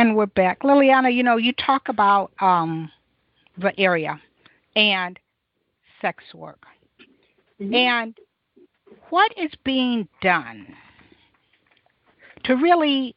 And 0.00 0.16
we're 0.16 0.24
back. 0.24 0.62
Lilliana, 0.62 1.14
you 1.14 1.22
know, 1.22 1.36
you 1.36 1.52
talk 1.52 1.90
about 1.90 2.32
um, 2.40 2.90
the 3.58 3.78
area 3.78 4.18
and 4.74 5.18
sex 6.00 6.24
work. 6.32 6.62
Mm-hmm. 7.60 7.74
And 7.74 8.18
what 9.10 9.30
is 9.36 9.50
being 9.62 10.08
done 10.22 10.68
to 12.44 12.54
really 12.54 13.14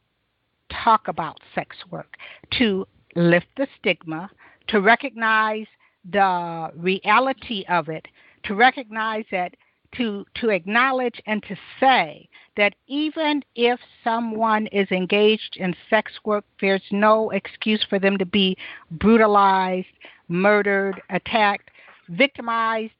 talk 0.84 1.08
about 1.08 1.40
sex 1.54 1.74
work, 1.90 2.18
to 2.58 2.86
lift 3.16 3.46
the 3.56 3.66
stigma, 3.80 4.30
to 4.68 4.82
recognize 4.82 5.66
the 6.12 6.68
reality 6.76 7.64
of 7.70 7.88
it, 7.88 8.06
to 8.42 8.54
recognize 8.54 9.24
that 9.30 9.54
to 9.96 10.24
to 10.36 10.50
acknowledge 10.50 11.20
and 11.26 11.42
to 11.44 11.56
say 11.80 12.28
that 12.56 12.74
even 12.86 13.42
if 13.54 13.80
someone 14.02 14.66
is 14.68 14.90
engaged 14.90 15.56
in 15.56 15.74
sex 15.90 16.12
work, 16.24 16.44
there's 16.60 16.82
no 16.90 17.30
excuse 17.30 17.84
for 17.88 17.98
them 17.98 18.16
to 18.18 18.26
be 18.26 18.56
brutalized, 18.92 19.86
murdered, 20.28 21.00
attacked, 21.10 21.70
victimized 22.08 22.92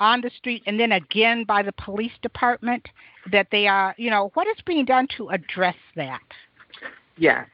on 0.00 0.20
the 0.20 0.30
street, 0.36 0.62
and 0.66 0.78
then 0.78 0.92
again 0.92 1.44
by 1.44 1.62
the 1.62 1.72
police 1.72 2.12
department. 2.22 2.86
That 3.32 3.46
they 3.50 3.66
are, 3.66 3.94
you 3.96 4.10
know, 4.10 4.30
what 4.34 4.46
is 4.48 4.62
being 4.66 4.84
done 4.84 5.08
to 5.16 5.30
address 5.30 5.76
that? 5.96 6.20
Yes. 7.16 7.46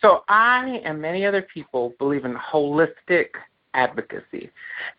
So 0.00 0.24
I 0.28 0.80
and 0.84 1.00
many 1.00 1.24
other 1.24 1.42
people 1.42 1.94
believe 2.00 2.24
in 2.24 2.34
holistic 2.34 3.28
advocacy. 3.74 4.50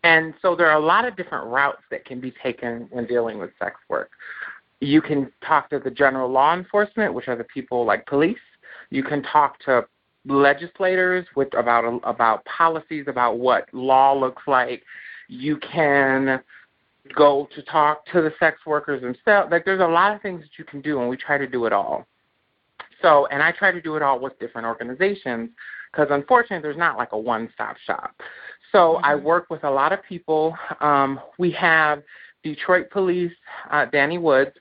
And 0.04 0.34
so 0.41 0.56
there 0.56 0.70
are 0.70 0.78
a 0.78 0.86
lot 0.86 1.06
of 1.06 1.16
different 1.16 1.48
routes 1.48 1.82
that 1.91 2.06
can 2.06 2.20
be 2.20 2.34
taken 2.44 2.88
when 2.91 3.06
dealing 3.06 3.40
with 3.40 3.52
sex 3.60 3.76
work. 3.90 4.10
You 4.80 5.02
can 5.02 5.32
talk 5.45 5.70
to 5.70 5.80
the 5.80 5.91
general 5.91 6.30
law 6.30 6.54
enforcement, 6.54 7.14
which 7.14 7.28
are 7.28 7.36
the 7.36 7.45
people 7.45 7.86
like 7.86 8.06
police. 8.06 8.38
You 8.90 9.04
can 9.04 9.24
talk 9.24 9.60
to 9.62 9.86
legislators 10.26 11.26
with 11.36 11.54
about 11.58 12.02
about 12.04 12.45
policies 12.45 13.06
about 13.08 13.40
what 13.40 13.68
law 13.74 14.14
looks 14.14 14.44
like. 14.48 14.84
You 15.28 15.58
can 15.58 16.41
go 17.16 17.48
to 17.56 17.62
talk 17.64 18.06
to 18.08 18.22
the 18.22 18.34
sex 18.40 18.60
workers 18.66 19.02
themselves. 19.02 19.52
Like 19.52 19.66
there's 19.66 19.82
a 19.82 19.88
lot 19.88 20.16
of 20.16 20.22
things 20.22 20.41
that 20.41 20.52
you 20.58 20.66
can 20.66 20.82
do, 20.82 21.00
and 21.00 21.10
we 21.10 21.18
try 21.18 21.38
to 21.38 21.48
do 21.48 21.66
it 21.66 21.74
all. 21.74 22.08
So, 23.02 23.26
and 23.28 23.44
I 23.44 23.52
try 23.52 23.72
to 23.72 23.82
do 23.82 23.95
it 23.95 24.02
all 24.02 24.20
with 24.20 24.40
different 24.40 24.66
organizations 24.66 25.50
because 25.91 26.08
unfortunately 26.10 26.62
there's 26.62 26.78
not 26.78 26.98
like 26.98 27.12
a 27.12 27.18
one-stop 27.18 27.76
shop. 27.86 28.16
So 28.74 28.95
mm-hmm. 28.95 29.06
I 29.06 29.16
work 29.16 29.50
with 29.50 29.64
a 29.64 29.72
lot 29.72 29.94
of 29.94 30.00
people. 30.04 30.58
Um, 30.82 31.20
we 31.38 31.52
have 31.52 32.04
Detroit 32.44 32.90
Police, 32.91 33.32
uh, 33.72 33.86
Danny 33.86 34.18
Woods, 34.18 34.52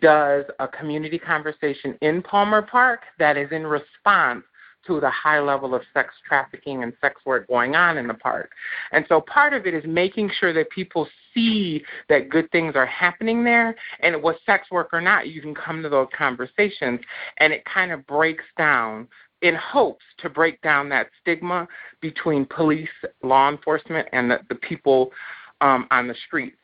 does 0.00 0.44
a 0.58 0.66
community 0.66 1.18
conversation 1.18 1.96
in 2.00 2.22
Palmer 2.22 2.62
Park 2.62 3.00
that 3.18 3.36
is 3.36 3.50
in 3.52 3.66
response 3.66 4.44
to 4.86 4.98
the 4.98 5.10
high 5.10 5.40
level 5.40 5.74
of 5.74 5.82
sex 5.92 6.14
trafficking 6.26 6.82
and 6.82 6.92
sex 7.00 7.20
work 7.26 7.46
going 7.48 7.74
on 7.74 7.98
in 7.98 8.06
the 8.06 8.14
park. 8.14 8.50
And 8.92 9.04
so 9.08 9.20
part 9.20 9.52
of 9.52 9.66
it 9.66 9.74
is 9.74 9.84
making 9.86 10.30
sure 10.38 10.52
that 10.54 10.70
people 10.70 11.06
see 11.34 11.84
that 12.08 12.30
good 12.30 12.50
things 12.50 12.74
are 12.76 12.86
happening 12.86 13.44
there 13.44 13.76
and 14.00 14.22
with 14.22 14.36
sex 14.46 14.70
work 14.70 14.88
or 14.92 15.00
not, 15.00 15.28
you 15.28 15.42
can 15.42 15.54
come 15.54 15.82
to 15.82 15.88
those 15.88 16.08
conversations 16.16 17.00
and 17.38 17.52
it 17.52 17.64
kind 17.66 17.92
of 17.92 18.06
breaks 18.06 18.44
down 18.56 19.06
in 19.42 19.54
hopes 19.54 20.04
to 20.18 20.28
break 20.28 20.60
down 20.62 20.88
that 20.90 21.08
stigma 21.20 21.66
between 22.00 22.44
police, 22.46 22.88
law 23.22 23.48
enforcement, 23.48 24.08
and 24.12 24.30
the, 24.30 24.40
the 24.48 24.54
people 24.54 25.10
um, 25.60 25.86
on 25.90 26.06
the 26.06 26.14
streets. 26.26 26.56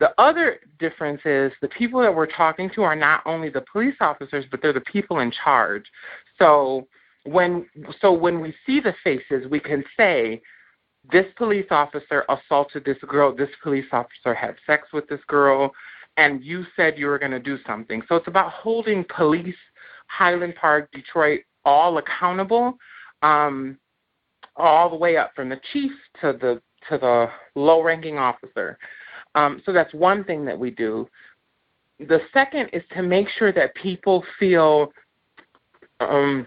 The 0.00 0.10
other 0.20 0.60
difference 0.78 1.20
is 1.24 1.52
the 1.60 1.68
people 1.68 2.00
that 2.00 2.14
we're 2.14 2.26
talking 2.26 2.70
to 2.74 2.82
are 2.82 2.96
not 2.96 3.22
only 3.26 3.48
the 3.48 3.64
police 3.72 3.94
officers, 4.00 4.44
but 4.50 4.60
they're 4.60 4.72
the 4.72 4.80
people 4.80 5.20
in 5.20 5.30
charge. 5.30 5.84
So 6.38 6.88
when 7.24 7.66
so 8.00 8.12
when 8.12 8.40
we 8.40 8.54
see 8.66 8.80
the 8.80 8.94
faces, 9.04 9.48
we 9.50 9.60
can 9.60 9.84
say, 9.96 10.42
this 11.10 11.26
police 11.36 11.66
officer 11.70 12.24
assaulted 12.28 12.84
this 12.84 12.98
girl, 13.06 13.34
this 13.34 13.50
police 13.62 13.86
officer 13.92 14.34
had 14.34 14.56
sex 14.66 14.88
with 14.92 15.08
this 15.08 15.20
girl, 15.26 15.72
and 16.16 16.42
you 16.44 16.64
said 16.76 16.98
you 16.98 17.06
were 17.06 17.18
going 17.18 17.32
to 17.32 17.40
do 17.40 17.58
something. 17.66 18.02
So 18.08 18.16
it's 18.16 18.28
about 18.28 18.52
holding 18.52 19.04
police, 19.04 19.56
Highland 20.06 20.54
Park, 20.56 20.90
Detroit, 20.92 21.40
all 21.64 21.98
accountable, 21.98 22.78
um, 23.22 23.78
all 24.56 24.90
the 24.90 24.96
way 24.96 25.16
up 25.16 25.32
from 25.34 25.48
the 25.48 25.60
chief 25.72 25.92
to 26.20 26.32
the 26.40 26.60
to 26.88 26.98
the 26.98 27.28
low-ranking 27.54 28.18
officer. 28.18 28.76
Um, 29.34 29.62
so 29.64 29.72
that's 29.72 29.94
one 29.94 30.24
thing 30.24 30.44
that 30.44 30.58
we 30.58 30.70
do. 30.70 31.08
The 32.00 32.20
second 32.32 32.70
is 32.72 32.82
to 32.96 33.02
make 33.02 33.28
sure 33.38 33.52
that 33.52 33.74
people 33.76 34.24
feel 34.38 34.92
um, 36.00 36.46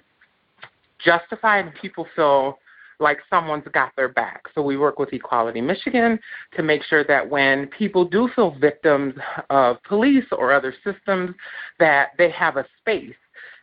justified 1.00 1.66
and 1.66 1.76
people 1.76 2.06
feel 2.16 2.60
like 3.00 3.20
someone's 3.30 3.64
got 3.74 3.96
their 3.96 4.10
back. 4.10 4.44
So 4.54 4.62
we 4.62 4.78
work 4.78 5.00
with 5.00 5.12
Equality 5.14 5.62
Michigan 5.62 6.20
to 6.56 6.64
make 6.64 6.84
sure 6.84 7.04
that 7.06 7.30
when 7.30 7.68
people 7.68 8.06
do 8.06 8.30
feel 8.36 8.52
victims 8.60 9.14
of 9.50 9.82
police 9.84 10.26
or 10.32 10.54
other 10.54 10.74
systems, 10.84 11.36
that 11.80 12.10
they 12.18 12.30
have 12.32 12.58
a 12.58 12.66
space. 12.80 13.16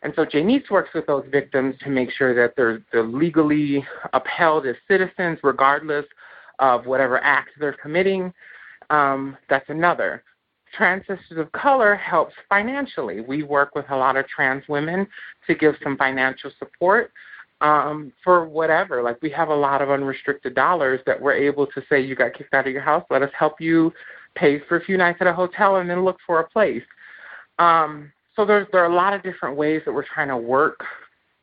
And 0.03 0.13
so 0.15 0.25
Janice 0.25 0.69
works 0.69 0.89
with 0.93 1.07
those 1.07 1.25
victims 1.31 1.75
to 1.83 1.89
make 1.89 2.11
sure 2.11 2.35
that 2.35 2.55
they're, 2.55 2.81
they're 2.91 3.03
legally 3.03 3.85
upheld 4.11 4.67
as 4.67 4.75
citizens 4.87 5.39
regardless 5.43 6.05
of 6.59 6.85
whatever 6.85 7.23
act 7.23 7.51
they're 7.59 7.77
committing. 7.81 8.33
Um, 8.89 9.37
that's 9.49 9.69
another. 9.69 10.23
Trans 10.75 11.01
Sisters 11.07 11.37
of 11.37 11.51
Color 11.53 11.95
helps 11.95 12.33
financially. 12.49 13.21
We 13.21 13.43
work 13.43 13.75
with 13.75 13.85
a 13.89 13.95
lot 13.95 14.17
of 14.17 14.27
trans 14.27 14.67
women 14.67 15.07
to 15.47 15.55
give 15.55 15.75
some 15.83 15.97
financial 15.97 16.51
support 16.59 17.11
um, 17.61 18.11
for 18.23 18.45
whatever. 18.45 19.01
Like 19.01 19.21
we 19.21 19.29
have 19.29 19.49
a 19.49 19.55
lot 19.55 19.81
of 19.81 19.89
unrestricted 19.89 20.53
dollars 20.53 20.99
that 21.05 21.19
we're 21.19 21.33
able 21.33 21.67
to 21.67 21.81
say, 21.89 22.01
you 22.01 22.15
got 22.15 22.33
kicked 22.33 22.53
out 22.53 22.67
of 22.67 22.73
your 22.73 22.81
house, 22.81 23.05
let 23.09 23.21
us 23.21 23.31
help 23.37 23.61
you 23.61 23.93
pay 24.35 24.59
for 24.67 24.77
a 24.77 24.83
few 24.83 24.97
nights 24.97 25.19
at 25.21 25.27
a 25.27 25.33
hotel 25.33 25.77
and 25.77 25.89
then 25.89 26.03
look 26.03 26.17
for 26.25 26.39
a 26.39 26.49
place. 26.49 26.83
Um, 27.59 28.11
so 28.35 28.45
there's 28.45 28.67
there 28.71 28.83
are 28.83 28.91
a 28.91 28.95
lot 28.95 29.13
of 29.13 29.23
different 29.23 29.57
ways 29.57 29.81
that 29.85 29.93
we're 29.93 30.05
trying 30.05 30.29
to 30.29 30.37
work 30.37 30.79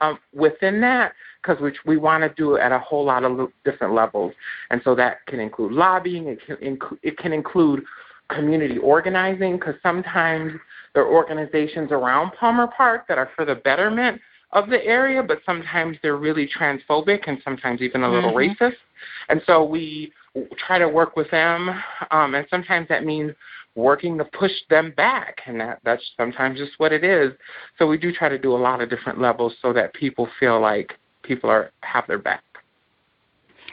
um, 0.01 0.19
within 0.35 0.81
that 0.81 1.13
because 1.43 1.61
we 1.61 1.73
we 1.87 1.97
want 1.97 2.23
to 2.23 2.29
do 2.35 2.55
it 2.57 2.61
at 2.61 2.73
a 2.73 2.79
whole 2.79 3.05
lot 3.05 3.25
of 3.25 3.51
different 3.65 3.95
levels, 3.95 4.33
and 4.71 4.81
so 4.85 4.95
that 4.95 5.25
can 5.27 5.41
include 5.41 5.73
lobbying. 5.73 6.27
It 6.27 6.39
can 6.47 6.57
inc- 6.57 6.99
it 7.03 7.19
can 7.19 7.33
include 7.33 7.85
community 8.29 8.79
organizing 8.79 9.57
because 9.57 9.75
sometimes 9.83 10.53
there 10.95 11.05
are 11.05 11.13
organizations 11.13 11.93
around 11.93 12.33
Palmer 12.39 12.69
Park 12.77 13.07
that 13.09 13.19
are 13.19 13.31
for 13.37 13.45
the 13.45 13.55
betterment 13.55 14.21
of 14.53 14.69
the 14.69 14.85
area, 14.85 15.23
but 15.23 15.39
sometimes 15.47 15.97
they're 16.03 16.17
really 16.17 16.49
transphobic 16.49 17.21
and 17.29 17.39
sometimes 17.45 17.81
even 17.81 18.03
a 18.03 18.11
little 18.11 18.33
mm-hmm. 18.33 18.65
racist. 18.65 18.75
And 19.29 19.41
so 19.47 19.65
we 19.65 20.13
try 20.59 20.79
to 20.79 20.89
work 20.89 21.17
with 21.17 21.31
them, 21.31 21.71
um, 22.11 22.35
and 22.35 22.47
sometimes 22.51 22.89
that 22.89 23.05
means 23.05 23.33
working 23.81 24.19
to 24.19 24.25
push 24.25 24.53
them 24.69 24.93
back, 24.97 25.39
and 25.47 25.61
that 25.61 25.81
that's 25.85 26.03
sometimes 26.17 26.59
just 26.59 26.73
what 26.79 26.93
it 26.93 27.05
is. 27.05 27.33
So 27.79 27.87
we 27.87 27.99
do 27.99 28.13
try 28.13 28.29
to 28.29 28.39
do 28.39 28.53
a 28.53 28.59
lot 28.59 28.81
of 28.81 28.91
different 28.91 29.21
levels 29.21 29.55
so 29.61 29.73
that 29.73 29.95
people 29.95 30.29
feel 30.39 30.61
like 30.61 30.95
people 31.23 31.51
are 31.51 31.71
have 31.83 32.07
their 32.07 32.19
back. 32.19 32.43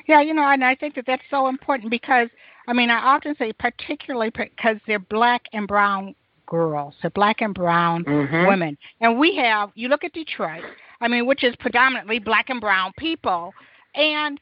Yeah, 0.07 0.21
you 0.21 0.33
know, 0.33 0.47
and 0.49 0.63
I 0.63 0.75
think 0.75 0.95
that 0.95 1.05
that's 1.05 1.23
so 1.29 1.47
important 1.47 1.91
because 1.91 2.29
I 2.67 2.73
mean, 2.73 2.89
I 2.89 2.97
often 2.97 3.35
say 3.37 3.53
particularly 3.53 4.31
because 4.31 4.77
they're 4.87 4.99
black 4.99 5.43
and 5.53 5.67
brown 5.67 6.15
girls, 6.45 6.95
so 7.01 7.09
black 7.09 7.41
and 7.41 7.53
brown 7.53 8.03
mm-hmm. 8.03 8.47
women. 8.47 8.77
And 9.01 9.17
we 9.17 9.35
have, 9.37 9.71
you 9.75 9.87
look 9.87 10.03
at 10.03 10.13
Detroit, 10.13 10.63
I 11.01 11.07
mean, 11.07 11.25
which 11.25 11.43
is 11.43 11.55
predominantly 11.59 12.19
black 12.19 12.49
and 12.49 12.59
brown 12.59 12.93
people, 12.97 13.53
and 13.95 14.39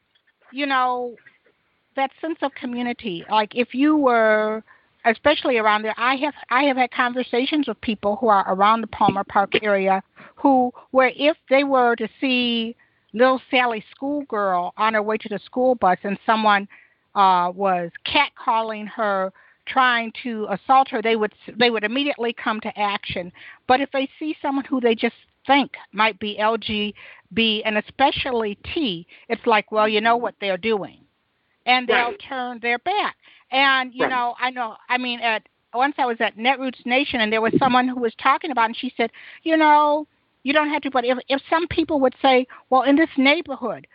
you 0.51 0.65
know, 0.65 1.15
that 1.95 2.11
sense 2.21 2.37
of 2.41 2.53
community. 2.55 3.25
Like 3.29 3.55
if 3.55 3.73
you 3.73 3.97
were, 3.97 4.63
especially 5.06 5.57
around 5.57 5.84
there, 5.84 5.95
I 5.98 6.15
have 6.15 6.34
I 6.49 6.64
have 6.64 6.77
had 6.77 6.91
conversations 6.91 7.68
with 7.68 7.80
people 7.82 8.18
who 8.18 8.27
are 8.27 8.45
around 8.48 8.82
the 8.82 8.88
Palmer 8.88 9.23
Park 9.23 9.52
area 9.64 10.03
who, 10.36 10.72
where 10.91 11.11
if 11.15 11.38
they 11.49 11.64
were 11.64 11.95
to 11.95 12.07
see 12.19 12.76
little 13.14 13.41
Sally 13.49 13.84
schoolgirl 13.91 14.73
on 14.77 14.94
her 14.94 15.02
way 15.02 15.18
to 15.18 15.30
the 15.30 15.40
school 15.45 15.76
bus 15.76 15.98
and 16.03 16.19
someone 16.26 16.68
uh, 17.15 17.52
was 17.56 17.90
catcalling 18.06 18.88
her 18.88 19.32
trying 19.65 20.11
to 20.22 20.48
assault 20.52 20.90
her, 20.90 21.02
they 21.02 21.15
would 21.15 21.34
they 21.57 21.69
would 21.69 21.84
immediately 21.84 22.34
come 22.34 22.60
to 22.61 22.80
action. 22.80 23.32
But 23.68 23.82
if 23.82 23.90
they 23.91 24.07
see 24.19 24.36
someone 24.41 24.65
who 24.65 24.80
they 24.80 24.95
just 24.95 25.15
think 25.48 25.72
might 25.91 26.19
be 26.19 26.38
LGB 26.40 27.61
and 27.65 27.77
especially 27.77 28.57
T, 28.73 29.07
it's 29.30 29.45
like, 29.45 29.72
well, 29.72 29.88
you 29.88 30.02
know 30.02 30.18
what 30.18 30.36
they're 30.40 30.57
doing, 30.57 30.99
and 31.65 31.88
they'll 31.88 32.11
right. 32.11 32.23
turn 32.27 32.60
their 32.61 32.80
back. 32.80 33.15
And 33.51 33.93
you 33.93 34.03
right. 34.03 34.09
know, 34.09 34.35
I 34.39 34.49
know. 34.49 34.76
I 34.89 34.97
mean, 34.97 35.19
at 35.19 35.47
once 35.73 35.95
I 35.97 36.05
was 36.05 36.17
at 36.19 36.38
Netroots 36.38 36.85
Nation, 36.85 37.22
and 37.22 37.31
there 37.31 37.41
was 37.41 37.53
someone 37.59 37.88
who 37.88 37.99
was 37.99 38.13
talking 38.22 38.51
about, 38.51 38.65
and 38.65 38.77
she 38.77 38.93
said, 38.97 39.11
you 39.43 39.57
know, 39.57 40.07
you 40.43 40.53
don't 40.53 40.69
have 40.69 40.81
to. 40.84 40.91
But 40.91 41.05
if 41.05 41.17
if 41.30 41.41
some 41.49 41.67
people 41.67 41.99
would 41.99 42.15
say, 42.22 42.47
well, 42.69 42.84
in 42.84 42.95
this 42.95 43.09
neighborhood, 43.17 43.88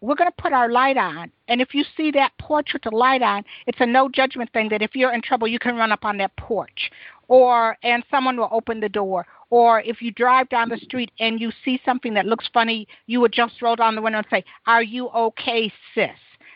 we're 0.00 0.14
going 0.14 0.30
to 0.30 0.42
put 0.42 0.52
our 0.52 0.70
light 0.70 0.96
on. 0.96 1.30
And 1.48 1.60
if 1.60 1.74
you 1.74 1.84
see 1.96 2.10
that 2.12 2.32
porch 2.38 2.70
with 2.72 2.82
the 2.82 2.90
light 2.90 3.22
on, 3.22 3.44
it's 3.66 3.80
a 3.80 3.86
no 3.86 4.08
judgment 4.08 4.52
thing 4.52 4.68
that 4.68 4.82
if 4.82 4.94
you're 4.94 5.12
in 5.12 5.22
trouble, 5.22 5.48
you 5.48 5.58
can 5.58 5.76
run 5.76 5.92
up 5.92 6.04
on 6.04 6.18
that 6.18 6.36
porch. 6.36 6.90
Or, 7.26 7.76
and 7.82 8.04
someone 8.10 8.36
will 8.36 8.48
open 8.50 8.80
the 8.80 8.88
door. 8.88 9.26
Or 9.50 9.80
if 9.80 10.00
you 10.00 10.12
drive 10.12 10.48
down 10.48 10.68
the 10.68 10.78
street 10.78 11.10
and 11.18 11.40
you 11.40 11.50
see 11.64 11.80
something 11.84 12.14
that 12.14 12.26
looks 12.26 12.48
funny, 12.54 12.86
you 13.06 13.20
would 13.20 13.32
just 13.32 13.60
roll 13.60 13.76
down 13.76 13.94
the 13.96 14.02
window 14.02 14.18
and 14.18 14.26
say, 14.30 14.44
Are 14.66 14.82
you 14.82 15.08
okay, 15.08 15.72
sis? 15.94 16.10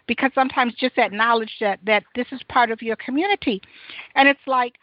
Because 0.07 0.31
sometimes 0.35 0.75
just 0.75 0.97
that 0.97 1.13
knowledge 1.13 1.57
that 1.61 1.79
that 1.85 2.05
this 2.15 2.27
is 2.33 2.41
part 2.49 2.71
of 2.71 2.83
your 2.83 2.97
community. 2.97 3.61
And 4.15 4.29
it's 4.29 4.47
like 4.47 4.75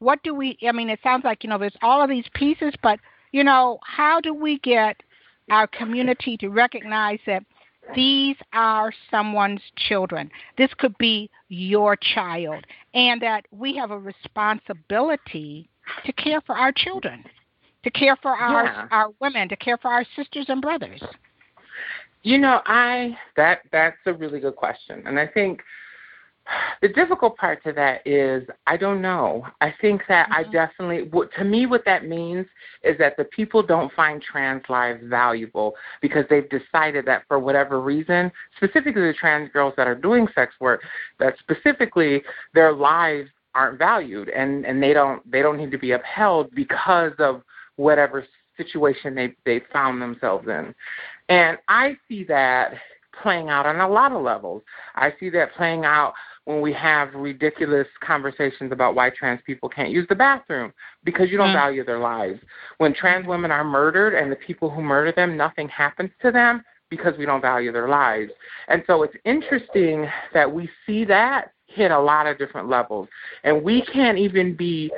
what 0.00 0.22
do 0.22 0.32
we 0.32 0.56
i 0.66 0.70
mean 0.70 0.88
it 0.88 1.00
sounds 1.02 1.24
like 1.24 1.42
you 1.42 1.50
know 1.50 1.58
there's 1.58 1.76
all 1.82 2.00
of 2.00 2.08
these 2.08 2.26
pieces 2.32 2.72
but 2.84 3.00
you 3.32 3.42
know 3.42 3.80
how 3.82 4.20
do 4.20 4.32
we 4.32 4.60
get 4.60 4.96
our 5.50 5.66
community 5.66 6.36
to 6.36 6.50
recognize 6.50 7.18
that 7.26 7.42
these 7.94 8.36
are 8.52 8.92
someone's 9.10 9.62
children? 9.76 10.30
This 10.56 10.70
could 10.78 10.96
be 10.98 11.30
your 11.48 11.96
child 11.96 12.64
and 12.94 13.20
that 13.22 13.46
we 13.50 13.76
have 13.76 13.90
a 13.90 13.98
responsibility 13.98 15.68
to 16.04 16.12
care 16.12 16.40
for 16.42 16.56
our 16.56 16.72
children 16.72 17.24
to 17.84 17.90
care 17.90 18.16
for 18.16 18.32
our 18.32 18.64
Yeah. 18.64 18.88
our 18.90 19.08
women 19.20 19.48
to 19.48 19.56
care 19.56 19.78
for 19.78 19.90
our 19.90 20.04
sisters 20.16 20.46
and 20.48 20.60
brothers 20.60 21.02
You 22.22 22.38
know, 22.38 22.60
I 22.66 23.16
that 23.36 23.60
that's 23.70 23.96
a 24.06 24.12
really 24.12 24.40
good 24.40 24.56
question, 24.56 25.02
and 25.06 25.18
I 25.18 25.26
think 25.26 25.62
the 26.80 26.88
difficult 26.88 27.36
part 27.36 27.62
to 27.64 27.72
that 27.72 28.06
is 28.06 28.46
I 28.66 28.76
don't 28.76 29.02
know. 29.02 29.46
I 29.60 29.74
think 29.80 30.02
that 30.08 30.28
I 30.30 30.44
Mhm. 30.44 30.52
definitely, 30.52 31.02
what, 31.10 31.32
to 31.34 31.44
me, 31.44 31.66
what 31.66 31.84
that 31.84 32.06
means 32.06 32.46
is 32.82 32.96
that 32.98 33.16
the 33.16 33.24
people 33.24 33.62
don't 33.62 33.92
find 33.92 34.22
trans 34.22 34.68
lives 34.68 35.02
valuable 35.04 35.76
because 36.00 36.26
they've 36.28 36.48
decided 36.48 37.04
that 37.06 37.24
for 37.28 37.38
whatever 37.38 37.80
reason, 37.80 38.32
specifically 38.56 39.02
the 39.02 39.12
trans 39.12 39.50
girls 39.52 39.74
that 39.76 39.86
are 39.86 39.94
doing 39.94 40.26
sex 40.34 40.54
work, 40.60 40.82
that 41.18 41.38
specifically 41.38 42.22
their 42.54 42.72
lives 42.72 43.30
aren't 43.54 43.78
valued 43.78 44.28
and 44.28 44.64
and 44.64 44.82
they 44.82 44.92
don't 44.92 45.28
they 45.30 45.42
don't 45.42 45.56
need 45.56 45.70
to 45.70 45.78
be 45.78 45.92
upheld 45.92 46.50
because 46.54 47.12
of 47.18 47.42
whatever 47.76 48.24
situation 48.56 49.14
they 49.14 49.34
they 49.44 49.60
found 49.72 50.00
themselves 50.00 50.48
in. 50.48 50.74
And 51.28 51.58
I 51.68 51.96
see 52.08 52.24
that 52.24 52.74
playing 53.22 53.48
out 53.48 53.66
on 53.66 53.80
a 53.80 53.88
lot 53.88 54.12
of 54.12 54.22
levels. 54.22 54.62
I 54.94 55.12
see 55.18 55.28
that 55.30 55.54
playing 55.54 55.84
out 55.84 56.14
when 56.44 56.60
we 56.60 56.72
have 56.72 57.14
ridiculous 57.14 57.86
conversations 58.00 58.72
about 58.72 58.94
why 58.94 59.10
trans 59.10 59.40
people 59.44 59.68
can't 59.68 59.90
use 59.90 60.06
the 60.08 60.14
bathroom 60.14 60.72
because 61.04 61.30
you 61.30 61.36
don't 61.36 61.50
Mm. 61.50 61.54
value 61.54 61.84
their 61.84 61.98
lives. 61.98 62.40
When 62.78 62.94
trans 62.94 63.26
women 63.26 63.50
are 63.50 63.64
murdered 63.64 64.14
and 64.14 64.32
the 64.32 64.36
people 64.36 64.70
who 64.70 64.80
murder 64.80 65.12
them, 65.12 65.36
nothing 65.36 65.68
happens 65.68 66.10
to 66.22 66.30
them 66.30 66.64
because 66.88 67.18
we 67.18 67.26
don't 67.26 67.42
value 67.42 67.70
their 67.70 67.88
lives. 67.88 68.32
And 68.68 68.82
so 68.86 69.02
it's 69.02 69.16
interesting 69.26 70.10
that 70.32 70.50
we 70.50 70.70
see 70.86 71.04
that 71.04 71.52
hit 71.66 71.90
a 71.90 71.98
lot 71.98 72.26
of 72.26 72.38
different 72.38 72.68
levels. 72.68 73.08
And 73.44 73.62
we 73.62 73.82
can't 73.82 74.16
even 74.16 74.54
be 74.54 74.90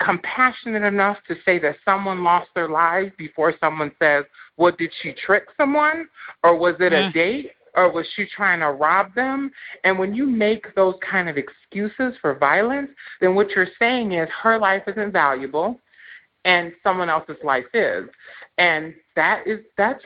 compassionate 0.00 0.82
enough 0.82 1.18
to 1.28 1.36
say 1.44 1.58
that 1.60 1.76
someone 1.84 2.24
lost 2.24 2.48
their 2.54 2.68
lives 2.68 3.12
before 3.16 3.54
someone 3.60 3.92
says, 3.98 4.24
well, 4.56 4.72
did 4.78 4.92
she 5.02 5.12
trick 5.12 5.44
someone? 5.56 6.08
Or 6.42 6.56
was 6.56 6.74
it 6.80 6.92
a 6.92 7.08
Mm. 7.08 7.12
date? 7.12 7.52
Or 7.76 7.90
was 7.90 8.06
she 8.14 8.24
trying 8.26 8.60
to 8.60 8.70
rob 8.70 9.14
them? 9.14 9.50
And 9.82 9.98
when 9.98 10.14
you 10.14 10.26
make 10.26 10.74
those 10.76 10.94
kind 11.00 11.28
of 11.28 11.36
excuses 11.36 12.16
for 12.18 12.34
violence, 12.34 12.90
then 13.20 13.34
what 13.34 13.50
you're 13.50 13.66
saying 13.78 14.12
is 14.12 14.28
her 14.42 14.58
life 14.58 14.84
isn't 14.86 15.10
valuable 15.10 15.80
and 16.44 16.72
someone 16.82 17.08
else's 17.08 17.42
life 17.42 17.64
is. 17.74 18.08
And 18.58 18.94
that 19.16 19.46
is 19.46 19.60
that's 19.76 20.04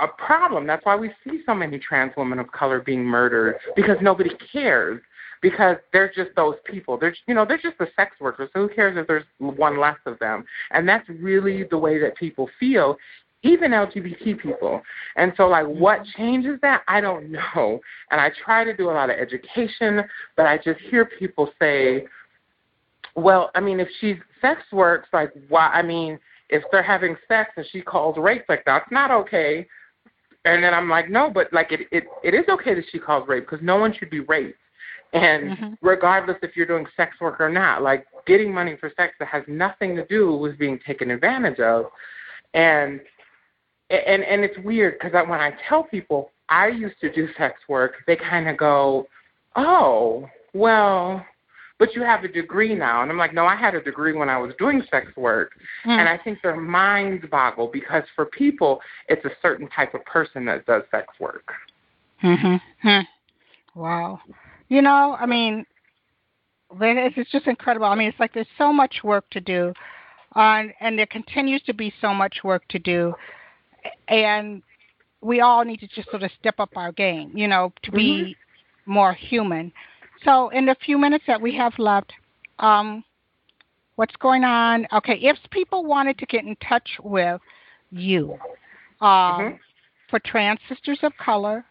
a 0.00 0.08
problem. 0.08 0.66
That's 0.66 0.84
why 0.84 0.96
we 0.96 1.12
see 1.22 1.42
so 1.46 1.54
many 1.54 1.78
trans 1.78 2.12
women 2.16 2.40
of 2.40 2.50
color 2.50 2.80
being 2.80 3.04
murdered 3.04 3.56
because 3.76 3.96
nobody 4.00 4.30
cares. 4.52 5.00
Because 5.44 5.76
they're 5.92 6.10
just 6.10 6.30
those 6.36 6.54
people. 6.64 6.96
They're 6.96 7.14
you 7.26 7.34
know, 7.34 7.44
they're 7.44 7.58
just 7.58 7.76
the 7.76 7.88
sex 7.96 8.16
workers. 8.18 8.48
So 8.54 8.62
who 8.66 8.74
cares 8.74 8.96
if 8.96 9.06
there's 9.06 9.26
one 9.38 9.78
less 9.78 9.98
of 10.06 10.18
them? 10.18 10.46
And 10.70 10.88
that's 10.88 11.06
really 11.10 11.64
the 11.64 11.76
way 11.76 11.98
that 11.98 12.16
people 12.16 12.48
feel, 12.58 12.96
even 13.42 13.72
LGBT 13.72 14.38
people. 14.38 14.80
And 15.16 15.34
so 15.36 15.46
like 15.46 15.66
what 15.66 16.00
mm-hmm. 16.00 16.22
changes 16.22 16.58
that? 16.62 16.82
I 16.88 17.02
don't 17.02 17.30
know. 17.30 17.78
And 18.10 18.22
I 18.22 18.30
try 18.42 18.64
to 18.64 18.74
do 18.74 18.88
a 18.88 18.92
lot 18.92 19.10
of 19.10 19.18
education, 19.18 20.04
but 20.34 20.46
I 20.46 20.56
just 20.56 20.80
hear 20.80 21.04
people 21.04 21.50
say, 21.60 22.06
well, 23.14 23.50
I 23.54 23.60
mean, 23.60 23.80
if 23.80 23.88
she's 24.00 24.16
sex 24.40 24.62
works, 24.72 25.10
like, 25.12 25.30
why? 25.50 25.68
I 25.68 25.82
mean, 25.82 26.18
if 26.48 26.62
they're 26.72 26.82
having 26.82 27.16
sex 27.28 27.50
and 27.58 27.66
she 27.70 27.82
calls 27.82 28.16
rape, 28.16 28.44
like, 28.48 28.64
that's 28.64 28.90
not 28.90 29.10
okay. 29.10 29.66
And 30.46 30.64
then 30.64 30.72
I'm 30.72 30.88
like, 30.88 31.10
no, 31.10 31.30
but 31.30 31.52
like, 31.52 31.70
it 31.70 31.80
it, 31.92 32.04
it 32.22 32.32
is 32.32 32.46
okay 32.48 32.74
that 32.74 32.84
she 32.90 32.98
calls 32.98 33.28
rape 33.28 33.44
because 33.48 33.62
no 33.62 33.76
one 33.76 33.94
should 33.94 34.10
be 34.10 34.20
raped. 34.20 34.58
And 35.14 35.56
Mhm. 35.56 35.78
regardless 35.80 36.36
if 36.42 36.56
you're 36.56 36.66
doing 36.66 36.86
sex 36.96 37.20
work 37.20 37.40
or 37.40 37.48
not, 37.48 37.82
like 37.82 38.04
getting 38.26 38.52
money 38.52 38.76
for 38.76 38.90
sex 38.96 39.14
that 39.20 39.28
has 39.28 39.44
nothing 39.46 39.94
to 39.94 40.04
do 40.06 40.32
with 40.32 40.58
being 40.58 40.78
taken 40.80 41.12
advantage 41.12 41.60
of. 41.60 41.90
And 42.52 43.00
and 43.90 44.24
and 44.24 44.44
it's 44.44 44.58
weird 44.58 44.98
because 44.98 45.12
when 45.28 45.40
I 45.40 45.52
tell 45.68 45.84
people 45.84 46.32
I 46.48 46.68
used 46.68 47.00
to 47.00 47.12
do 47.12 47.32
sex 47.34 47.60
work, 47.68 48.02
they 48.06 48.16
kind 48.16 48.48
of 48.48 48.56
go, 48.56 49.06
"Oh, 49.54 50.28
well, 50.52 51.24
but 51.78 51.94
you 51.94 52.02
have 52.02 52.24
a 52.24 52.28
degree 52.28 52.74
now." 52.74 53.02
And 53.02 53.10
I'm 53.10 53.18
like, 53.18 53.32
"No, 53.32 53.46
I 53.46 53.54
had 53.54 53.74
a 53.74 53.80
degree 53.80 54.14
when 54.14 54.28
I 54.28 54.38
was 54.38 54.54
doing 54.56 54.82
sex 54.90 55.14
work." 55.16 55.52
Mm. 55.84 55.98
And 56.00 56.08
I 56.08 56.18
think 56.18 56.42
their 56.42 56.56
minds 56.56 57.24
boggle 57.30 57.68
because 57.68 58.04
for 58.16 58.26
people, 58.26 58.82
it's 59.08 59.24
a 59.24 59.36
certain 59.40 59.68
type 59.68 59.94
of 59.94 60.04
person 60.06 60.44
that 60.46 60.66
does 60.66 60.82
sex 60.90 61.08
work. 61.20 61.54
Mhm. 62.22 62.60
Hmm. 62.82 63.00
Wow. 63.74 64.20
You 64.74 64.82
know, 64.82 65.16
I 65.20 65.24
mean, 65.24 65.64
it's 66.80 67.30
just 67.30 67.46
incredible. 67.46 67.86
I 67.86 67.94
mean, 67.94 68.08
it's 68.08 68.18
like 68.18 68.34
there's 68.34 68.48
so 68.58 68.72
much 68.72 69.04
work 69.04 69.24
to 69.30 69.40
do, 69.40 69.72
uh, 70.34 70.64
and 70.80 70.98
there 70.98 71.06
continues 71.06 71.62
to 71.66 71.72
be 71.72 71.94
so 72.00 72.12
much 72.12 72.38
work 72.42 72.66
to 72.70 72.80
do, 72.80 73.14
and 74.08 74.64
we 75.20 75.40
all 75.42 75.64
need 75.64 75.78
to 75.78 75.86
just 75.86 76.10
sort 76.10 76.24
of 76.24 76.32
step 76.40 76.58
up 76.58 76.70
our 76.74 76.90
game, 76.90 77.30
you 77.36 77.46
know, 77.46 77.72
to 77.84 77.92
be 77.92 78.36
more 78.86 79.12
human. 79.12 79.70
So, 80.24 80.48
in 80.48 80.66
the 80.66 80.74
few 80.84 80.98
minutes 80.98 81.22
that 81.28 81.40
we 81.40 81.54
have 81.54 81.78
left, 81.78 82.12
um, 82.58 83.04
what's 83.94 84.16
going 84.16 84.42
on? 84.42 84.88
Okay, 84.92 85.20
if 85.22 85.38
people 85.52 85.84
wanted 85.84 86.18
to 86.18 86.26
get 86.26 86.44
in 86.44 86.56
touch 86.56 86.98
with 87.00 87.40
you 87.92 88.40
um, 89.00 89.38
Mhm. 89.38 89.58
for 90.08 90.18
Trans 90.18 90.58
Sisters 90.68 90.98
of 91.04 91.16
Color, 91.16 91.64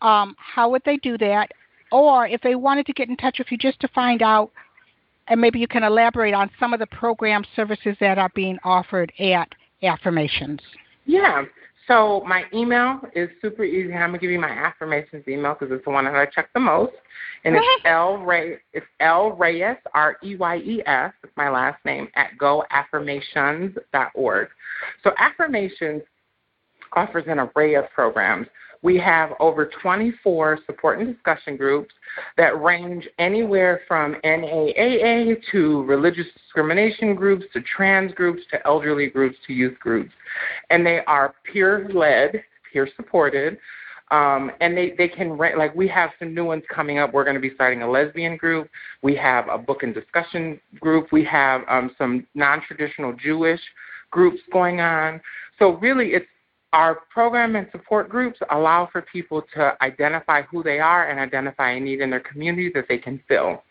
um, 0.00 0.36
how 0.38 0.68
would 0.70 0.84
they 0.84 0.98
do 0.98 1.18
that? 1.18 1.50
Or 1.92 2.26
if 2.26 2.40
they 2.40 2.54
wanted 2.54 2.86
to 2.86 2.92
get 2.92 3.08
in 3.08 3.16
touch 3.16 3.38
with 3.38 3.50
you 3.50 3.58
just 3.58 3.80
to 3.80 3.88
find 3.88 4.22
out, 4.22 4.50
and 5.28 5.40
maybe 5.40 5.58
you 5.58 5.68
can 5.68 5.82
elaborate 5.82 6.34
on 6.34 6.50
some 6.58 6.72
of 6.72 6.80
the 6.80 6.86
program 6.86 7.44
services 7.54 7.96
that 8.00 8.18
are 8.18 8.30
being 8.34 8.58
offered 8.64 9.12
at 9.18 9.48
Affirmations. 9.82 10.60
Yeah. 11.04 11.44
So 11.86 12.24
my 12.26 12.44
email 12.52 13.00
is 13.14 13.28
super 13.40 13.62
easy. 13.62 13.94
I'm 13.94 14.10
gonna 14.10 14.18
give 14.18 14.30
you 14.30 14.40
my 14.40 14.50
affirmations 14.50 15.28
email 15.28 15.54
because 15.54 15.72
it's 15.72 15.84
the 15.84 15.90
one 15.90 16.06
that 16.06 16.16
I 16.16 16.26
check 16.26 16.48
the 16.52 16.60
most, 16.60 16.94
and 17.44 17.54
it's 17.54 17.64
L 17.84 18.16
Ray. 18.16 18.58
It's 18.72 18.86
L 18.98 19.30
Reyes 19.32 19.76
R 19.94 20.16
E 20.24 20.34
Y 20.34 20.56
E 20.56 20.82
S. 20.84 21.12
It's 21.22 21.32
my 21.36 21.48
last 21.48 21.84
name 21.84 22.08
at 22.16 22.30
goaffirmations.org. 22.40 24.48
So 25.04 25.12
affirmations 25.18 26.02
offers 26.94 27.24
an 27.28 27.38
array 27.38 27.74
of 27.74 27.88
programs. 27.90 28.48
We 28.82 28.98
have 28.98 29.32
over 29.40 29.70
24 29.82 30.60
support 30.66 31.00
and 31.00 31.12
discussion 31.12 31.56
groups 31.56 31.94
that 32.36 32.60
range 32.62 33.08
anywhere 33.18 33.82
from 33.88 34.16
NAAA 34.24 35.36
to 35.52 35.82
religious 35.84 36.26
discrimination 36.34 37.14
groups 37.14 37.44
to 37.52 37.60
trans 37.62 38.12
groups 38.12 38.42
to 38.50 38.66
elderly 38.66 39.08
groups 39.08 39.36
to 39.46 39.52
youth 39.52 39.78
groups. 39.78 40.12
And 40.70 40.84
they 40.84 41.00
are 41.06 41.34
peer 41.50 41.88
led, 41.92 42.42
peer 42.72 42.88
supported. 42.96 43.58
Um, 44.12 44.52
and 44.60 44.76
they, 44.76 44.94
they 44.96 45.08
can 45.08 45.36
like 45.36 45.74
we 45.74 45.88
have 45.88 46.10
some 46.18 46.32
new 46.32 46.44
ones 46.44 46.62
coming 46.72 46.98
up. 46.98 47.12
We're 47.12 47.24
going 47.24 47.34
to 47.34 47.40
be 47.40 47.52
starting 47.54 47.82
a 47.82 47.90
lesbian 47.90 48.36
group. 48.36 48.68
We 49.02 49.16
have 49.16 49.48
a 49.48 49.58
book 49.58 49.82
and 49.82 49.92
discussion 49.92 50.60
group. 50.78 51.10
We 51.10 51.24
have 51.24 51.62
um, 51.68 51.90
some 51.98 52.24
non 52.34 52.62
traditional 52.62 53.12
Jewish 53.12 53.60
groups 54.12 54.40
going 54.52 54.80
on. 54.80 55.20
So 55.58 55.72
really, 55.78 56.10
it's 56.10 56.26
our 56.72 57.00
program 57.10 57.56
and 57.56 57.66
support 57.72 58.08
groups 58.08 58.38
allow 58.50 58.88
for 58.90 59.02
people 59.02 59.42
to 59.54 59.74
identify 59.82 60.42
who 60.42 60.62
they 60.62 60.78
are 60.78 61.08
and 61.08 61.18
identify 61.18 61.72
a 61.72 61.80
need 61.80 62.00
in 62.00 62.10
their 62.10 62.20
community 62.20 62.70
that 62.74 62.86
they 62.88 62.98
can 62.98 63.20
fill. 63.28 63.62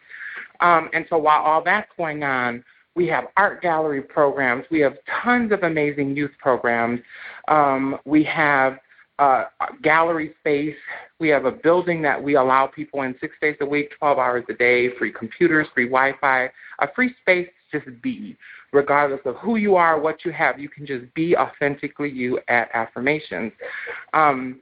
Um, 0.62 0.90
and 0.94 1.06
so 1.10 1.18
while 1.18 1.44
all 1.44 1.64
that's 1.64 1.90
going 1.98 2.24
on, 2.24 2.64
we 2.96 3.08
have 3.08 3.26
art 3.36 3.62
gallery 3.62 4.02
programs. 4.02 4.64
We 4.72 4.80
have 4.80 4.98
tons 5.24 5.52
of 5.52 5.64
amazing 5.64 6.16
youth 6.16 6.32
programs. 6.40 7.02
Um, 7.50 7.98
we 8.06 8.24
have 8.24 8.80
uh, 9.20 9.46
gallery 9.82 10.34
space. 10.40 10.76
We 11.20 11.30
have 11.30 11.46
a 11.46 11.52
building 11.52 12.02
that 12.04 12.22
we 12.22 12.36
allow 12.36 12.68
people 12.68 13.02
in 13.04 13.16
six 13.20 13.36
days 13.42 13.58
a 13.62 13.66
week, 13.66 13.92
12 14.00 14.18
hours 14.18 14.46
a 14.50 14.54
day, 14.54 14.96
free 14.98 15.12
computers, 15.12 15.68
free 15.74 15.86
Wi 15.86 16.14
Fi, 16.20 16.50
a 16.80 16.94
free 16.94 17.14
space 17.22 17.50
just 17.72 17.86
be. 18.02 18.38
Regardless 18.74 19.22
of 19.26 19.36
who 19.38 19.56
you 19.58 19.76
are, 19.76 20.00
what 20.00 20.26
you 20.26 20.32
have, 20.32 20.60
you 20.60 20.70
can 20.70 20.86
just 20.86 21.12
be 21.14 21.36
authentically 21.36 22.10
you 22.10 22.40
at 22.48 22.70
affirmations. 22.74 23.52
Um, 24.14 24.62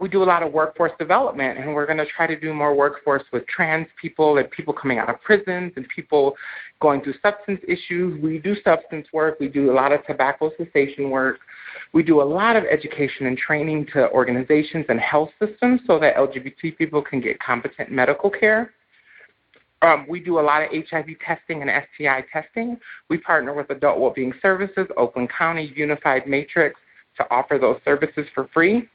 we 0.00 0.08
do 0.08 0.22
a 0.22 0.24
lot 0.24 0.42
of 0.42 0.52
workforce 0.52 0.92
development, 0.98 1.58
and 1.58 1.74
we're 1.74 1.84
going 1.84 1.98
to 1.98 2.06
try 2.06 2.26
to 2.26 2.38
do 2.38 2.54
more 2.54 2.74
workforce 2.74 3.22
with 3.32 3.46
trans 3.46 3.86
people 4.00 4.38
and 4.38 4.50
people 4.50 4.72
coming 4.72 4.98
out 4.98 5.10
of 5.10 5.20
prisons 5.20 5.72
and 5.76 5.86
people 5.94 6.34
going 6.80 7.02
through 7.02 7.14
substance 7.22 7.60
issues. 7.68 8.20
We 8.22 8.38
do 8.38 8.56
substance 8.64 9.06
work. 9.12 9.38
We 9.38 9.48
do 9.48 9.70
a 9.70 9.74
lot 9.74 9.92
of 9.92 10.04
tobacco 10.06 10.50
cessation 10.56 11.10
work. 11.10 11.40
We 11.92 12.02
do 12.02 12.22
a 12.22 12.24
lot 12.24 12.56
of 12.56 12.64
education 12.64 13.26
and 13.26 13.36
training 13.36 13.88
to 13.92 14.10
organizations 14.10 14.86
and 14.88 14.98
health 14.98 15.30
systems 15.38 15.82
so 15.86 15.98
that 15.98 16.16
LGBT 16.16 16.78
people 16.78 17.02
can 17.02 17.20
get 17.20 17.38
competent 17.38 17.92
medical 17.92 18.30
care. 18.30 18.72
Um, 19.82 20.06
we 20.08 20.20
do 20.20 20.38
a 20.38 20.42
lot 20.42 20.62
of 20.62 20.68
HIV 20.70 21.06
testing 21.24 21.62
and 21.62 21.70
STI 21.94 22.24
testing. 22.32 22.78
We 23.08 23.18
partner 23.18 23.54
with 23.54 23.70
Adult 23.70 23.98
Wellbeing 23.98 24.34
Services, 24.42 24.86
Oakland 24.96 25.30
County, 25.36 25.72
Unified 25.74 26.26
Matrix 26.26 26.78
to 27.16 27.26
offer 27.30 27.58
those 27.58 27.80
services 27.84 28.26
for 28.34 28.48
free. 28.52 28.88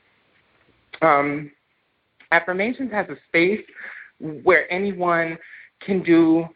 Um, 1.02 1.52
Affirmations 2.32 2.92
has 2.92 3.08
a 3.10 3.18
space 3.28 3.66
where 4.44 4.72
anyone 4.72 5.38
can 5.80 6.04
do 6.04 6.48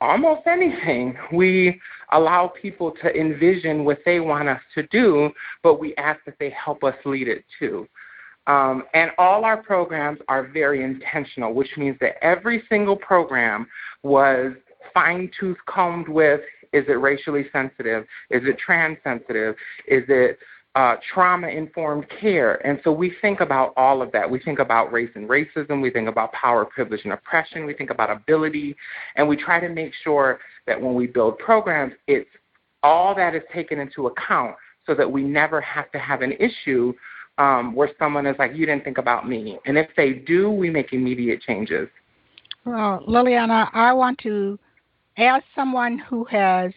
almost 0.00 0.46
anything. 0.46 1.16
We 1.32 1.80
allow 2.12 2.52
people 2.60 2.92
to 3.02 3.14
envision 3.14 3.84
what 3.84 3.98
they 4.04 4.20
want 4.20 4.48
us 4.48 4.60
to 4.74 4.86
do, 4.88 5.30
but 5.62 5.80
we 5.80 5.94
ask 5.96 6.20
that 6.26 6.36
they 6.38 6.50
help 6.50 6.84
us 6.84 6.94
lead 7.04 7.28
it 7.28 7.44
too. 7.58 7.88
Um, 8.46 8.84
and 8.92 9.10
all 9.16 9.44
our 9.44 9.56
programs 9.56 10.20
are 10.28 10.46
very 10.46 10.82
intentional, 10.82 11.54
which 11.54 11.70
means 11.76 11.96
that 12.00 12.22
every 12.22 12.62
single 12.68 12.96
program 12.96 13.66
was 14.02 14.52
fine 14.92 15.30
tooth 15.38 15.56
combed 15.66 16.08
with 16.08 16.40
is 16.72 16.84
it 16.88 17.00
racially 17.00 17.46
sensitive? 17.52 18.04
Is 18.30 18.42
it 18.44 18.58
trans 18.58 18.98
sensitive? 19.04 19.54
Is 19.86 20.02
it 20.08 20.38
uh, 20.74 20.96
trauma 21.12 21.48
informed 21.48 22.06
care. 22.20 22.54
And 22.66 22.80
so 22.82 22.90
we 22.90 23.14
think 23.22 23.40
about 23.40 23.72
all 23.76 24.02
of 24.02 24.10
that. 24.12 24.28
We 24.28 24.40
think 24.40 24.58
about 24.58 24.92
race 24.92 25.10
and 25.14 25.28
racism. 25.28 25.80
We 25.80 25.90
think 25.90 26.08
about 26.08 26.32
power, 26.32 26.64
privilege, 26.64 27.02
and 27.04 27.12
oppression. 27.12 27.64
We 27.64 27.74
think 27.74 27.90
about 27.90 28.10
ability. 28.10 28.74
And 29.14 29.28
we 29.28 29.36
try 29.36 29.60
to 29.60 29.68
make 29.68 29.92
sure 30.02 30.40
that 30.66 30.80
when 30.80 30.94
we 30.94 31.06
build 31.06 31.38
programs, 31.38 31.94
it's 32.08 32.28
all 32.82 33.14
that 33.14 33.34
is 33.34 33.42
taken 33.52 33.78
into 33.78 34.08
account 34.08 34.56
so 34.84 34.94
that 34.94 35.10
we 35.10 35.22
never 35.22 35.60
have 35.60 35.90
to 35.92 35.98
have 35.98 36.22
an 36.22 36.32
issue 36.32 36.92
um, 37.38 37.74
where 37.74 37.90
someone 37.98 38.26
is 38.26 38.36
like, 38.38 38.54
you 38.54 38.66
didn't 38.66 38.84
think 38.84 38.98
about 38.98 39.28
me. 39.28 39.58
And 39.66 39.76
if 39.76 39.88
they 39.96 40.12
do, 40.12 40.50
we 40.50 40.70
make 40.70 40.92
immediate 40.92 41.40
changes. 41.42 41.88
Well, 42.64 43.04
Lilliana, 43.06 43.68
I 43.72 43.92
want 43.92 44.18
to 44.20 44.58
ask 45.18 45.44
someone 45.54 45.98
who 45.98 46.24
has 46.24 46.72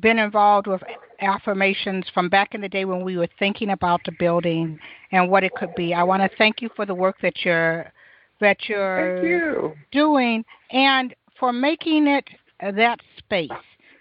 been 0.00 0.18
involved 0.18 0.66
with 0.66 0.82
affirmations 1.20 2.04
from 2.12 2.28
back 2.28 2.54
in 2.54 2.60
the 2.60 2.68
day 2.68 2.84
when 2.84 3.04
we 3.04 3.16
were 3.16 3.28
thinking 3.38 3.70
about 3.70 4.00
the 4.04 4.12
building 4.18 4.78
and 5.12 5.30
what 5.30 5.44
it 5.44 5.52
could 5.54 5.74
be. 5.74 5.94
I 5.94 6.02
want 6.02 6.22
to 6.22 6.36
thank 6.36 6.60
you 6.60 6.68
for 6.74 6.84
the 6.84 6.94
work 6.94 7.16
that 7.22 7.44
you're 7.44 7.92
that 8.40 8.68
you're 8.68 9.24
you. 9.26 9.74
doing 9.92 10.44
and 10.70 11.14
for 11.38 11.52
making 11.52 12.06
it 12.06 12.24
that 12.60 13.00
space 13.16 13.50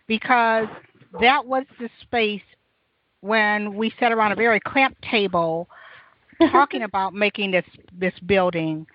because 0.08 0.68
that 1.22 1.46
was 1.46 1.64
the 1.80 1.90
space 2.02 2.42
when 3.26 3.76
we 3.76 3.92
sat 4.00 4.12
around 4.12 4.32
a 4.32 4.36
very 4.36 4.60
cramped 4.60 5.02
table 5.02 5.68
talking 6.52 6.84
about 6.84 7.14
making 7.14 7.52
this 7.52 7.66
this 7.98 8.14
building 8.26 8.86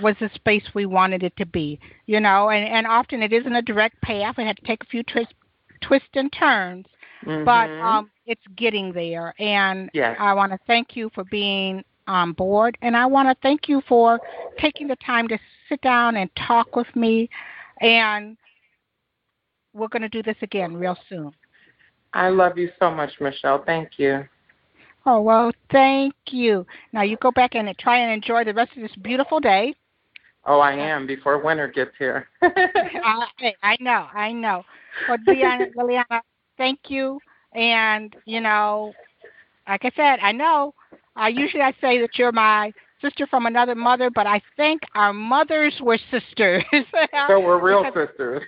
was 0.00 0.14
the 0.20 0.30
space 0.34 0.62
we 0.74 0.86
wanted 0.86 1.22
it 1.22 1.36
to 1.36 1.46
be 1.46 1.80
you 2.06 2.20
know 2.20 2.50
and 2.50 2.68
and 2.68 2.86
often 2.86 3.22
it 3.22 3.32
isn't 3.32 3.54
a 3.54 3.62
direct 3.62 4.00
path 4.02 4.38
it 4.38 4.46
had 4.46 4.56
to 4.56 4.64
take 4.64 4.82
a 4.82 4.86
few 4.86 5.02
twists 5.04 5.32
twists 5.80 6.08
and 6.14 6.32
turns 6.32 6.86
mm-hmm. 7.24 7.44
but 7.44 7.70
um 7.80 8.10
it's 8.26 8.42
getting 8.56 8.92
there 8.92 9.34
and 9.38 9.90
yes. 9.94 10.16
i 10.20 10.34
want 10.34 10.52
to 10.52 10.58
thank 10.66 10.94
you 10.94 11.10
for 11.14 11.24
being 11.24 11.82
on 12.06 12.32
board 12.32 12.76
and 12.82 12.96
i 12.96 13.06
want 13.06 13.28
to 13.28 13.36
thank 13.42 13.68
you 13.68 13.82
for 13.88 14.20
taking 14.58 14.86
the 14.86 14.96
time 14.96 15.26
to 15.26 15.38
sit 15.68 15.80
down 15.80 16.16
and 16.16 16.28
talk 16.36 16.76
with 16.76 16.94
me 16.94 17.28
and 17.80 18.36
we're 19.72 19.88
going 19.88 20.02
to 20.02 20.08
do 20.08 20.22
this 20.22 20.36
again 20.42 20.74
real 20.74 20.96
soon 21.08 21.32
I 22.12 22.28
love 22.28 22.58
you 22.58 22.70
so 22.78 22.90
much, 22.90 23.12
Michelle. 23.20 23.62
Thank 23.64 23.98
you. 23.98 24.24
Oh, 25.06 25.20
well, 25.20 25.52
thank 25.70 26.14
you. 26.30 26.66
Now 26.92 27.02
you 27.02 27.16
go 27.16 27.30
back 27.30 27.54
and 27.54 27.76
try 27.78 27.98
and 27.98 28.12
enjoy 28.12 28.44
the 28.44 28.52
rest 28.52 28.72
of 28.76 28.82
this 28.82 28.94
beautiful 29.02 29.40
day. 29.40 29.74
Oh, 30.46 30.60
I 30.60 30.72
am 30.72 31.06
before 31.06 31.42
winter 31.42 31.68
gets 31.68 31.92
here. 31.98 32.28
I, 32.42 33.54
I 33.62 33.76
know, 33.80 34.06
I 34.12 34.32
know. 34.32 34.64
Well, 35.08 35.18
Lilliana, 35.26 35.72
Lilliana, 35.76 36.20
thank 36.56 36.80
you. 36.88 37.20
And, 37.54 38.14
you 38.24 38.40
know, 38.40 38.92
like 39.68 39.84
I 39.84 39.90
said, 39.96 40.18
I 40.20 40.32
know, 40.32 40.74
uh, 41.20 41.26
usually 41.26 41.62
I 41.62 41.72
say 41.80 42.00
that 42.00 42.18
you're 42.18 42.32
my 42.32 42.72
sister 43.02 43.26
from 43.26 43.46
another 43.46 43.74
mother, 43.74 44.10
but 44.10 44.26
I 44.26 44.40
think 44.56 44.82
our 44.94 45.12
mothers 45.12 45.74
were 45.82 45.98
sisters. 46.10 46.64
so 47.28 47.40
we're 47.40 47.60
real 47.60 47.84
sisters. 47.94 48.42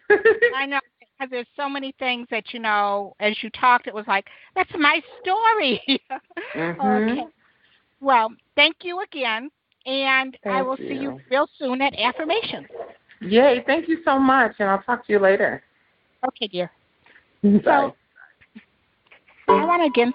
I 0.55 0.67
know 0.67 0.81
because 1.19 1.31
there's 1.31 1.47
so 1.57 1.69
many 1.69 1.95
things 1.99 2.27
that 2.31 2.45
you 2.53 2.61
know 2.61 3.15
as 3.21 3.35
you 3.43 3.51
talked 3.51 3.87
it 3.87 3.95
was 3.95 4.07
like 4.07 4.27
that's 4.55 4.71
my 4.79 5.01
story 5.21 5.81
mm-hmm. 6.57 6.81
okay 6.81 7.25
well 8.01 8.29
thank 8.57 8.77
you 8.83 9.01
again 9.03 9.51
and 9.87 10.37
thank 10.45 10.57
i 10.57 10.63
will 10.63 10.77
you. 10.79 10.89
see 10.89 10.95
you 10.95 11.21
real 11.31 11.49
soon 11.59 11.81
at 11.81 11.95
affirmations 11.99 12.67
yay 13.21 13.63
thank 13.67 13.89
you 13.89 13.99
so 14.05 14.19
much 14.19 14.53
and 14.59 14.69
i'll 14.69 14.83
talk 14.83 15.07
to 15.07 15.13
you 15.13 15.19
later 15.19 15.63
okay 16.27 16.47
dear 16.49 16.71
Bye. 17.43 17.61
so 17.65 17.95
i 19.49 19.65
want 19.65 19.83
to 19.83 19.87
again 19.87 20.13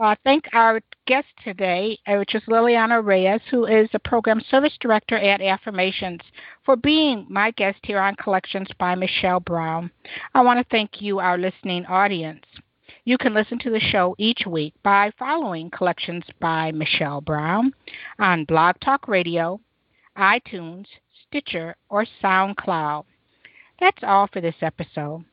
uh, 0.00 0.14
thank 0.24 0.44
our 0.54 0.80
guest 1.06 1.28
today, 1.44 1.98
uh, 2.06 2.16
which 2.16 2.34
is 2.34 2.42
Lilliana 2.48 3.04
Reyes, 3.04 3.42
who 3.50 3.66
is 3.66 3.88
the 3.92 3.98
Program 3.98 4.40
Service 4.50 4.72
Director 4.80 5.16
at 5.16 5.42
Affirmations, 5.42 6.20
for 6.64 6.74
being 6.74 7.26
my 7.28 7.50
guest 7.52 7.78
here 7.82 8.00
on 8.00 8.16
Collections 8.16 8.68
by 8.78 8.94
Michelle 8.94 9.40
Brown. 9.40 9.90
I 10.34 10.40
want 10.40 10.58
to 10.58 10.70
thank 10.70 11.02
you, 11.02 11.18
our 11.18 11.36
listening 11.36 11.84
audience. 11.84 12.44
You 13.04 13.18
can 13.18 13.34
listen 13.34 13.58
to 13.60 13.70
the 13.70 13.80
show 13.80 14.14
each 14.18 14.46
week 14.46 14.72
by 14.82 15.10
following 15.18 15.70
Collections 15.70 16.24
by 16.40 16.72
Michelle 16.72 17.20
Brown 17.20 17.72
on 18.18 18.44
Blog 18.46 18.76
Talk 18.80 19.06
Radio, 19.06 19.60
iTunes, 20.16 20.86
Stitcher, 21.26 21.76
or 21.90 22.06
SoundCloud. 22.22 23.04
That's 23.78 24.02
all 24.02 24.28
for 24.32 24.40
this 24.40 24.56
episode. 24.62 25.24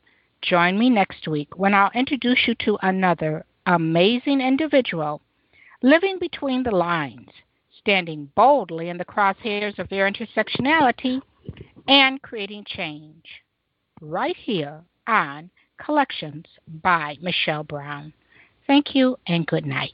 Join 0.41 0.77
me 0.77 0.89
next 0.89 1.27
week 1.27 1.57
when 1.57 1.73
I'll 1.73 1.91
introduce 1.95 2.47
you 2.47 2.55
to 2.65 2.77
another 2.81 3.45
amazing 3.67 4.41
individual 4.41 5.21
living 5.83 6.17
between 6.19 6.63
the 6.63 6.71
lines, 6.71 7.29
standing 7.79 8.31
boldly 8.35 8.89
in 8.89 8.97
the 8.97 9.05
crosshairs 9.05 9.77
of 9.77 9.87
their 9.89 10.09
intersectionality, 10.11 11.21
and 11.87 12.21
creating 12.21 12.63
change. 12.65 13.25
Right 14.01 14.35
here 14.35 14.81
on 15.07 15.49
Collections 15.79 16.45
by 16.81 17.17
Michelle 17.21 17.63
Brown. 17.63 18.11
Thank 18.65 18.95
you 18.95 19.17
and 19.27 19.45
good 19.45 19.65
night. 19.65 19.93